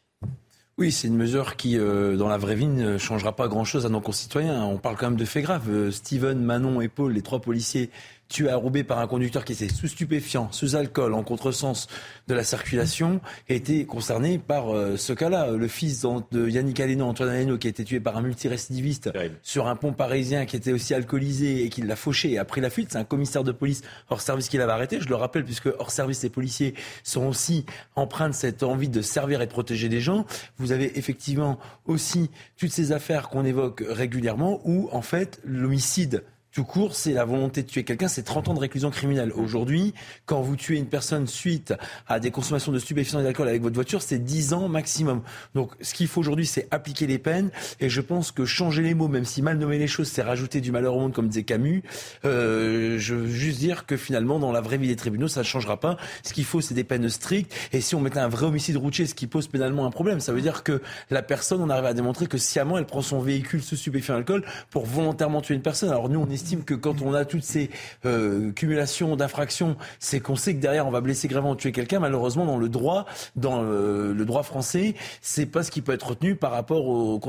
Oui, 0.76 0.92
c'est 0.92 1.08
une 1.08 1.16
mesure 1.16 1.56
qui, 1.56 1.78
dans 1.78 2.28
la 2.28 2.36
vraie 2.36 2.56
vie, 2.56 2.66
ne 2.66 2.98
changera 2.98 3.34
pas 3.34 3.48
grand-chose 3.48 3.86
à 3.86 3.88
nos 3.88 4.02
concitoyens. 4.02 4.62
On 4.64 4.76
parle 4.76 4.96
quand 4.96 5.06
même 5.06 5.18
de 5.18 5.24
faits 5.24 5.44
graves. 5.44 5.90
Steven, 5.90 6.38
Manon 6.38 6.82
et 6.82 6.88
Paul, 6.88 7.14
les 7.14 7.22
trois 7.22 7.40
policiers 7.40 7.88
tué 8.28 8.50
à 8.50 8.56
Roubaix 8.56 8.84
par 8.84 8.98
un 8.98 9.06
conducteur 9.06 9.44
qui 9.44 9.52
était 9.52 9.68
sous 9.68 9.88
stupéfiant, 9.88 10.48
sous 10.52 10.76
alcool, 10.76 11.14
en 11.14 11.22
contresens 11.22 11.88
de 12.26 12.34
la 12.34 12.44
circulation, 12.44 13.20
été 13.48 13.86
concerné 13.86 14.38
par 14.38 14.74
euh, 14.74 14.96
ce 14.96 15.12
cas-là. 15.12 15.52
Le 15.52 15.68
fils 15.68 16.04
de 16.30 16.48
Yannick 16.48 16.78
Aleno, 16.80 17.06
Antoine 17.06 17.30
Aleno, 17.30 17.56
qui 17.58 17.66
a 17.66 17.70
été 17.70 17.84
tué 17.84 18.00
par 18.00 18.16
un 18.16 18.22
multirécidiviste 18.22 19.10
sur 19.42 19.66
un 19.66 19.76
pont 19.76 19.92
parisien 19.92 20.44
qui 20.46 20.56
était 20.56 20.72
aussi 20.72 20.94
alcoolisé 20.94 21.64
et 21.64 21.68
qui 21.70 21.82
l'a 21.82 21.96
fauché 21.96 22.32
et 22.32 22.38
a 22.38 22.44
pris 22.44 22.60
la 22.60 22.70
fuite. 22.70 22.92
C'est 22.92 22.98
un 22.98 23.04
commissaire 23.04 23.44
de 23.44 23.52
police 23.52 23.82
hors 24.10 24.20
service 24.20 24.48
qui 24.48 24.58
l'avait 24.58 24.72
arrêté. 24.72 25.00
Je 25.00 25.08
le 25.08 25.14
rappelle, 25.14 25.44
puisque 25.44 25.68
hors 25.78 25.90
service, 25.90 26.22
les 26.22 26.30
policiers 26.30 26.74
sont 27.02 27.26
aussi 27.26 27.64
empreints 27.96 28.28
de 28.28 28.34
cette 28.34 28.62
envie 28.62 28.88
de 28.88 29.02
servir 29.02 29.40
et 29.40 29.46
de 29.46 29.52
protéger 29.52 29.88
des 29.88 30.00
gens. 30.00 30.26
Vous 30.58 30.72
avez 30.72 30.98
effectivement 30.98 31.58
aussi 31.86 32.30
toutes 32.58 32.72
ces 32.72 32.92
affaires 32.92 33.28
qu'on 33.28 33.44
évoque 33.44 33.82
régulièrement 33.88 34.60
où, 34.64 34.88
en 34.92 35.02
fait, 35.02 35.40
l'homicide 35.44 36.22
tout 36.52 36.64
court, 36.64 36.94
c'est 36.94 37.12
la 37.12 37.24
volonté 37.24 37.62
de 37.62 37.68
tuer 37.68 37.84
quelqu'un, 37.84 38.08
c'est 38.08 38.22
30 38.22 38.48
ans 38.48 38.54
de 38.54 38.60
réclusion 38.60 38.90
criminelle. 38.90 39.32
Aujourd'hui, 39.32 39.94
quand 40.26 40.40
vous 40.40 40.56
tuez 40.56 40.76
une 40.76 40.86
personne 40.86 41.26
suite 41.26 41.74
à 42.06 42.20
des 42.20 42.30
consommations 42.30 42.72
de 42.72 42.78
stupéfiants 42.78 43.20
et 43.20 43.22
d'alcool 43.22 43.48
avec 43.48 43.62
votre 43.62 43.74
voiture, 43.74 44.02
c'est 44.02 44.18
10 44.18 44.54
ans 44.54 44.68
maximum. 44.68 45.22
Donc 45.54 45.72
ce 45.80 45.94
qu'il 45.94 46.08
faut 46.08 46.20
aujourd'hui, 46.20 46.46
c'est 46.46 46.66
appliquer 46.70 47.06
les 47.06 47.18
peines. 47.18 47.50
Et 47.80 47.88
je 47.88 48.00
pense 48.00 48.32
que 48.32 48.44
changer 48.44 48.82
les 48.82 48.94
mots, 48.94 49.08
même 49.08 49.24
si 49.24 49.42
mal 49.42 49.58
nommer 49.58 49.78
les 49.78 49.86
choses, 49.86 50.08
c'est 50.08 50.22
rajouter 50.22 50.60
du 50.60 50.72
malheur 50.72 50.96
au 50.96 51.00
monde, 51.00 51.12
comme 51.12 51.28
disait 51.28 51.42
Camus, 51.42 51.82
euh, 52.24 52.98
je 52.98 53.14
veux 53.14 53.28
juste 53.28 53.58
dire 53.58 53.86
que 53.86 53.96
finalement, 53.96 54.38
dans 54.38 54.52
la 54.52 54.60
vraie 54.60 54.78
vie 54.78 54.88
des 54.88 54.96
tribunaux, 54.96 55.28
ça 55.28 55.40
ne 55.40 55.44
changera 55.44 55.78
pas. 55.78 55.96
Ce 56.22 56.32
qu'il 56.32 56.44
faut, 56.44 56.60
c'est 56.60 56.74
des 56.74 56.84
peines 56.84 57.08
strictes. 57.08 57.54
Et 57.72 57.80
si 57.80 57.94
on 57.94 58.00
mettait 58.00 58.20
un 58.20 58.28
vrai 58.28 58.46
homicide 58.46 58.76
routier, 58.76 59.06
ce 59.06 59.14
qui 59.14 59.26
pose 59.26 59.48
pénalement 59.48 59.84
un 59.84 59.90
problème, 59.90 60.20
ça 60.20 60.32
veut 60.32 60.40
dire 60.40 60.62
que 60.62 60.80
la 61.10 61.22
personne, 61.22 61.60
on 61.60 61.68
arrive 61.68 61.84
à 61.84 61.94
démontrer 61.94 62.26
que 62.26 62.38
sciemment, 62.38 62.78
elle 62.78 62.86
prend 62.86 63.02
son 63.02 63.20
véhicule 63.20 63.62
sous 63.62 63.76
stupéfiant 63.76 64.14
alcool 64.14 64.44
pour 64.70 64.86
volontairement 64.86 65.42
tuer 65.42 65.54
une 65.54 65.62
personne. 65.62 65.90
Alors 65.90 66.08
nous, 66.08 66.20
estime 66.38 66.64
que 66.64 66.74
quand 66.74 67.02
on 67.02 67.14
a 67.14 67.24
toutes 67.24 67.42
ces 67.42 67.70
euh, 68.06 68.52
cumulations 68.52 69.16
d'infractions, 69.16 69.76
c'est 69.98 70.20
qu'on 70.20 70.36
sait 70.36 70.54
que 70.54 70.60
derrière 70.60 70.86
on 70.86 70.90
va 70.90 71.00
blesser 71.00 71.28
gravement 71.28 71.50
ou 71.50 71.56
tuer 71.56 71.72
quelqu'un. 71.72 71.98
Malheureusement, 72.00 72.46
dans 72.46 72.58
le 72.58 72.68
droit, 72.68 73.06
dans 73.36 73.62
le, 73.62 74.24
droit 74.24 74.42
français, 74.42 74.94
c'est 75.22 75.46
pas 75.46 75.62
ce 75.62 75.70
qui 75.70 75.80
peut 75.80 75.92
être 75.92 76.08
retenu 76.08 76.36
par 76.36 76.52
rapport 76.52 76.86
aux 76.86 77.20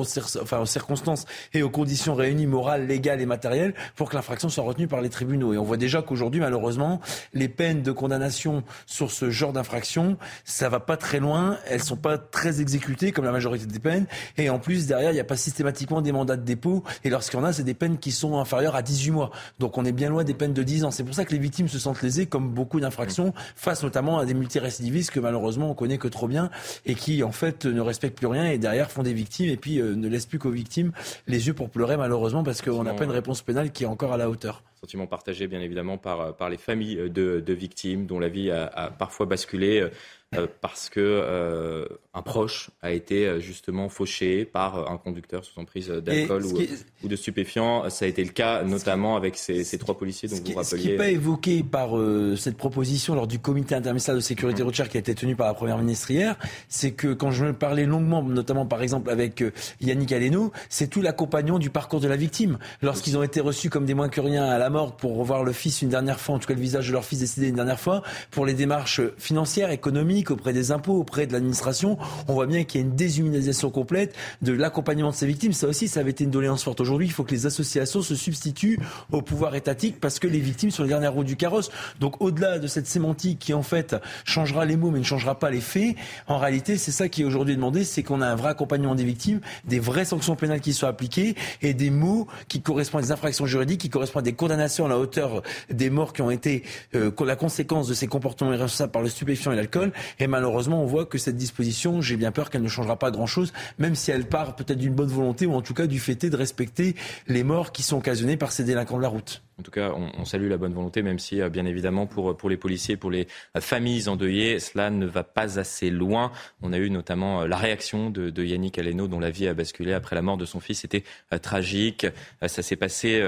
circonstances 0.66 1.26
et 1.54 1.64
aux 1.64 1.70
conditions 1.70 2.14
réunies 2.14 2.46
morales, 2.46 2.88
légales 2.88 3.22
et 3.22 3.26
matérielles 3.26 3.74
pour 3.96 4.10
que 4.10 4.16
l'infraction 4.16 4.50
soit 4.50 4.64
retenue 4.64 4.88
par 4.88 5.02
les 5.02 5.10
tribunaux. 5.10 5.54
Et 5.54 5.58
on 5.58 5.64
voit 5.64 5.78
déjà 5.78 6.02
qu'aujourd'hui, 6.02 6.42
malheureusement, 6.42 7.00
les 7.34 7.48
peines 7.48 7.82
de 7.82 7.92
condamnation 7.92 8.64
sur 8.86 9.12
ce 9.12 9.30
genre 9.30 9.54
d'infraction, 9.54 10.18
ça 10.44 10.70
va 10.70 10.80
pas 10.80 10.98
très 10.98 11.20
loin. 11.20 11.58
Elles 11.68 11.84
sont 11.84 11.98
pas 11.98 12.18
très 12.18 12.62
exécutées 12.62 13.12
comme 13.12 13.26
la 13.26 13.32
majorité 13.32 13.66
des 13.66 13.80
peines. 13.80 14.06
Et 14.38 14.50
en 14.50 14.60
plus, 14.60 14.88
derrière, 14.88 15.12
il 15.12 15.16
n'y 15.16 15.20
a 15.20 15.26
pas 15.26 15.38
systématiquement 15.38 16.02
des 16.02 16.12
mandats 16.12 16.38
de 16.38 16.44
dépôt. 16.44 16.84
Et 17.04 17.10
lorsqu'il 17.10 17.40
y 17.40 17.42
en 17.42 17.46
a, 17.46 17.54
c'est 17.54 17.64
des 17.64 17.74
peines 17.74 17.98
qui 17.98 18.12
sont 18.12 18.38
inférieures 18.38 18.76
à 18.76 18.82
18 18.82 18.99
mois. 19.08 19.32
Donc 19.60 19.78
on 19.78 19.86
est 19.86 19.92
bien 19.92 20.10
loin 20.10 20.24
des 20.24 20.34
peines 20.34 20.54
de 20.54 20.64
10 20.64 20.86
ans. 20.86 20.92
C'est 20.92 21.04
pour 21.04 21.16
ça 21.16 21.26
que 21.26 21.32
les 21.32 21.40
victimes 21.40 21.68
se 21.68 21.80
sentent 21.80 22.02
lésées, 22.02 22.26
comme 22.26 22.50
beaucoup 22.50 22.80
d'infractions, 22.80 23.34
face 23.56 23.84
notamment 23.84 24.20
à 24.20 24.26
des 24.26 24.34
multirécidivistes 24.34 25.12
que 25.12 25.20
malheureusement 25.20 25.72
on 25.72 25.74
connaît 25.74 25.98
que 25.98 26.08
trop 26.08 26.28
bien 26.28 26.50
et 26.86 26.96
qui 26.96 27.24
en 27.24 27.32
fait 27.32 27.66
ne 27.66 27.82
respectent 27.82 28.18
plus 28.18 28.28
rien 28.28 28.46
et 28.46 28.58
derrière 28.58 28.92
font 28.92 29.04
des 29.04 29.14
victimes 29.14 29.50
et 29.50 29.58
puis 29.58 29.80
euh, 29.80 29.96
ne 29.96 30.08
laissent 30.08 30.26
plus 30.26 30.40
qu'aux 30.40 30.52
victimes 30.52 30.92
les 31.28 31.48
yeux 31.48 31.54
pour 31.54 31.70
pleurer 31.70 31.98
malheureusement 31.98 32.44
parce 32.44 32.62
qu'on 32.62 32.84
n'a 32.84 32.94
pas 32.94 33.06
une 33.06 33.12
réponse 33.12 33.42
pénale 33.42 33.72
qui 33.72 33.84
est 33.84 33.88
encore 33.88 34.14
à 34.14 34.18
la 34.18 34.30
hauteur. 34.30 34.64
Sentiment 34.80 35.08
partagé 35.08 35.48
bien 35.48 35.62
évidemment 35.62 35.98
par, 35.98 36.36
par 36.36 36.50
les 36.50 36.58
familles 36.58 37.10
de, 37.10 37.40
de 37.40 37.54
victimes 37.54 38.06
dont 38.06 38.20
la 38.20 38.30
vie 38.30 38.52
a, 38.52 38.66
a 38.66 38.90
parfois 38.92 39.26
basculé. 39.26 39.90
Euh, 40.36 40.46
parce 40.62 40.90
que 40.90 41.00
euh, 41.00 41.88
un 42.14 42.22
proche 42.22 42.70
a 42.84 42.92
été 42.92 43.26
euh, 43.26 43.40
justement 43.40 43.90
fauché 43.90 44.46
par 44.46 44.92
un 44.92 44.98
conducteur 44.98 45.44
sous 45.44 45.60
emprise 45.60 45.88
d'alcool 45.88 46.46
ou, 46.46 47.08
de 47.08 47.16
stupéfiants. 47.16 47.90
Ça 47.90 48.06
a 48.06 48.08
été 48.08 48.24
le 48.24 48.30
cas 48.30 48.62
notamment 48.62 49.16
avec 49.16 49.38
ces, 49.38 49.64
trois 49.80 49.98
policiers 49.98 50.30
dont 50.30 50.36
vous 50.36 50.54
rappeliez. 50.54 50.64
Ce 50.64 50.76
qui 50.76 50.88
n'est 50.90 50.98
pas 50.98 51.10
évoqué 51.10 51.64
par 51.64 51.92
cette 52.38 52.58
proposition 52.58 53.16
lors 53.16 53.26
du 53.26 53.40
comité 53.40 53.74
interministériel 53.74 54.22
de 54.22 54.24
sécurité 54.24 54.62
routière 54.62 54.88
qui 54.88 54.98
a 54.98 55.00
été 55.00 55.16
tenu 55.16 55.36
par 55.36 55.48
la 55.48 55.56
première 55.56 55.80
ministre 55.80 56.12
hier, 56.12 56.36
c'est 56.68 56.92
que 56.92 57.14
quand 57.14 57.32
je 57.32 57.46
me 57.46 57.54
parlais 57.54 57.88
longuement, 57.88 58.22
notamment 58.22 58.68
par 58.68 58.84
exemple 58.84 59.10
avec 59.10 59.44
Yannick 59.82 60.12
Aleno, 60.12 60.52
c'est 60.70 60.92
tout 60.92 61.02
l'accompagnement 61.02 61.58
du 61.58 61.72
parcours 61.72 62.02
de 62.02 62.08
la 62.08 62.18
victime. 62.18 62.60
Lorsqu'ils 62.84 63.18
ont 63.18 63.24
été 63.24 63.40
reçus 63.40 63.72
comme 63.72 63.86
des 63.86 63.96
moins 63.96 64.10
que 64.10 64.22
rien 64.22 64.46
à 64.46 64.60
la 64.60 64.69
mort 64.70 64.96
pour 64.96 65.18
revoir 65.18 65.44
le 65.44 65.52
fils 65.52 65.82
une 65.82 65.90
dernière 65.90 66.20
fois, 66.20 66.36
en 66.36 66.40
tout 66.40 66.48
cas 66.48 66.54
le 66.54 66.62
visage 66.62 66.88
de 66.88 66.94
leur 66.94 67.06
fils 67.06 67.20
décédé 67.20 67.48
une 67.48 67.56
dernière 67.56 67.80
fois, 67.80 68.04
pour 68.32 68.46
les 68.46 68.54
démarches 68.54 69.02
financières, 69.18 69.72
économiques, 69.72 70.32
auprès 70.32 70.54
des 70.54 70.72
impôts, 70.72 70.98
auprès 70.98 71.28
de 71.28 71.34
l'administration. 71.34 71.98
On 72.28 72.34
voit 72.34 72.48
bien 72.48 72.64
qu'il 72.64 72.82
y 72.82 72.84
a 72.84 72.88
une 72.88 72.96
déshumanisation 72.96 73.70
complète 73.70 74.16
de 74.42 74.54
l'accompagnement 74.54 75.10
de 75.10 75.16
ces 75.16 75.28
victimes. 75.28 75.54
Ça 75.54 75.68
aussi, 75.68 75.88
ça 75.88 76.00
avait 76.00 76.12
été 76.12 76.24
une 76.24 76.32
doléance 76.32 76.64
forte 76.64 76.82
aujourd'hui. 76.82 77.08
Il 77.08 77.12
faut 77.12 77.24
que 77.24 77.32
les 77.32 77.46
associations 77.46 78.02
se 78.02 78.16
substituent 78.16 78.80
au 79.12 79.22
pouvoir 79.22 79.56
étatique 79.56 80.00
parce 80.00 80.20
que 80.20 80.28
les 80.28 80.40
victimes 80.40 80.72
sont 80.72 80.84
les 80.84 80.90
dernières 80.90 81.14
roues 81.14 81.24
du 81.24 81.36
carrosse. 81.36 81.72
Donc 82.00 82.22
au-delà 82.22 82.60
de 82.60 82.68
cette 82.68 82.88
sémantique 82.88 83.40
qui 83.40 83.54
en 83.54 83.64
fait 83.64 83.96
changera 84.26 84.66
les 84.66 84.78
mots 84.78 84.92
mais 84.92 85.00
ne 85.00 85.04
changera 85.04 85.40
pas 85.40 85.50
les 85.50 85.62
faits, 85.62 85.96
en 86.28 86.38
réalité 86.38 86.78
c'est 86.78 86.92
ça 86.92 87.10
qui 87.10 87.22
est 87.22 87.26
aujourd'hui 87.26 87.56
demandé, 87.56 87.84
c'est 87.84 88.04
qu'on 88.04 88.22
a 88.22 88.28
un 88.28 88.36
vrai 88.36 88.50
accompagnement 88.50 88.96
des 88.96 89.04
victimes, 89.04 89.42
des 89.66 89.80
vraies 89.80 90.06
sanctions 90.06 90.36
pénales 90.36 90.62
qui 90.62 90.74
soient 90.74 90.90
appliquées 90.90 91.36
et 91.62 91.74
des 91.74 91.90
mots 91.90 92.28
qui 92.48 92.62
correspondent 92.62 93.02
à 93.02 93.06
des 93.06 93.12
infractions 93.12 93.46
juridiques, 93.46 93.82
qui 93.82 93.90
correspondent 93.90 94.24
à 94.24 94.26
des 94.26 94.34
condamnations 94.34 94.59
à 94.60 94.88
la 94.88 95.00
hauteur 95.00 95.42
des 95.70 95.90
morts 95.90 96.14
qui 96.14 96.22
ont 96.22 96.32
été 96.32 96.64
euh, 96.96 97.12
la 97.26 97.36
conséquence 97.36 97.88
de 97.88 97.94
ces 97.94 98.08
comportements 98.08 98.54
irresponsables 98.54 98.92
par 98.92 99.02
le 99.02 99.10
stupéfiant 99.10 99.52
et 99.52 99.56
l'alcool. 99.56 99.92
Et 100.20 100.28
malheureusement, 100.28 100.84
on 100.84 100.86
voit 100.86 101.06
que 101.06 101.18
cette 101.18 101.38
disposition, 101.38 102.02
j'ai 102.02 102.18
bien 102.18 102.32
peur 102.32 102.50
qu'elle 102.50 102.62
ne 102.62 102.68
changera 102.68 102.98
pas 102.98 103.12
grand-chose, 103.12 103.54
même 103.78 103.96
si 103.96 104.12
elle 104.12 104.26
part 104.26 104.56
peut-être 104.56 104.78
d'une 104.78 104.94
bonne 104.94 105.10
volonté 105.10 105.46
ou 105.46 105.54
en 105.54 105.62
tout 105.62 105.74
cas 105.74 105.88
du 105.88 106.00
fait 106.00 106.20
de 106.28 106.36
respecter 106.36 106.96
les 107.28 107.44
morts 107.44 107.72
qui 107.72 107.84
sont 107.84 107.98
occasionnés 107.98 108.36
par 108.36 108.52
ces 108.52 108.64
délinquants 108.64 108.98
de 108.98 109.04
la 109.04 109.08
route. 109.08 109.42
En 109.60 109.62
tout 109.62 109.72
cas, 109.72 109.92
on, 109.94 110.24
salue 110.24 110.50
la 110.50 110.58
bonne 110.58 110.74
volonté, 110.74 111.02
même 111.02 111.20
si, 111.20 111.42
euh, 111.42 111.50
bien 111.50 111.66
évidemment, 111.66 112.08
pour, 112.08 112.36
pour 112.38 112.50
les 112.50 112.56
policiers, 112.56 112.96
pour 112.96 113.12
les 113.12 113.28
euh, 113.58 113.62
familles 113.62 114.08
endeuillées, 114.08 114.60
cela 114.60 114.90
ne 114.90 115.06
va 115.06 115.24
pas 115.24 115.60
assez 115.60 115.90
loin. 115.90 116.32
On 116.62 116.72
a 116.72 116.78
eu 116.78 116.90
notamment 116.90 117.42
euh, 117.42 117.48
la 117.48 117.58
réaction 117.58 118.10
de, 118.10 118.44
Yannick 118.44 118.80
Aleno, 118.80 119.08
dont 119.08 119.20
la 119.20 119.32
vie 119.32 119.48
a 119.48 119.54
basculé 119.54 119.94
après 119.94 120.16
la 120.16 120.22
mort 120.22 120.38
de 120.38 120.46
son 120.46 120.62
fils. 120.62 120.80
C'était 120.80 121.04
tragique. 121.42 122.08
ça 122.48 122.62
s'est 122.62 122.78
passé 122.78 123.22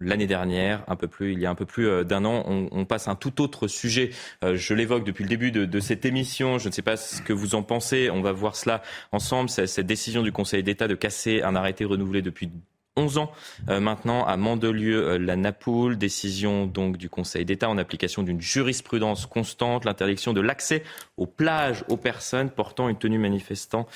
l'année 0.00 0.26
dernière, 0.26 0.84
un 0.88 0.96
peu 0.96 1.08
plus, 1.08 1.32
il 1.32 1.40
y 1.40 1.46
a 1.46 1.50
un 1.50 1.54
peu 1.54 1.64
plus 1.64 1.88
euh, 1.88 2.04
d'un 2.04 2.24
an. 2.24 2.44
On, 2.46 2.84
passe 2.84 3.08
à 3.08 3.12
un 3.12 3.14
tout 3.14 3.40
autre 3.40 3.68
sujet. 3.68 4.10
Euh, 4.44 4.56
je 4.56 4.74
l'évoque 4.74 5.04
depuis 5.04 5.24
le 5.24 5.28
début 5.28 5.50
de, 5.50 5.80
cette 5.80 6.04
émission. 6.04 6.58
Je 6.58 6.68
ne 6.68 6.72
sais 6.72 6.82
pas 6.82 6.96
ce 6.96 7.22
que 7.22 7.32
vous 7.32 7.54
en 7.54 7.62
pensez. 7.62 8.10
On 8.10 8.22
va 8.22 8.32
voir 8.32 8.56
cela 8.56 8.82
ensemble. 9.12 9.48
Cette 9.48 9.86
décision 9.86 10.22
du 10.22 10.32
Conseil 10.32 10.62
d'État 10.62 10.88
de 10.88 10.94
casser 10.94 11.42
un 11.42 11.56
arrêté 11.56 11.84
renouvelé 11.84 12.22
depuis 12.22 12.50
11 12.96 13.18
ans 13.18 13.30
euh, 13.68 13.78
maintenant 13.78 14.24
à 14.24 14.36
Mandelieu-la 14.36 15.36
Napoule, 15.36 15.98
décision 15.98 16.66
donc 16.66 16.96
du 16.96 17.10
Conseil 17.10 17.44
d'État 17.44 17.68
en 17.68 17.76
application 17.76 18.22
d'une 18.22 18.40
jurisprudence 18.40 19.26
constante, 19.26 19.84
l'interdiction 19.84 20.32
de 20.32 20.40
l'accès 20.40 20.82
aux 21.18 21.26
plages 21.26 21.84
aux 21.88 21.98
personnes 21.98 22.50
portant 22.50 22.88
une 22.88 22.96
tenue 22.96 23.18
manifestant 23.18 23.86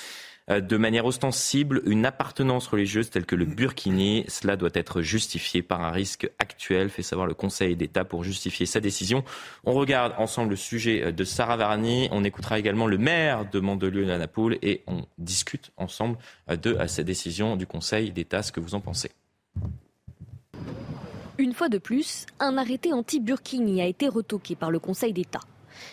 de 0.51 0.76
manière 0.76 1.07
ostensible 1.07 1.82
une 1.86 2.05
appartenance 2.05 2.66
religieuse 2.66 3.11
telle 3.11 3.26
que 3.26 3.36
le 3.36 3.44
burkini. 3.44 4.24
Cela 4.26 4.57
doit 4.57 4.70
être 4.74 5.01
justifié 5.01 5.62
par 5.62 5.82
un 5.82 5.90
risque 5.90 6.28
actuel, 6.38 6.90
fait 6.90 7.03
savoir 7.03 7.26
le 7.26 7.34
Conseil 7.34 7.76
d'État 7.76 8.05
pour 8.05 8.24
justifier 8.24 8.66
sa 8.66 8.80
décision. 8.80 9.22
On 9.64 9.72
regarde 9.72 10.14
ensemble 10.18 10.51
le 10.51 10.57
sujet 10.57 11.03
euh, 11.05 11.12
de 11.12 11.24
Sarah 11.24 11.57
Varni. 11.57 12.09
On 12.11 12.24
écoutera 12.24 12.59
également 12.59 12.86
le 12.86 12.98
maire 12.98 13.48
de 13.51 13.61
Mandelieu-la-Napoule 13.61 14.59
et 14.62 14.82
on 14.86 15.05
discute 15.18 15.70
ensemble 15.76 16.18
euh, 16.51 16.57
de 16.57 16.76
cette 16.86 17.07
décision 17.07 17.57
du 17.57 17.66
Conseil 17.66 18.11
d'État. 18.11 18.42
Ce 18.42 18.53
que 18.53 18.61
vous 18.61 18.74
en 18.74 18.80
pensez 18.80 19.11
Une 21.38 21.53
fois 21.53 21.68
de 21.68 21.78
plus, 21.78 22.26
un 22.38 22.59
arrêté 22.59 22.92
anti-Burkini 22.92 23.82
a 23.82 23.86
été 23.86 24.09
retoqué 24.09 24.57
par 24.57 24.70
le 24.70 24.78
Conseil 24.78 25.12
d'État. 25.12 25.40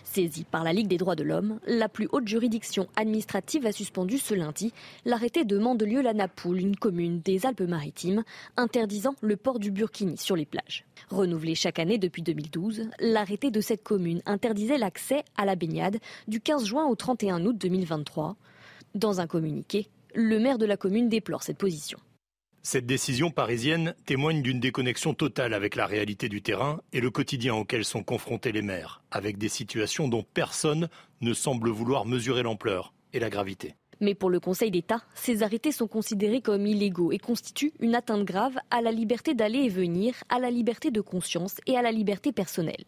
Saisi 0.03 0.43
par 0.43 0.63
la 0.63 0.73
Ligue 0.73 0.87
des 0.87 0.97
droits 0.97 1.15
de 1.15 1.23
l'homme, 1.23 1.59
la 1.67 1.89
plus 1.89 2.07
haute 2.11 2.27
juridiction 2.27 2.87
administrative 2.95 3.65
a 3.65 3.71
suspendu 3.71 4.17
ce 4.17 4.33
lundi 4.33 4.73
l'arrêté 5.05 5.45
de 5.45 5.57
Mandelieu-la-Napoule, 5.57 6.59
une 6.59 6.75
commune 6.75 7.21
des 7.21 7.45
Alpes-Maritimes, 7.45 8.23
interdisant 8.55 9.15
le 9.21 9.37
port 9.37 9.59
du 9.59 9.71
burkini 9.71 10.17
sur 10.17 10.35
les 10.35 10.45
plages. 10.45 10.85
Renouvelé 11.09 11.55
chaque 11.55 11.79
année 11.79 11.97
depuis 11.97 12.21
2012, 12.21 12.89
l'arrêté 12.99 13.51
de 13.51 13.61
cette 13.61 13.83
commune 13.83 14.21
interdisait 14.25 14.77
l'accès 14.77 15.23
à 15.37 15.45
la 15.45 15.55
baignade 15.55 15.97
du 16.27 16.41
15 16.41 16.65
juin 16.65 16.85
au 16.85 16.95
31 16.95 17.45
août 17.45 17.57
2023. 17.57 18.35
Dans 18.95 19.21
un 19.21 19.27
communiqué, 19.27 19.89
le 20.15 20.39
maire 20.39 20.57
de 20.57 20.65
la 20.65 20.77
commune 20.77 21.09
déplore 21.09 21.43
cette 21.43 21.57
position. 21.57 21.99
Cette 22.69 22.85
décision 22.85 23.31
parisienne 23.31 23.95
témoigne 24.05 24.41
d'une 24.41 24.59
déconnexion 24.59 25.13
totale 25.13 25.53
avec 25.53 25.77
la 25.77 25.85
réalité 25.85 26.27
du 26.27 26.41
terrain 26.41 26.81
et 26.91 26.99
le 26.99 27.09
quotidien 27.09 27.55
auquel 27.55 27.85
sont 27.85 28.03
confrontés 28.03 28.51
les 28.51 28.61
maires, 28.61 29.01
avec 29.09 29.37
des 29.37 29.47
situations 29.47 30.09
dont 30.09 30.25
personne 30.33 30.89
ne 31.21 31.33
semble 31.33 31.69
vouloir 31.69 32.05
mesurer 32.05 32.43
l'ampleur 32.43 32.93
et 33.13 33.21
la 33.21 33.29
gravité. 33.29 33.75
Mais 34.01 34.15
pour 34.15 34.29
le 34.29 34.41
Conseil 34.41 34.69
d'État, 34.69 35.01
ces 35.15 35.43
arrêtés 35.43 35.71
sont 35.71 35.87
considérés 35.87 36.41
comme 36.41 36.67
illégaux 36.67 37.13
et 37.13 37.19
constituent 37.19 37.71
une 37.79 37.95
atteinte 37.95 38.25
grave 38.25 38.57
à 38.69 38.81
la 38.81 38.91
liberté 38.91 39.33
d'aller 39.33 39.59
et 39.59 39.69
venir, 39.69 40.15
à 40.27 40.37
la 40.39 40.51
liberté 40.51 40.91
de 40.91 40.99
conscience 40.99 41.55
et 41.67 41.77
à 41.77 41.81
la 41.81 41.93
liberté 41.93 42.33
personnelle. 42.33 42.83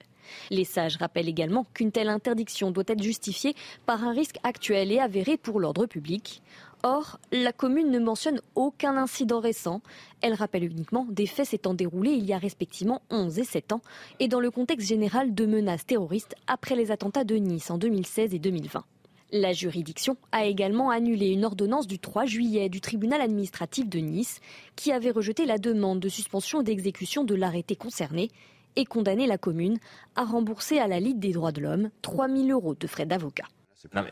Les 0.49 0.63
sages 0.63 0.97
rappellent 0.97 1.29
également 1.29 1.65
qu'une 1.73 1.91
telle 1.91 2.09
interdiction 2.09 2.71
doit 2.71 2.83
être 2.87 3.01
justifiée 3.01 3.55
par 3.85 4.03
un 4.03 4.11
risque 4.11 4.37
actuel 4.43 4.91
et 4.91 4.99
avéré 4.99 5.37
pour 5.37 5.59
l'ordre 5.59 5.85
public. 5.85 6.41
Or, 6.83 7.19
la 7.33 7.51
commune 7.51 7.91
ne 7.91 7.99
mentionne 7.99 8.39
aucun 8.55 8.95
incident 8.95 9.41
récent. 9.41 9.81
Elle 10.21 10.33
rappelle 10.33 10.63
uniquement 10.63 11.05
des 11.09 11.25
faits 11.25 11.47
s'étant 11.47 11.73
déroulés 11.73 12.11
il 12.11 12.25
y 12.25 12.31
a 12.31 12.37
respectivement 12.37 13.01
11 13.09 13.37
et 13.39 13.43
7 13.43 13.73
ans 13.73 13.81
et 14.19 14.29
dans 14.29 14.39
le 14.39 14.49
contexte 14.49 14.87
général 14.87 15.35
de 15.35 15.45
menaces 15.45 15.85
terroristes 15.85 16.35
après 16.47 16.75
les 16.75 16.91
attentats 16.91 17.25
de 17.25 17.35
Nice 17.35 17.69
en 17.69 17.77
2016 17.77 18.33
et 18.33 18.39
2020. 18.39 18.85
La 19.31 19.51
juridiction 19.51 20.15
a 20.31 20.45
également 20.45 20.89
annulé 20.89 21.27
une 21.27 21.43
ordonnance 21.43 21.85
du 21.85 21.99
3 21.99 22.25
juillet 22.25 22.69
du 22.69 22.79
tribunal 22.79 23.21
administratif 23.21 23.87
de 23.89 23.99
Nice 23.99 24.39
qui 24.75 24.91
avait 24.93 25.11
rejeté 25.11 25.45
la 25.45 25.57
demande 25.57 25.99
de 25.99 26.09
suspension 26.09 26.63
d'exécution 26.63 27.25
de 27.25 27.35
l'arrêté 27.35 27.75
concerné 27.75 28.31
et 28.77 28.85
condamné 28.85 29.27
la 29.27 29.37
commune 29.37 29.77
à 30.15 30.23
rembourser 30.23 30.79
à 30.79 30.87
la 30.87 31.01
Ligue 31.01 31.19
des 31.19 31.33
droits 31.33 31.51
de 31.51 31.61
l'homme 31.61 31.89
3 32.01 32.29
000 32.29 32.47
euros 32.47 32.73
de 32.73 32.87
frais 32.87 33.05
d'avocat. 33.05 33.45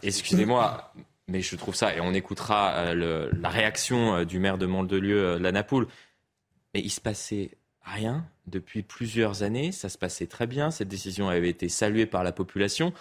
Excusez-moi, 0.04 0.94
mais 1.28 1.42
je 1.42 1.56
trouve 1.56 1.76
ça, 1.76 1.96
et 1.96 2.00
on 2.00 2.14
écoutera 2.14 2.74
euh, 2.76 3.30
la 3.40 3.50
réaction 3.50 4.16
euh, 4.16 4.26
du 4.26 4.40
maire 4.40 4.58
de 4.58 4.66
Mandelieu, 4.66 5.26
euh, 5.26 5.40
la 5.40 5.52
Napoule, 5.52 5.88
mais 6.74 6.82
il 6.82 6.90
se 6.90 7.02
passait 7.02 7.52
rien 7.84 8.26
depuis 8.46 8.82
plusieurs 8.82 9.44
années, 9.44 9.72
ça 9.72 9.90
se 9.90 9.98
passait 9.98 10.28
très 10.28 10.48
bien, 10.48 10.72
cette 10.72 10.88
décision 10.88 11.28
avait 11.28 11.50
été 11.50 11.70
saluée 11.70 12.06
par 12.06 12.24
la 12.24 12.32
population. 12.32 12.94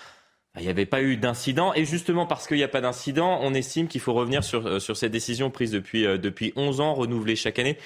Il 0.59 0.62
n'y 0.62 0.70
avait 0.70 0.87
pas 0.87 1.03
eu 1.03 1.18
d'incident. 1.18 1.74
Et 1.74 1.85
justement, 1.85 2.24
parce 2.24 2.47
qu'il 2.47 2.57
n'y 2.57 2.62
a 2.62 2.68
pas 2.68 2.81
d'incident, 2.81 3.41
on 3.43 3.53
estime 3.53 3.89
qu'il 3.89 4.01
faut 4.01 4.14
revenir 4.14 4.43
sur, 4.43 4.81
sur 4.81 4.97
cette 4.97 5.12
décision 5.12 5.51
prise 5.51 5.70
depuis, 5.70 6.05
depuis 6.05 6.55
11 6.57 6.81
ans, 6.81 6.95
renouvelée 6.95 7.37
chaque 7.37 7.59
année. 7.59 7.77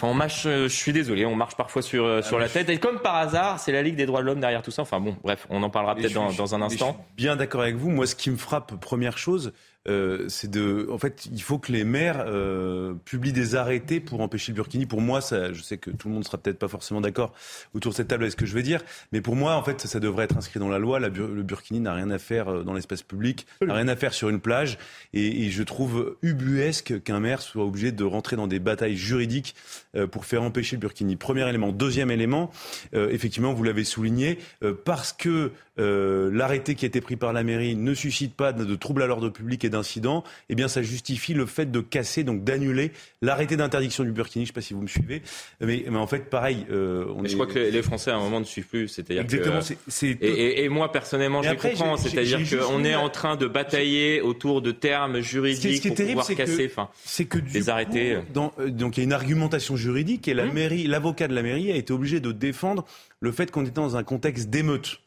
Enfin, 0.00 0.12
on 0.12 0.14
marche, 0.14 0.44
je 0.44 0.66
suis 0.68 0.94
désolé, 0.94 1.26
on 1.26 1.36
marche 1.36 1.56
parfois 1.56 1.82
sur, 1.82 2.06
ah, 2.06 2.22
sur 2.22 2.38
la 2.38 2.48
tête. 2.48 2.70
Et 2.70 2.78
comme 2.78 3.00
par 3.00 3.16
hasard, 3.16 3.60
c'est 3.60 3.70
la 3.70 3.82
Ligue 3.82 3.96
des 3.96 4.06
droits 4.06 4.22
de 4.22 4.26
l'homme 4.26 4.40
derrière 4.40 4.62
tout 4.62 4.70
ça. 4.70 4.80
Enfin 4.80 4.98
bon, 4.98 5.14
bref, 5.22 5.46
on 5.50 5.62
en 5.62 5.68
parlera 5.68 5.94
peut-être 5.94 6.14
dans, 6.14 6.32
dans, 6.32 6.54
un 6.54 6.62
instant. 6.62 7.04
bien 7.18 7.36
d'accord 7.36 7.60
avec 7.60 7.76
vous. 7.76 7.90
Moi, 7.90 8.06
ce 8.06 8.14
qui 8.14 8.30
me 8.30 8.38
frappe, 8.38 8.80
première 8.80 9.18
chose, 9.18 9.52
euh, 9.88 10.28
c'est 10.28 10.50
de, 10.50 10.86
en 10.90 10.98
fait, 10.98 11.26
il 11.32 11.42
faut 11.42 11.58
que 11.58 11.72
les 11.72 11.84
maires 11.84 12.24
euh, 12.26 12.94
publient 13.04 13.32
des 13.32 13.54
arrêtés 13.54 13.98
pour 13.98 14.20
empêcher 14.20 14.52
le 14.52 14.56
burkini. 14.56 14.84
Pour 14.84 15.00
moi, 15.00 15.20
ça, 15.22 15.52
je 15.52 15.62
sais 15.62 15.78
que 15.78 15.90
tout 15.90 16.08
le 16.08 16.14
monde 16.14 16.24
sera 16.24 16.36
peut-être 16.36 16.58
pas 16.58 16.68
forcément 16.68 17.00
d'accord 17.00 17.32
autour 17.74 17.92
de 17.92 17.96
cette 17.96 18.08
table 18.08 18.24
avec 18.24 18.32
ce 18.32 18.36
que 18.36 18.44
je 18.44 18.54
vais 18.54 18.62
dire, 18.62 18.82
mais 19.12 19.22
pour 19.22 19.36
moi, 19.36 19.54
en 19.54 19.62
fait, 19.62 19.80
ça, 19.80 20.00
devrait 20.00 20.24
être 20.24 20.36
inscrit 20.36 20.60
dans 20.60 20.68
la 20.68 20.78
loi. 20.78 21.00
le 21.00 21.42
burkini 21.42 21.80
n'a 21.80 21.94
rien 21.94 22.10
à 22.10 22.18
faire 22.18 22.48
euh, 22.48 22.62
dans 22.62 22.74
l'espace 22.74 23.02
public, 23.02 23.46
n'a 23.62 23.74
rien 23.74 23.88
à 23.88 23.96
faire 23.96 24.12
sur 24.12 24.28
une 24.28 24.40
plage, 24.40 24.78
et, 25.14 25.46
et 25.46 25.50
je 25.50 25.62
trouve 25.62 26.16
ubuesque 26.22 27.02
qu'un 27.02 27.20
maire 27.20 27.40
soit 27.40 27.64
obligé 27.64 27.90
de 27.92 28.04
rentrer 28.04 28.36
dans 28.36 28.46
des 28.46 28.58
batailles 28.58 28.96
juridiques 28.96 29.54
euh, 29.96 30.06
pour 30.06 30.26
faire 30.26 30.42
empêcher 30.42 30.76
le 30.76 30.80
burkini. 30.80 31.16
Premier 31.16 31.48
élément. 31.48 31.72
Deuxième 31.72 32.10
élément, 32.10 32.50
euh, 32.94 33.08
effectivement, 33.10 33.54
vous 33.54 33.64
l'avez 33.64 33.84
souligné, 33.84 34.38
parce 34.84 35.14
que 35.14 35.52
l'arrêté 35.78 36.74
qui 36.74 36.84
a 36.84 36.88
été 36.88 37.00
pris 37.00 37.16
par 37.16 37.32
la 37.32 37.42
mairie 37.42 37.74
ne 37.74 37.94
suscite 37.94 38.34
pas 38.34 38.52
de, 38.52 38.66
de 38.66 38.74
troubles 38.74 39.02
à 39.02 39.06
l'ordre 39.06 39.30
public 39.30 39.64
et 39.64 39.69
d'incidents, 39.70 40.24
eh 40.48 40.54
bien 40.54 40.68
ça 40.68 40.82
justifie 40.82 41.34
le 41.34 41.46
fait 41.46 41.70
de 41.70 41.80
casser, 41.80 42.24
donc 42.24 42.44
d'annuler 42.44 42.92
l'arrêté 43.22 43.56
d'interdiction 43.56 44.04
du 44.04 44.12
burkini. 44.12 44.44
Je 44.44 44.50
ne 44.50 44.52
sais 44.52 44.54
pas 44.54 44.60
si 44.60 44.74
vous 44.74 44.82
me 44.82 44.88
suivez, 44.88 45.22
mais, 45.60 45.84
mais 45.88 45.98
en 45.98 46.06
fait, 46.06 46.30
pareil. 46.30 46.66
Euh, 46.70 47.06
on 47.16 47.24
je 47.24 47.34
crois 47.34 47.46
que 47.46 47.58
les 47.58 47.82
Français 47.82 48.10
à 48.10 48.16
un 48.16 48.20
moment 48.20 48.40
ne 48.40 48.44
suivent 48.44 48.66
plus. 48.66 48.88
C'est-à-dire 48.88 49.22
Exactement. 49.22 49.60
Et, 50.02 50.64
et, 50.64 50.68
moi 50.68 50.92
personnellement, 50.92 51.42
je 51.42 51.54
comprends. 51.54 51.96
C'est-à-dire 51.96 52.40
qu'on 52.48 52.84
est 52.84 52.94
en 52.94 53.08
train 53.08 53.36
de 53.36 53.46
batailler 53.46 54.20
autour 54.20 54.62
de 54.62 54.72
termes 54.72 55.20
juridiques 55.20 55.86
pour 55.86 55.94
pouvoir 55.94 56.26
casser, 56.26 56.68
enfin, 56.70 56.88
c'est 57.04 57.24
que 57.24 57.38
des 57.38 57.68
arrêtés. 57.68 58.18
Dans, 58.32 58.52
euh, 58.58 58.70
donc 58.70 58.96
il 58.96 59.00
y 59.00 59.02
a 59.02 59.04
une 59.04 59.12
argumentation 59.12 59.76
juridique 59.76 60.28
et 60.28 60.34
la 60.34 60.44
hum. 60.44 60.52
mairie, 60.52 60.86
l'avocat 60.86 61.28
de 61.28 61.34
la 61.34 61.42
mairie 61.42 61.70
a 61.72 61.76
été 61.76 61.92
obligé 61.92 62.20
de 62.20 62.32
défendre 62.32 62.84
le 63.20 63.32
fait 63.32 63.50
qu'on 63.50 63.62
était 63.62 63.72
dans 63.72 63.96
un 63.96 64.02
contexte 64.02 64.48
d'émeute. 64.50 65.00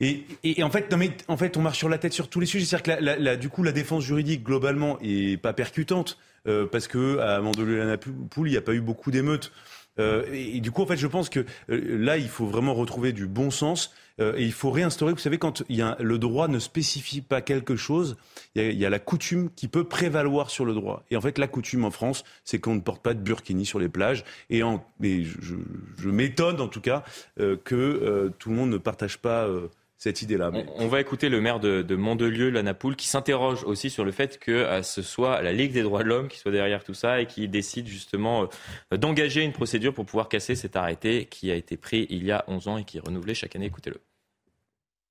Et, 0.00 0.24
et, 0.44 0.62
en, 0.62 0.70
fait, 0.70 0.90
non 0.90 0.98
mais, 0.98 1.10
en 1.28 1.36
fait, 1.36 1.56
on 1.56 1.62
marche 1.62 1.78
sur 1.78 1.88
la 1.88 1.98
tête 1.98 2.12
sur 2.12 2.28
tous 2.28 2.40
les 2.40 2.46
sujets. 2.46 2.66
C'est-à-dire 2.66 2.96
que 2.98 3.04
la, 3.04 3.16
la, 3.16 3.36
du 3.36 3.48
coup, 3.48 3.62
la 3.62 3.72
défense 3.72 4.04
juridique, 4.04 4.42
globalement, 4.42 4.98
est 5.00 5.40
pas 5.40 5.52
percutante, 5.52 6.18
euh, 6.46 6.66
parce 6.66 6.86
que 6.86 7.18
à 7.18 7.40
Mandelieu-la-Napoule, 7.40 8.48
il 8.48 8.52
n'y 8.52 8.56
a 8.56 8.62
pas 8.62 8.74
eu 8.74 8.80
beaucoup 8.80 9.10
d'émeutes. 9.10 9.52
Euh, 9.98 10.24
et, 10.32 10.60
du 10.60 10.70
coup, 10.70 10.82
en 10.82 10.86
fait, 10.86 10.96
je 10.96 11.06
pense 11.06 11.28
que 11.28 11.44
euh, 11.70 11.98
là, 11.98 12.18
il 12.18 12.28
faut 12.28 12.46
vraiment 12.46 12.74
retrouver 12.74 13.12
du 13.12 13.26
bon 13.26 13.50
sens. 13.50 13.94
Euh, 14.18 14.34
et 14.36 14.44
il 14.44 14.52
faut 14.52 14.70
réinstaurer, 14.70 15.12
vous 15.12 15.18
savez, 15.18 15.36
quand 15.38 15.62
il 15.68 15.76
y 15.76 15.82
a, 15.82 15.96
le 16.00 16.18
droit 16.18 16.48
ne 16.48 16.58
spécifie 16.58 17.20
pas 17.20 17.42
quelque 17.42 17.76
chose, 17.76 18.16
il 18.54 18.62
y, 18.62 18.66
a, 18.66 18.70
y, 18.70 18.86
a, 18.86 18.90
la 18.90 18.98
coutume 18.98 19.50
qui 19.54 19.68
peut 19.68 19.84
prévaloir 19.84 20.48
sur 20.48 20.64
le 20.64 20.72
droit. 20.72 21.04
Et 21.10 21.16
en 21.16 21.20
fait, 21.20 21.36
la 21.36 21.46
coutume 21.46 21.84
en 21.84 21.90
France, 21.90 22.24
c'est 22.44 22.58
qu'on 22.58 22.74
ne 22.74 22.80
porte 22.80 23.02
pas 23.02 23.12
de 23.12 23.20
burkini 23.20 23.66
sur 23.66 23.78
les 23.78 23.88
plages. 23.88 24.24
Et, 24.48 24.62
en, 24.62 24.84
et 25.02 25.24
je, 25.24 25.54
je 25.98 26.08
m'étonne, 26.08 26.60
en 26.60 26.68
tout 26.68 26.80
cas, 26.80 27.04
que 27.36 28.32
tout 28.38 28.48
le 28.48 28.56
monde 28.56 28.70
ne 28.70 28.78
partage 28.78 29.18
pas 29.18 29.48
cette 29.98 30.22
idée-là. 30.22 30.52
On, 30.76 30.88
va 30.88 31.00
écouter 31.00 31.28
le 31.28 31.40
maire 31.40 31.58
de, 31.58 31.82
de 31.82 31.96
Mandelieu, 31.96 32.50
Lanapoule, 32.50 32.96
qui 32.96 33.08
s'interroge 33.08 33.64
aussi 33.64 33.88
sur 33.88 34.04
le 34.04 34.12
fait 34.12 34.38
que 34.38 34.52
euh, 34.52 34.82
ce 34.82 35.00
soit 35.02 35.40
la 35.42 35.52
Ligue 35.52 35.72
des 35.72 35.82
droits 35.82 36.02
de 36.02 36.08
l'homme 36.08 36.28
qui 36.28 36.38
soit 36.38 36.52
derrière 36.52 36.84
tout 36.84 36.94
ça 36.94 37.20
et 37.20 37.26
qui 37.26 37.48
décide 37.48 37.86
justement 37.86 38.48
euh, 38.92 38.96
d'engager 38.96 39.42
une 39.42 39.52
procédure 39.52 39.94
pour 39.94 40.04
pouvoir 40.04 40.28
casser 40.28 40.54
cet 40.54 40.76
arrêté 40.76 41.26
qui 41.26 41.50
a 41.50 41.54
été 41.54 41.76
pris 41.76 42.06
il 42.10 42.24
y 42.24 42.30
a 42.30 42.44
11 42.46 42.68
ans 42.68 42.78
et 42.78 42.84
qui 42.84 42.98
est 42.98 43.00
renouvelé 43.00 43.34
chaque 43.34 43.56
année. 43.56 43.66
Écoutez-le. 43.66 44.00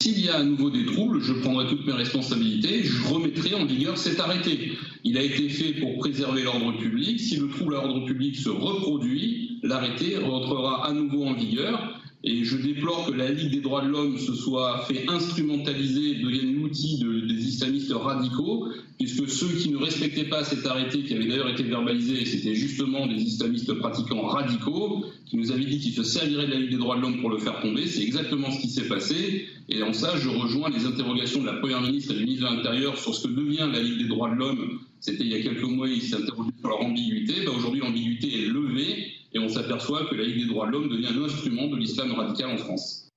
S'il 0.03 0.19
y 0.19 0.29
a 0.29 0.35
à 0.35 0.43
nouveau 0.43 0.69
des 0.69 0.85
troubles, 0.85 1.19
je 1.21 1.33
prendrai 1.33 1.67
toutes 1.67 1.87
mes 1.87 1.93
responsabilités, 1.93 2.83
je 2.83 3.07
remettrai 3.07 3.55
en 3.55 3.65
vigueur 3.65 3.97
cet 3.97 4.19
arrêté. 4.19 4.73
Il 5.03 5.17
a 5.17 5.23
été 5.23 5.49
fait 5.49 5.73
pour 5.79 5.97
préserver 5.97 6.43
l'ordre 6.43 6.77
public. 6.77 7.19
Si 7.19 7.37
le 7.37 7.49
trouble 7.49 7.75
à 7.75 7.81
l'ordre 7.81 8.05
public 8.05 8.35
se 8.35 8.49
reproduit, 8.49 9.59
l'arrêté 9.63 10.17
rentrera 10.17 10.85
à 10.85 10.93
nouveau 10.93 11.25
en 11.25 11.33
vigueur. 11.33 11.99
Et 12.27 12.43
je 12.43 12.57
déplore 12.57 13.05
que 13.05 13.11
la 13.11 13.29
Ligue 13.29 13.51
des 13.51 13.61
droits 13.61 13.83
de 13.85 13.89
l'homme 13.89 14.17
se 14.17 14.33
soit 14.33 14.79
fait 14.87 15.07
instrumentaliser, 15.07 16.15
devienne 16.15 16.55
l'outil 16.55 16.97
des 16.97 17.47
islamistes 17.47 17.93
radicaux, 17.93 18.67
puisque 18.97 19.29
ceux 19.29 19.49
qui 19.49 19.69
ne 19.69 19.77
respectaient 19.77 20.25
pas 20.25 20.43
cet 20.43 20.65
arrêté, 20.65 21.03
qui 21.03 21.13
avait 21.13 21.27
d'ailleurs 21.27 21.49
été 21.49 21.61
verbalisé, 21.61 22.25
c'était 22.25 22.55
justement 22.55 23.05
des 23.05 23.21
islamistes 23.21 23.71
pratiquants 23.73 24.25
radicaux, 24.25 25.05
qui 25.27 25.37
nous 25.37 25.51
avaient 25.51 25.65
dit 25.65 25.77
qu'ils 25.77 25.93
se 25.93 26.03
serviraient 26.03 26.47
de 26.47 26.51
la 26.51 26.59
Ligue 26.61 26.71
des 26.71 26.77
droits 26.77 26.95
de 26.95 27.01
l'homme 27.01 27.21
pour 27.21 27.29
le 27.29 27.37
faire 27.37 27.61
tomber. 27.61 27.85
C'est 27.85 28.01
exactement 28.01 28.49
ce 28.49 28.59
qui 28.59 28.69
s'est 28.69 28.87
passé. 28.87 29.45
Et 29.69 29.83
en 29.83 29.93
ça, 29.93 30.17
je 30.17 30.29
rejoins 30.29 30.69
les 30.71 30.87
interrogations 30.87 31.41
de 31.41 31.45
la 31.45 31.53
Première 31.53 31.81
ministre 31.81 32.13
et 32.13 32.17
du 32.17 32.23
ministre 32.25 32.49
de 32.49 32.55
l'Intérieur 32.55 32.97
sur 32.97 33.13
ce 33.13 33.27
que 33.27 33.33
devient 33.33 33.69
la 33.71 33.83
Ligue 33.83 33.99
des 33.99 34.07
droits 34.07 34.31
de 34.31 34.35
l'homme. 34.35 34.79
C'était 34.99 35.23
il 35.23 35.29
y 35.29 35.35
a 35.35 35.41
quelques 35.43 35.63
mois, 35.63 35.87
ils 35.87 36.01
s'interrogeaient 36.01 36.57
sur 36.59 36.69
leur 36.69 36.81
ambiguïté. 36.81 37.33
Ben, 37.45 37.51
aujourd'hui, 37.55 37.81
l'ambiguïté 37.81 38.45
est 38.45 38.47
levée 38.47 39.11
et 39.35 39.39
on 39.39 39.49
s'aperçoit 39.49 40.05
que 40.05 40.15
la 40.15 40.23
Ligue 40.23 40.47
des 40.47 40.47
droits 40.47 40.65
de 40.65 40.71
l'homme 40.71 40.89
devient 40.89 41.07
un 41.07 41.23
instrument 41.25 41.67
de 41.67 41.75
l'islam 41.75 42.13
radical 42.13 42.51
en 42.51 42.57
France. 42.57 43.11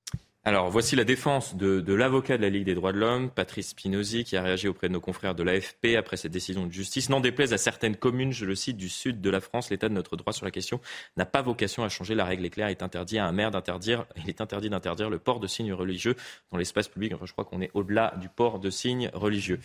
Alors, 0.45 0.70
voici 0.70 0.97
la 0.97 1.05
défense 1.05 1.57
de, 1.57 1.93
l'avocat 1.93 2.39
de 2.39 2.43
la 2.43 2.49
Ligue 2.49 2.65
des 2.65 2.74
droits 2.74 2.93
de 2.93 2.99
l'homme, 2.99 3.31
Patrice 3.31 3.69
Spinozzi, 3.69 4.24
qui 4.24 4.36
a 4.36 4.43
réagi 4.43 4.66
auprès 4.66 4.89
de 4.89 4.95
nos 4.95 5.01
confrères 5.01 5.35
de 5.35 5.43
l'AFP 5.43 5.97
après 5.97 6.16
cette 6.16 6.32
décision 6.32 6.66
de 6.66 6.73
justice. 6.73 7.11
N'en 7.11 7.20
déplaise 7.20 7.53
à 7.53 7.59
certaines 7.59 7.97
communes, 7.97 8.32
je 8.32 8.47
le 8.47 8.55
cite, 8.55 8.77
du 8.77 8.89
sud 8.89 9.20
de 9.20 9.31
la 9.31 9.40
France, 9.40 9.70
l'état 9.70 9.89
de 9.89 9.95
notre 9.95 10.16
droit 10.16 10.32
sur 10.32 10.47
la 10.47 10.51
question 10.51 10.81
n'a 11.16 11.27
pas 11.27 11.43
vocation 11.43 11.85
à 11.85 11.89
changer. 11.89 12.15
La 12.15 12.24
règle 12.24 12.47
est 12.47 12.51
claire, 12.51 12.69
il 12.69 12.73
est 12.73 12.82
interdit 12.82 13.19
à 13.19 13.27
un 13.27 13.32
maire 13.32 13.51
d'interdire, 13.51 14.07
il 14.16 14.28
est 14.28 14.40
interdit 14.40 14.70
d'interdire 14.70 15.11
le 15.11 15.19
port 15.19 15.39
de 15.39 15.47
signes 15.47 15.73
religieux 15.73 16.15
dans 16.51 16.57
l'espace 16.57 16.89
public. 16.89 17.12
Enfin, 17.15 17.27
je 17.27 17.32
crois 17.32 17.45
qu'on 17.45 17.61
est 17.61 17.70
au-delà 17.74 18.15
du 18.20 18.28
port 18.28 18.59
de 18.59 18.70
signes 18.70 19.11
religieux. 19.12 19.61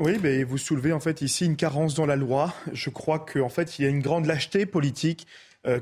Oui, 0.00 0.18
mais 0.22 0.42
vous 0.42 0.58
soulevez 0.58 0.92
en 0.92 1.00
fait 1.00 1.22
ici 1.22 1.44
une 1.44 1.56
carence 1.56 1.94
dans 1.94 2.06
la 2.06 2.16
loi. 2.16 2.54
Je 2.72 2.90
crois 2.90 3.18
qu'en 3.18 3.48
fait, 3.48 3.78
il 3.78 3.82
y 3.82 3.84
a 3.86 3.88
une 3.88 4.00
grande 4.00 4.26
lâcheté 4.26 4.66
politique 4.66 5.26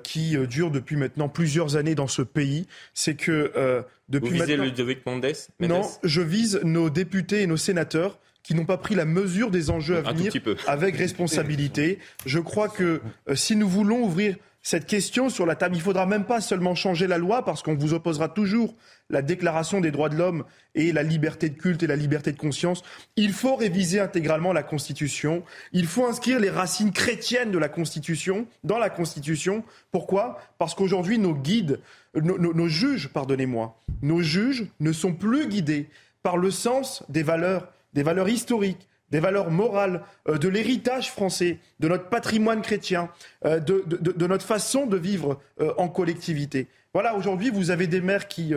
qui 0.03 0.37
euh, 0.37 0.47
dure 0.47 0.71
depuis 0.71 0.97
maintenant 0.97 1.29
plusieurs 1.29 1.77
années 1.77 1.95
dans 1.95 2.09
ce 2.09 2.23
pays. 2.23 2.67
C'est 2.95 3.15
que 3.15 3.53
euh, 3.57 3.83
depuis 4.09 4.29
Vous 4.29 4.35
visez 4.35 4.57
maintenant... 4.57 4.65
Ludovic 4.65 5.07
Mendes 5.07 5.33
Non, 5.61 5.83
je 6.03 6.21
vise 6.21 6.61
nos 6.65 6.91
députés 6.91 7.43
et 7.43 7.47
nos 7.47 7.57
sénateurs 7.57 8.19
qui 8.43 8.55
n'ont 8.55 8.65
pas 8.65 8.79
pris 8.79 8.95
la 8.95 9.05
mesure 9.05 9.51
des 9.51 9.71
enjeux 9.71 9.99
à 9.99 10.13
venir 10.13 10.33
avec 10.67 10.97
responsabilité. 10.97 11.99
Je 12.25 12.39
crois 12.39 12.69
que 12.69 13.03
si 13.35 13.55
nous 13.55 13.69
voulons 13.69 14.03
ouvrir 14.03 14.37
cette 14.63 14.87
question 14.87 15.29
sur 15.31 15.47
la 15.47 15.57
table. 15.57 15.75
Il 15.75 15.79
ne 15.79 15.85
faudra 15.85 16.07
même 16.07 16.25
pas 16.25 16.41
seulement 16.41 16.75
changer 16.75 17.07
la 17.07 17.19
loi 17.19 17.45
parce 17.45 17.63
qu'on 17.63 17.75
vous 17.75 17.95
opposera 17.95 18.29
toujours 18.29 18.75
la 19.09 19.23
déclaration 19.23 19.81
des 19.81 19.91
droits 19.91 20.09
de 20.09 20.17
l'homme 20.17 20.45
et 20.75 20.93
la 20.93 21.03
liberté 21.03 21.49
de 21.49 21.59
culte 21.59 21.83
et 21.83 21.87
la 21.87 21.97
liberté 21.97 22.33
de 22.33 22.39
conscience. 22.39 22.83
Il 23.17 23.33
faut 23.33 23.57
réviser 23.57 24.01
intégralement 24.01 24.53
la 24.53 24.63
Constitution. 24.63 25.43
Il 25.73 25.87
faut 25.87 26.07
inscrire 26.07 26.39
les 26.39 26.51
racines 26.51 26.93
chrétiennes 26.93 27.51
de 27.51 27.59
la 27.59 27.69
Constitution 27.69 28.47
dans 28.63 28.79
la 28.79 28.91
Constitution. 28.91 29.65
Pourquoi? 29.91 30.39
Parce 30.59 30.75
qu'aujourd'hui, 30.75 31.19
nos 31.19 31.35
guides, 31.35 31.81
nos, 32.15 32.39
nos 32.39 32.69
juges, 32.69 33.09
pardonnez-moi, 33.09 33.79
nos 34.03 34.21
juges 34.21 34.67
ne 34.79 34.93
sont 34.93 35.15
plus 35.15 35.49
guidés 35.49 35.89
par 36.23 36.37
le 36.37 36.51
sens 36.51 37.03
des 37.09 37.23
valeurs, 37.23 37.73
des 37.95 38.03
valeurs 38.03 38.29
historiques, 38.29 38.89
des 39.11 39.21
valeurs 39.21 39.51
morales, 39.51 40.03
euh, 40.29 40.39
de 40.39 40.49
l'héritage 40.49 41.11
français, 41.11 41.59
de 41.81 41.89
notre 41.89 42.09
patrimoine 42.09 42.63
chrétien, 42.63 43.11
euh, 43.45 43.59
de, 43.61 44.27
notre 44.27 44.45
façon 44.45 44.87
de 44.87 44.97
vivre 44.97 45.41
euh, 45.61 45.73
en 45.77 45.89
collectivité. 45.89 46.69
Voilà, 46.93 47.15
aujourd'hui, 47.15 47.51
vous 47.51 47.71
avez 47.71 47.87
des 47.87 48.01
maires 48.01 48.27
qui 48.27 48.53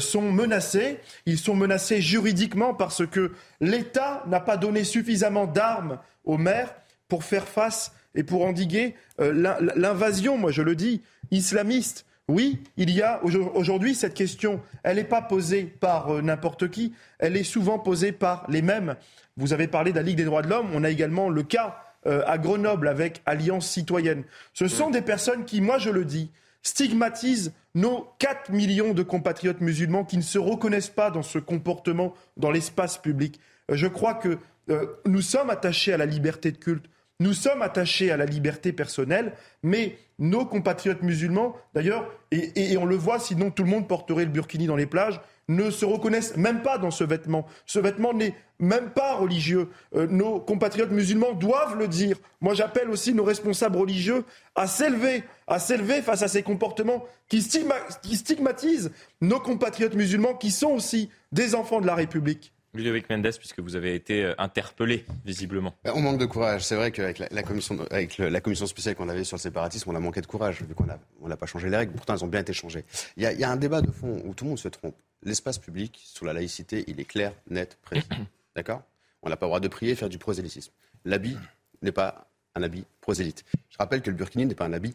sont 0.00 0.32
menacés. 0.32 0.98
Ils 1.26 1.38
sont 1.38 1.54
menacés 1.54 2.00
juridiquement 2.02 2.74
parce 2.74 3.06
que 3.06 3.30
l'État 3.60 4.24
n'a 4.26 4.40
pas 4.40 4.56
donné 4.56 4.82
suffisamment 4.82 5.46
d'armes 5.46 6.00
aux 6.24 6.38
maires 6.38 6.74
pour 7.06 7.22
faire 7.22 7.46
face 7.46 7.92
et 8.16 8.24
pour 8.24 8.44
endiguer 8.44 8.96
l'invasion, 9.20 10.36
moi 10.36 10.50
je 10.50 10.62
le 10.62 10.74
dis, 10.74 11.02
islamiste. 11.30 12.04
Oui, 12.28 12.60
il 12.76 12.90
y 12.90 13.00
a 13.00 13.22
aujourd'hui 13.24 13.94
cette 13.94 14.12
question, 14.12 14.60
elle 14.82 14.96
n'est 14.96 15.04
pas 15.04 15.22
posée 15.22 15.64
par 15.64 16.22
n'importe 16.22 16.68
qui, 16.68 16.92
elle 17.18 17.38
est 17.38 17.42
souvent 17.42 17.78
posée 17.78 18.12
par 18.12 18.44
les 18.50 18.60
mêmes. 18.60 18.96
Vous 19.38 19.54
avez 19.54 19.66
parlé 19.66 19.92
de 19.92 19.96
la 19.96 20.02
Ligue 20.02 20.18
des 20.18 20.24
droits 20.24 20.42
de 20.42 20.48
l'homme. 20.48 20.68
On 20.74 20.84
a 20.84 20.90
également 20.90 21.30
le 21.30 21.42
cas 21.42 21.78
euh, 22.06 22.22
à 22.26 22.36
Grenoble 22.36 22.86
avec 22.88 23.22
Alliance 23.24 23.66
citoyenne. 23.68 24.24
Ce 24.52 24.68
sont 24.68 24.90
des 24.90 25.00
personnes 25.00 25.44
qui, 25.44 25.60
moi 25.60 25.78
je 25.78 25.90
le 25.90 26.04
dis, 26.04 26.30
stigmatisent 26.62 27.54
nos 27.74 28.08
4 28.18 28.50
millions 28.50 28.92
de 28.92 29.02
compatriotes 29.02 29.60
musulmans 29.60 30.04
qui 30.04 30.16
ne 30.16 30.22
se 30.22 30.38
reconnaissent 30.38 30.90
pas 30.90 31.10
dans 31.10 31.22
ce 31.22 31.38
comportement 31.38 32.14
dans 32.36 32.50
l'espace 32.50 32.98
public. 32.98 33.40
Euh, 33.70 33.76
je 33.76 33.86
crois 33.86 34.14
que 34.14 34.38
euh, 34.70 34.86
nous 35.06 35.22
sommes 35.22 35.50
attachés 35.50 35.92
à 35.92 35.96
la 35.96 36.06
liberté 36.06 36.52
de 36.52 36.58
culte, 36.58 36.86
nous 37.20 37.32
sommes 37.32 37.62
attachés 37.62 38.10
à 38.10 38.16
la 38.16 38.26
liberté 38.26 38.72
personnelle, 38.72 39.32
mais 39.62 39.98
nos 40.20 40.44
compatriotes 40.46 41.02
musulmans, 41.02 41.56
d'ailleurs, 41.74 42.08
et, 42.30 42.76
on 42.76 42.84
le 42.84 42.96
voit, 42.96 43.18
sinon 43.18 43.50
tout 43.50 43.64
le 43.64 43.70
monde 43.70 43.88
porterait 43.88 44.24
le 44.24 44.30
burkini 44.30 44.66
dans 44.66 44.76
les 44.76 44.86
plages, 44.86 45.20
ne 45.48 45.70
se 45.70 45.84
reconnaissent 45.84 46.36
même 46.36 46.62
pas 46.62 46.78
dans 46.78 46.90
ce 46.90 47.04
vêtement. 47.04 47.46
Ce 47.64 47.78
vêtement 47.78 48.12
n'est 48.12 48.34
même 48.58 48.90
pas 48.90 49.14
religieux. 49.14 49.68
Euh, 49.94 50.06
nos 50.06 50.40
compatriotes 50.40 50.90
musulmans 50.90 51.32
doivent 51.32 51.78
le 51.78 51.88
dire. 51.88 52.18
Moi, 52.40 52.54
j'appelle 52.54 52.90
aussi 52.90 53.14
nos 53.14 53.24
responsables 53.24 53.78
religieux 53.78 54.24
à 54.54 54.66
s'élever, 54.66 55.24
à 55.46 55.58
s'élever 55.58 56.02
face 56.02 56.22
à 56.22 56.28
ces 56.28 56.42
comportements 56.42 57.04
qui, 57.28 57.40
stigmatisent 57.42 58.90
nos 59.22 59.40
compatriotes 59.40 59.94
musulmans 59.94 60.34
qui 60.34 60.50
sont 60.50 60.70
aussi 60.70 61.08
des 61.32 61.54
enfants 61.54 61.80
de 61.80 61.86
la 61.86 61.94
République. 61.94 62.52
Ludovic 62.78 63.10
Mendes, 63.10 63.36
puisque 63.38 63.58
vous 63.58 63.76
avez 63.76 63.94
été 63.94 64.24
euh, 64.24 64.34
interpellé, 64.38 65.04
visiblement. 65.24 65.74
Bah, 65.84 65.92
on 65.94 66.00
manque 66.00 66.18
de 66.18 66.26
courage. 66.26 66.64
C'est 66.64 66.76
vrai 66.76 66.92
qu'avec 66.92 67.18
la, 67.18 67.42
commission, 67.42 67.76
avec 67.90 68.18
la 68.18 68.40
commission 68.40 68.66
spéciale 68.66 68.94
qu'on 68.94 69.08
avait 69.08 69.24
sur 69.24 69.36
le 69.36 69.40
séparatisme, 69.40 69.90
on 69.90 69.96
a 69.96 70.00
manqué 70.00 70.20
de 70.20 70.26
courage, 70.26 70.62
vu 70.62 70.74
qu'on 70.74 70.84
n'a 70.84 70.98
on 71.20 71.28
pas 71.28 71.46
changé 71.46 71.68
les 71.68 71.76
règles. 71.76 71.92
Pourtant, 71.92 72.14
elles 72.14 72.24
ont 72.24 72.28
bien 72.28 72.40
été 72.40 72.52
changées. 72.52 72.84
Il 73.16 73.24
y, 73.24 73.44
a, 73.44 73.50
un 73.50 73.56
débat 73.56 73.82
de 73.82 73.90
fond 73.90 74.22
où 74.24 74.32
tout 74.32 74.44
le 74.44 74.50
monde 74.50 74.58
se 74.58 74.68
trompe. 74.68 74.94
L'espace 75.24 75.58
public, 75.58 76.00
sous 76.04 76.24
la 76.24 76.32
laïcité, 76.32 76.84
il 76.86 77.00
est 77.00 77.04
clair, 77.04 77.32
net, 77.50 77.76
précis. 77.82 78.08
D'accord? 78.56 78.82
On 79.22 79.28
n'a 79.28 79.36
pas 79.36 79.46
le 79.46 79.50
droit 79.50 79.60
de 79.60 79.68
prier 79.68 79.92
et 79.92 79.96
faire 79.96 80.08
du 80.08 80.18
prosélytisme. 80.18 80.72
L'habit 81.04 81.36
n'est 81.82 81.92
pas 81.92 82.30
un 82.54 82.62
habit 82.62 82.84
prosélyte. 83.00 83.44
Je 83.70 83.76
rappelle 83.78 84.02
que 84.02 84.10
le 84.10 84.16
burkini 84.16 84.46
n'est 84.46 84.54
pas 84.54 84.66
un 84.66 84.72
habit 84.72 84.94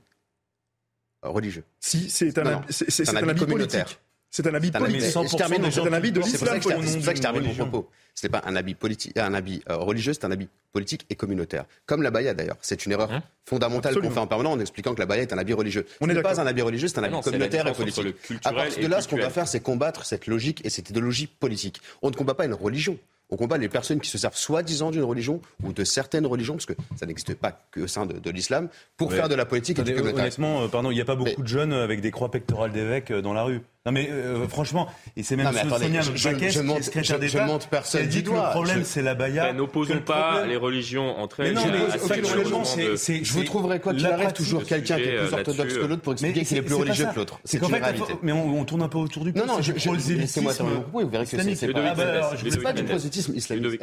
religieux. 1.22 1.64
Si, 1.80 2.10
c'est 2.10 2.38
un, 2.38 2.46
un, 2.46 3.30
habit 3.30 3.40
communautaire. 3.40 4.00
C'est 4.34 4.48
un 4.48 4.54
habit 4.56 4.72
politique. 4.72 5.12
C'est 5.12 5.42
un 5.44 5.94
habit 5.94 6.12
de 6.12 6.20
l'islam. 6.20 6.32
C'est 6.32 6.38
pour 6.40 7.04
ça 7.04 7.12
que 7.12 7.18
je 7.18 7.22
termine 7.22 7.44
mon 7.44 7.54
propos. 7.54 7.90
Ce 8.16 8.26
n'est 8.26 8.32
pas 8.32 8.42
un 8.46 8.56
habit, 8.56 8.74
politique, 8.74 9.16
un 9.16 9.34
habit 9.36 9.62
euh, 9.70 9.78
religieux, 9.78 10.14
c'est 10.14 10.26
un 10.26 10.32
habit 10.32 10.50
politique 10.72 11.06
et 11.12 11.16
communautaire. 11.16 11.66
Comme 11.86 12.02
la 12.02 12.10
baya 12.10 12.34
d'ailleurs. 12.34 12.58
C'est 12.62 12.88
une 12.88 12.94
erreur 12.94 13.12
hein 13.12 13.22
fondamentale 13.46 13.96
qu'on 14.00 14.10
fait 14.10 14.20
en 14.20 14.26
permanence 14.26 14.56
en 14.56 14.60
expliquant 14.60 14.96
que 14.96 15.00
la 15.00 15.06
baya 15.06 15.22
est 15.22 15.34
un 15.34 15.38
habit 15.38 15.54
religieux. 15.54 15.86
Ce 16.02 16.06
n'est 16.06 16.22
pas 16.22 16.42
un 16.42 16.48
habit 16.48 16.64
religieux, 16.64 16.88
c'est 16.88 16.98
un 16.98 17.04
habit 17.04 17.22
communautaire 17.22 17.68
et 17.68 17.74
politique. 17.74 18.16
À 18.44 18.54
partir 18.54 18.82
de 18.82 18.88
là, 18.88 19.02
ce 19.02 19.08
qu'on 19.08 19.18
doit 19.18 19.30
faire, 19.30 19.48
c'est 19.48 19.60
combattre 19.60 20.04
cette 20.04 20.26
logique 20.26 20.66
et 20.66 20.72
cette 20.72 20.90
idéologie 20.90 21.28
politique. 21.28 21.80
On 22.02 22.10
ne 22.10 22.16
combat 22.16 22.34
pas 22.34 22.46
une 22.46 22.56
religion. 22.56 22.98
On 23.34 23.36
combat 23.36 23.58
les 23.58 23.68
personnes 23.68 24.00
qui 24.00 24.12
se 24.12 24.20
servent 24.20 24.38
soi-disant 24.38 24.92
d'une 24.92 25.02
religion 25.02 25.42
ou 25.64 25.74
de 25.74 25.84
certaines 25.84 26.28
religions, 26.28 26.54
parce 26.54 26.68
que 26.68 26.74
ça 26.96 27.08
n'existe 27.08 27.34
pas 27.34 27.64
que 27.72 27.80
au 27.80 27.88
sein 27.88 28.06
de, 28.06 28.30
l'islam, 28.30 28.70
pour 28.96 29.12
faire 29.12 29.28
de 29.28 29.34
la 29.34 29.46
politique 29.46 29.80
et 29.80 29.82
du 29.82 29.96
communautarisme. 29.96 30.44
Honnêtement, 30.44 30.66
euh, 30.66 30.68
pardon, 30.68 30.92
il 30.92 30.96
n'y 30.96 31.02
a 31.02 31.06
pas 31.06 31.16
beaucoup 31.16 31.42
de 31.42 31.48
jeunes 31.48 31.74
avec 31.74 32.00
des 32.00 32.12
croix 32.12 32.30
pectorales 32.30 32.72
d'évêques 32.72 33.10
euh, 33.10 33.24
dans 33.24 33.34
la 33.34 33.42
rue. 33.42 33.62
Non 33.86 33.92
mais 33.92 34.08
euh, 34.10 34.48
franchement, 34.48 34.88
et 35.18 35.24
c'est 35.24 35.36
même 35.36 35.48
non, 35.48 35.78
Sonia 35.78 36.00
je, 36.00 36.16
je, 36.16 36.50
je, 36.50 36.62
monte, 36.62 36.84
secrétaire 36.84 37.20
d'État, 37.20 37.46
monte 37.46 37.68
personne 37.68 38.08
dit 38.08 38.24
que 38.24 38.30
le 38.30 38.52
problème 38.52 38.86
c'est 38.86 39.02
la 39.02 39.14
baya. 39.14 39.52
N'opposons 39.52 40.00
pas 40.00 40.46
les 40.46 40.56
religions 40.56 41.18
entre 41.18 41.42
elles. 41.42 41.54
Mais 41.54 41.66
non, 41.66 42.64
mais 42.78 42.96
c'est, 42.96 43.26
je 43.26 43.34
vous 43.34 43.44
trouverai 43.44 43.82
quoi 43.82 43.94
qu'il 43.94 44.06
arrive 44.06 44.32
toujours 44.32 44.64
quelqu'un 44.64 44.96
qui 44.96 45.02
est 45.02 45.18
plus 45.18 45.34
orthodoxe 45.34 45.74
que 45.74 45.86
l'autre 45.86 46.02
pour 46.02 46.14
expliquer 46.14 46.46
qu'il 46.46 46.58
est 46.58 46.62
plus 46.62 46.76
religieux 46.76 47.08
que 47.12 47.20
l'autre. 47.20 47.42
C'est 47.44 47.58
une 47.58 47.74
réalité. 47.74 48.14
Mais 48.22 48.32
on 48.32 48.64
tourne 48.64 48.84
un 48.84 48.88
peu 48.88 49.00
autour 49.00 49.26
du 49.26 49.34
pot. 49.34 49.40
Non 49.40 49.56
non, 49.56 49.58
laissez-moi 49.58 50.54
terminer 50.54 50.84
vous 50.92 51.10
verrez 51.10 51.26
que 51.26 51.56
c'est 51.56 52.62
pas 52.62 52.74
du 52.74 52.84
prosélytisme 53.32 53.36
islamique 53.36 53.82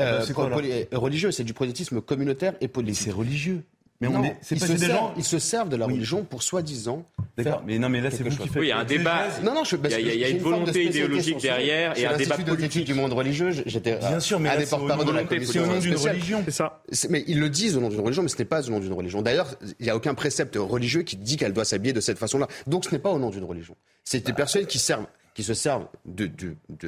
religieux, 0.93 1.31
c'est 1.31 1.45
du 1.45 1.55
prosélytisme 1.55 2.01
communautaire 2.01 2.55
et 2.61 2.69
politique. 2.69 3.07
Mais 3.07 3.13
c'est 3.13 3.17
religieux. 3.17 3.63
Mais 4.01 4.09
on 4.09 4.25
est, 4.25 4.35
c'est 4.41 4.55
ils, 4.55 4.61
se 4.63 4.77
servent, 4.79 5.13
ils 5.19 5.25
se 5.25 5.39
servent 5.39 5.69
de 5.69 5.77
la 5.77 5.85
religion 5.85 6.25
pour 6.25 6.43
soi-disant. 6.43 7.05
D'accord. 7.37 7.63
Mais 7.67 7.79
non, 7.79 7.91
mais 7.91 8.01
là, 8.01 8.11
c'est 8.11 8.23
vous 8.23 8.31
qui 8.31 8.49
faites. 8.49 8.57
Oui, 8.57 8.67
il 8.67 8.69
y 8.71 8.73
a 8.73 8.79
un 8.79 8.85
débat. 8.85 9.27
Non, 9.45 9.53
non, 9.53 9.63
je, 9.63 9.77
il 9.77 10.17
y 10.17 10.25
a, 10.25 10.29
une, 10.31 10.39
volonté 10.39 10.87
idéologique 10.87 11.43
derrière 11.43 11.99
et 11.99 12.07
un 12.07 12.17
débat 12.17 12.39
politique 12.39 12.87
du 12.87 12.95
monde 12.95 13.13
religieux. 13.13 13.51
J'étais 13.67 13.99
bien 13.99 14.21
sûr, 14.21 14.41
mais 14.41 14.49
un 14.49 14.57
des 14.57 14.65
porte-parole 14.65 15.07
de 15.07 15.13
la 15.13 15.25
commission. 15.25 15.65
au 15.65 15.67
nom 15.67 15.79
d'une 15.79 15.97
religion, 15.97 16.43
c'est 16.47 16.51
ça. 16.51 16.83
Mais 17.11 17.25
ils 17.27 17.39
le 17.39 17.51
disent 17.51 17.77
au 17.77 17.81
nom 17.81 17.91
d'une 17.91 18.01
religion, 18.01 18.23
mais 18.23 18.31
ce 18.31 18.39
n'est 18.39 18.47
pas 18.47 18.67
au 18.67 18.71
nom 18.71 18.81
d'une 18.81 18.95
religion. 18.95 19.21
D'ailleurs, 19.21 19.55
il 19.79 19.85
n'y 19.85 19.91
a 19.91 19.97
aucun 19.97 20.15
précepte 20.15 20.57
religieux 20.57 21.03
qui 21.03 21.17
dit 21.17 21.37
qu'elle 21.37 21.53
doit 21.53 21.67
s'habiller 21.67 21.93
de 21.93 22.01
cette 22.01 22.19
façon-là. 22.19 22.49
Donc, 22.67 22.87
ce 22.87 22.93
n'est 22.93 23.01
pas 23.01 23.11
au 23.11 23.19
nom 23.19 23.29
d'une 23.29 23.45
religion. 23.45 23.77
C'est 24.05 24.25
des 24.25 24.33
personnes 24.33 24.65
qui 24.65 24.79
servent 24.79 25.07
qui 25.41 25.45
se 25.45 25.55
servent 25.55 25.89
de, 26.05 26.31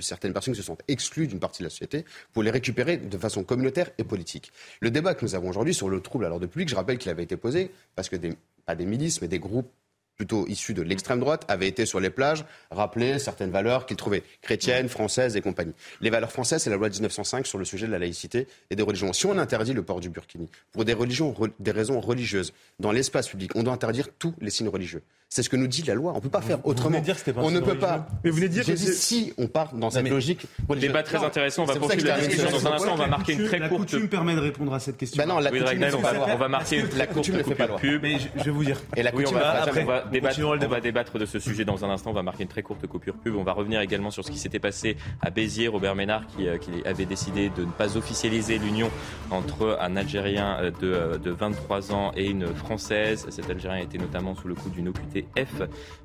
certaines 0.03 0.35
personnes 0.35 0.53
qui 0.53 0.61
se 0.61 0.67
sont 0.67 0.77
exclues 0.87 1.27
d'une 1.27 1.41
partie 1.41 1.61
de 1.61 1.65
la 1.65 1.71
société 1.71 2.05
pour 2.35 2.43
les 2.43 2.51
récupérer 2.51 2.99
de 2.99 3.17
façon 3.17 3.45
communautaire 3.45 3.89
et 3.97 4.05
politique. 4.05 4.53
Le 4.81 4.91
débat 4.91 5.15
que 5.15 5.25
nous 5.25 5.35
avons 5.35 5.49
aujourd'hui 5.49 5.73
sur 5.73 5.89
le 5.89 6.03
trouble 6.03 6.27
à 6.27 6.29
l'ordre 6.29 6.47
public, 6.47 6.69
je 6.69 6.75
rappelle 6.75 6.99
qu'il 6.99 7.11
avait 7.11 7.23
été 7.23 7.39
posé 7.39 7.71
parce 7.95 8.11
que 8.11 8.17
des, 8.17 8.35
pas 8.67 8.75
des 8.75 8.85
milices, 8.85 9.23
mais 9.23 9.29
des 9.29 9.39
groupes 9.39 9.71
plutôt 10.17 10.47
issus 10.49 10.75
de 10.75 10.83
l'extrême 10.83 11.19
droite, 11.19 11.47
avaient 11.49 11.67
été 11.67 11.87
sur 11.87 11.99
les 11.99 12.11
plages, 12.11 12.45
rappeler 12.71 13.19
certaines 13.19 13.51
valeurs 13.51 13.87
qu'ils 13.87 13.97
trouvaient 13.97 14.23
chrétiennes, 14.43 14.91
françaises 14.91 15.35
et 15.35 15.41
compagnie. 15.41 15.73
Les 16.03 16.11
valeurs 16.11 16.31
françaises, 16.31 16.63
c'est 16.63 16.71
la 16.71 16.77
loi 16.77 16.91
de 16.91 16.95
1905 16.95 17.47
sur 17.47 17.57
le 17.57 17.65
sujet 17.65 17.87
de 17.87 17.93
la 17.93 17.99
laïcité 17.99 18.47
et 18.69 18.77
des 18.77 18.83
religions. 18.83 19.15
Si 19.15 19.25
on 19.25 19.39
interdit 19.39 19.73
le 19.73 19.83
port 19.83 20.01
du 20.01 20.11
burkini 20.11 20.51
pour 20.73 20.85
des, 20.85 20.93
religions, 20.93 21.35
des 21.59 21.71
raisons 21.71 22.01
religieuses 22.03 22.53
dans 22.81 22.93
l'espace 22.93 23.29
public, 23.29 23.53
on 23.55 23.63
doit 23.63 23.73
interdire 23.73 24.11
tous 24.19 24.35
les 24.43 24.51
signes 24.51 24.69
religieux. 24.69 25.03
C'est 25.35 25.43
ce 25.43 25.49
que 25.49 25.57
nous 25.57 25.67
dit 25.67 25.83
la 25.85 25.95
loi. 25.95 26.13
On 26.13 26.17
ne 26.17 26.21
peut 26.21 26.29
pas 26.29 26.43
faire 26.43 26.59
autrement. 26.67 27.01
Dire 27.01 27.25
que 27.25 27.31
pas 27.31 27.41
on 27.41 27.51
ne 27.51 27.61
peut 27.61 27.79
pas. 27.79 28.07
Mais 28.23 28.29
vous 28.29 28.37
venez 28.37 28.51
dire 28.51 28.67
que 28.67 28.77
si 28.77 29.33
on 29.39 29.47
part 29.47 29.75
dans 29.75 29.89
cette 29.89 30.07
logique. 30.07 30.47
Débat 30.79 31.03
très 31.03 31.25
intéressant. 31.25 31.63
On 31.63 31.65
va 31.65 31.77
poursuivre 31.77 32.07
la 32.07 32.19
discussion 32.19 32.51
dans 32.51 32.67
un 32.67 32.73
instant. 32.75 32.93
On 32.93 32.97
va 32.97 33.07
marquer 33.07 33.33
une 33.33 33.47
très 33.47 33.59
courte. 33.61 33.71
La 33.73 33.79
coutume 33.79 34.09
permet 34.09 34.35
de 34.35 34.41
répondre 34.41 34.75
à 34.75 34.79
cette 34.79 34.99
question. 34.99 35.17
Bah 35.17 35.27
non, 35.27 35.39
la 35.39 35.51
coutume. 35.51 35.87
On 36.29 36.37
va 36.37 36.49
marquer 36.49 36.85
la 36.99 37.07
courte 37.07 37.43
coupure 37.43 37.77
pub. 37.77 38.03
Mais 38.03 38.19
je 38.37 38.43
vais 38.45 38.51
vous 38.51 38.63
dire. 38.63 38.79
Et 38.95 39.03
la 39.03 39.11
coutume. 39.11 39.39
On 39.39 40.69
va 40.69 40.81
débattre 40.81 41.19
de 41.19 41.25
ce 41.25 41.39
sujet 41.39 41.65
dans 41.65 41.83
un 41.83 41.89
instant. 41.89 42.11
On 42.11 42.15
va 42.15 42.23
marquer 42.23 42.43
une 42.43 42.51
très 42.51 42.63
courte 42.63 42.87
coupure 42.87 43.15
pub. 43.15 43.35
On 43.35 43.43
va 43.43 43.55
revenir 43.55 43.81
également 43.81 44.11
sur 44.11 44.27
ce 44.27 44.31
qui 44.31 44.39
s'était 44.39 44.59
passé 44.59 44.99
à 45.23 45.31
Béziers. 45.31 45.69
Robert 45.69 45.95
Ménard 45.95 46.27
qui 46.27 46.47
euh, 46.47 46.59
avait 46.85 47.07
décidé 47.07 47.51
de 47.57 47.63
ne 47.63 47.71
pas 47.71 47.97
officialiser 47.97 48.59
l'union 48.59 48.91
entre 49.31 49.79
un 49.81 49.97
Algérien 49.97 50.59
euh, 50.83 51.17
de 51.17 51.31
23 51.31 51.93
ans 51.93 52.13
et 52.19 52.29
une 52.29 52.55
Française. 52.55 53.27
Cet 53.31 53.49
Algérien 53.49 53.83
était 53.83 53.97
notamment 53.97 54.35
sous 54.35 54.49
le 54.49 54.55
coup 54.55 54.69
d'une 54.69 54.89
OQTF 54.89 55.22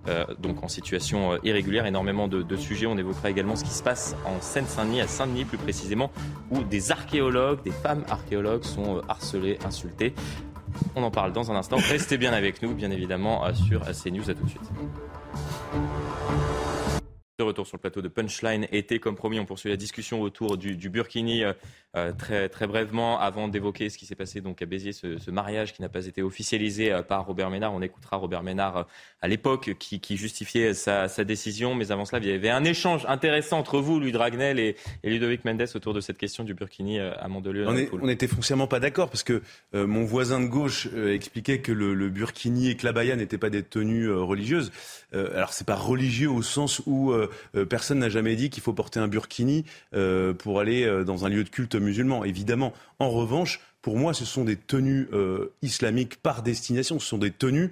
euh, 0.07 0.25
donc 0.39 0.63
en 0.63 0.67
situation 0.67 1.33
euh, 1.33 1.37
irrégulière. 1.43 1.85
Énormément 1.85 2.27
de, 2.27 2.55
sujets. 2.55 2.85
On 2.85 2.97
évoquera 2.97 3.29
également 3.29 3.55
ce 3.55 3.63
qui 3.63 3.71
se 3.71 3.83
passe 3.83 4.15
en 4.25 4.41
Seine-Saint-Denis, 4.41 5.01
à 5.01 5.07
Saint-Denis 5.07 5.45
plus 5.45 5.57
précisément, 5.57 6.11
où 6.51 6.63
des 6.63 6.91
archéologues, 6.91 7.61
des 7.63 7.71
femmes 7.71 8.03
archéologues 8.09 8.63
sont 8.63 8.97
euh, 8.97 9.01
harcelées, 9.07 9.59
insultées. 9.65 10.13
On 10.95 11.03
en 11.03 11.11
parle 11.11 11.33
dans 11.33 11.51
un 11.51 11.55
instant. 11.55 11.77
Restez 11.77 12.17
bien 12.17 12.33
avec 12.33 12.61
nous, 12.61 12.73
bien 12.73 12.91
évidemment, 12.91 13.51
sur 13.53 13.81
CNews. 13.81 14.29
À 14.29 14.33
tout 14.33 14.43
de 14.43 14.49
suite. 14.49 14.69
De 17.39 17.43
retour 17.43 17.67
sur 17.67 17.77
le 17.77 17.81
plateau 17.81 18.01
de 18.01 18.07
Punchline 18.07 18.65
été, 18.71 18.97
comme 18.97 19.15
promis, 19.15 19.39
on 19.39 19.45
poursuit 19.45 19.69
la 19.69 19.75
discussion 19.75 20.23
autour 20.23 20.57
du, 20.57 20.89
Burkini 20.89 21.43
euh, 21.43 21.53
euh, 21.95 22.11
très, 22.11 22.49
très 22.49 22.65
brièvement 22.65 23.19
avant 23.19 23.47
d'évoquer 23.47 23.91
ce 23.91 23.99
qui 23.99 24.07
s'est 24.07 24.15
passé 24.15 24.41
donc 24.41 24.63
à 24.63 24.65
Béziers, 24.65 24.91
ce, 24.91 25.29
mariage 25.29 25.75
qui 25.75 25.83
n'a 25.83 25.89
pas 25.89 26.07
été 26.07 26.23
officialisé 26.23 26.91
euh, 26.91 27.03
par 27.03 27.27
Robert 27.27 27.51
Ménard. 27.51 27.75
On 27.75 27.83
écoutera 27.83 28.17
Robert 28.17 28.41
Ménard 28.41 28.87
à 29.21 29.27
l'époque 29.27 29.75
qui, 29.77 30.17
justifiait 30.17 30.73
sa, 30.73 31.07
décision, 31.25 31.75
mais 31.75 31.91
avant 31.91 32.05
cela, 32.05 32.17
il 32.23 32.27
y 32.27 32.31
avait 32.31 32.49
un 32.49 32.63
échange 32.63 33.05
intéressant 33.07 33.59
entre 33.59 33.81
vous, 33.81 33.99
Louis 33.99 34.11
Dragnel 34.11 34.57
et, 34.57 34.75
Ludovic 35.03 35.45
Mendes 35.45 35.67
autour 35.75 35.93
de 35.93 36.01
cette 36.01 36.17
question 36.17 36.43
du 36.43 36.55
Burkini 36.55 36.99
à 36.99 37.27
Mandelieu. 37.27 37.67
On, 37.67 37.99
on 38.01 38.09
était 38.09 38.27
foncièrement 38.27 38.65
pas 38.65 38.79
d'accord 38.79 39.11
parce 39.11 39.23
que 39.23 39.43
mon 39.73 40.05
voisin 40.05 40.39
de 40.39 40.47
gauche 40.47 40.87
expliquait 40.95 41.59
que 41.59 41.71
le, 41.71 42.09
Burkini 42.09 42.71
et 42.71 42.77
que 42.77 42.85
l'abaya 42.85 43.15
n'étaient 43.15 43.37
pas 43.37 43.51
des 43.51 43.61
tenues 43.61 44.11
religieuses. 44.11 44.71
alors 45.13 45.53
c'est 45.53 45.67
pas 45.67 45.75
religieux 45.75 46.31
au 46.31 46.41
sens 46.41 46.81
où 46.87 47.13
personne 47.69 47.99
n'a 47.99 48.09
jamais 48.09 48.35
dit 48.35 48.49
qu'il 48.49 48.63
faut 48.63 48.73
porter 48.73 48.99
un 48.99 49.07
burkini 49.07 49.65
euh, 49.93 50.33
pour 50.33 50.59
aller 50.59 50.83
euh, 50.83 51.03
dans 51.03 51.25
un 51.25 51.29
lieu 51.29 51.43
de 51.43 51.49
culte 51.49 51.75
musulman, 51.75 52.23
évidemment. 52.23 52.73
En 52.99 53.09
revanche, 53.09 53.59
pour 53.81 53.97
moi, 53.97 54.13
ce 54.13 54.25
sont 54.25 54.43
des 54.43 54.57
tenues 54.57 55.07
islamiques 55.61 56.17
par 56.21 56.41
destination. 56.43 56.99
Ce 56.99 57.07
sont 57.07 57.19
des 57.19 57.31
tenues 57.31 57.69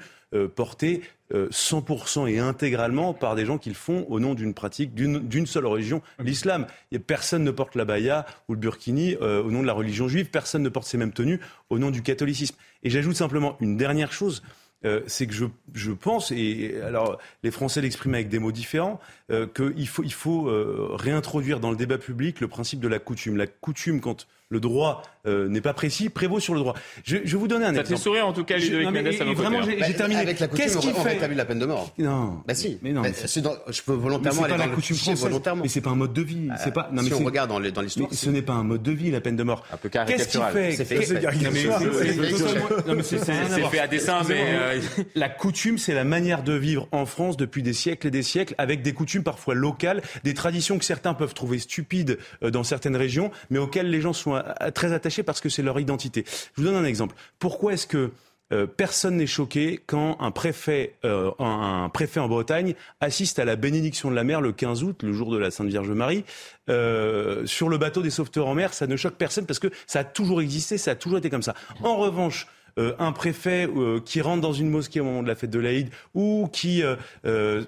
portées 0.55 1.01
100% 1.33 2.29
et 2.29 2.39
intégralement 2.39 3.13
par 3.13 3.35
des 3.35 3.45
gens 3.45 3.57
qui 3.57 3.67
le 3.67 3.75
font 3.75 4.05
au 4.07 4.21
nom 4.21 4.33
d'une 4.33 4.53
pratique, 4.53 4.93
d'une 4.93 5.45
seule 5.45 5.65
religion, 5.65 6.01
l'islam. 6.19 6.67
Personne 7.05 7.43
ne 7.43 7.51
porte 7.51 7.75
la 7.75 7.83
baya 7.83 8.25
ou 8.47 8.53
le 8.53 8.59
burkini 8.59 9.17
au 9.17 9.51
nom 9.51 9.61
de 9.61 9.67
la 9.67 9.73
religion 9.73 10.07
juive. 10.07 10.29
Personne 10.29 10.63
ne 10.63 10.69
porte 10.69 10.87
ces 10.87 10.97
mêmes 10.97 11.11
tenues 11.11 11.41
au 11.69 11.79
nom 11.79 11.91
du 11.91 12.01
catholicisme. 12.01 12.55
Et 12.83 12.89
j'ajoute 12.89 13.17
simplement 13.17 13.57
une 13.59 13.75
dernière 13.75 14.13
chose. 14.13 14.41
Euh, 14.83 15.01
c'est 15.07 15.25
que 15.25 15.33
je, 15.33 15.45
je, 15.73 15.91
pense, 15.91 16.31
et 16.31 16.79
alors 16.83 17.17
les 17.43 17.49
Français 17.49 17.81
l'expriment 17.81 18.15
avec 18.15 18.29
des 18.29 18.39
mots 18.39 18.51
différents, 18.51 18.99
euh, 19.31 19.47
qu'il 19.47 19.87
faut, 19.87 20.03
il 20.03 20.13
faut 20.13 20.47
euh, 20.47 20.89
réintroduire 20.91 21.59
dans 21.59 21.71
le 21.71 21.77
débat 21.77 21.97
public 21.97 22.39
le 22.39 22.47
principe 22.47 22.81
de 22.81 22.87
la 22.87 22.99
coutume. 22.99 23.37
La 23.37 23.47
coutume, 23.47 23.99
quand 23.99 24.27
le 24.49 24.59
droit 24.59 25.01
euh, 25.25 25.47
n'est 25.47 25.61
pas 25.61 25.73
précis, 25.73 26.09
prévaut 26.09 26.39
sur 26.39 26.53
le 26.53 26.59
droit. 26.59 26.75
Je, 27.03 27.17
je 27.23 27.31
vais 27.31 27.37
vous 27.37 27.47
donner 27.47 27.65
un 27.65 27.69
exemple. 27.69 27.87
Ça 27.87 27.95
fait 27.95 28.01
sourire 28.01 28.27
en 28.27 28.33
tout 28.33 28.43
cas, 28.43 28.57
Ludovic 28.57 28.85
Mendes, 28.85 29.07
à 29.07 29.33
Vraiment, 29.33 29.63
j'ai 29.63 29.77
bah, 29.77 29.89
terminé. 29.93 30.21
Avec 30.21 30.39
la 30.39 30.47
coutume, 30.47 30.69
on, 30.75 30.99
on 30.99 31.03
rétablit 31.03 31.35
la 31.35 31.45
peine 31.45 31.59
de 31.59 31.65
mort. 31.65 31.91
Non. 31.97 32.43
Bah 32.47 32.53
si. 32.53 32.77
Mais 32.83 32.91
non. 32.91 33.01
Mais 33.01 33.41
dans, 33.41 33.55
je 33.69 33.81
peux 33.81 33.93
volontairement 33.93 34.41
mais 34.41 34.47
aller 34.49 34.57
pas 34.57 34.67
la 34.67 34.73
coutume 34.73 34.95
française. 34.95 35.23
Volontairement. 35.23 35.63
Mais 35.63 35.69
c'est 35.69 35.81
pas 35.81 35.89
un 35.89 35.95
mode 35.95 36.13
de 36.13 36.21
vie. 36.21 36.49
C'est 36.63 36.73
pas. 36.73 36.89
Non, 36.91 37.01
mais 37.01 37.09
si 37.09 37.15
on 37.15 37.25
regarde 37.25 37.49
dans 37.49 37.59
l'histoire, 37.59 38.07
ce 38.11 38.29
n'est 38.29 38.41
pas 38.41 38.53
un 38.53 38.63
mode 38.63 38.83
de 38.83 38.91
vie 38.91 39.09
la 39.11 39.21
peine 39.21 39.35
de 39.35 39.43
mort. 39.43 39.63
Un 39.73 39.77
peu 39.77 39.89
caricatural. 39.89 40.53
Qu'est-ce 40.53 40.77
qui 40.77 40.85
fait 40.85 41.05
C'est 41.05 41.15
fait 43.65 43.79
à 43.79 43.87
dessein, 43.87 44.21
mais 44.27 44.45
euh, 44.47 44.79
la 45.15 45.29
coutume, 45.29 45.77
c'est 45.77 45.93
la 45.93 46.03
manière 46.03 46.43
de 46.43 46.53
vivre 46.53 46.87
en 46.91 47.05
France 47.05 47.37
depuis 47.37 47.63
des 47.63 47.73
siècles 47.73 48.07
et 48.07 48.11
des 48.11 48.23
siècles, 48.23 48.55
avec 48.57 48.81
des 48.81 48.93
coutumes 48.93 49.23
parfois 49.23 49.55
locales, 49.55 50.01
des 50.23 50.33
traditions 50.33 50.77
que 50.77 50.85
certains 50.85 51.13
peuvent 51.13 51.33
trouver 51.33 51.59
stupides 51.59 52.17
euh, 52.43 52.51
dans 52.51 52.63
certaines 52.63 52.95
régions, 52.95 53.31
mais 53.49 53.59
auxquelles 53.59 53.89
les 53.89 54.01
gens 54.01 54.13
sont 54.13 54.34
très 54.73 54.93
attachés 54.93 55.23
parce 55.23 55.41
que 55.41 55.49
c'est 55.49 55.63
leur 55.63 55.79
identité. 55.79 56.25
Je 56.55 56.61
vous 56.61 56.67
donne 56.67 56.75
un 56.75 56.85
exemple. 56.85 57.15
Pourquoi 57.39 57.73
est-ce 57.73 57.87
que 57.87 58.11
euh, 58.53 58.67
personne 58.67 59.17
n'est 59.17 59.25
choqué 59.25 59.79
quand 59.87 60.17
un 60.19 60.29
préfet, 60.29 60.93
euh, 61.03 61.31
un, 61.39 61.89
préfet 61.89 62.19
en 62.19 62.27
Bretagne 62.27 62.75
assiste 63.01 63.39
à 63.39 63.45
la 63.45 63.55
bénédiction 63.55 64.11
de 64.11 64.15
la 64.15 64.23
mer 64.23 64.39
le 64.39 64.51
15 64.51 64.83
août, 64.83 65.01
le 65.01 65.13
jour 65.13 65.31
de 65.31 65.37
la 65.37 65.49
Sainte 65.49 65.67
Vierge 65.67 65.89
Marie, 65.89 66.23
euh, 66.69 67.45
sur 67.47 67.69
le 67.69 67.79
bateau 67.79 68.03
des 68.03 68.11
sauveteurs 68.11 68.47
en 68.47 68.53
mer? 68.53 68.73
Ça 68.73 68.85
ne 68.85 68.95
choque 68.97 69.15
personne 69.15 69.47
parce 69.47 69.57
que 69.57 69.69
ça 69.87 69.99
a 69.99 70.03
toujours 70.03 70.41
existé, 70.41 70.77
ça 70.77 70.91
a 70.91 70.95
toujours 70.95 71.17
été 71.17 71.31
comme 71.31 71.41
ça. 71.41 71.55
En 71.81 71.97
revanche, 71.97 72.47
un 72.77 73.13
préfet 73.13 73.69
qui 74.03 74.19
rentre 74.19 74.41
dans 74.41 74.51
une 74.51 74.69
mosquée 74.69 74.99
au 74.99 75.05
moment 75.05 75.23
de 75.23 75.29
la 75.29 75.35
fête 75.35 75.49
de 75.49 75.59
l'Aïd 75.59 75.89
ou 76.13 76.49
qui 76.51 76.83
euh, 76.83 77.63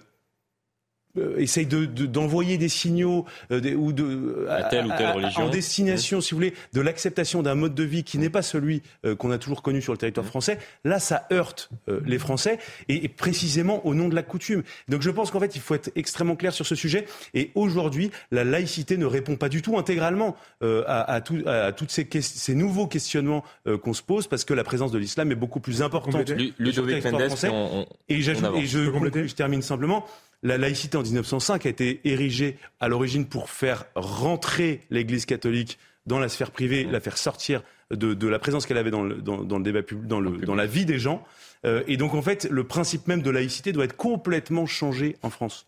essaye 1.37 1.65
d'envoyer 1.65 2.57
des 2.57 2.69
signaux 2.69 3.25
euh, 3.51 3.73
ou 3.75 3.93
de, 3.93 4.47
à, 4.49 4.63
telle 4.63 4.85
ou 4.85 4.89
telle 4.97 5.11
religion. 5.11 5.43
en 5.43 5.49
destination, 5.49 6.21
si 6.21 6.31
vous 6.31 6.37
voulez, 6.37 6.53
de 6.73 6.81
l'acceptation 6.81 7.41
d'un 7.41 7.55
mode 7.55 7.75
de 7.75 7.83
vie 7.83 8.03
qui 8.03 8.17
n'est 8.17 8.29
pas 8.29 8.41
celui 8.41 8.81
euh, 9.05 9.15
qu'on 9.15 9.31
a 9.31 9.37
toujours 9.37 9.61
connu 9.61 9.81
sur 9.81 9.93
le 9.93 9.97
territoire 9.97 10.25
français, 10.25 10.57
là, 10.83 10.99
ça 10.99 11.27
heurte 11.31 11.69
les 12.05 12.19
Français 12.19 12.59
et, 12.89 13.07
précisément 13.07 13.85
au 13.85 13.93
nom 13.93 14.09
de 14.09 14.15
la 14.15 14.23
coutume. 14.23 14.63
Donc 14.87 15.01
je 15.01 15.09
pense 15.09 15.31
qu'en 15.31 15.39
fait, 15.39 15.55
il 15.55 15.61
faut 15.61 15.75
être 15.75 15.91
extrêmement 15.95 16.35
clair 16.35 16.53
sur 16.53 16.65
ce 16.65 16.75
sujet. 16.75 17.05
Et 17.33 17.51
aujourd'hui, 17.55 18.11
la 18.31 18.43
laïcité 18.43 18.97
ne 18.97 19.05
répond 19.05 19.35
pas 19.35 19.49
du 19.49 19.61
tout 19.61 19.77
intégralement 19.77 20.35
à, 20.61 21.13
à, 21.13 21.21
tout, 21.21 21.41
à 21.45 21.71
toutes 21.71 21.91
ces, 21.91 22.07
ces, 22.21 22.55
nouveaux 22.55 22.87
questionnements 22.87 23.43
qu'on 23.83 23.93
se 23.93 24.01
pose 24.01 24.27
parce 24.27 24.45
que 24.45 24.53
la 24.53 24.63
présence 24.63 24.91
de 24.91 24.97
l'islam 24.97 25.31
est 25.31 25.35
beaucoup 25.35 25.59
plus 25.59 25.81
importante. 25.81 26.29
Ludovic 26.59 27.03
Mendes, 27.05 27.87
et, 28.09 28.21
je, 28.21 28.33
je 28.33 29.33
termine 29.33 29.61
simplement 29.61 30.05
la 30.43 30.57
laïcité 30.57 30.97
en 30.97 31.03
1905 31.03 31.65
a 31.65 31.69
été 31.69 32.01
érigée 32.03 32.57
à 32.79 32.87
l'origine 32.87 33.25
pour 33.25 33.49
faire 33.49 33.85
rentrer 33.95 34.81
l'Église 34.89 35.25
catholique 35.25 35.77
dans 36.05 36.19
la 36.19 36.29
sphère 36.29 36.51
privée, 36.51 36.85
la 36.85 36.99
faire 36.99 37.17
sortir 37.17 37.63
de, 37.91 38.27
la 38.27 38.39
présence 38.39 38.65
qu'elle 38.65 38.77
avait 38.77 38.91
dans 38.91 39.03
le, 39.03 39.63
débat 39.63 39.83
public, 39.83 40.07
dans, 40.07 40.21
dans 40.21 40.55
la 40.55 40.65
vie 40.65 40.85
des 40.85 40.99
gens. 40.99 41.23
Euh, 41.65 41.83
et 41.87 41.97
donc 41.97 42.13
en 42.13 42.21
fait, 42.21 42.47
le 42.49 42.63
principe 42.65 43.07
même 43.07 43.21
de 43.21 43.29
laïcité 43.29 43.71
doit 43.71 43.85
être 43.85 43.95
complètement 43.95 44.65
changé 44.65 45.17
en 45.21 45.29
France. 45.29 45.67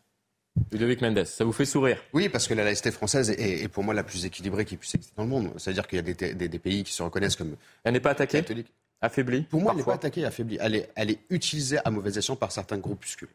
Ludovic 0.72 1.02
Mendes, 1.02 1.24
ça 1.26 1.46
vous 1.46 1.52
fait 1.52 1.66
sourire? 1.66 1.98
Oui, 2.14 2.28
parce 2.28 2.48
que 2.48 2.54
la 2.54 2.64
laïcité 2.64 2.92
française 2.92 3.30
est, 3.32 3.68
pour 3.70 3.84
moi 3.84 3.94
la 3.94 4.04
plus 4.04 4.26
équilibrée 4.26 4.66
qui 4.66 4.78
puisse 4.78 4.96
exister 4.96 5.14
dans 5.16 5.24
le 5.24 5.30
monde. 5.30 5.52
C'est-à-dire 5.58 5.88
qu'il 5.88 5.98
y 5.98 6.00
a 6.00 6.34
des, 6.34 6.60
pays 6.60 6.84
qui 6.84 6.92
se 6.92 7.02
reconnaissent 7.02 7.36
comme. 7.36 7.56
Elle 7.84 7.94
n'est 7.94 8.00
pas 8.00 8.12
attaquée? 8.12 8.44
Affaiblie? 9.02 9.44
Pour 9.44 9.62
moi, 9.62 9.72
elle 9.72 9.78
n'est 9.78 9.86
pas 9.86 9.94
attaquée, 9.94 10.26
affaiblie. 10.26 10.58
Elle 10.60 10.76
est, 10.76 10.90
elle 10.96 11.12
est 11.12 11.20
utilisée 11.30 11.78
à 11.86 11.90
mauvais 11.90 12.18
escient 12.18 12.36
par 12.36 12.52
certains 12.52 12.78
groupuscules 12.78 13.30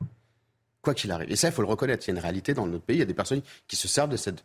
quoi 0.85 0.95
qu'il 0.95 1.11
arrive. 1.11 1.31
Et 1.31 1.37
ça, 1.37 1.49
il 1.49 1.53
faut 1.53 1.63
le 1.63 1.69
reconnaître. 1.69 2.05
Il 2.07 2.13
y 2.13 2.15
a 2.15 2.17
une 2.17 2.23
réalité 2.23 2.55
dans 2.55 2.67
notre 2.67 2.85
pays. 2.85 2.97
Il 2.97 3.01
y 3.01 3.03
a 3.03 3.07
des 3.07 3.15
personnes 3.15 3.43
qui 3.67 3.77
se 3.77 3.89
servent 3.89 4.11
de 4.11 4.17
cette 4.17 4.45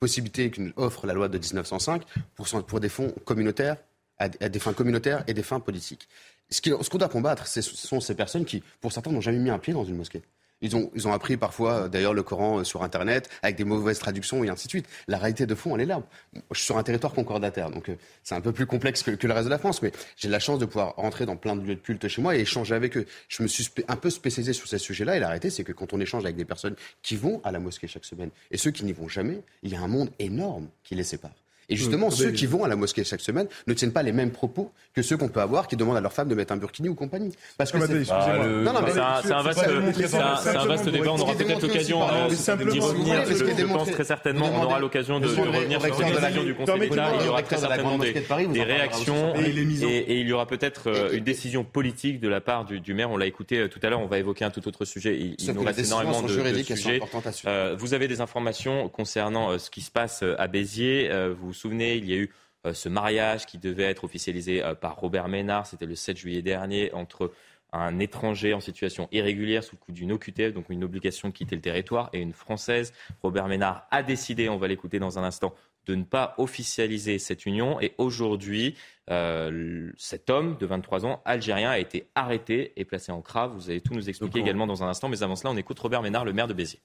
possibilité 0.00 0.50
qu'offre 0.50 1.06
la 1.06 1.14
loi 1.14 1.28
de 1.28 1.38
1905 1.38 2.02
pour, 2.34 2.46
pour 2.64 2.80
des 2.80 2.88
fonds 2.88 3.10
communautaires, 3.24 3.76
à, 4.18 4.28
des 4.28 4.58
fins 4.58 4.72
communautaires 4.72 5.24
et 5.26 5.34
des 5.34 5.42
fins 5.42 5.60
politiques. 5.60 6.08
Ce 6.50 6.60
qu'on 6.60 6.98
doit 6.98 7.08
combattre, 7.08 7.46
ce 7.46 7.60
sont 7.62 8.00
ces 8.00 8.14
personnes 8.14 8.44
qui, 8.44 8.62
pour 8.80 8.92
certains, 8.92 9.10
n'ont 9.10 9.20
jamais 9.20 9.38
mis 9.38 9.50
un 9.50 9.58
pied 9.58 9.72
dans 9.72 9.84
une 9.84 9.96
mosquée. 9.96 10.22
Ils 10.60 10.76
ont, 10.76 10.90
ils 10.94 11.06
ont 11.06 11.12
appris 11.12 11.36
parfois, 11.36 11.72
euh, 11.84 11.88
d'ailleurs, 11.88 12.14
le 12.14 12.22
Coran 12.22 12.60
euh, 12.60 12.64
sur 12.64 12.82
Internet, 12.82 13.28
avec 13.42 13.56
des 13.56 13.64
mauvaises 13.64 13.98
traductions 13.98 14.44
et 14.44 14.48
ainsi 14.48 14.66
de 14.66 14.70
suite. 14.70 14.86
La 15.08 15.18
réalité 15.18 15.46
de 15.46 15.54
fond, 15.54 15.74
elle 15.74 15.82
est 15.82 15.86
là. 15.86 16.02
Je 16.50 16.58
suis 16.58 16.66
sur 16.66 16.78
un 16.78 16.82
territoire 16.82 17.12
concordataire, 17.12 17.70
donc 17.70 17.88
euh, 17.88 17.96
c'est 18.22 18.34
un 18.34 18.40
peu 18.40 18.52
plus 18.52 18.66
complexe 18.66 19.02
que, 19.02 19.10
que, 19.10 19.26
le 19.26 19.32
reste 19.32 19.46
de 19.46 19.50
la 19.50 19.58
France, 19.58 19.82
mais 19.82 19.92
j'ai 20.16 20.28
la 20.28 20.38
chance 20.38 20.58
de 20.58 20.64
pouvoir 20.64 20.94
rentrer 20.96 21.26
dans 21.26 21.36
plein 21.36 21.56
de 21.56 21.66
lieux 21.66 21.74
de 21.74 21.80
culte 21.80 22.08
chez 22.08 22.22
moi 22.22 22.36
et 22.36 22.40
échanger 22.40 22.74
avec 22.74 22.96
eux. 22.96 23.06
Je 23.28 23.42
me 23.42 23.48
suis 23.48 23.68
un 23.88 23.96
peu 23.96 24.10
spécialisé 24.10 24.52
sur 24.52 24.68
ces 24.68 24.78
sujets-là, 24.78 25.16
et 25.16 25.20
la 25.20 25.26
réalité, 25.26 25.50
c'est 25.50 25.64
que 25.64 25.72
quand 25.72 25.92
on 25.92 26.00
échange 26.00 26.24
avec 26.24 26.36
des 26.36 26.44
personnes 26.44 26.76
qui 27.02 27.16
vont 27.16 27.40
à 27.44 27.52
la 27.52 27.58
mosquée 27.58 27.86
chaque 27.86 28.04
semaine 28.04 28.30
et 28.50 28.56
ceux 28.56 28.70
qui 28.70 28.84
n'y 28.84 28.92
vont 28.92 29.08
jamais, 29.08 29.42
il 29.62 29.72
y 29.72 29.76
a 29.76 29.80
un 29.80 29.88
monde 29.88 30.10
énorme 30.18 30.68
qui 30.82 30.94
les 30.94 31.04
sépare. 31.04 31.43
Et 31.68 31.76
justement, 31.76 32.10
ceux 32.10 32.30
qui 32.30 32.46
vont 32.46 32.64
à 32.64 32.68
la 32.68 32.76
mosquée 32.76 33.04
chaque 33.04 33.20
semaine 33.20 33.46
ne 33.66 33.74
tiennent 33.74 33.92
pas 33.92 34.02
les 34.02 34.12
mêmes 34.12 34.30
propos 34.30 34.72
que 34.94 35.02
ceux 35.02 35.16
qu'on 35.16 35.28
peut 35.28 35.40
avoir 35.40 35.68
qui 35.68 35.76
demandent 35.76 35.96
à 35.96 36.00
leur 36.00 36.12
femme 36.12 36.28
de 36.28 36.34
mettre 36.34 36.52
un 36.52 36.56
burkini 36.56 36.88
ou 36.88 36.94
compagnie. 36.94 37.32
Parce 37.56 37.72
que 37.72 37.78
c'est 37.80 38.10
un, 38.10 39.42
vaste, 39.42 40.88
débat. 40.88 41.12
On 41.12 41.18
aura 41.18 41.34
peut-être 41.34 41.62
l'occasion 41.62 42.00
d'y 42.28 42.80
revenir. 42.80 43.24
Je 43.26 43.64
pense 43.64 43.90
très 43.90 44.04
certainement 44.04 44.50
on 44.54 44.64
aura 44.64 44.78
l'occasion 44.78 45.20
de, 45.20 45.26
revenir 45.26 45.80
sur 45.80 45.96
cette 45.96 46.20
décision 46.20 46.44
du 46.44 46.54
Conseil 46.54 46.80
d'État. 46.80 47.12
Il 47.20 47.26
y 47.26 47.28
aura 47.28 47.42
très 47.42 47.58
certainement 47.58 47.98
des, 47.98 48.62
réactions 48.62 49.34
et, 49.36 50.20
il 50.20 50.28
y 50.28 50.32
aura 50.32 50.46
peut-être 50.46 50.88
euh, 50.88 51.12
une 51.12 51.24
décision 51.24 51.64
politique 51.64 52.20
de 52.20 52.28
la 52.28 52.40
part 52.40 52.64
du, 52.64 52.94
maire. 52.94 53.10
On 53.10 53.16
l'a 53.16 53.26
écouté 53.26 53.58
euh, 53.58 53.68
tout 53.68 53.80
à 53.82 53.90
l'heure. 53.90 54.00
On 54.00 54.06
va 54.06 54.18
évoquer 54.18 54.44
un 54.44 54.50
tout 54.50 54.66
autre 54.68 54.84
sujet. 54.84 55.18
Il, 55.18 55.52
nous 55.52 55.62
reste 55.62 55.80
énormément 55.80 56.22
de, 56.22 56.28
sujets. 56.28 57.00
Euh, 57.46 57.76
vous 57.78 57.94
avez 57.94 58.08
des 58.08 58.20
informations 58.20 58.88
concernant 58.88 59.58
ce 59.58 59.70
qui 59.70 59.80
se 59.80 59.90
passe 59.90 60.24
à 60.38 60.46
Béziers. 60.46 61.10
Vous 61.40 61.52
vous 61.54 61.60
souvenez, 61.60 61.96
il 61.96 62.08
y 62.08 62.12
a 62.12 62.16
eu 62.16 62.32
euh, 62.66 62.74
ce 62.74 62.88
mariage 62.88 63.46
qui 63.46 63.58
devait 63.58 63.84
être 63.84 64.04
officialisé 64.04 64.62
euh, 64.62 64.74
par 64.74 64.96
Robert 64.96 65.28
Ménard. 65.28 65.66
C'était 65.66 65.86
le 65.86 65.94
7 65.94 66.16
juillet 66.16 66.42
dernier 66.42 66.92
entre 66.92 67.32
un 67.72 67.98
étranger 67.98 68.54
en 68.54 68.60
situation 68.60 69.08
irrégulière 69.10 69.64
sous 69.64 69.74
le 69.76 69.80
coup 69.80 69.92
d'une 69.92 70.12
OQTF, 70.12 70.52
donc 70.52 70.66
une 70.68 70.84
obligation 70.84 71.28
de 71.28 71.34
quitter 71.34 71.56
le 71.56 71.62
territoire, 71.62 72.08
et 72.12 72.20
une 72.20 72.32
Française. 72.32 72.92
Robert 73.22 73.48
Ménard 73.48 73.86
a 73.90 74.02
décidé, 74.02 74.48
on 74.48 74.56
va 74.56 74.68
l'écouter 74.68 75.00
dans 75.00 75.18
un 75.18 75.24
instant, 75.24 75.54
de 75.86 75.94
ne 75.96 76.04
pas 76.04 76.34
officialiser 76.38 77.18
cette 77.18 77.46
union. 77.46 77.80
Et 77.80 77.94
aujourd'hui, 77.98 78.76
euh, 79.10 79.90
cet 79.96 80.30
homme 80.30 80.56
de 80.58 80.66
23 80.66 81.04
ans, 81.04 81.20
algérien, 81.24 81.70
a 81.70 81.78
été 81.78 82.08
arrêté 82.14 82.72
et 82.76 82.84
placé 82.84 83.12
en 83.12 83.20
crave. 83.20 83.52
Vous 83.52 83.70
allez 83.70 83.80
tout 83.80 83.94
nous 83.94 84.08
expliquer 84.08 84.38
également 84.38 84.66
dans 84.66 84.82
un 84.82 84.88
instant. 84.88 85.08
Mais 85.08 85.22
avant 85.22 85.36
cela, 85.36 85.50
on 85.50 85.56
écoute 85.56 85.78
Robert 85.78 86.00
Ménard, 86.00 86.24
le 86.24 86.32
maire 86.32 86.46
de 86.46 86.54
Béziers. 86.54 86.80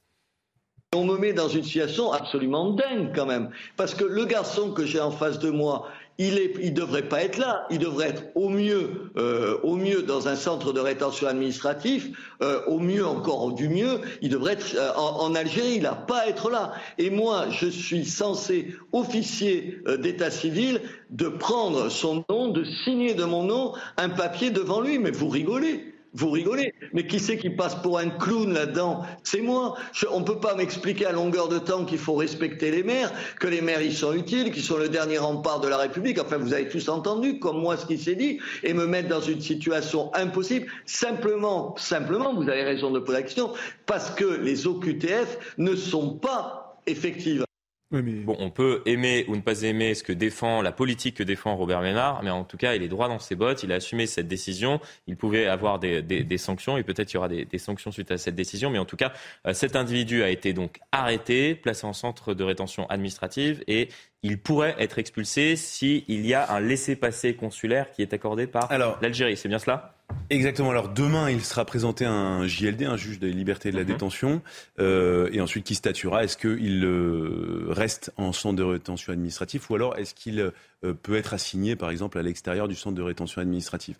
On 0.95 1.05
me 1.05 1.19
met 1.19 1.33
dans 1.33 1.49
une 1.49 1.63
situation 1.63 2.11
absolument 2.11 2.71
dingue 2.71 3.11
quand 3.13 3.27
même, 3.27 3.51
parce 3.77 3.93
que 3.93 4.03
le 4.03 4.25
garçon 4.25 4.71
que 4.71 4.87
j'ai 4.87 4.99
en 4.99 5.11
face 5.11 5.37
de 5.37 5.51
moi, 5.51 5.87
il 6.17 6.33
ne 6.33 6.69
devrait 6.71 7.07
pas 7.07 7.23
être 7.23 7.37
là. 7.37 7.67
Il 7.69 7.77
devrait 7.77 8.09
être 8.09 8.23
au 8.33 8.49
mieux, 8.49 9.11
euh, 9.15 10.01
dans 10.07 10.27
un 10.27 10.35
centre 10.35 10.73
de 10.73 10.79
rétention 10.79 11.27
administratif, 11.27 12.09
euh, 12.41 12.65
au 12.65 12.79
mieux 12.79 13.05
encore 13.05 13.53
du 13.53 13.69
mieux, 13.69 14.01
il 14.23 14.29
devrait 14.29 14.53
être 14.53 14.75
euh, 14.75 14.91
en, 14.95 15.35
Algérie. 15.35 15.75
Il 15.75 15.83
n'a 15.83 15.93
pas 15.93 16.27
être 16.27 16.49
là. 16.49 16.73
Et 16.97 17.11
moi, 17.11 17.45
je 17.51 17.67
suis 17.67 18.03
censé, 18.03 18.73
officier 18.91 19.83
d'état 19.99 20.31
civil, 20.31 20.81
de 21.11 21.27
prendre 21.27 21.89
son 21.89 22.25
nom, 22.29 22.47
de 22.47 22.63
signer 22.83 23.13
de 23.13 23.25
mon 23.25 23.43
nom 23.43 23.73
un 23.97 24.09
papier 24.09 24.49
devant 24.49 24.81
lui. 24.81 24.97
Mais 24.97 25.11
vous 25.11 25.29
rigolez. 25.29 25.88
Vous 26.13 26.31
rigolez, 26.31 26.73
mais 26.93 27.05
qui 27.05 27.19
c'est 27.19 27.37
qui 27.37 27.51
passe 27.51 27.75
pour 27.75 27.99
un 27.99 28.09
clown 28.09 28.51
là-dedans 28.51 29.03
C'est 29.23 29.41
moi. 29.41 29.75
on 30.11 30.21
ne 30.21 30.25
peut 30.25 30.39
pas 30.39 30.55
m'expliquer 30.55 31.05
à 31.05 31.11
longueur 31.11 31.49
de 31.49 31.59
temps 31.59 31.85
qu'il 31.85 31.99
faut 31.99 32.15
respecter 32.15 32.71
les 32.71 32.81
maires, 32.81 33.11
que 33.39 33.47
les 33.47 33.61
maires 33.61 33.81
ils 33.81 33.95
sont 33.95 34.13
utiles, 34.13 34.51
qu'ils 34.51 34.63
sont 34.63 34.77
le 34.77 34.89
dernier 34.89 35.19
rempart 35.19 35.59
de 35.59 35.67
la 35.67 35.77
République. 35.77 36.19
Enfin, 36.19 36.37
vous 36.37 36.53
avez 36.53 36.67
tous 36.67 36.89
entendu, 36.89 37.39
comme 37.39 37.59
moi, 37.59 37.77
ce 37.77 37.85
qui 37.85 37.97
s'est 37.97 38.15
dit, 38.15 38.39
et 38.63 38.73
me 38.73 38.87
mettre 38.87 39.07
dans 39.09 39.21
une 39.21 39.41
situation 39.41 40.11
impossible. 40.15 40.65
Simplement, 40.85 41.75
simplement, 41.77 42.33
vous 42.33 42.49
avez 42.49 42.63
raison 42.63 42.89
de 42.89 42.99
poser 42.99 43.19
la 43.19 43.23
question, 43.23 43.53
parce 43.85 44.09
que 44.09 44.25
les 44.25 44.65
OQTF 44.65 45.55
ne 45.59 45.75
sont 45.75 46.15
pas 46.15 46.81
effectives. 46.87 47.45
Bon, 47.91 48.35
on 48.37 48.51
peut 48.51 48.83
aimer 48.85 49.25
ou 49.27 49.35
ne 49.35 49.41
pas 49.41 49.63
aimer 49.63 49.95
ce 49.95 50.03
que 50.03 50.13
défend 50.13 50.61
la 50.61 50.71
politique 50.71 51.17
que 51.17 51.23
défend 51.23 51.55
Robert 51.55 51.81
Ménard, 51.81 52.21
mais 52.21 52.29
en 52.29 52.43
tout 52.43 52.55
cas, 52.55 52.75
il 52.75 52.83
est 52.83 52.87
droit 52.87 53.07
dans 53.07 53.17
ses 53.17 53.35
bottes. 53.35 53.63
Il 53.63 53.71
a 53.71 53.75
assumé 53.75 54.05
cette 54.05 54.27
décision. 54.27 54.79
Il 55.07 55.17
pouvait 55.17 55.47
avoir 55.47 55.79
des, 55.79 56.37
sanctions 56.37 56.77
et 56.77 56.83
peut-être 56.83 57.11
il 57.11 57.15
y 57.15 57.17
aura 57.17 57.29
des, 57.29 57.57
sanctions 57.57 57.91
suite 57.91 58.11
à 58.11 58.19
cette 58.19 58.35
décision. 58.35 58.69
Mais 58.69 58.77
en 58.77 58.85
tout 58.85 58.95
cas, 58.95 59.11
euh, 59.47 59.53
cet 59.53 59.75
individu 59.75 60.21
a 60.21 60.29
été 60.29 60.53
donc 60.53 60.79
arrêté, 60.91 61.55
placé 61.55 61.87
en 61.87 61.93
centre 61.93 62.35
de 62.35 62.43
rétention 62.43 62.87
administrative 62.89 63.63
et 63.67 63.89
il 64.23 64.37
pourrait 64.39 64.75
être 64.79 64.99
expulsé 64.99 65.55
s'il 65.55 66.25
y 66.25 66.33
a 66.33 66.51
un 66.51 66.59
laissez-passer 66.59 67.35
consulaire 67.35 67.91
qui 67.91 68.01
est 68.01 68.13
accordé 68.13 68.47
par 68.47 68.69
l'Algérie. 69.01 69.37
C'est 69.37 69.49
bien 69.49 69.59
cela? 69.59 69.95
Exactement. 70.29 70.71
Alors 70.71 70.89
demain, 70.89 71.29
il 71.29 71.43
sera 71.43 71.65
présenté 71.65 72.05
un 72.05 72.45
JLD, 72.45 72.83
un 72.83 72.97
juge 72.97 73.19
des 73.19 73.31
libertés 73.31 73.71
de 73.71 73.77
la 73.77 73.83
mhm. 73.83 73.87
détention, 73.89 74.41
euh, 74.79 75.29
et 75.31 75.41
ensuite 75.41 75.65
qui 75.65 75.75
statuera? 75.75 76.23
Est-ce 76.23 76.37
qu'il 76.37 76.83
euh, 76.83 77.65
reste 77.69 78.11
en 78.17 78.31
centre 78.31 78.55
de 78.55 78.63
rétention 78.63 79.13
administratif 79.13 79.69
ou 79.69 79.75
alors 79.75 79.97
est-ce 79.97 80.13
qu'il 80.13 80.39
euh, 80.39 80.51
peut 80.81 81.15
être 81.15 81.33
assigné, 81.33 81.75
par 81.75 81.89
exemple, 81.89 82.17
à 82.17 82.21
l'extérieur 82.21 82.67
du 82.67 82.75
centre 82.75 82.95
de 82.95 83.01
rétention 83.01 83.41
administrative. 83.41 83.97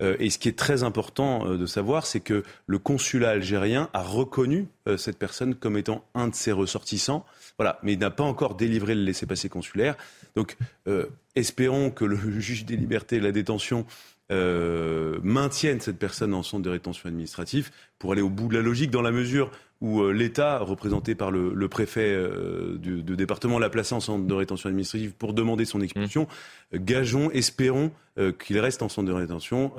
et 0.00 0.30
ce 0.30 0.38
qui 0.38 0.48
est 0.48 0.58
très 0.58 0.82
important 0.82 1.56
de 1.56 1.66
savoir, 1.66 2.06
c'est 2.06 2.20
que 2.20 2.44
le 2.66 2.78
consulat 2.78 3.30
algérien 3.30 3.88
a 3.92 4.02
reconnu 4.02 4.68
cette 4.96 5.18
personne 5.18 5.54
comme 5.54 5.76
étant 5.76 6.04
un 6.14 6.28
de 6.28 6.34
ses 6.34 6.52
ressortissants. 6.52 7.26
Voilà, 7.58 7.78
mais 7.82 7.94
il 7.94 7.98
n'a 7.98 8.10
pas 8.10 8.24
encore 8.24 8.54
délivré 8.54 8.94
le 8.94 9.02
laissez-passer 9.02 9.48
consulaire. 9.48 9.96
Donc, 10.36 10.56
espérons 11.34 11.90
que 11.90 12.04
le 12.04 12.16
juge 12.40 12.64
des 12.64 12.76
libertés 12.76 13.18
de 13.18 13.24
la 13.24 13.32
détention 13.32 13.86
euh, 14.30 15.18
maintiennent 15.24 15.80
cette 15.80 15.98
personne 15.98 16.34
en 16.34 16.44
centre 16.44 16.62
de 16.62 16.70
rétention 16.70 17.08
administrative 17.08 17.72
pour 18.00 18.12
aller 18.12 18.22
au 18.22 18.30
bout 18.30 18.48
de 18.48 18.56
la 18.56 18.62
logique 18.62 18.90
dans 18.90 19.02
la 19.02 19.12
mesure 19.12 19.52
où 19.80 20.02
euh, 20.02 20.12
l'État, 20.12 20.58
représenté 20.58 21.14
par 21.14 21.30
le, 21.30 21.68
préfet 21.68 22.12
euh, 22.12 22.76
du, 22.76 23.02
département, 23.02 23.58
l'a 23.58 23.70
placé 23.70 23.94
en 23.94 24.00
centre 24.00 24.26
de 24.26 24.34
rétention 24.34 24.68
administrative 24.68 25.12
pour 25.12 25.32
demander 25.32 25.64
son 25.64 25.80
expulsion. 25.80 26.26
Mmh. 26.72 26.78
Gageons, 26.78 27.30
espérons 27.30 27.92
qu'il 28.38 28.58
reste 28.58 28.82
en 28.82 28.90
centre 28.90 29.08
de 29.08 29.14
rétention 29.14 29.72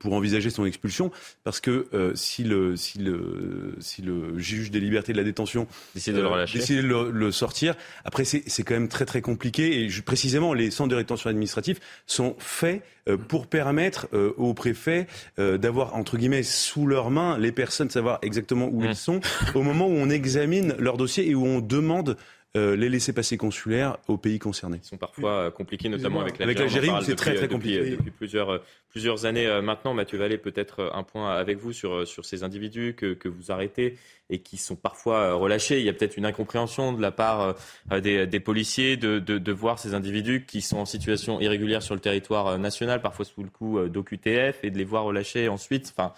pour 0.00 0.14
envisager 0.14 0.50
son 0.50 0.64
expulsion, 0.64 1.12
parce 1.44 1.60
que 1.60 1.86
si, 2.14 2.42
le, 2.42 2.74
si, 2.74 2.98
le, 2.98 3.76
si 3.78 4.02
le 4.02 4.36
juge 4.38 4.72
des 4.72 4.80
libertés 4.80 5.12
de 5.12 5.18
la 5.18 5.24
détention 5.24 5.68
décide 5.94 6.16
de, 6.16 6.82
le, 6.82 7.10
le, 7.12 7.30
sortir, 7.30 7.76
après 8.04 8.24
c'est 8.24 8.62
quand 8.64 8.74
même 8.74 8.88
très 8.88 9.04
très 9.04 9.20
compliqué. 9.20 9.84
Et 9.84 9.88
précisément, 10.02 10.52
les 10.52 10.72
centres 10.72 10.90
de 10.90 10.96
rétention 10.96 11.30
administrative 11.30 11.78
sont 12.06 12.34
faits 12.38 12.82
pour 13.28 13.46
permettre 13.46 14.08
aux 14.36 14.54
préfets 14.54 15.06
d'avoir, 15.38 15.94
entre 15.94 16.16
guillemets, 16.18 16.42
sous 16.42 16.86
leurs 16.86 17.10
mains 17.10 17.38
les 17.40 17.52
personnes, 17.52 17.90
savoir 17.90 18.18
exactement 18.22 18.68
où 18.70 18.84
ils 18.84 18.90
mmh. 18.90 18.94
sont, 18.94 19.20
au 19.54 19.62
moment 19.62 19.86
où 19.86 19.92
on 19.92 20.10
examine 20.10 20.74
leur 20.78 20.96
dossier 20.96 21.28
et 21.28 21.34
où 21.34 21.44
on 21.44 21.60
demande 21.60 22.16
les 22.54 22.88
laissés-passer 22.88 23.36
consulaires 23.36 23.98
aux 24.08 24.16
pays 24.16 24.38
concernés. 24.38 24.80
Ils 24.82 24.86
sont 24.86 24.96
parfois 24.96 25.50
compliqués, 25.50 25.88
notamment 25.88 26.20
avec 26.20 26.38
l'Algérie. 26.38 26.62
Avec 26.62 26.72
l'Algérie, 26.74 27.04
c'est 27.04 27.14
très 27.14 27.34
très 27.34 27.48
compliqué. 27.48 27.90
Depuis, 27.90 28.10
plusieurs, 28.10 28.60
plusieurs 28.88 29.24
années 29.24 29.60
maintenant, 29.62 29.94
Mathieu 29.94 30.18
Vallée, 30.18 30.38
peut-être 30.38 30.90
un 30.94 31.02
point 31.02 31.30
avec 31.30 31.58
vous 31.58 31.72
sur, 31.72 32.06
sur 32.06 32.24
ces 32.24 32.42
individus 32.42 32.94
que, 32.94 33.14
que 33.14 33.28
vous 33.28 33.52
arrêtez 33.52 33.96
et 34.30 34.38
qui 34.38 34.56
sont 34.56 34.76
parfois 34.76 35.34
relâchés. 35.34 35.80
Il 35.80 35.84
y 35.84 35.88
a 35.88 35.92
peut-être 35.92 36.16
une 36.16 36.24
incompréhension 36.24 36.92
de 36.92 37.02
la 37.02 37.10
part 37.10 37.56
des, 37.90 38.26
des 38.26 38.40
policiers 38.40 38.96
de, 38.96 39.18
de, 39.18 39.38
de, 39.38 39.52
voir 39.52 39.78
ces 39.78 39.94
individus 39.94 40.44
qui 40.46 40.60
sont 40.60 40.78
en 40.78 40.84
situation 40.84 41.40
irrégulière 41.40 41.82
sur 41.82 41.94
le 41.94 42.00
territoire 42.00 42.58
national, 42.58 43.02
parfois 43.02 43.24
sous 43.24 43.42
le 43.42 43.50
coup 43.50 43.80
d'OQTF, 43.88 44.64
et 44.64 44.70
de 44.70 44.78
les 44.78 44.84
voir 44.84 45.04
relâchés 45.04 45.48
ensuite. 45.48 45.92
Enfin, 45.96 46.12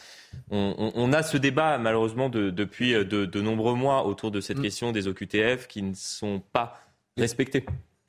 on, 0.51 0.93
on, 0.95 1.13
a 1.13 1.23
ce 1.23 1.37
débat 1.37 1.79
malheureusement 1.79 2.29
de, 2.29 2.51
depuis 2.51 2.93
de, 2.93 3.05
de, 3.05 3.41
nombreux 3.41 3.75
mois 3.75 4.07
autour 4.07 4.31
de 4.31 4.41
cette 4.41 4.59
mm. 4.59 4.63
question 4.63 4.93
des 4.93 5.09
OQTF 5.09 5.67
qui 5.67 5.83
ne 5.83 5.95
sont 5.95 6.22
pas 6.53 6.81
respectés. 7.17 7.65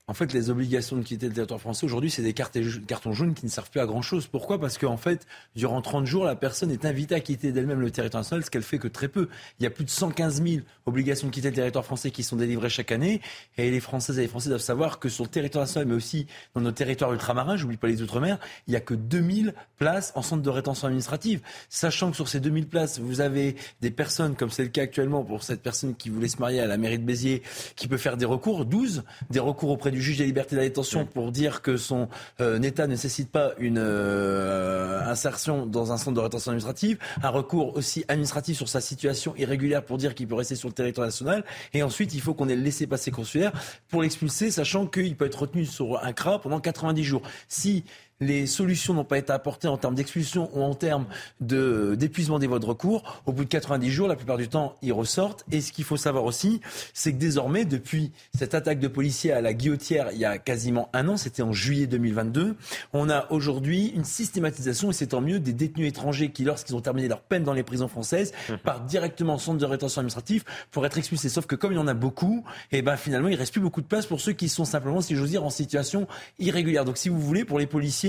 En 0.07 0.13
fait, 0.13 0.33
les 0.33 0.49
obligations 0.49 0.97
de 0.97 1.01
quitter 1.01 1.29
le 1.29 1.33
territoire 1.33 1.61
français 1.61 1.85
aujourd'hui, 1.85 2.11
c'est 2.11 2.21
des 2.21 2.33
cartons 2.33 3.13
jaunes 3.13 3.33
qui 3.33 3.45
ne 3.45 3.49
servent 3.49 3.69
plus 3.69 3.79
à 3.79 3.85
grand 3.85 4.01
chose. 4.01 4.27
Pourquoi? 4.27 4.59
Parce 4.59 4.77
qu'en 4.77 4.97
fait, 4.97 5.25
durant 5.55 5.81
30 5.81 6.05
jours, 6.05 6.25
la 6.25 6.35
personne 6.35 6.71
est 6.71 6.83
invitée 6.83 7.15
à 7.15 7.21
quitter 7.21 7.53
d'elle-même 7.53 7.79
le 7.79 7.89
territoire 7.89 8.21
national, 8.21 8.43
ce 8.43 8.51
qu'elle 8.51 8.63
fait 8.63 8.79
que 8.79 8.89
très 8.89 9.07
peu. 9.07 9.29
Il 9.59 9.63
y 9.63 9.65
a 9.65 9.69
plus 9.69 9.85
de 9.85 9.89
115 9.89 10.43
000 10.43 10.65
obligations 10.87 11.27
de 11.27 11.31
quitter 11.31 11.51
le 11.51 11.55
territoire 11.55 11.85
français 11.85 12.11
qui 12.11 12.21
sont 12.23 12.35
délivrées 12.35 12.67
chaque 12.67 12.91
année. 12.91 13.21
Et 13.57 13.71
les 13.71 13.79
Françaises 13.79 14.19
et 14.19 14.23
les 14.23 14.27
Français 14.27 14.49
doivent 14.49 14.59
savoir 14.59 14.99
que 14.99 15.07
sur 15.07 15.23
le 15.23 15.29
territoire 15.29 15.63
national, 15.63 15.87
mais 15.87 15.95
aussi 15.95 16.27
dans 16.53 16.59
nos 16.59 16.73
territoires 16.73 17.13
ultramarins, 17.13 17.55
j'oublie 17.55 17.77
pas 17.77 17.87
les 17.87 18.01
Outre-mer, 18.01 18.39
il 18.67 18.71
n'y 18.71 18.75
a 18.75 18.81
que 18.81 18.95
2000 18.95 19.53
places 19.77 20.11
en 20.15 20.21
centre 20.21 20.43
de 20.43 20.49
rétention 20.49 20.87
administrative. 20.87 21.39
Sachant 21.69 22.09
que 22.09 22.17
sur 22.17 22.27
ces 22.27 22.41
2000 22.41 22.67
places, 22.67 22.99
vous 22.99 23.21
avez 23.21 23.55
des 23.79 23.91
personnes, 23.91 24.35
comme 24.35 24.49
c'est 24.49 24.63
le 24.63 24.69
cas 24.69 24.81
actuellement 24.81 25.23
pour 25.23 25.43
cette 25.43 25.61
personne 25.61 25.95
qui 25.95 26.09
voulait 26.09 26.27
se 26.27 26.39
marier 26.39 26.59
à 26.59 26.67
la 26.67 26.75
mairie 26.75 26.99
de 26.99 27.05
Béziers, 27.05 27.41
qui 27.77 27.87
peut 27.87 27.95
faire 27.95 28.17
des 28.17 28.25
recours, 28.25 28.65
12, 28.65 29.03
des 29.29 29.39
recours 29.39 29.69
auprès 29.69 29.92
du 29.93 30.01
juge 30.01 30.17
des 30.17 30.25
libertés 30.25 30.55
de 30.55 30.61
la 30.61 30.67
détention 30.67 31.05
pour 31.05 31.31
dire 31.31 31.61
que 31.61 31.77
son 31.77 32.09
euh, 32.41 32.61
état 32.61 32.87
ne 32.87 32.91
nécessite 32.91 33.31
pas 33.31 33.51
une 33.57 33.77
euh, 33.79 35.01
insertion 35.05 35.65
dans 35.65 35.91
un 35.91 35.97
centre 35.97 36.15
de 36.15 36.19
rétention 36.21 36.51
administrative, 36.51 36.97
un 37.21 37.29
recours 37.29 37.75
aussi 37.75 38.03
administratif 38.07 38.57
sur 38.57 38.69
sa 38.69 38.81
situation 38.81 39.33
irrégulière 39.37 39.83
pour 39.83 39.97
dire 39.97 40.15
qu'il 40.15 40.27
peut 40.27 40.35
rester 40.35 40.55
sur 40.55 40.67
le 40.67 40.73
territoire 40.73 41.07
national, 41.07 41.43
et 41.73 41.83
ensuite 41.83 42.13
il 42.13 42.21
faut 42.21 42.33
qu'on 42.33 42.49
ait 42.49 42.55
laissé 42.55 42.87
passer 42.87 43.11
consulaire 43.11 43.51
pour 43.89 44.01
l'expulser, 44.01 44.51
sachant 44.51 44.85
qu'il 44.87 45.15
peut 45.15 45.25
être 45.25 45.41
retenu 45.41 45.65
sur 45.65 46.03
un 46.03 46.13
CRA 46.13 46.39
pendant 46.39 46.59
90 46.59 47.03
jours. 47.03 47.21
Si 47.47 47.85
les 48.19 48.47
solutions 48.47 48.93
n'ont 48.93 49.03
pas 49.03 49.17
été 49.17 49.31
apportées 49.31 49.67
en 49.67 49.77
termes 49.77 49.95
d'expulsion 49.95 50.49
ou 50.53 50.63
en 50.63 50.73
termes 50.73 51.05
d'épuisement 51.39 52.39
des 52.39 52.47
voies 52.47 52.59
de 52.59 52.65
recours, 52.65 53.21
au 53.25 53.31
bout 53.31 53.43
de 53.43 53.49
90 53.49 53.89
jours, 53.89 54.07
la 54.07 54.15
plupart 54.15 54.37
du 54.37 54.47
temps, 54.47 54.75
ils 54.81 54.93
ressortent. 54.93 55.45
Et 55.51 55.61
ce 55.61 55.71
qu'il 55.71 55.83
faut 55.83 55.97
savoir 55.97 56.23
aussi, 56.23 56.61
c'est 56.93 57.13
que 57.13 57.17
désormais, 57.17 57.65
depuis 57.65 58.11
cette 58.37 58.53
attaque 58.53 58.79
de 58.79 58.87
policiers 58.87 59.31
à 59.31 59.41
la 59.41 59.53
guillotière 59.53 60.09
il 60.13 60.19
y 60.19 60.25
a 60.25 60.37
quasiment 60.37 60.89
un 60.93 61.07
an, 61.07 61.17
c'était 61.17 61.43
en 61.43 61.51
juillet 61.51 61.87
2022, 61.87 62.55
on 62.93 63.09
a 63.09 63.31
aujourd'hui 63.31 63.87
une 63.95 64.05
systématisation, 64.05 64.91
et 64.91 64.93
c'est 64.93 65.07
tant 65.07 65.21
mieux, 65.21 65.39
des 65.39 65.53
détenus 65.53 65.89
étrangers 65.89 66.31
qui, 66.31 66.43
lorsqu'ils 66.43 66.75
ont 66.75 66.81
terminé 66.81 67.07
leur 67.07 67.21
peine 67.21 67.43
dans 67.43 67.53
les 67.53 67.63
prisons 67.63 67.87
françaises, 67.87 68.33
mmh. 68.49 68.53
partent 68.57 68.85
directement 68.85 69.33
en 69.33 69.37
centre 69.37 69.57
de 69.57 69.65
rétention 69.65 69.99
administrative 69.99 70.43
pour 70.71 70.85
être 70.85 70.97
expulsés. 70.97 71.29
Sauf 71.29 71.45
que 71.45 71.55
comme 71.55 71.71
il 71.71 71.75
y 71.75 71.79
en 71.79 71.87
a 71.87 71.93
beaucoup, 71.93 72.43
et 72.71 72.79
eh 72.79 72.81
ben 72.81 72.97
finalement, 72.97 73.27
il 73.27 73.35
reste 73.35 73.51
plus 73.51 73.61
beaucoup 73.61 73.81
de 73.81 73.87
place 73.87 74.05
pour 74.05 74.21
ceux 74.21 74.33
qui 74.33 74.49
sont 74.49 74.65
simplement, 74.65 75.01
si 75.01 75.15
j'ose 75.15 75.29
dire, 75.29 75.43
en 75.43 75.49
situation 75.49 76.07
irrégulière. 76.39 76.85
Donc 76.85 76.97
si 76.97 77.09
vous 77.09 77.19
voulez, 77.19 77.45
pour 77.45 77.59
les 77.59 77.67
policiers, 77.67 78.02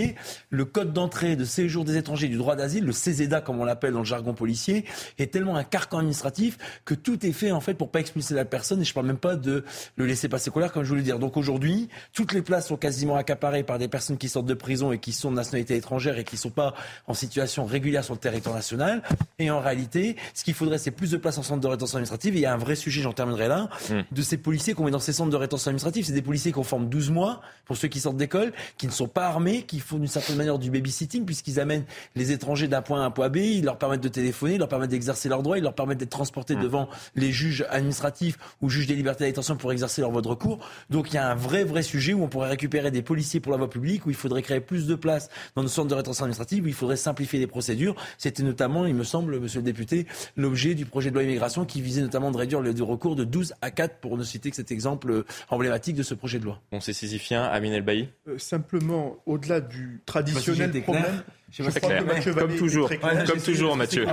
le 0.51 0.65
code 0.65 0.93
d'entrée 0.93 1.37
de 1.37 1.45
séjour 1.45 1.85
des 1.85 1.97
étrangers 1.97 2.29
du 2.29 2.37
droit 2.37 2.57
d'asile, 2.57 2.85
le 2.85 2.93
CESEDA 2.93 3.41
comme 3.41 3.61
on 3.61 3.65
l'appelle 3.65 3.93
dans 3.93 4.01
le 4.01 4.05
jargon 4.05 4.35
policier, 4.35 4.85
est 5.19 5.33
tellement 5.33 5.57
un 5.57 5.65
carcan 5.65 5.99
administratif 5.99 6.59
que 6.85 6.95
tout 6.95 7.25
est 7.25 7.33
fait 7.33 7.53
en 7.53 7.61
fait 7.61 7.75
pour 7.75 7.91
pas 7.91 8.01
expulser 8.01 8.35
la 8.35 8.45
personne 8.45 8.81
et 8.81 8.85
je 8.85 8.95
parle 8.95 9.07
même 9.07 9.17
pas 9.17 9.37
de 9.37 9.65
le 9.97 10.07
laisser 10.07 10.29
passer 10.29 10.51
colère 10.51 10.73
comme 10.73 10.85
je 10.85 10.89
voulais 10.89 11.03
dire. 11.03 11.19
Donc 11.19 11.37
aujourd'hui, 11.37 11.89
toutes 12.13 12.33
les 12.33 12.43
places 12.43 12.69
sont 12.69 12.77
quasiment 12.77 13.17
accaparées 13.17 13.63
par 13.63 13.79
des 13.79 13.89
personnes 13.89 14.19
qui 14.19 14.29
sortent 14.29 14.47
de 14.47 14.55
prison 14.55 14.93
et 14.93 14.99
qui 14.99 15.13
sont 15.13 15.31
de 15.31 15.37
nationalité 15.37 15.77
étrangère 15.77 16.19
et 16.19 16.25
qui 16.25 16.37
sont 16.37 16.51
pas 16.51 16.75
en 17.07 17.15
situation 17.15 17.65
régulière 17.65 18.05
sur 18.05 18.15
le 18.15 18.21
territoire 18.21 18.55
national. 18.55 19.03
Et 19.39 19.51
en 19.51 19.61
réalité, 19.61 20.17
ce 20.35 20.45
qu'il 20.45 20.55
faudrait, 20.55 20.79
c'est 20.79 20.91
plus 20.91 21.11
de 21.11 21.17
places 21.17 21.39
en 21.39 21.43
centre 21.43 21.61
de 21.61 21.67
rétention 21.67 21.97
administrative. 21.97 22.35
Et 22.35 22.39
il 22.39 22.43
y 22.43 22.47
a 22.47 22.53
un 22.53 22.59
vrai 22.59 22.77
sujet, 22.77 23.03
j'en 23.03 23.13
terminerai 23.13 23.49
là, 23.49 23.69
hmm. 23.91 24.01
de 24.11 24.23
ces 24.23 24.37
policiers 24.37 24.75
qu'on 24.75 24.85
met 24.85 24.91
dans 24.91 24.99
ces 24.99 25.13
centres 25.13 25.31
de 25.31 25.37
rétention 25.37 25.71
administrative. 25.71 26.05
C'est 26.05 26.13
des 26.13 26.23
policiers 26.23 26.53
qu'on 26.53 26.63
forme 26.65 26.89
12 26.89 27.11
mois 27.11 27.41
pour 27.65 27.77
ceux 27.77 27.89
qui 27.89 28.01
sortent 28.01 28.17
d'école, 28.17 28.53
qui 28.77 28.87
ne 28.87 28.93
sont 28.93 29.09
pas 29.09 29.27
armés, 29.27 29.63
qui 29.63 29.81
font 29.85 29.99
d'une 29.99 30.07
certaine 30.07 30.37
manière 30.37 30.59
du 30.59 30.71
babysitting 30.71 31.25
puisqu'ils 31.25 31.61
amènent 31.61 31.85
les 32.15 32.33
étrangers 32.33 32.69
d'un 32.69 32.83
point 32.83 33.01
A 33.01 33.05
à 33.05 33.07
un 33.07 33.11
point 33.11 33.29
B, 33.29 33.37
ils 33.37 33.65
leur 33.65 33.79
permettent 33.79 34.03
de 34.03 34.09
téléphoner, 34.09 34.55
ils 34.55 34.59
leur 34.59 34.69
permettent 34.69 34.91
d'exercer 34.91 35.29
leurs 35.29 35.43
droits, 35.43 35.59
ils 35.59 35.65
leur 35.65 35.75
permettent 35.75 35.99
d'être 35.99 36.11
transportés 36.11 36.57
mmh. 36.57 36.63
devant 36.63 36.89
les 37.15 37.33
juges 37.33 37.67
administratifs 37.71 38.39
ou 38.61 38.69
juges 38.69 38.87
des 38.87 38.95
libertés 38.95 39.25
de 39.25 39.31
détention 39.31 39.57
pour 39.57 39.73
exercer 39.73 40.01
leur 40.01 40.11
voie 40.11 40.23
de 40.23 40.29
recours. 40.29 40.59
Donc 40.91 41.11
il 41.11 41.15
y 41.15 41.19
a 41.19 41.29
un 41.29 41.35
vrai 41.35 41.65
vrai 41.65 41.83
sujet 41.83 42.13
où 42.13 42.23
on 42.23 42.29
pourrait 42.29 42.49
récupérer 42.49 42.91
des 42.91 43.03
policiers 43.03 43.41
pour 43.41 43.53
la 43.53 43.59
voie 43.59 43.71
publique, 43.71 44.07
où 44.07 44.11
il 44.11 44.17
faudrait 44.17 44.43
créer 44.43 44.61
plus 44.61 44.87
de 44.87 44.95
places 44.95 45.29
dans 45.57 45.63
nos 45.63 45.69
centres 45.69 45.89
de 45.89 45.95
rétention 45.95 46.25
administrative, 46.25 46.65
où 46.65 46.69
il 46.69 46.75
faudrait 46.75 46.97
simplifier 46.97 47.39
les 47.39 47.47
procédures. 47.47 47.95
C'était 48.19 48.43
notamment, 48.43 48.87
il 48.87 48.95
me 48.95 49.05
semble, 49.05 49.39
monsieur 49.41 49.61
le 49.61 49.65
député, 49.65 50.07
l'objet 50.37 50.75
du 50.75 50.87
projet 50.87 51.11
de 51.11 51.15
loi 51.15 51.25
immigration 51.25 51.65
qui 51.65 51.81
visait 51.81 52.03
notamment 52.03 52.31
de 52.31 52.37
réduire 52.37 52.61
le 52.61 52.71
recours 52.83 53.17
de 53.17 53.25
12 53.25 53.55
à 53.63 53.71
4 53.71 53.99
pour 53.99 54.17
ne 54.17 54.25
citer 54.25 54.51
que 54.51 54.57
cet 54.57 54.71
exemple 54.71 55.25
emblématique 55.49 55.97
de 55.97 56.03
ce 56.03 56.15
projet 56.15 56.39
de 56.39 56.45
loi. 56.45 56.61
Bon, 56.71 56.81
c'est 56.81 56.93
sisyphien, 56.93 57.45
Amin 57.45 57.73
El 57.73 57.83
Bailly 57.83 58.09
euh, 58.29 58.39
Simplement, 58.39 59.17
au-delà 59.27 59.61
du 59.61 59.74
traditionnel 60.07 60.83
problème, 60.83 61.23
je 61.51 61.63
crois 61.63 61.99
que 61.99 62.05
Mathieu 62.05 62.35
comme 62.35 62.57
toujours, 62.57 62.91
comme 62.91 63.41
toujours, 63.41 63.77
Mathieu. 63.77 64.07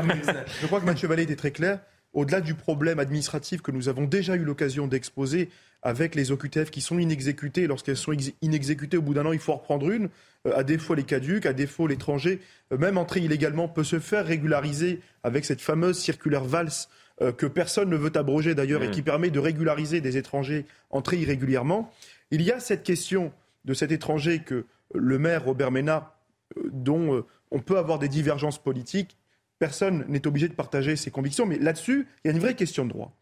Je 0.62 0.68
crois 0.68 0.80
que 0.80 0.86
Mathieu 0.86 1.08
Vallée 1.08 1.24
était 1.24 1.36
très 1.36 1.52
clair. 1.52 1.80
Au-delà 2.14 2.42
du 2.42 2.56
problème 2.56 3.00
administratif 3.00 3.62
que 3.62 3.72
nous 3.72 3.88
avons 3.88 4.04
déjà 4.04 4.36
eu 4.36 4.44
l'occasion 4.44 4.86
d'exposer 4.88 5.50
avec 5.82 6.14
les 6.14 6.32
OQTF 6.32 6.70
qui 6.70 6.82
sont 6.82 7.00
inexécutées, 7.00 7.68
lorsqu'elles 7.68 7.98
sont 7.98 8.14
inexécutées 8.42 8.98
au 8.98 9.02
bout 9.02 9.14
d'un 9.14 9.26
an, 9.26 9.32
il 9.32 9.40
faut 9.40 9.54
en 9.54 9.58
reprendre 9.58 9.90
une. 9.90 10.10
Euh, 10.46 10.58
à 10.58 10.64
défaut 10.64 10.94
les 10.94 11.04
caducs, 11.04 11.46
à 11.46 11.54
défaut 11.54 11.88
l'étranger, 11.88 12.40
euh, 12.72 12.78
même 12.78 12.98
entrer 12.98 13.22
illégalement 13.22 13.68
peut 13.68 13.84
se 13.84 14.00
faire 14.00 14.26
régulariser 14.26 15.00
avec 15.24 15.46
cette 15.46 15.62
fameuse 15.62 15.98
circulaire 15.98 16.44
valse 16.44 16.90
que 17.38 17.46
personne 17.46 17.88
ne 17.88 17.98
veut 17.98 18.12
abroger 18.16 18.56
d'ailleurs 18.56 18.82
et 18.82 18.88
mmh. 18.88 18.92
qui 18.92 19.02
permet 19.04 19.30
de 19.30 19.38
régulariser 19.38 20.02
des 20.02 20.18
étrangers 20.18 20.66
entrés 20.90 21.18
irrégulièrement. 21.18 21.94
Il 22.32 22.42
y 22.42 22.52
a 22.52 22.60
cette 22.60 22.82
question 22.82 23.32
de 23.64 23.76
cet 23.76 23.92
étranger 23.92 24.40
que 24.40 24.66
le 24.94 25.20
maire 25.20 25.46
Robert 25.46 25.72
Ménard, 25.72 26.16
euh, 26.58 26.70
dont 26.72 27.16
euh, 27.16 27.26
on 27.52 27.60
peut 27.60 27.78
avoir 27.78 28.00
des 28.00 28.08
divergences 28.08 28.62
politiques, 28.62 29.18
personne 29.60 30.06
n'est 30.08 30.26
obligé 30.28 30.48
de 30.48 30.54
partager 30.54 30.96
ses 30.96 31.12
convictions, 31.12 31.46
mais 31.46 31.60
là-dessus, 31.60 32.08
il 32.24 32.28
y 32.28 32.32
a 32.32 32.34
une 32.34 32.42
vraie 32.42 32.56
question 32.56 32.86
de 32.86 32.90
droit. 32.90 33.16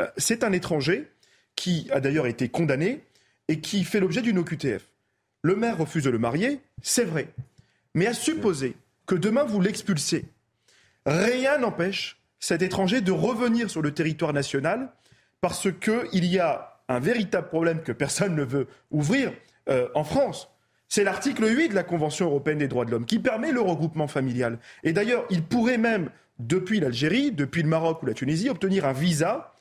Euh, 0.00 0.06
c'est 0.16 0.44
un 0.44 0.52
étranger 0.52 1.10
qui 1.56 1.88
a 1.92 2.00
d'ailleurs 2.00 2.26
été 2.26 2.48
condamné 2.48 3.02
et 3.48 3.60
qui 3.60 3.84
fait 3.84 4.00
l'objet 4.00 4.22
d'une 4.22 4.38
OQTF. 4.38 4.86
Le 5.42 5.56
maire 5.56 5.78
refuse 5.78 6.04
de 6.04 6.10
le 6.10 6.18
marier, 6.18 6.60
c'est 6.82 7.04
vrai. 7.04 7.28
Mais 7.94 8.06
à 8.06 8.12
supposer 8.12 8.76
que 9.06 9.14
demain 9.14 9.44
vous 9.44 9.60
l'expulsez, 9.60 10.26
rien 11.06 11.58
n'empêche 11.58 12.20
cet 12.38 12.62
étranger 12.62 13.00
de 13.00 13.10
revenir 13.10 13.68
sur 13.68 13.82
le 13.82 13.92
territoire 13.92 14.32
national 14.32 14.92
parce 15.40 15.68
qu'il 15.72 16.24
y 16.24 16.38
a 16.38 16.80
un 16.88 17.00
véritable 17.00 17.48
problème 17.48 17.82
que 17.82 17.92
personne 17.92 18.36
ne 18.36 18.44
veut 18.44 18.68
ouvrir 18.90 19.32
en 19.94 20.04
France. 20.04 20.50
C'est 20.90 21.04
l'article 21.04 21.44
8 21.44 21.68
de 21.68 21.74
la 21.76 21.84
Convention 21.84 22.26
européenne 22.26 22.58
des 22.58 22.66
droits 22.66 22.84
de 22.84 22.90
l'homme 22.90 23.06
qui 23.06 23.20
permet 23.20 23.52
le 23.52 23.60
regroupement 23.60 24.08
familial. 24.08 24.58
Et 24.82 24.92
d'ailleurs, 24.92 25.24
il 25.30 25.44
pourrait 25.44 25.78
même, 25.78 26.10
depuis 26.40 26.80
l'Algérie, 26.80 27.30
depuis 27.30 27.62
le 27.62 27.68
Maroc 27.68 28.02
ou 28.02 28.06
la 28.06 28.12
Tunisie, 28.12 28.50
obtenir 28.50 28.84
un 28.84 28.92
visa 28.92 29.54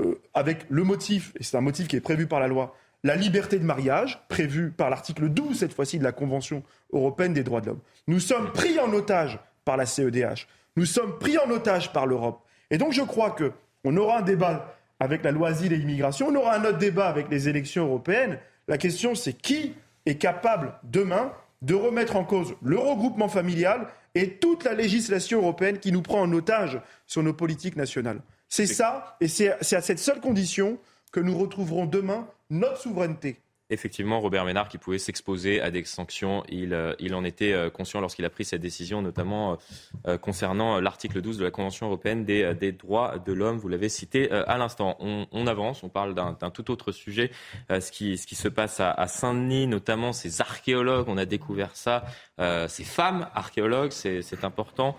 euh, 0.00 0.20
avec 0.34 0.66
le 0.70 0.82
motif, 0.82 1.32
et 1.38 1.44
c'est 1.44 1.56
un 1.56 1.60
motif 1.60 1.86
qui 1.86 1.94
est 1.94 2.00
prévu 2.00 2.26
par 2.26 2.40
la 2.40 2.48
loi, 2.48 2.74
la 3.04 3.14
liberté 3.14 3.60
de 3.60 3.64
mariage, 3.64 4.20
prévue 4.28 4.72
par 4.72 4.90
l'article 4.90 5.28
12, 5.28 5.56
cette 5.56 5.72
fois-ci, 5.72 6.00
de 6.00 6.04
la 6.04 6.10
Convention 6.10 6.64
européenne 6.92 7.32
des 7.32 7.44
droits 7.44 7.60
de 7.60 7.66
l'homme. 7.66 7.80
Nous 8.08 8.18
sommes 8.18 8.50
pris 8.50 8.80
en 8.80 8.92
otage 8.92 9.38
par 9.64 9.76
la 9.76 9.86
CEDH. 9.86 10.48
Nous 10.76 10.86
sommes 10.86 11.16
pris 11.20 11.38
en 11.38 11.48
otage 11.50 11.92
par 11.92 12.06
l'Europe. 12.06 12.40
Et 12.72 12.78
donc, 12.78 12.92
je 12.92 13.02
crois 13.02 13.36
qu'on 13.36 13.96
aura 13.96 14.18
un 14.18 14.22
débat 14.22 14.76
avec 14.98 15.22
la 15.22 15.30
loi 15.30 15.50
asile 15.50 15.72
et 15.74 15.76
immigration, 15.76 16.26
on 16.28 16.34
aura 16.34 16.56
un 16.56 16.64
autre 16.64 16.78
débat 16.78 17.06
avec 17.06 17.30
les 17.30 17.48
élections 17.48 17.84
européennes. 17.84 18.40
La 18.66 18.78
question, 18.78 19.14
c'est 19.14 19.32
qui 19.32 19.74
est 20.06 20.16
capable 20.16 20.74
demain 20.84 21.32
de 21.62 21.74
remettre 21.74 22.16
en 22.16 22.24
cause 22.24 22.54
le 22.62 22.78
regroupement 22.78 23.28
familial 23.28 23.86
et 24.14 24.36
toute 24.36 24.64
la 24.64 24.74
législation 24.74 25.38
européenne 25.38 25.78
qui 25.78 25.92
nous 25.92 26.02
prend 26.02 26.20
en 26.20 26.32
otage 26.32 26.80
sur 27.06 27.22
nos 27.22 27.32
politiques 27.32 27.76
nationales. 27.76 28.20
C'est 28.48 28.66
ça, 28.66 29.16
et 29.20 29.28
c'est 29.28 29.48
à 29.48 29.80
cette 29.80 29.98
seule 29.98 30.20
condition 30.20 30.78
que 31.12 31.20
nous 31.20 31.36
retrouverons 31.38 31.86
demain 31.86 32.26
notre 32.50 32.78
souveraineté. 32.78 33.40
Effectivement 33.72 34.20
Robert 34.20 34.44
Ménard 34.44 34.68
qui 34.68 34.78
pouvait 34.78 34.98
s'exposer 34.98 35.60
à 35.60 35.70
des 35.70 35.84
sanctions. 35.84 36.42
Il, 36.48 36.74
euh, 36.74 36.94
il 36.98 37.14
en 37.14 37.24
était 37.24 37.52
euh, 37.52 37.70
conscient 37.70 38.00
lorsqu'il 38.00 38.24
a 38.24 38.30
pris 38.30 38.44
cette 38.44 38.60
décision, 38.60 39.02
notamment 39.02 39.58
euh, 40.06 40.18
concernant 40.18 40.80
l'article 40.80 41.20
12 41.20 41.38
de 41.38 41.44
la 41.44 41.50
Convention 41.50 41.86
européenne 41.86 42.24
des, 42.24 42.54
des 42.54 42.72
droits 42.72 43.18
de 43.18 43.32
l'homme. 43.32 43.58
Vous 43.58 43.68
l'avez 43.68 43.88
cité 43.88 44.30
à 44.30 44.58
l'instant. 44.58 44.96
On, 45.00 45.46
avance, 45.46 45.82
on 45.82 45.88
parle 45.88 46.14
d'un 46.14 46.50
tout 46.50 46.70
autre 46.70 46.92
sujet, 46.92 47.30
ce, 47.70 47.90
qui, 47.90 48.18
ce 48.18 48.26
qui 48.26 48.34
se 48.34 48.48
passe 48.48 48.80
à, 48.80 48.90
à 48.90 49.06
Saint-Denis, 49.06 49.66
notamment 49.66 50.12
ces 50.12 50.40
archéologues. 50.40 51.08
On 51.08 51.18
a 51.18 51.24
découvert 51.24 51.74
ça, 51.74 52.04
ces 52.38 52.84
femmes 52.84 53.28
archéologues, 53.34 53.92
c'est 53.92 54.44
important, 54.44 54.96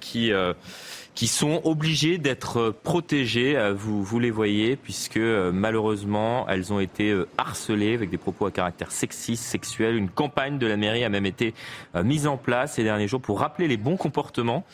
qui 0.00 0.32
qui 1.14 1.28
sont 1.28 1.60
obligées 1.64 2.18
d'être 2.18 2.74
protégées. 2.82 3.56
Euh, 3.56 3.72
vous, 3.72 4.02
vous 4.02 4.18
les 4.18 4.30
voyez, 4.30 4.76
puisque 4.76 5.16
euh, 5.16 5.52
malheureusement, 5.52 6.46
elles 6.48 6.72
ont 6.72 6.80
été 6.80 7.10
euh, 7.10 7.28
harcelées 7.38 7.94
avec 7.94 8.10
des 8.10 8.18
propos 8.18 8.46
à 8.46 8.50
caractère 8.50 8.90
sexiste, 8.90 9.44
sexuel. 9.44 9.96
Une 9.96 10.08
campagne 10.08 10.58
de 10.58 10.66
la 10.66 10.76
mairie 10.76 11.04
a 11.04 11.08
même 11.08 11.26
été 11.26 11.54
mise 11.94 12.26
en 12.26 12.36
place 12.36 12.74
ces 12.74 12.84
derniers 12.84 13.08
jours 13.08 13.20
pour 13.20 13.40
rappeler 13.40 13.68
les 13.68 13.76
bons 13.76 13.96
comportements. 13.96 14.64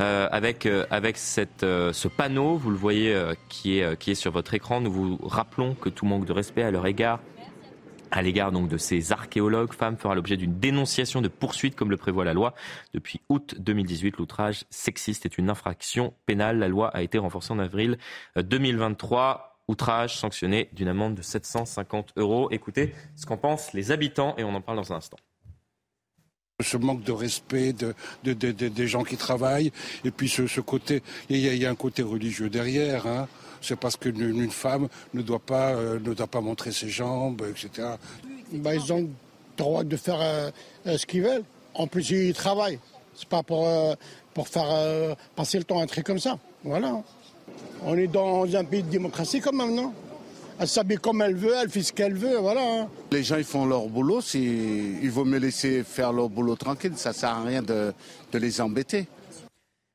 Euh, 0.00 0.28
avec 0.32 0.68
avec 0.90 1.16
cette, 1.16 1.60
ce 1.60 2.08
panneau, 2.08 2.56
vous 2.56 2.70
le 2.70 2.76
voyez, 2.76 3.16
qui 3.48 3.78
est 3.78 3.96
qui 3.98 4.10
est 4.10 4.16
sur 4.16 4.32
votre 4.32 4.54
écran. 4.54 4.80
Nous 4.80 4.90
vous 4.90 5.18
rappelons 5.22 5.74
que 5.74 5.88
tout 5.88 6.04
manque 6.04 6.24
de 6.24 6.32
respect 6.32 6.62
à 6.62 6.70
leur 6.72 6.86
égard 6.86 7.20
à 8.10 8.22
l'égard 8.22 8.52
donc 8.52 8.68
de 8.68 8.76
ces 8.76 9.12
archéologues 9.12 9.72
femmes 9.72 9.96
fera 9.96 10.14
l'objet 10.14 10.36
d'une 10.36 10.58
dénonciation 10.58 11.20
de 11.20 11.28
poursuite 11.28 11.74
comme 11.74 11.90
le 11.90 11.96
prévoit 11.96 12.24
la 12.24 12.34
loi. 12.34 12.54
Depuis 12.92 13.20
août 13.28 13.54
2018, 13.58 14.16
l'outrage 14.18 14.64
sexiste 14.70 15.26
est 15.26 15.38
une 15.38 15.50
infraction 15.50 16.14
pénale. 16.26 16.58
La 16.58 16.68
loi 16.68 16.88
a 16.88 17.02
été 17.02 17.18
renforcée 17.18 17.52
en 17.52 17.58
avril 17.58 17.98
2023 18.36 19.54
outrage 19.68 20.18
sanctionné 20.18 20.68
d'une 20.72 20.88
amende 20.88 21.14
de 21.14 21.22
750 21.22 22.12
euros. 22.16 22.48
Écoutez 22.50 22.94
ce 23.16 23.26
qu'en 23.26 23.36
pensent 23.36 23.72
les 23.72 23.90
habitants 23.92 24.34
et 24.36 24.44
on 24.44 24.54
en 24.54 24.60
parle 24.60 24.78
dans 24.78 24.92
un 24.92 24.96
instant. 24.96 25.16
Ce 26.62 26.76
manque 26.76 27.02
de 27.02 27.10
respect 27.10 27.72
de, 27.72 28.32
des 28.32 28.86
gens 28.86 29.02
qui 29.02 29.16
travaillent 29.16 29.72
et 30.04 30.12
puis 30.12 30.28
ce, 30.28 30.60
côté, 30.60 31.02
il 31.28 31.38
y, 31.38 31.66
a 31.66 31.68
un 31.68 31.74
côté 31.74 32.04
religieux 32.04 32.48
derrière. 32.48 33.08
Hein 33.08 33.26
c'est 33.60 33.74
parce 33.74 33.96
qu'une 33.96 34.50
femme 34.52 34.86
ne 35.14 35.22
doit, 35.22 35.40
pas, 35.40 35.70
euh, 35.70 35.98
ne 35.98 36.14
doit 36.14 36.28
pas 36.28 36.40
montrer 36.40 36.70
ses 36.70 36.88
jambes, 36.88 37.42
etc. 37.50 37.88
Bah, 38.52 38.72
ils 38.72 38.92
ont 38.92 39.00
le 39.00 39.08
droit 39.56 39.82
de 39.82 39.96
faire 39.96 40.20
euh, 40.20 40.50
euh, 40.86 40.96
ce 40.96 41.06
qu'ils 41.06 41.22
veulent. 41.22 41.42
En 41.74 41.88
plus, 41.88 42.08
ils 42.10 42.34
travaillent. 42.34 42.78
C'est 43.16 43.28
pas 43.28 43.42
pour, 43.42 43.68
pour 44.32 44.46
faire 44.46 45.16
passer 45.34 45.58
le 45.58 45.64
temps 45.64 45.80
un 45.80 45.86
truc 45.86 46.06
comme 46.06 46.20
ça. 46.20 46.38
Voilà. 46.62 47.02
On 47.82 47.96
est 47.96 48.06
dans 48.06 48.44
un 48.54 48.64
pays 48.64 48.84
de 48.84 48.90
démocratie 48.90 49.40
quand 49.40 49.52
même, 49.52 49.74
non? 49.74 49.92
Elle 50.58 50.68
s'habille 50.68 50.98
comme 50.98 51.22
elle 51.22 51.34
veut, 51.34 51.54
elle 51.60 51.68
fait 51.68 51.82
ce 51.82 51.92
qu'elle 51.92 52.14
veut, 52.14 52.36
voilà. 52.38 52.86
Les 53.12 53.22
gens, 53.22 53.36
ils 53.36 53.44
font 53.44 53.66
leur 53.66 53.86
boulot, 53.88 54.20
il 54.34 55.10
vaut 55.10 55.24
me 55.24 55.38
laisser 55.38 55.82
faire 55.84 56.12
leur 56.12 56.28
boulot 56.28 56.56
tranquille, 56.56 56.92
ça 56.96 57.12
sert 57.12 57.30
à 57.30 57.42
rien 57.42 57.62
de 57.62 57.92
les 58.32 58.60
embêter. 58.60 59.06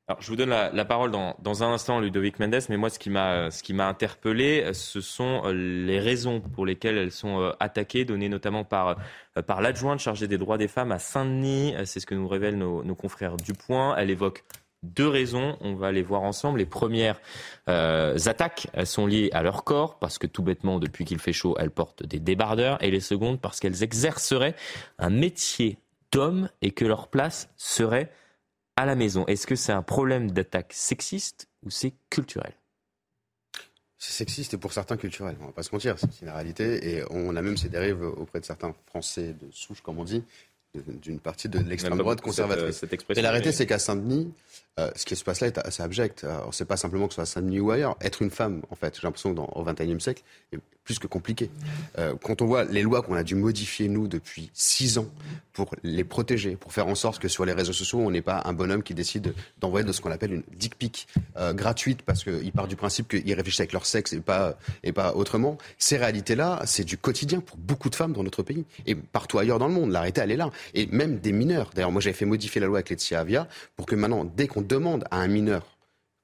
Alors, 0.09 0.23
je 0.23 0.27
vous 0.29 0.35
donne 0.35 0.49
la, 0.49 0.85
parole 0.85 1.11
dans, 1.11 1.63
un 1.63 1.71
instant, 1.71 1.99
Ludovic 1.99 2.39
Mendes, 2.39 2.61
mais 2.69 2.77
moi, 2.77 2.89
ce 2.89 2.97
qui 2.97 3.11
m'a, 3.11 3.51
ce 3.51 3.61
qui 3.61 3.73
m'a 3.73 3.87
interpellé, 3.87 4.73
ce 4.73 5.01
sont 5.01 5.43
euh, 5.45 5.53
les 5.53 5.99
raisons 5.99 6.41
pour 6.41 6.65
lesquelles 6.65 6.97
elles 6.97 7.11
sont 7.11 7.39
euh, 7.39 7.51
attaquées, 7.59 8.05
données 8.05 8.27
notamment 8.27 8.63
par, 8.63 8.97
euh, 9.37 9.43
par 9.43 9.61
l'adjointe 9.61 9.99
chargée 9.99 10.27
des 10.27 10.39
droits 10.39 10.57
des 10.57 10.67
femmes 10.67 10.91
à 10.91 10.97
Saint-Denis. 10.97 11.75
C'est 11.85 11.99
ce 11.99 12.07
que 12.07 12.15
nous 12.15 12.27
révèlent 12.27 12.57
nos, 12.57 12.95
confrères 12.95 13.37
du 13.37 13.53
Point. 13.53 13.95
Elle 13.97 14.09
évoque 14.09 14.45
deux 14.83 15.07
raisons, 15.07 15.57
on 15.61 15.75
va 15.75 15.91
les 15.91 16.01
voir 16.01 16.21
ensemble. 16.21 16.59
Les 16.59 16.65
premières 16.65 17.19
attaques 17.67 18.67
elles 18.73 18.87
sont 18.87 19.07
liées 19.07 19.29
à 19.33 19.43
leur 19.43 19.63
corps, 19.63 19.99
parce 19.99 20.17
que 20.17 20.27
tout 20.27 20.43
bêtement, 20.43 20.79
depuis 20.79 21.05
qu'il 21.05 21.19
fait 21.19 21.33
chaud, 21.33 21.55
elles 21.59 21.71
portent 21.71 22.03
des 22.03 22.19
débardeurs. 22.19 22.81
Et 22.83 22.91
les 22.91 22.99
secondes, 22.99 23.39
parce 23.39 23.59
qu'elles 23.59 23.83
exerceraient 23.83 24.55
un 24.97 25.09
métier 25.09 25.77
d'homme 26.11 26.49
et 26.61 26.71
que 26.71 26.85
leur 26.85 27.07
place 27.09 27.49
serait 27.57 28.11
à 28.75 28.85
la 28.85 28.95
maison. 28.95 29.25
Est-ce 29.27 29.45
que 29.45 29.55
c'est 29.55 29.73
un 29.73 29.83
problème 29.83 30.31
d'attaque 30.31 30.73
sexiste 30.73 31.47
ou 31.63 31.69
c'est 31.69 31.93
culturel? 32.09 32.53
C'est 33.97 34.13
sexiste 34.13 34.53
et 34.53 34.57
pour 34.57 34.71
certains 34.71 34.95
culturel, 34.95 35.35
on 35.41 35.47
va 35.47 35.51
pas 35.51 35.61
se 35.61 35.75
mentir, 35.75 35.99
c'est 35.99 36.21
une 36.21 36.29
réalité. 36.29 36.95
Et 36.95 37.03
on 37.09 37.35
a 37.35 37.41
même 37.41 37.57
ces 37.57 37.67
dérives 37.67 38.01
auprès 38.01 38.39
de 38.39 38.45
certains 38.45 38.73
Français 38.87 39.33
de 39.33 39.51
souche, 39.51 39.81
comme 39.81 39.99
on 39.99 40.05
dit, 40.05 40.23
d'une 40.75 41.19
partie 41.19 41.49
de 41.49 41.59
l'extrême 41.59 41.97
droite 41.97 42.21
conservatrice. 42.21 42.83
et 43.15 43.21
la 43.21 43.31
réalité, 43.31 43.51
c'est 43.51 43.65
qu'à 43.65 43.79
Saint-Denis, 43.79 44.31
euh, 44.79 44.91
ce 44.95 45.05
qui 45.05 45.15
se 45.15 45.23
passe 45.23 45.41
là 45.41 45.47
est 45.47 45.57
assez 45.57 45.81
abject. 45.81 46.23
Alors, 46.23 46.53
c'est 46.53 46.65
pas 46.65 46.77
simplement 46.77 47.07
que 47.07 47.13
ce 47.13 47.15
soit 47.15 47.23
à 47.23 47.25
Saint-Denis 47.25 47.59
ou 47.59 47.71
ailleurs. 47.71 47.97
Être 48.01 48.21
une 48.21 48.29
femme, 48.29 48.61
en 48.69 48.75
fait, 48.75 48.95
j'ai 48.95 49.01
l'impression 49.01 49.31
que 49.31 49.35
dans, 49.35 49.47
au 49.55 49.63
XXIe 49.63 49.99
siècle, 49.99 50.23
plus 50.89 50.97
que 50.97 51.05
compliqué. 51.05 51.51
Euh, 51.99 52.15
quand 52.23 52.41
on 52.41 52.47
voit 52.47 52.63
les 52.63 52.81
lois 52.81 53.03
qu'on 53.03 53.13
a 53.13 53.21
dû 53.21 53.35
modifier, 53.35 53.87
nous, 53.87 54.07
depuis 54.07 54.49
six 54.55 54.97
ans, 54.97 55.05
pour 55.53 55.75
les 55.83 56.03
protéger, 56.03 56.55
pour 56.55 56.73
faire 56.73 56.87
en 56.87 56.95
sorte 56.95 57.19
que 57.19 57.27
sur 57.27 57.45
les 57.45 57.53
réseaux 57.53 57.73
sociaux, 57.73 57.99
on 57.99 58.09
n'est 58.09 58.23
pas 58.23 58.41
un 58.45 58.53
bonhomme 58.53 58.81
qui 58.81 58.95
décide 58.95 59.35
d'envoyer 59.59 59.85
de 59.85 59.91
ce 59.91 60.01
qu'on 60.01 60.09
appelle 60.09 60.33
une 60.33 60.43
dick 60.55 60.75
pic 60.79 61.07
euh, 61.37 61.53
gratuite, 61.53 62.01
parce 62.01 62.23
qu'il 62.23 62.51
part 62.53 62.67
du 62.67 62.75
principe 62.75 63.07
qu'ils 63.07 63.35
réfléchissent 63.35 63.59
avec 63.59 63.73
leur 63.73 63.85
sexe 63.85 64.13
et 64.13 64.19
pas, 64.19 64.57
et 64.81 64.91
pas 64.91 65.13
autrement. 65.13 65.59
Ces 65.77 65.97
réalités-là, 65.97 66.63
c'est 66.65 66.85
du 66.85 66.97
quotidien 66.97 67.39
pour 67.39 67.57
beaucoup 67.57 67.91
de 67.91 67.95
femmes 67.95 68.13
dans 68.13 68.23
notre 68.23 68.41
pays. 68.41 68.65
Et 68.87 68.95
partout 68.95 69.37
ailleurs 69.37 69.59
dans 69.59 69.67
le 69.67 69.75
monde, 69.75 69.91
l'arrêté, 69.91 70.21
elle 70.21 70.31
est 70.31 70.37
là. 70.37 70.49
Et 70.73 70.87
même 70.87 71.19
des 71.19 71.33
mineurs. 71.33 71.69
D'ailleurs, 71.75 71.91
moi, 71.91 72.01
j'avais 72.01 72.15
fait 72.15 72.25
modifier 72.25 72.61
la 72.61 72.65
loi 72.65 72.77
avec 72.79 72.89
Laetitia 72.89 73.19
Avia 73.19 73.47
pour 73.75 73.85
que 73.85 73.93
maintenant, 73.93 74.25
dès 74.25 74.47
qu'on 74.47 74.63
demande 74.63 75.03
à 75.11 75.17
un 75.17 75.27
mineur 75.27 75.67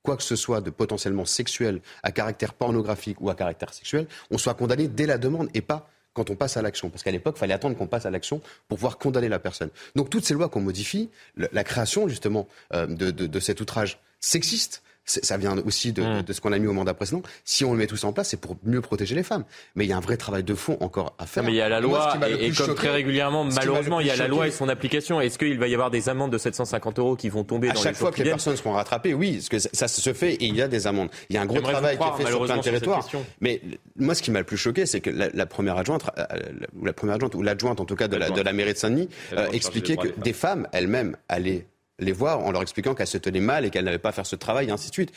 quoi 0.05 0.15
que 0.15 0.23
ce 0.23 0.37
soit 0.37 0.61
de 0.61 0.69
potentiellement 0.69 1.25
sexuel, 1.25 1.81
à 2.03 2.11
caractère 2.11 2.53
pornographique 2.53 3.19
ou 3.19 3.29
à 3.29 3.35
caractère 3.35 3.73
sexuel, 3.73 4.07
on 4.31 4.37
soit 4.37 4.53
condamné 4.53 4.87
dès 4.87 5.05
la 5.05 5.17
demande 5.17 5.49
et 5.53 5.61
pas 5.61 5.89
quand 6.13 6.29
on 6.29 6.35
passe 6.35 6.55
à 6.55 6.61
l'action. 6.61 6.89
Parce 6.89 7.03
qu'à 7.03 7.11
l'époque, 7.11 7.35
il 7.35 7.39
fallait 7.39 7.53
attendre 7.53 7.75
qu'on 7.75 7.87
passe 7.87 8.05
à 8.05 8.11
l'action 8.11 8.39
pour 8.69 8.77
pouvoir 8.77 8.97
condamner 8.97 9.27
la 9.27 9.39
personne. 9.39 9.69
Donc 9.95 10.09
toutes 10.09 10.23
ces 10.23 10.33
lois 10.33 10.47
qu'on 10.47 10.61
modifie, 10.61 11.09
la 11.35 11.63
création 11.65 12.07
justement 12.07 12.47
euh, 12.73 12.87
de 12.87 13.39
cet 13.41 13.59
outrage 13.59 13.99
sexiste, 14.21 14.81
ça 15.05 15.37
vient 15.37 15.57
aussi 15.65 15.89
mm. 15.89 16.23
de, 16.23 16.33
ce 16.33 16.41
qu'on 16.41 16.51
a 16.51 16.59
mis 16.59 16.67
au 16.67 16.73
mandat 16.73 16.93
précédent. 16.93 17.21
Si 17.43 17.63
on 17.63 17.71
le 17.71 17.77
met 17.77 17.87
tout 17.87 17.97
ça 17.97 18.07
en 18.07 18.13
place, 18.13 18.29
c'est 18.29 18.39
pour 18.39 18.57
mieux 18.63 18.81
protéger 18.81 19.15
les 19.15 19.23
femmes. 19.23 19.45
Mais 19.75 19.85
il 19.85 19.89
y 19.89 19.93
a 19.93 19.97
un 19.97 20.01
vrai 20.01 20.17
travail 20.17 20.43
de 20.43 20.55
fond 20.55 20.77
encore 20.79 21.15
à 21.19 21.25
faire. 21.25 21.43
mais 21.43 21.51
il 21.51 21.55
y 21.55 21.61
a 21.61 21.69
la 21.69 21.79
loi, 21.79 22.17
et, 22.27 22.51
comme 22.51 22.75
très 22.75 22.89
régulièrement, 22.89 23.45
malheureusement, 23.45 23.99
il 23.99 24.07
y 24.07 24.11
a 24.11 24.15
la 24.15 24.27
loi 24.27 24.47
et 24.47 24.51
son 24.51 24.69
application. 24.69 25.21
Est-ce 25.21 25.37
qu'il 25.37 25.59
va 25.59 25.67
y 25.67 25.73
avoir 25.73 25.91
des 25.91 26.09
amendes 26.09 26.31
de 26.31 26.37
750 26.37 26.99
euros 26.99 27.15
qui 27.15 27.29
vont 27.29 27.43
tomber 27.43 27.69
à 27.69 27.75
chaque 27.75 27.95
fois 27.95 28.11
que 28.11 28.21
les 28.21 28.29
personnes 28.29 28.55
seront 28.55 28.73
rattrapées 28.73 29.13
Oui, 29.13 29.33
parce 29.33 29.49
que 29.49 29.59
ça, 29.59 29.87
se 29.87 30.13
fait 30.13 30.33
et 30.33 30.45
il 30.45 30.55
y 30.55 30.61
a 30.61 30.67
des 30.67 30.87
amendes. 30.87 31.09
Il 31.29 31.35
y 31.35 31.37
a 31.37 31.41
un 31.41 31.45
gros 31.45 31.61
travail 31.61 31.97
qui 31.97 32.03
est 32.03 32.23
fait 32.23 32.29
sur 32.29 32.43
plein 32.43 32.57
de 32.57 32.61
territoires. 32.61 33.07
Mais 33.41 33.61
moi, 33.97 34.15
ce 34.15 34.21
qui 34.21 34.31
m'a 34.31 34.39
le 34.39 34.45
plus 34.45 34.57
choqué, 34.57 34.85
c'est 34.85 35.01
que 35.01 35.09
la, 35.09 35.45
première 35.45 35.77
adjointe, 35.77 36.03
euh, 36.17 36.25
ou 36.75 36.85
la 36.85 36.93
première 36.93 37.15
adjointe, 37.15 37.35
ou 37.35 37.41
l'adjointe 37.41 37.79
en 37.79 37.85
tout 37.85 37.95
cas 37.95 38.07
de 38.07 38.17
la, 38.17 38.29
de 38.29 38.41
la 38.41 38.53
mairie 38.53 38.73
de 38.73 38.77
Saint-Denis, 38.77 39.09
euh, 39.33 39.47
expliquait 39.51 39.95
que 39.95 40.07
des 40.19 40.33
femmes 40.33 40.67
elles-mêmes 40.71 41.15
allaient 41.29 41.65
les 41.99 42.11
voir 42.11 42.39
en 42.39 42.51
leur 42.51 42.61
expliquant 42.61 42.93
qu'elles 42.93 43.07
se 43.07 43.17
tenaient 43.17 43.39
mal 43.39 43.65
et 43.65 43.69
qu'elles 43.69 43.85
n'avaient 43.85 43.97
pas 43.99 44.09
à 44.09 44.13
faire 44.13 44.25
ce 44.25 44.35
travail, 44.35 44.67
et 44.67 44.71
ainsi 44.71 44.89
de 44.89 44.93
suite. 44.93 45.11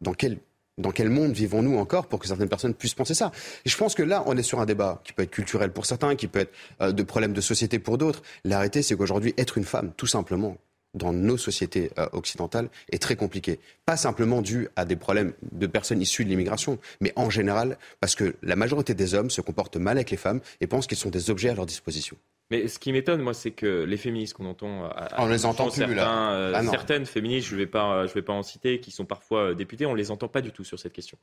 Dans 0.00 0.14
quel, 0.14 0.38
dans 0.78 0.90
quel 0.90 1.08
monde 1.08 1.32
vivons-nous 1.32 1.78
encore 1.78 2.06
pour 2.06 2.18
que 2.18 2.26
certaines 2.26 2.48
personnes 2.48 2.74
puissent 2.74 2.94
penser 2.94 3.14
ça? 3.14 3.32
Et 3.64 3.68
je 3.68 3.76
pense 3.76 3.94
que 3.94 4.02
là, 4.02 4.22
on 4.26 4.36
est 4.36 4.42
sur 4.42 4.60
un 4.60 4.66
débat 4.66 5.00
qui 5.04 5.12
peut 5.12 5.22
être 5.22 5.30
culturel 5.30 5.72
pour 5.72 5.86
certains, 5.86 6.16
qui 6.16 6.26
peut 6.26 6.40
être 6.40 6.52
euh, 6.80 6.92
de 6.92 7.02
problèmes 7.02 7.32
de 7.32 7.40
société 7.40 7.78
pour 7.78 7.98
d'autres. 7.98 8.22
La 8.44 8.64
c'est 8.72 8.96
qu'aujourd'hui, 8.96 9.34
être 9.36 9.58
une 9.58 9.64
femme, 9.64 9.92
tout 9.96 10.06
simplement, 10.06 10.56
dans 10.94 11.12
nos 11.12 11.36
sociétés 11.36 11.90
euh, 11.98 12.08
occidentales 12.12 12.68
est 12.90 13.02
très 13.02 13.16
compliqué. 13.16 13.60
Pas 13.84 13.96
simplement 13.96 14.42
dû 14.42 14.68
à 14.76 14.84
des 14.84 14.96
problèmes 14.96 15.34
de 15.52 15.66
personnes 15.66 16.00
issues 16.00 16.24
de 16.24 16.30
l'immigration, 16.30 16.78
mais 17.00 17.12
en 17.16 17.30
général 17.30 17.78
parce 18.00 18.14
que 18.14 18.36
la 18.42 18.56
majorité 18.56 18.94
des 18.94 19.14
hommes 19.14 19.30
se 19.30 19.40
comportent 19.40 19.76
mal 19.76 19.96
avec 19.96 20.10
les 20.10 20.16
femmes 20.16 20.40
et 20.60 20.66
pensent 20.66 20.86
qu'ils 20.86 20.98
sont 20.98 21.10
des 21.10 21.30
objets 21.30 21.50
à 21.50 21.54
leur 21.54 21.66
disposition. 21.66 22.16
Mais 22.50 22.68
ce 22.68 22.78
qui 22.78 22.92
m'étonne, 22.92 23.22
moi, 23.22 23.32
c'est 23.32 23.52
que 23.52 23.84
les 23.84 23.96
féministes 23.96 24.34
qu'on 24.34 24.46
entend, 24.46 24.90
on 25.16 25.26
les 25.26 25.46
entend 25.46 25.70
plus 25.70 25.78
certains, 25.78 26.32
euh, 26.32 26.52
ah 26.54 26.62
certaines 26.62 27.06
féministes, 27.06 27.48
je 27.48 27.54
ne 27.54 27.60
vais 27.60 27.66
pas, 27.66 28.06
je 28.06 28.12
vais 28.12 28.22
pas 28.22 28.34
en 28.34 28.42
citer, 28.42 28.80
qui 28.80 28.90
sont 28.90 29.06
parfois 29.06 29.50
euh, 29.50 29.54
députées, 29.54 29.86
on 29.86 29.94
les 29.94 30.10
entend 30.10 30.28
pas 30.28 30.42
du 30.42 30.52
tout 30.52 30.64
sur 30.64 30.78
cette 30.78 30.92
question. 30.92 31.16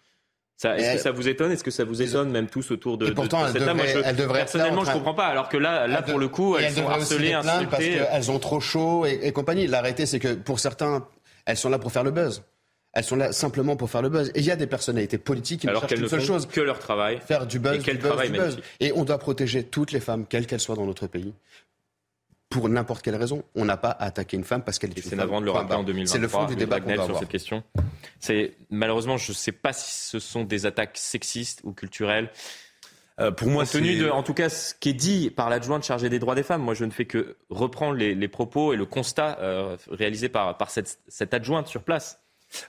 Est-ce 0.64 0.93
que 0.93 1.02
ça 1.02 1.11
vous 1.11 1.27
étonne? 1.27 1.52
Est-ce 1.52 1.64
que 1.64 1.72
ça 1.72 1.84
vous 1.84 2.02
étonne 2.02 2.31
même 2.31 2.48
tous 2.48 2.69
autour 2.72 2.98
de, 2.98 3.10
pourtant, 3.11 3.48
de, 3.48 3.52
cette 3.52 3.65
table? 3.65 3.81
Personnellement, 4.31 4.84
je 4.84 4.91
comprends 4.91 5.14
pas. 5.15 5.27
Alors 5.27 5.49
que 5.49 5.57
là, 5.57 5.88
là 5.88 6.02
pour 6.02 6.19
le 6.19 6.27
coup, 6.27 6.57
elles, 6.57 6.72
sont 6.72 6.88
harcelées, 6.88 7.34
insultées. 7.34 7.68
Parce 7.68 7.84
qu'elles 7.84 8.31
ont 8.31 8.39
trop 8.39 8.60
chaud 8.60 9.06
et, 9.06 9.19
et 9.23 9.31
compagnie. 9.31 9.68
L'arrêté, 9.68 10.06
c'est 10.06 10.19
que 10.19 10.34
pour 10.34 10.60
certains, 10.60 11.07
elles 11.45 11.57
sont 11.57 11.69
là 11.69 11.80
pour 11.80 11.91
faire 11.91 12.03
le 12.03 12.11
buzz. 12.11 12.43
Elles 12.94 13.04
sont 13.06 13.16
là 13.16 13.32
simplement 13.32 13.78
pour 13.78 13.90
faire 13.90 14.02
le 14.02 14.10
buzz. 14.10 14.32
Et 14.36 14.40
il 14.40 14.46
y 14.46 14.52
a 14.52 14.56
des 14.56 14.68
personnalités 14.68 15.18
politiques 15.18 15.62
qui 15.62 15.68
Alors 15.68 15.84
ne 15.84 15.88
cherchent 15.88 16.02
qu'une 16.02 16.10
seule 16.10 16.22
chose. 16.22 16.46
Que 16.46 16.62
leur 16.62 16.80
travail. 16.80 17.20
Faire 17.26 17.48
du 17.48 17.60
buzz. 17.60 17.88
Et 17.88 17.94
du 17.94 17.98
buzz, 17.98 18.58
Et 18.80 18.92
on 18.94 19.06
doit 19.06 19.18
protéger 19.18 19.64
toutes 19.64 19.92
les 19.92 20.02
femmes, 20.02 20.26
quelles 20.28 20.46
qu'elles 20.46 20.60
soient 20.60 20.76
dans 20.76 20.86
notre 20.86 21.08
pays. 21.08 21.34
Pour 22.50 22.68
n'importe 22.68 23.02
quelle 23.02 23.16
raison, 23.16 23.46
on 23.56 23.64
n'a 23.64 23.78
pas 23.78 23.92
à 23.92 24.08
attaquer 24.08 24.36
une 24.36 24.44
femme 24.44 24.62
parce 24.62 24.78
qu'elle 24.78 24.90
est 24.90 24.98
une 24.98 25.04
femme. 25.04 25.10
C'est 25.12 25.16
navrant 25.16 25.40
de 25.40 25.46
le 25.46 25.52
rappeler 25.52 25.76
en 25.76 25.84
2023. 25.84 26.14
C'est 26.14 26.22
le 26.22 26.28
fond 26.28 26.46
du 26.46 26.58
débat 26.58 26.80
sur 27.06 27.18
cette 27.18 27.30
question. 27.30 27.64
C'est 28.20 28.56
malheureusement, 28.70 29.16
je 29.16 29.32
ne 29.32 29.36
sais 29.36 29.54
pas 29.54 29.72
si 29.72 30.10
ce 30.10 30.20
sont 30.20 30.44
des 30.44 30.66
attaques 30.66 30.98
sexistes 30.98 31.62
ou 31.64 31.72
culturelles. 31.72 32.30
Euh, 33.22 33.32
pour 33.32 33.48
moi, 33.48 33.66
tenu 33.66 33.98
de, 33.98 34.10
en 34.10 34.24
tout 34.24 34.34
cas, 34.34 34.50
ce 34.50 34.74
qui 34.74 34.90
est 34.90 34.94
dit 34.94 35.30
par 35.30 35.50
l'adjointe 35.50 35.84
chargée 35.84 36.10
des 36.10 36.20
droits 36.20 36.36
des 36.36 36.44
femmes, 36.44 36.62
moi, 36.62 36.74
je 36.74 36.84
ne 36.84 36.92
fais 36.92 37.06
que 37.06 37.38
reprendre 37.50 37.96
les, 37.96 38.28
propos 38.28 38.74
et 38.74 38.76
le 38.76 38.86
constat 38.86 39.38
euh, 39.40 39.78
réalisé 39.90 40.28
par, 40.28 40.58
par 40.58 40.72
cette, 40.72 41.00
cette 41.08 41.34
adjointe 41.34 41.68
sur 41.68 41.84
place. 41.84 42.20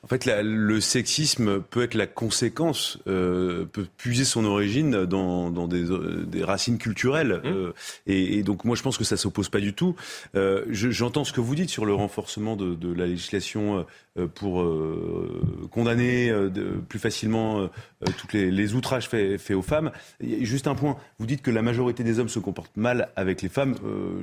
En 0.03 0.09
fait, 0.09 0.27
le 0.27 0.81
sexisme 0.81 1.61
peut 1.61 1.83
être 1.83 1.95
la 1.95 2.07
conséquence, 2.07 2.99
euh, 3.07 3.65
peut 3.65 3.87
puiser 3.97 4.25
son 4.25 4.45
origine 4.45 5.05
dans, 5.05 5.51
dans 5.51 5.69
des, 5.69 5.91
euh, 5.91 6.25
des, 6.27 6.45
racines 6.45 6.79
culturelles. 6.79 7.41
Mmh. 7.45 7.49
Euh, 7.49 7.73
et, 8.07 8.39
et, 8.39 8.43
donc, 8.43 8.65
moi, 8.65 8.77
je 8.77 8.83
pense 8.83 8.99
que 8.99 9.05
ça 9.05 9.17
s'oppose 9.17 9.49
pas 9.49 9.61
du 9.61 9.75
tout. 9.75 9.97
Euh, 10.35 10.65
j'entends 10.71 11.25
ce 11.25 11.33
que 11.33 11.41
vous 11.41 11.55
dites 11.55 11.71
sur 11.71 11.85
le 11.85 11.95
renforcement 11.95 12.57
de, 12.57 12.75
de 12.75 12.93
la 12.93 13.07
législation 13.07 13.79
euh, 13.79 13.83
pour 14.35 14.61
euh, 14.61 15.69
condamner 15.71 16.29
euh, 16.31 16.51
plus 16.87 16.99
facilement 16.99 17.69
tous 18.19 18.29
les, 18.33 18.51
les, 18.51 18.75
outrages 18.75 19.09
faits, 19.09 19.41
faits, 19.41 19.57
aux 19.57 19.63
femmes. 19.63 19.91
Juste 20.21 20.67
un 20.67 20.75
point, 20.75 20.97
vous 21.19 21.27
dites 21.27 21.43
que 21.43 21.51
la 21.51 21.63
majorité 21.63 22.05
des 22.05 22.19
hommes 22.19 22.29
se 22.29 22.39
comportent 22.39 22.77
mal 22.77 23.09
avec 23.17 23.43
les 23.43 23.49
femmes. 23.49 23.75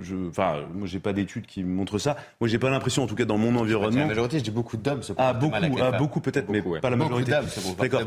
je, 0.01 0.15
enfin, 0.29 0.57
moi, 0.73 0.87
j'ai 0.87 0.99
pas 0.99 1.13
d'études 1.13 1.45
qui 1.45 1.63
montrent 1.63 1.97
ça. 1.97 2.17
Moi, 2.39 2.47
j'ai 2.47 2.59
pas 2.59 2.69
l'impression, 2.69 3.03
en 3.03 3.07
tout 3.07 3.15
cas 3.15 3.25
dans 3.25 3.37
mon 3.37 3.55
environnement. 3.55 4.01
La 4.01 4.07
majorité, 4.07 4.39
je 4.39 4.43
dis 4.43 4.51
beaucoup 4.51 4.77
d'hommes 4.77 5.01
se 5.01 5.13
ah, 5.17 5.33
comportent 5.33 5.39
beaucoup, 5.39 5.51
mal 5.51 5.63
avec 5.63 5.75
les 5.75 5.81
ah, 5.81 5.91
femmes. 5.91 5.99
beaucoup 5.99 6.19
peut-être, 6.19 6.49
mais 6.49 6.61
pas 6.61 6.89
la 6.89 6.95
majorité. 6.95 7.31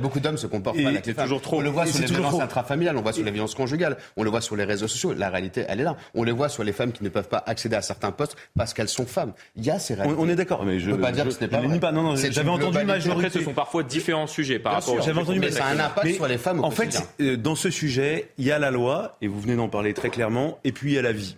Beaucoup 0.00 0.20
d'hommes 0.20 0.36
se 0.36 0.46
comportent 0.46 0.76
mal 0.76 0.86
avec 0.88 1.06
les 1.06 1.14
femmes. 1.14 1.24
Toujours 1.24 1.42
trop. 1.42 1.58
On 1.58 1.60
le 1.60 1.70
voit 1.70 1.86
sur 1.86 2.00
les 2.00 2.06
violences 2.06 2.40
intrafamiliales, 2.40 2.96
on 2.96 3.00
le 3.00 3.02
voit 3.02 3.12
sur 3.12 3.24
les 3.24 3.30
violences 3.30 3.54
conjugales, 3.54 3.96
on 4.16 4.22
le 4.22 4.30
voit 4.30 4.40
sur 4.40 4.56
les 4.56 4.64
réseaux 4.64 4.88
sociaux. 4.88 5.14
La 5.14 5.30
réalité, 5.30 5.64
elle 5.68 5.80
est 5.80 5.84
là. 5.84 5.96
On 6.14 6.22
le 6.22 6.32
voit 6.32 6.48
sur 6.48 6.64
les 6.64 6.72
femmes 6.72 6.92
qui 6.92 7.02
ne 7.04 7.08
peuvent 7.08 7.28
pas 7.28 7.42
accéder 7.46 7.76
à 7.76 7.82
certains 7.82 8.12
postes 8.12 8.36
parce 8.56 8.74
qu'elles 8.74 8.88
sont 8.88 9.06
femmes. 9.06 9.32
Il 9.56 9.64
y 9.64 9.70
a 9.70 9.78
ces 9.78 9.94
réalités. 9.94 10.16
On, 10.18 10.28
est 10.28 10.36
d'accord, 10.36 10.64
mais 10.64 10.78
je 10.78 10.90
ne 10.90 10.96
peux 10.96 11.00
pas 11.00 11.12
dire 11.12 11.24
que 11.24 11.30
ce 11.30 11.40
n'est 11.40 11.48
pas 11.48 11.60
vrai. 11.60 11.71
Pas, 11.80 11.92
non, 11.92 12.02
non, 12.02 12.14
entendu 12.50 12.84
majorité. 12.84 13.38
ce 13.38 13.44
sont 13.44 13.52
parfois 13.52 13.82
différents 13.82 14.26
sujets 14.26 14.58
par 14.58 14.74
rapport. 14.74 15.00
J'avais 15.02 15.20
entendu, 15.20 15.40
mais 15.40 15.50
ça 15.50 15.66
a 15.66 15.74
un 15.74 15.78
impact 15.78 16.14
sur 16.14 16.26
les 16.26 16.38
femmes. 16.38 16.60
Au 16.60 16.64
en 16.64 16.70
fait, 16.70 17.02
euh, 17.20 17.36
dans 17.36 17.54
ce 17.54 17.70
sujet, 17.70 18.30
il 18.38 18.44
y 18.44 18.52
a 18.52 18.58
la 18.58 18.70
loi, 18.70 19.16
et 19.20 19.28
vous 19.28 19.40
venez 19.40 19.56
d'en 19.56 19.68
parler 19.68 19.94
très 19.94 20.10
clairement, 20.10 20.58
et 20.64 20.72
puis 20.72 20.92
il 20.92 20.94
y 20.94 20.98
a 20.98 21.02
la 21.02 21.12
vie. 21.12 21.36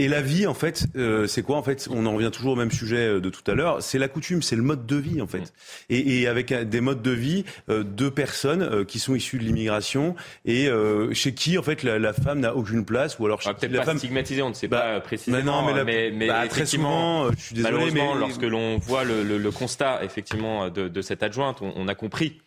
Et 0.00 0.08
la 0.08 0.22
vie, 0.22 0.46
en 0.46 0.54
fait, 0.54 0.86
euh, 0.96 1.26
c'est 1.26 1.42
quoi 1.42 1.58
En 1.58 1.62
fait, 1.62 1.86
on 1.90 2.06
en 2.06 2.14
revient 2.14 2.30
toujours 2.32 2.54
au 2.54 2.56
même 2.56 2.70
sujet 2.70 3.06
euh, 3.06 3.20
de 3.20 3.28
tout 3.28 3.42
à 3.50 3.54
l'heure. 3.54 3.82
C'est 3.82 3.98
la 3.98 4.08
coutume, 4.08 4.40
c'est 4.40 4.56
le 4.56 4.62
mode 4.62 4.86
de 4.86 4.96
vie, 4.96 5.20
en 5.20 5.26
fait. 5.26 5.40
Mm. 5.40 5.44
Et, 5.90 6.20
et 6.20 6.26
avec 6.26 6.54
des 6.54 6.80
modes 6.80 7.02
de 7.02 7.10
vie 7.10 7.44
euh, 7.68 7.84
de 7.84 8.08
personnes 8.08 8.62
euh, 8.62 8.82
qui 8.82 8.98
sont 8.98 9.14
issues 9.14 9.36
de 9.36 9.44
l'immigration 9.44 10.16
et 10.46 10.68
euh, 10.68 11.12
chez 11.12 11.34
qui, 11.34 11.58
en 11.58 11.62
fait, 11.62 11.82
la, 11.82 11.98
la 11.98 12.14
femme 12.14 12.40
n'a 12.40 12.56
aucune 12.56 12.86
place, 12.86 13.18
ou 13.18 13.26
alors 13.26 13.42
chez 13.42 13.52
peut-être 13.52 13.72
la 13.72 13.80
pas 13.80 13.84
femme 13.84 13.98
stigmatisée, 13.98 14.40
on 14.40 14.48
ne 14.48 14.54
sait 14.54 14.68
bah, 14.68 14.80
pas 14.80 15.00
précisément. 15.00 15.36
Mais 15.36 15.42
non, 15.42 15.66
mais, 15.66 15.74
la, 15.74 15.84
mais, 15.84 16.10
mais 16.10 16.28
bah, 16.28 16.48
très 16.48 16.64
souvent, 16.64 17.30
je 17.32 17.38
suis 17.38 17.54
désolé, 17.54 17.74
malheureusement, 17.74 18.14
mais 18.14 18.20
lorsque 18.20 18.42
l'on 18.42 18.78
voit 18.78 19.04
le, 19.04 19.22
le, 19.22 19.36
le, 19.36 19.50
constat, 19.50 20.02
effectivement, 20.02 20.70
de, 20.70 20.88
de 20.88 21.02
cette 21.02 21.22
adjointe, 21.22 21.60
on, 21.60 21.74
on 21.76 21.88
a 21.88 21.94
compris 21.94 22.40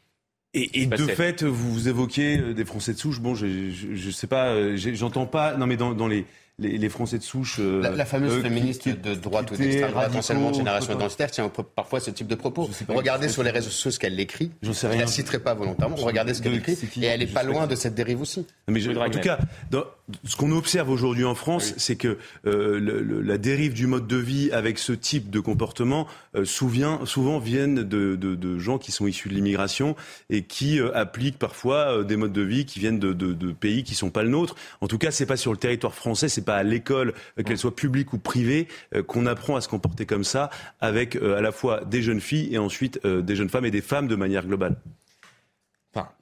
et, 0.56 0.82
et 0.82 0.86
de 0.86 0.98
fait, 0.98 1.44
vous, 1.44 1.72
vous 1.72 1.88
évoquez 1.88 2.38
des 2.54 2.66
Français 2.66 2.94
de 2.94 3.00
souche. 3.00 3.20
Bon, 3.20 3.34
je, 3.34 3.72
je, 3.72 3.94
je 3.94 4.12
sais 4.12 4.28
pas, 4.28 4.76
j'entends 4.76 5.26
pas. 5.26 5.56
Non, 5.56 5.66
mais 5.66 5.78
dans, 5.78 5.94
dans 5.94 6.08
les 6.08 6.26
les, 6.60 6.78
les, 6.78 6.90
Français 6.90 7.18
de 7.18 7.24
souche. 7.24 7.58
Euh, 7.60 7.82
la, 7.82 7.90
la, 7.92 8.06
fameuse 8.06 8.34
euh, 8.34 8.42
féministe 8.42 8.88
de 8.88 9.16
droite 9.16 9.52
ou 9.52 9.56
d'extrême 9.56 9.92
droite, 9.92 10.12
essentiellement 10.12 10.52
de 10.52 10.56
génération 10.56 10.94
identitaire, 10.94 11.32
tient 11.32 11.52
parfois 11.76 12.00
ce 12.00 12.12
type 12.12 12.28
de 12.28 12.36
propos. 12.36 12.70
Regardez 12.90 13.30
sur 13.30 13.44
les 13.44 13.52
réseaux 13.52 13.70
sociaux 13.70 13.92
ce 13.92 14.00
qu'elle 14.00 14.20
écrit. 14.20 14.52
Je 14.62 14.70
ne 14.70 15.00
la 15.00 15.08
citerai 15.08 15.40
pas 15.40 15.54
volontairement. 15.54 15.96
Regardez 15.96 16.34
ce 16.34 16.42
qu'elle 16.42 16.56
écrit. 16.56 16.78
Et 17.02 17.06
elle 17.06 17.20
n'est 17.22 17.28
pas 17.28 17.44
loin 17.44 17.68
de 17.68 17.76
cette 17.76 17.96
dérive 17.96 18.22
aussi. 18.22 18.46
Mais 18.68 18.80
je, 18.80 18.92
en 18.92 19.10
tout 19.10 19.20
cas, 19.20 19.40
dans, 19.72 19.84
ce 20.26 20.36
qu'on 20.36 20.52
observe 20.52 20.90
aujourd'hui 20.90 21.24
en 21.24 21.36
France, 21.36 21.70
oui. 21.70 21.74
c'est 21.78 21.96
que 21.96 22.18
euh, 22.46 22.80
le, 22.80 23.02
le, 23.02 23.22
la 23.22 23.38
dérive 23.38 23.74
du 23.74 23.88
mode 23.88 24.06
de 24.06 24.18
vie 24.18 24.52
avec 24.52 24.78
ce 24.78 24.92
type 24.92 25.30
de 25.30 25.40
comportement 25.40 26.08
euh, 26.36 26.44
souvient, 26.46 27.00
souvent 27.06 27.40
viennent 27.40 27.84
de, 27.84 28.16
de, 28.16 28.36
de, 28.36 28.60
gens 28.60 28.78
qui 28.78 28.92
sont 28.92 29.08
issus 29.08 29.30
de 29.30 29.34
l'immigration 29.34 29.96
et 30.30 30.44
qui 30.44 30.80
euh, 30.80 30.96
appliquent 30.96 31.40
parfois 31.40 32.00
euh, 32.00 32.04
des 32.04 32.18
modes 32.18 32.34
de 32.34 32.42
vie 32.42 32.66
qui 32.66 32.80
viennent 32.80 33.00
de, 33.00 33.14
de, 33.14 33.52
pays 33.52 33.84
qui 33.84 33.96
sont 33.96 34.10
pas 34.10 34.24
le 34.24 34.30
nôtre. 34.30 34.56
En 34.82 34.88
tout 34.88 34.98
cas, 34.98 35.12
c'est 35.12 35.26
pas 35.26 35.38
sur 35.38 35.52
le 35.52 35.58
territoire 35.58 35.94
français, 35.94 36.28
c'est 36.28 36.43
pas 36.44 36.58
à 36.58 36.64
l'école, 36.64 37.14
euh, 37.40 37.44
qu'elle 37.44 37.58
soit 37.58 37.76
publique 37.76 38.14
ou 38.14 38.18
privée, 38.18 38.68
euh, 38.96 39.04
qu'on 39.04 39.26
apprend 39.26 39.56
à 39.56 39.62
se 39.62 39.68
comporter 39.68 40.06
comme 40.06 40.24
ça 40.24 40.50
avec 40.80 41.16
à 41.16 41.42
la 41.42 41.52
fois 41.52 41.84
des 41.86 42.02
jeunes 42.02 42.22
filles 42.22 42.54
et 42.54 42.58
ensuite 42.58 43.06
des 43.06 43.36
jeunes 43.36 43.50
femmes 43.50 43.66
et 43.66 43.72
des 43.72 43.82
femmes 43.82 44.08
de 44.08 44.16
manière 44.16 44.46
globale. 44.46 44.76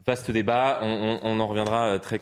Vaste 0.05 0.31
débat. 0.31 0.79
On, 0.81 1.39
en 1.39 1.47
reviendra 1.47 1.99
très, 1.99 2.19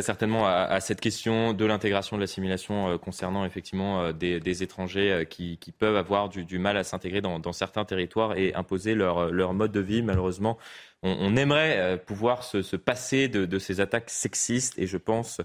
certainement 0.00 0.46
à, 0.46 0.80
cette 0.80 1.00
question 1.00 1.52
de 1.52 1.64
l'intégration, 1.64 2.16
de 2.16 2.22
l'assimilation 2.22 2.88
euh, 2.88 2.96
concernant 2.96 3.44
effectivement 3.44 4.02
euh, 4.02 4.12
des, 4.12 4.62
étrangers 4.62 5.12
euh, 5.12 5.24
qui, 5.24 5.58
peuvent 5.78 5.96
avoir 5.96 6.28
du, 6.28 6.58
mal 6.58 6.76
à 6.76 6.84
s'intégrer 6.84 7.20
dans, 7.20 7.52
certains 7.52 7.84
territoires 7.84 8.36
et 8.38 8.54
imposer 8.54 8.94
leur 8.94 9.52
mode 9.52 9.72
de 9.72 9.80
vie. 9.80 10.02
Malheureusement, 10.02 10.58
on, 11.02 11.16
on 11.20 11.36
aimerait 11.36 12.02
pouvoir 12.06 12.44
se, 12.44 12.62
se 12.62 12.76
passer 12.76 13.28
de, 13.28 13.44
de, 13.44 13.58
ces 13.58 13.80
attaques 13.80 14.10
sexistes 14.10 14.78
et 14.78 14.86
je 14.86 14.96
pense 14.96 15.40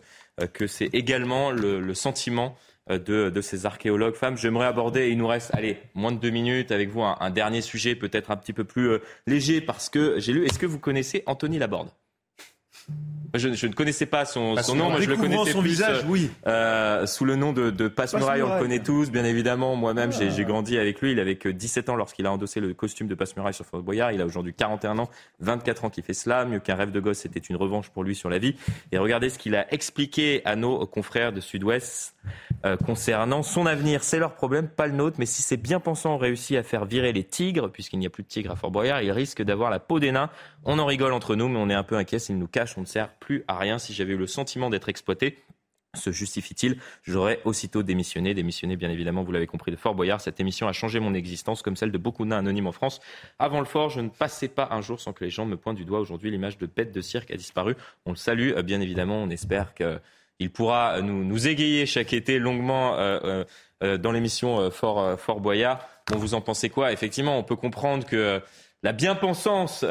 que 0.54 0.68
c'est 0.68 0.90
également 0.94 1.52
le, 1.52 1.80
le 1.80 1.94
sentiment 1.94 2.56
euh, 2.90 2.98
de, 2.98 3.30
de, 3.30 3.42
ces 3.42 3.68
archéologues 3.68 4.16
femmes. 4.16 4.38
J'aimerais 4.38 4.66
aborder, 4.66 5.10
il 5.10 5.18
nous 5.18 5.28
reste, 5.28 5.52
allez, 5.54 5.78
moins 5.94 6.12
de 6.12 6.18
deux 6.18 6.32
minutes 6.32 6.72
avec 6.72 6.90
vous, 6.90 7.04
un, 7.04 7.16
un 7.20 7.30
dernier 7.30 7.62
sujet 7.62 7.96
peut-être 7.96 8.32
un 8.32 8.38
petit 8.38 8.54
peu 8.54 8.64
plus 8.64 8.90
euh, 8.90 9.00
léger 9.28 9.62
parce 9.62 9.88
que 9.88 10.20
j'ai 10.20 10.34
lu, 10.34 10.46
est-ce 10.46 10.58
que 10.58 10.66
vous 10.66 10.80
connaissez 10.80 11.22
Anthony 11.28 11.60
Laborde? 11.60 11.90
Je, 13.36 13.54
je, 13.54 13.68
ne 13.68 13.74
connaissais 13.74 14.06
pas 14.06 14.26
son, 14.26 14.56
son 14.58 14.76
nom, 14.76 14.90
moi 14.90 15.00
je 15.00 15.10
le 15.10 15.16
connaissais 15.16 15.52
son 15.52 15.62
plus, 15.62 15.70
visage, 15.70 16.04
oui. 16.08 16.30
euh, 16.48 17.06
sous 17.06 17.26
le 17.26 17.36
nom 17.36 17.54
de, 17.54 17.70
de 17.70 17.88
Passe-Muraille, 17.88 18.44
on 18.44 18.54
le 18.56 18.60
connaît 18.60 18.80
tous, 18.80 19.12
bien 19.12 19.24
évidemment. 19.24 19.76
Moi-même, 19.76 20.12
ah. 20.14 20.30
j'ai 20.30 20.44
grandi 20.44 20.78
avec 20.78 21.02
lui. 21.02 21.12
Il 21.12 21.20
avait 21.20 21.36
que 21.36 21.50
17 21.50 21.90
ans 21.90 21.96
lorsqu'il 21.96 22.26
a 22.26 22.32
endossé 22.32 22.60
le 22.60 22.74
costume 22.74 23.08
de 23.08 23.16
Passe-Muraille 23.16 23.54
sur 23.54 23.66
Fort 23.66 23.84
Boyard. 23.84 24.12
Il 24.12 24.22
a 24.22 24.26
aujourd'hui 24.26 24.54
41 24.54 25.00
ans, 25.00 25.10
24 25.40 25.86
ans 25.86 25.90
qu'il 25.90 26.04
fait 26.04 26.14
cela. 26.14 26.46
Mieux 26.46 26.60
qu'un 26.60 26.76
rêve 26.76 26.92
de 26.92 27.00
gosse, 27.00 27.20
c'était 27.20 27.40
une 27.40 27.56
revanche 27.56 27.90
pour 27.90 28.04
lui 28.04 28.16
sur 28.16 28.30
la 28.30 28.38
vie. 28.38 28.56
Et 28.92 28.98
regardez 28.98 29.30
ce 29.30 29.38
qu'il 29.38 29.56
a 29.56 29.72
expliqué 29.74 30.42
à 30.46 30.56
nos 30.56 30.86
confrères 30.86 31.32
de 31.32 31.40
Sud-Ouest 31.40 32.16
euh, 32.66 32.78
concernant 32.78 33.44
son 33.44 33.66
avenir. 33.66 34.04
C'est 34.04 34.20
leur 34.20 34.34
problème, 34.34 34.68
pas 34.68 34.88
le 34.88 34.94
nôtre. 34.94 35.18
Mais 35.20 35.26
si 35.26 35.42
ces 35.42 35.58
bien-pensants 35.58 36.16
ont 36.16 36.18
réussi 36.18 36.58
à 36.58 36.64
faire 36.64 36.86
virer 36.86 37.14
les 37.14 37.24
tigres, 37.24 37.70
puisqu'il 37.72 38.00
n'y 38.00 38.08
a 38.08 38.10
plus 38.10 38.24
de 38.24 38.28
tigres 38.28 38.52
à 38.52 38.56
Fort 38.56 38.72
Boyard, 38.72 39.02
ils 39.02 39.12
risquent 39.12 39.42
d'avoir 39.44 39.70
la 39.70 39.80
peau 39.80 40.00
des 40.00 40.12
nains. 40.12 40.30
On 40.66 40.78
en 40.80 40.86
rigole 40.86 41.14
entre 41.14 41.36
nous, 41.36 41.48
mais 41.48 41.60
on 41.60 41.70
est 41.70 41.74
un 41.74 41.84
peu 41.84 41.96
inquiet. 41.96 42.20
S'ils 42.20 42.38
nous 42.38 42.48
cachent, 42.48 42.78
on 42.78 42.82
ne 42.82 42.86
sert 42.86 43.10
plus 43.22 43.46
à 43.48 43.58
rien. 43.58 43.80
Si 43.80 43.94
j'avais 43.94 44.14
eu 44.14 44.18
le 44.18 44.28
sentiment 44.28 44.70
d'être 44.70 44.90
exploité, 44.90 45.38
se 45.94 46.12
justifie-t-il? 46.12 46.78
J'aurais 47.04 47.42
aussitôt 47.46 47.84
démissionné. 47.84 48.34
Démissionné, 48.34 48.76
bien 48.78 48.90
évidemment, 48.90 49.24
vous 49.24 49.32
l'avez 49.32 49.48
compris, 49.48 49.72
de 49.72 49.76
Fort 49.76 49.96
Boyard. 49.96 50.22
Cette 50.22 50.40
émission 50.40 50.68
a 50.68 50.74
changé 50.74 51.00
mon 51.00 51.14
existence, 51.14 51.62
comme 51.62 51.76
celle 51.76 51.92
de 51.92 51.98
beaucoup 51.98 52.24
de 52.24 52.30
nains 52.30 52.38
anonymes 52.38 52.68
en 52.68 52.72
France. 52.72 53.02
Avant 53.40 53.60
le 53.60 53.66
fort, 53.66 53.90
je 53.90 54.00
ne 54.00 54.10
passais 54.10 54.48
pas 54.48 54.70
un 54.72 54.82
jour 54.82 55.00
sans 55.00 55.14
que 55.14 55.24
les 55.24 55.30
gens 55.30 55.46
me 55.46 55.58
pointent 55.58 55.78
du 55.78 55.86
doigt. 55.86 56.00
Aujourd'hui, 56.00 56.32
l'image 56.32 56.58
de 56.58 56.66
bête 56.66 56.94
de 56.94 57.02
cirque 57.02 57.32
a 57.32 57.36
disparu. 57.36 57.76
On 58.06 58.12
le 58.12 58.16
salue, 58.18 58.54
bien 58.62 58.80
évidemment. 58.80 59.22
On 59.22 59.30
espère 59.30 59.74
qu'il 59.74 60.52
pourra 60.52 61.02
nous, 61.02 61.26
nous, 61.26 61.48
égayer 61.48 61.86
chaque 61.86 62.14
été 62.14 62.40
longuement 62.40 62.96
euh, 62.98 63.44
euh, 63.84 63.98
dans 63.98 64.14
l'émission 64.14 64.72
Fort, 64.72 65.00
euh, 65.00 65.18
Fort 65.18 65.42
Boyard. 65.42 65.86
Bon, 66.10 66.18
vous 66.18 66.34
en 66.36 66.42
pensez 66.42 66.70
quoi? 66.70 66.94
Effectivement, 66.94 67.38
on 67.38 67.44
peut 67.44 67.58
comprendre 67.58 68.06
que 68.06 68.42
la 68.84 68.94
bien-pensance 68.94 69.86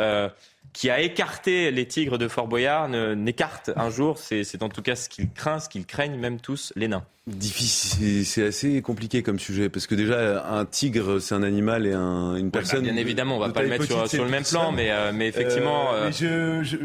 qui 0.72 0.90
a 0.90 1.00
écarté 1.00 1.70
les 1.70 1.86
tigres 1.86 2.18
de 2.18 2.28
Fort 2.28 2.46
Boyard 2.46 2.88
n'écarte 2.88 3.70
un 3.76 3.90
jour, 3.90 4.18
c'est 4.18 4.62
en 4.62 4.68
tout 4.68 4.82
cas 4.82 4.96
ce 4.96 5.08
qu'ils 5.08 5.30
craignent, 5.30 5.60
ce 5.60 5.68
qu'ils 5.68 5.86
craignent 5.86 6.18
même 6.18 6.40
tous, 6.40 6.72
les 6.76 6.88
nains. 6.88 7.04
Difficile, 7.26 8.24
c'est 8.24 8.44
assez 8.44 8.82
compliqué 8.82 9.22
comme 9.22 9.38
sujet 9.38 9.68
parce 9.68 9.86
que 9.86 9.94
déjà 9.94 10.46
un 10.50 10.64
tigre 10.64 11.20
c'est 11.20 11.34
un 11.34 11.42
animal 11.42 11.86
et 11.86 11.92
un, 11.92 12.36
une 12.36 12.50
personne. 12.50 12.80
Oui, 12.80 12.86
bah 12.86 12.92
bien 12.92 13.00
évidemment, 13.00 13.36
on 13.36 13.40
va 13.40 13.50
pas 13.50 13.62
le 13.62 13.68
mettre 13.68 13.84
petite, 13.84 13.96
sur, 13.96 14.08
sur, 14.08 14.24
le 14.24 14.30
même 14.30 14.44
plan, 14.44 14.72
mais, 14.72 14.90
euh, 14.90 15.12
mais 15.14 15.28
effectivement. 15.28 15.92
Euh, 15.94 16.06
mais 16.06 16.12
je, 16.12 16.62
je... 16.62 16.76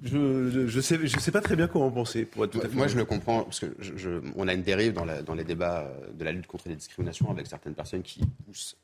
Je, 0.00 0.68
je, 0.68 0.80
sais, 0.80 0.96
je 1.02 1.18
sais 1.18 1.32
pas 1.32 1.40
très 1.40 1.56
bien 1.56 1.66
comment 1.66 1.90
penser, 1.90 2.24
pour 2.24 2.44
être 2.44 2.52
tout 2.52 2.60
à 2.60 2.68
fait 2.68 2.76
Moi, 2.76 2.86
je 2.86 2.96
le 2.96 3.04
comprends, 3.04 3.42
parce 3.42 3.58
que 3.58 3.66
je, 3.80 4.20
on 4.36 4.46
a 4.46 4.54
une 4.54 4.62
dérive 4.62 4.92
dans, 4.92 5.04
la, 5.04 5.22
dans 5.22 5.34
les 5.34 5.42
débats 5.42 5.90
de 6.16 6.24
la 6.24 6.30
lutte 6.30 6.46
contre 6.46 6.68
les 6.68 6.76
discriminations 6.76 7.28
avec 7.32 7.48
certaines 7.48 7.74
personnes 7.74 8.02
qui 8.02 8.20
poussent 8.46 8.76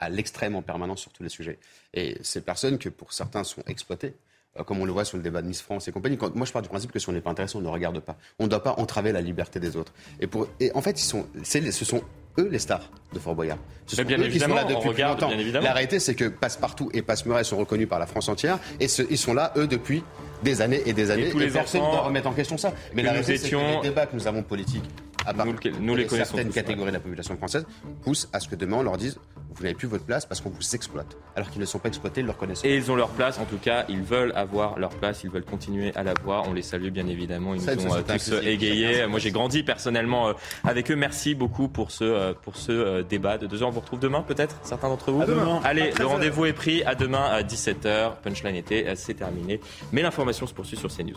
à 0.00 0.08
l'extrême 0.08 0.56
en 0.56 0.62
permanence 0.62 1.00
sur 1.00 1.12
tous 1.12 1.22
les 1.22 1.28
sujets. 1.28 1.58
Et 1.94 2.18
ces 2.22 2.40
personnes 2.40 2.78
que 2.78 2.88
pour 2.88 3.12
certains 3.12 3.44
sont 3.44 3.62
exploitées, 3.66 4.14
euh, 4.58 4.64
comme 4.64 4.80
on 4.80 4.84
le 4.84 4.92
voit 4.92 5.04
sur 5.04 5.16
le 5.16 5.22
débat 5.22 5.42
de 5.42 5.46
Miss 5.46 5.62
France 5.62 5.88
et 5.88 5.92
compagnie. 5.92 6.16
Quand, 6.16 6.34
moi, 6.34 6.46
je 6.46 6.52
pars 6.52 6.62
du 6.62 6.68
principe 6.68 6.92
que 6.92 6.98
si 6.98 7.08
on 7.08 7.12
n'est 7.12 7.20
pas 7.20 7.30
intéressé, 7.30 7.56
on 7.56 7.60
ne 7.60 7.68
regarde 7.68 8.00
pas. 8.00 8.16
On 8.38 8.44
ne 8.44 8.48
doit 8.48 8.62
pas 8.62 8.74
entraver 8.78 9.12
la 9.12 9.20
liberté 9.20 9.60
des 9.60 9.76
autres. 9.76 9.92
Et, 10.20 10.26
pour, 10.26 10.48
et 10.60 10.70
en 10.74 10.82
fait, 10.82 11.00
ils 11.00 11.04
sont, 11.04 11.26
ce 11.42 11.84
sont 11.84 12.02
eux 12.38 12.48
les 12.50 12.58
stars 12.58 12.90
de 13.12 13.18
Fort 13.18 13.34
Boyard. 13.34 13.58
Ce 13.86 13.96
sont 13.96 14.04
bien 14.04 14.18
eux 14.18 14.28
qui 14.28 14.38
sont 14.38 14.54
là 14.54 14.64
depuis 14.64 14.88
regarde, 14.88 15.20
longtemps. 15.20 15.60
La 15.60 15.72
réalité, 15.72 15.98
c'est 15.98 16.14
que 16.14 16.26
Passepartout 16.26 16.90
et 16.92 17.02
Passe-Muraille 17.02 17.44
sont 17.44 17.56
reconnus 17.56 17.88
par 17.88 17.98
la 17.98 18.06
France 18.06 18.28
entière 18.28 18.58
et 18.80 18.88
ce, 18.88 19.02
ils 19.08 19.18
sont 19.18 19.34
là, 19.34 19.52
eux, 19.56 19.66
depuis 19.66 20.04
des 20.42 20.60
années 20.60 20.82
et 20.84 20.92
des 20.92 21.10
années. 21.10 21.28
Et, 21.28 21.30
tous 21.30 21.38
les 21.38 21.46
et 21.46 21.50
personne 21.50 21.82
ne 21.82 21.90
doit 21.90 22.02
remettre 22.02 22.26
en 22.26 22.32
question 22.32 22.58
ça. 22.58 22.72
Mais 22.94 23.02
la 23.02 23.12
réalité, 23.12 23.34
étions... 23.34 23.60
c'est 23.60 23.76
que 23.78 23.82
les 23.82 23.88
débats 23.88 24.06
que 24.06 24.14
nous 24.14 24.26
avons 24.26 24.42
politiques 24.42 24.84
à 25.26 25.34
part 25.34 25.46
nous, 25.46 25.54
nous 25.80 25.96
les 25.96 26.08
certaines 26.08 26.48
tous, 26.48 26.54
catégories 26.54 26.84
ouais. 26.84 26.92
de 26.92 26.96
la 26.96 27.00
population 27.00 27.36
française 27.36 27.66
poussent 28.02 28.28
à 28.32 28.40
ce 28.40 28.48
que 28.48 28.54
demain 28.54 28.76
on 28.78 28.82
leur 28.82 28.96
dise 28.96 29.18
vous 29.56 29.62
n'avez 29.62 29.74
plus 29.74 29.88
votre 29.88 30.04
place 30.04 30.26
parce 30.26 30.40
qu'on 30.40 30.50
vous 30.50 30.74
exploite. 30.74 31.16
Alors 31.34 31.50
qu'ils 31.50 31.60
ne 31.60 31.66
sont 31.66 31.78
pas 31.78 31.88
exploités, 31.88 32.20
ils 32.20 32.26
le 32.26 32.32
reconnaissent. 32.32 32.64
Et 32.64 32.76
ils 32.76 32.90
ont 32.90 32.96
leur 32.96 33.08
place, 33.08 33.38
en 33.38 33.44
tout 33.44 33.56
cas, 33.56 33.84
ils 33.88 34.02
veulent 34.02 34.32
avoir 34.36 34.78
leur 34.78 34.90
place, 34.90 35.24
ils 35.24 35.30
veulent 35.30 35.44
continuer 35.44 35.92
à 35.94 36.02
l'avoir. 36.02 36.48
On 36.48 36.52
les 36.52 36.62
salue 36.62 36.88
bien 36.90 37.06
évidemment, 37.06 37.54
ils 37.54 37.60
Ça, 37.60 37.74
nous 37.74 37.86
ont 37.86 37.94
euh, 37.94 38.02
tous 38.06 38.32
égayés. 38.42 39.06
Moi 39.06 39.18
j'ai 39.18 39.30
grandi 39.30 39.62
personnellement 39.62 40.28
euh, 40.28 40.32
avec 40.64 40.90
eux. 40.90 40.96
Merci 40.96 41.34
beaucoup 41.34 41.68
pour 41.68 41.90
ce, 41.90 42.04
euh, 42.04 42.32
pour 42.34 42.56
ce 42.56 43.02
débat 43.02 43.38
de 43.38 43.46
deux 43.46 43.62
heures. 43.62 43.68
On 43.68 43.72
vous 43.72 43.80
retrouve 43.80 44.00
demain 44.00 44.22
peut-être, 44.22 44.56
certains 44.62 44.88
d'entre 44.88 45.10
vous? 45.10 45.22
À 45.22 45.26
demain. 45.26 45.60
Allez, 45.64 45.92
le 45.98 46.06
rendez-vous 46.06 46.44
est 46.44 46.52
pris. 46.52 46.82
À 46.84 46.94
demain 46.94 47.24
à 47.24 47.42
17h. 47.42 48.20
Punchline 48.22 48.56
était, 48.56 48.94
c'est 48.96 49.14
terminé. 49.14 49.60
Mais 49.92 50.02
l'information 50.02 50.46
se 50.46 50.54
poursuit 50.54 50.76
sur 50.76 50.94
CNews. 50.94 51.16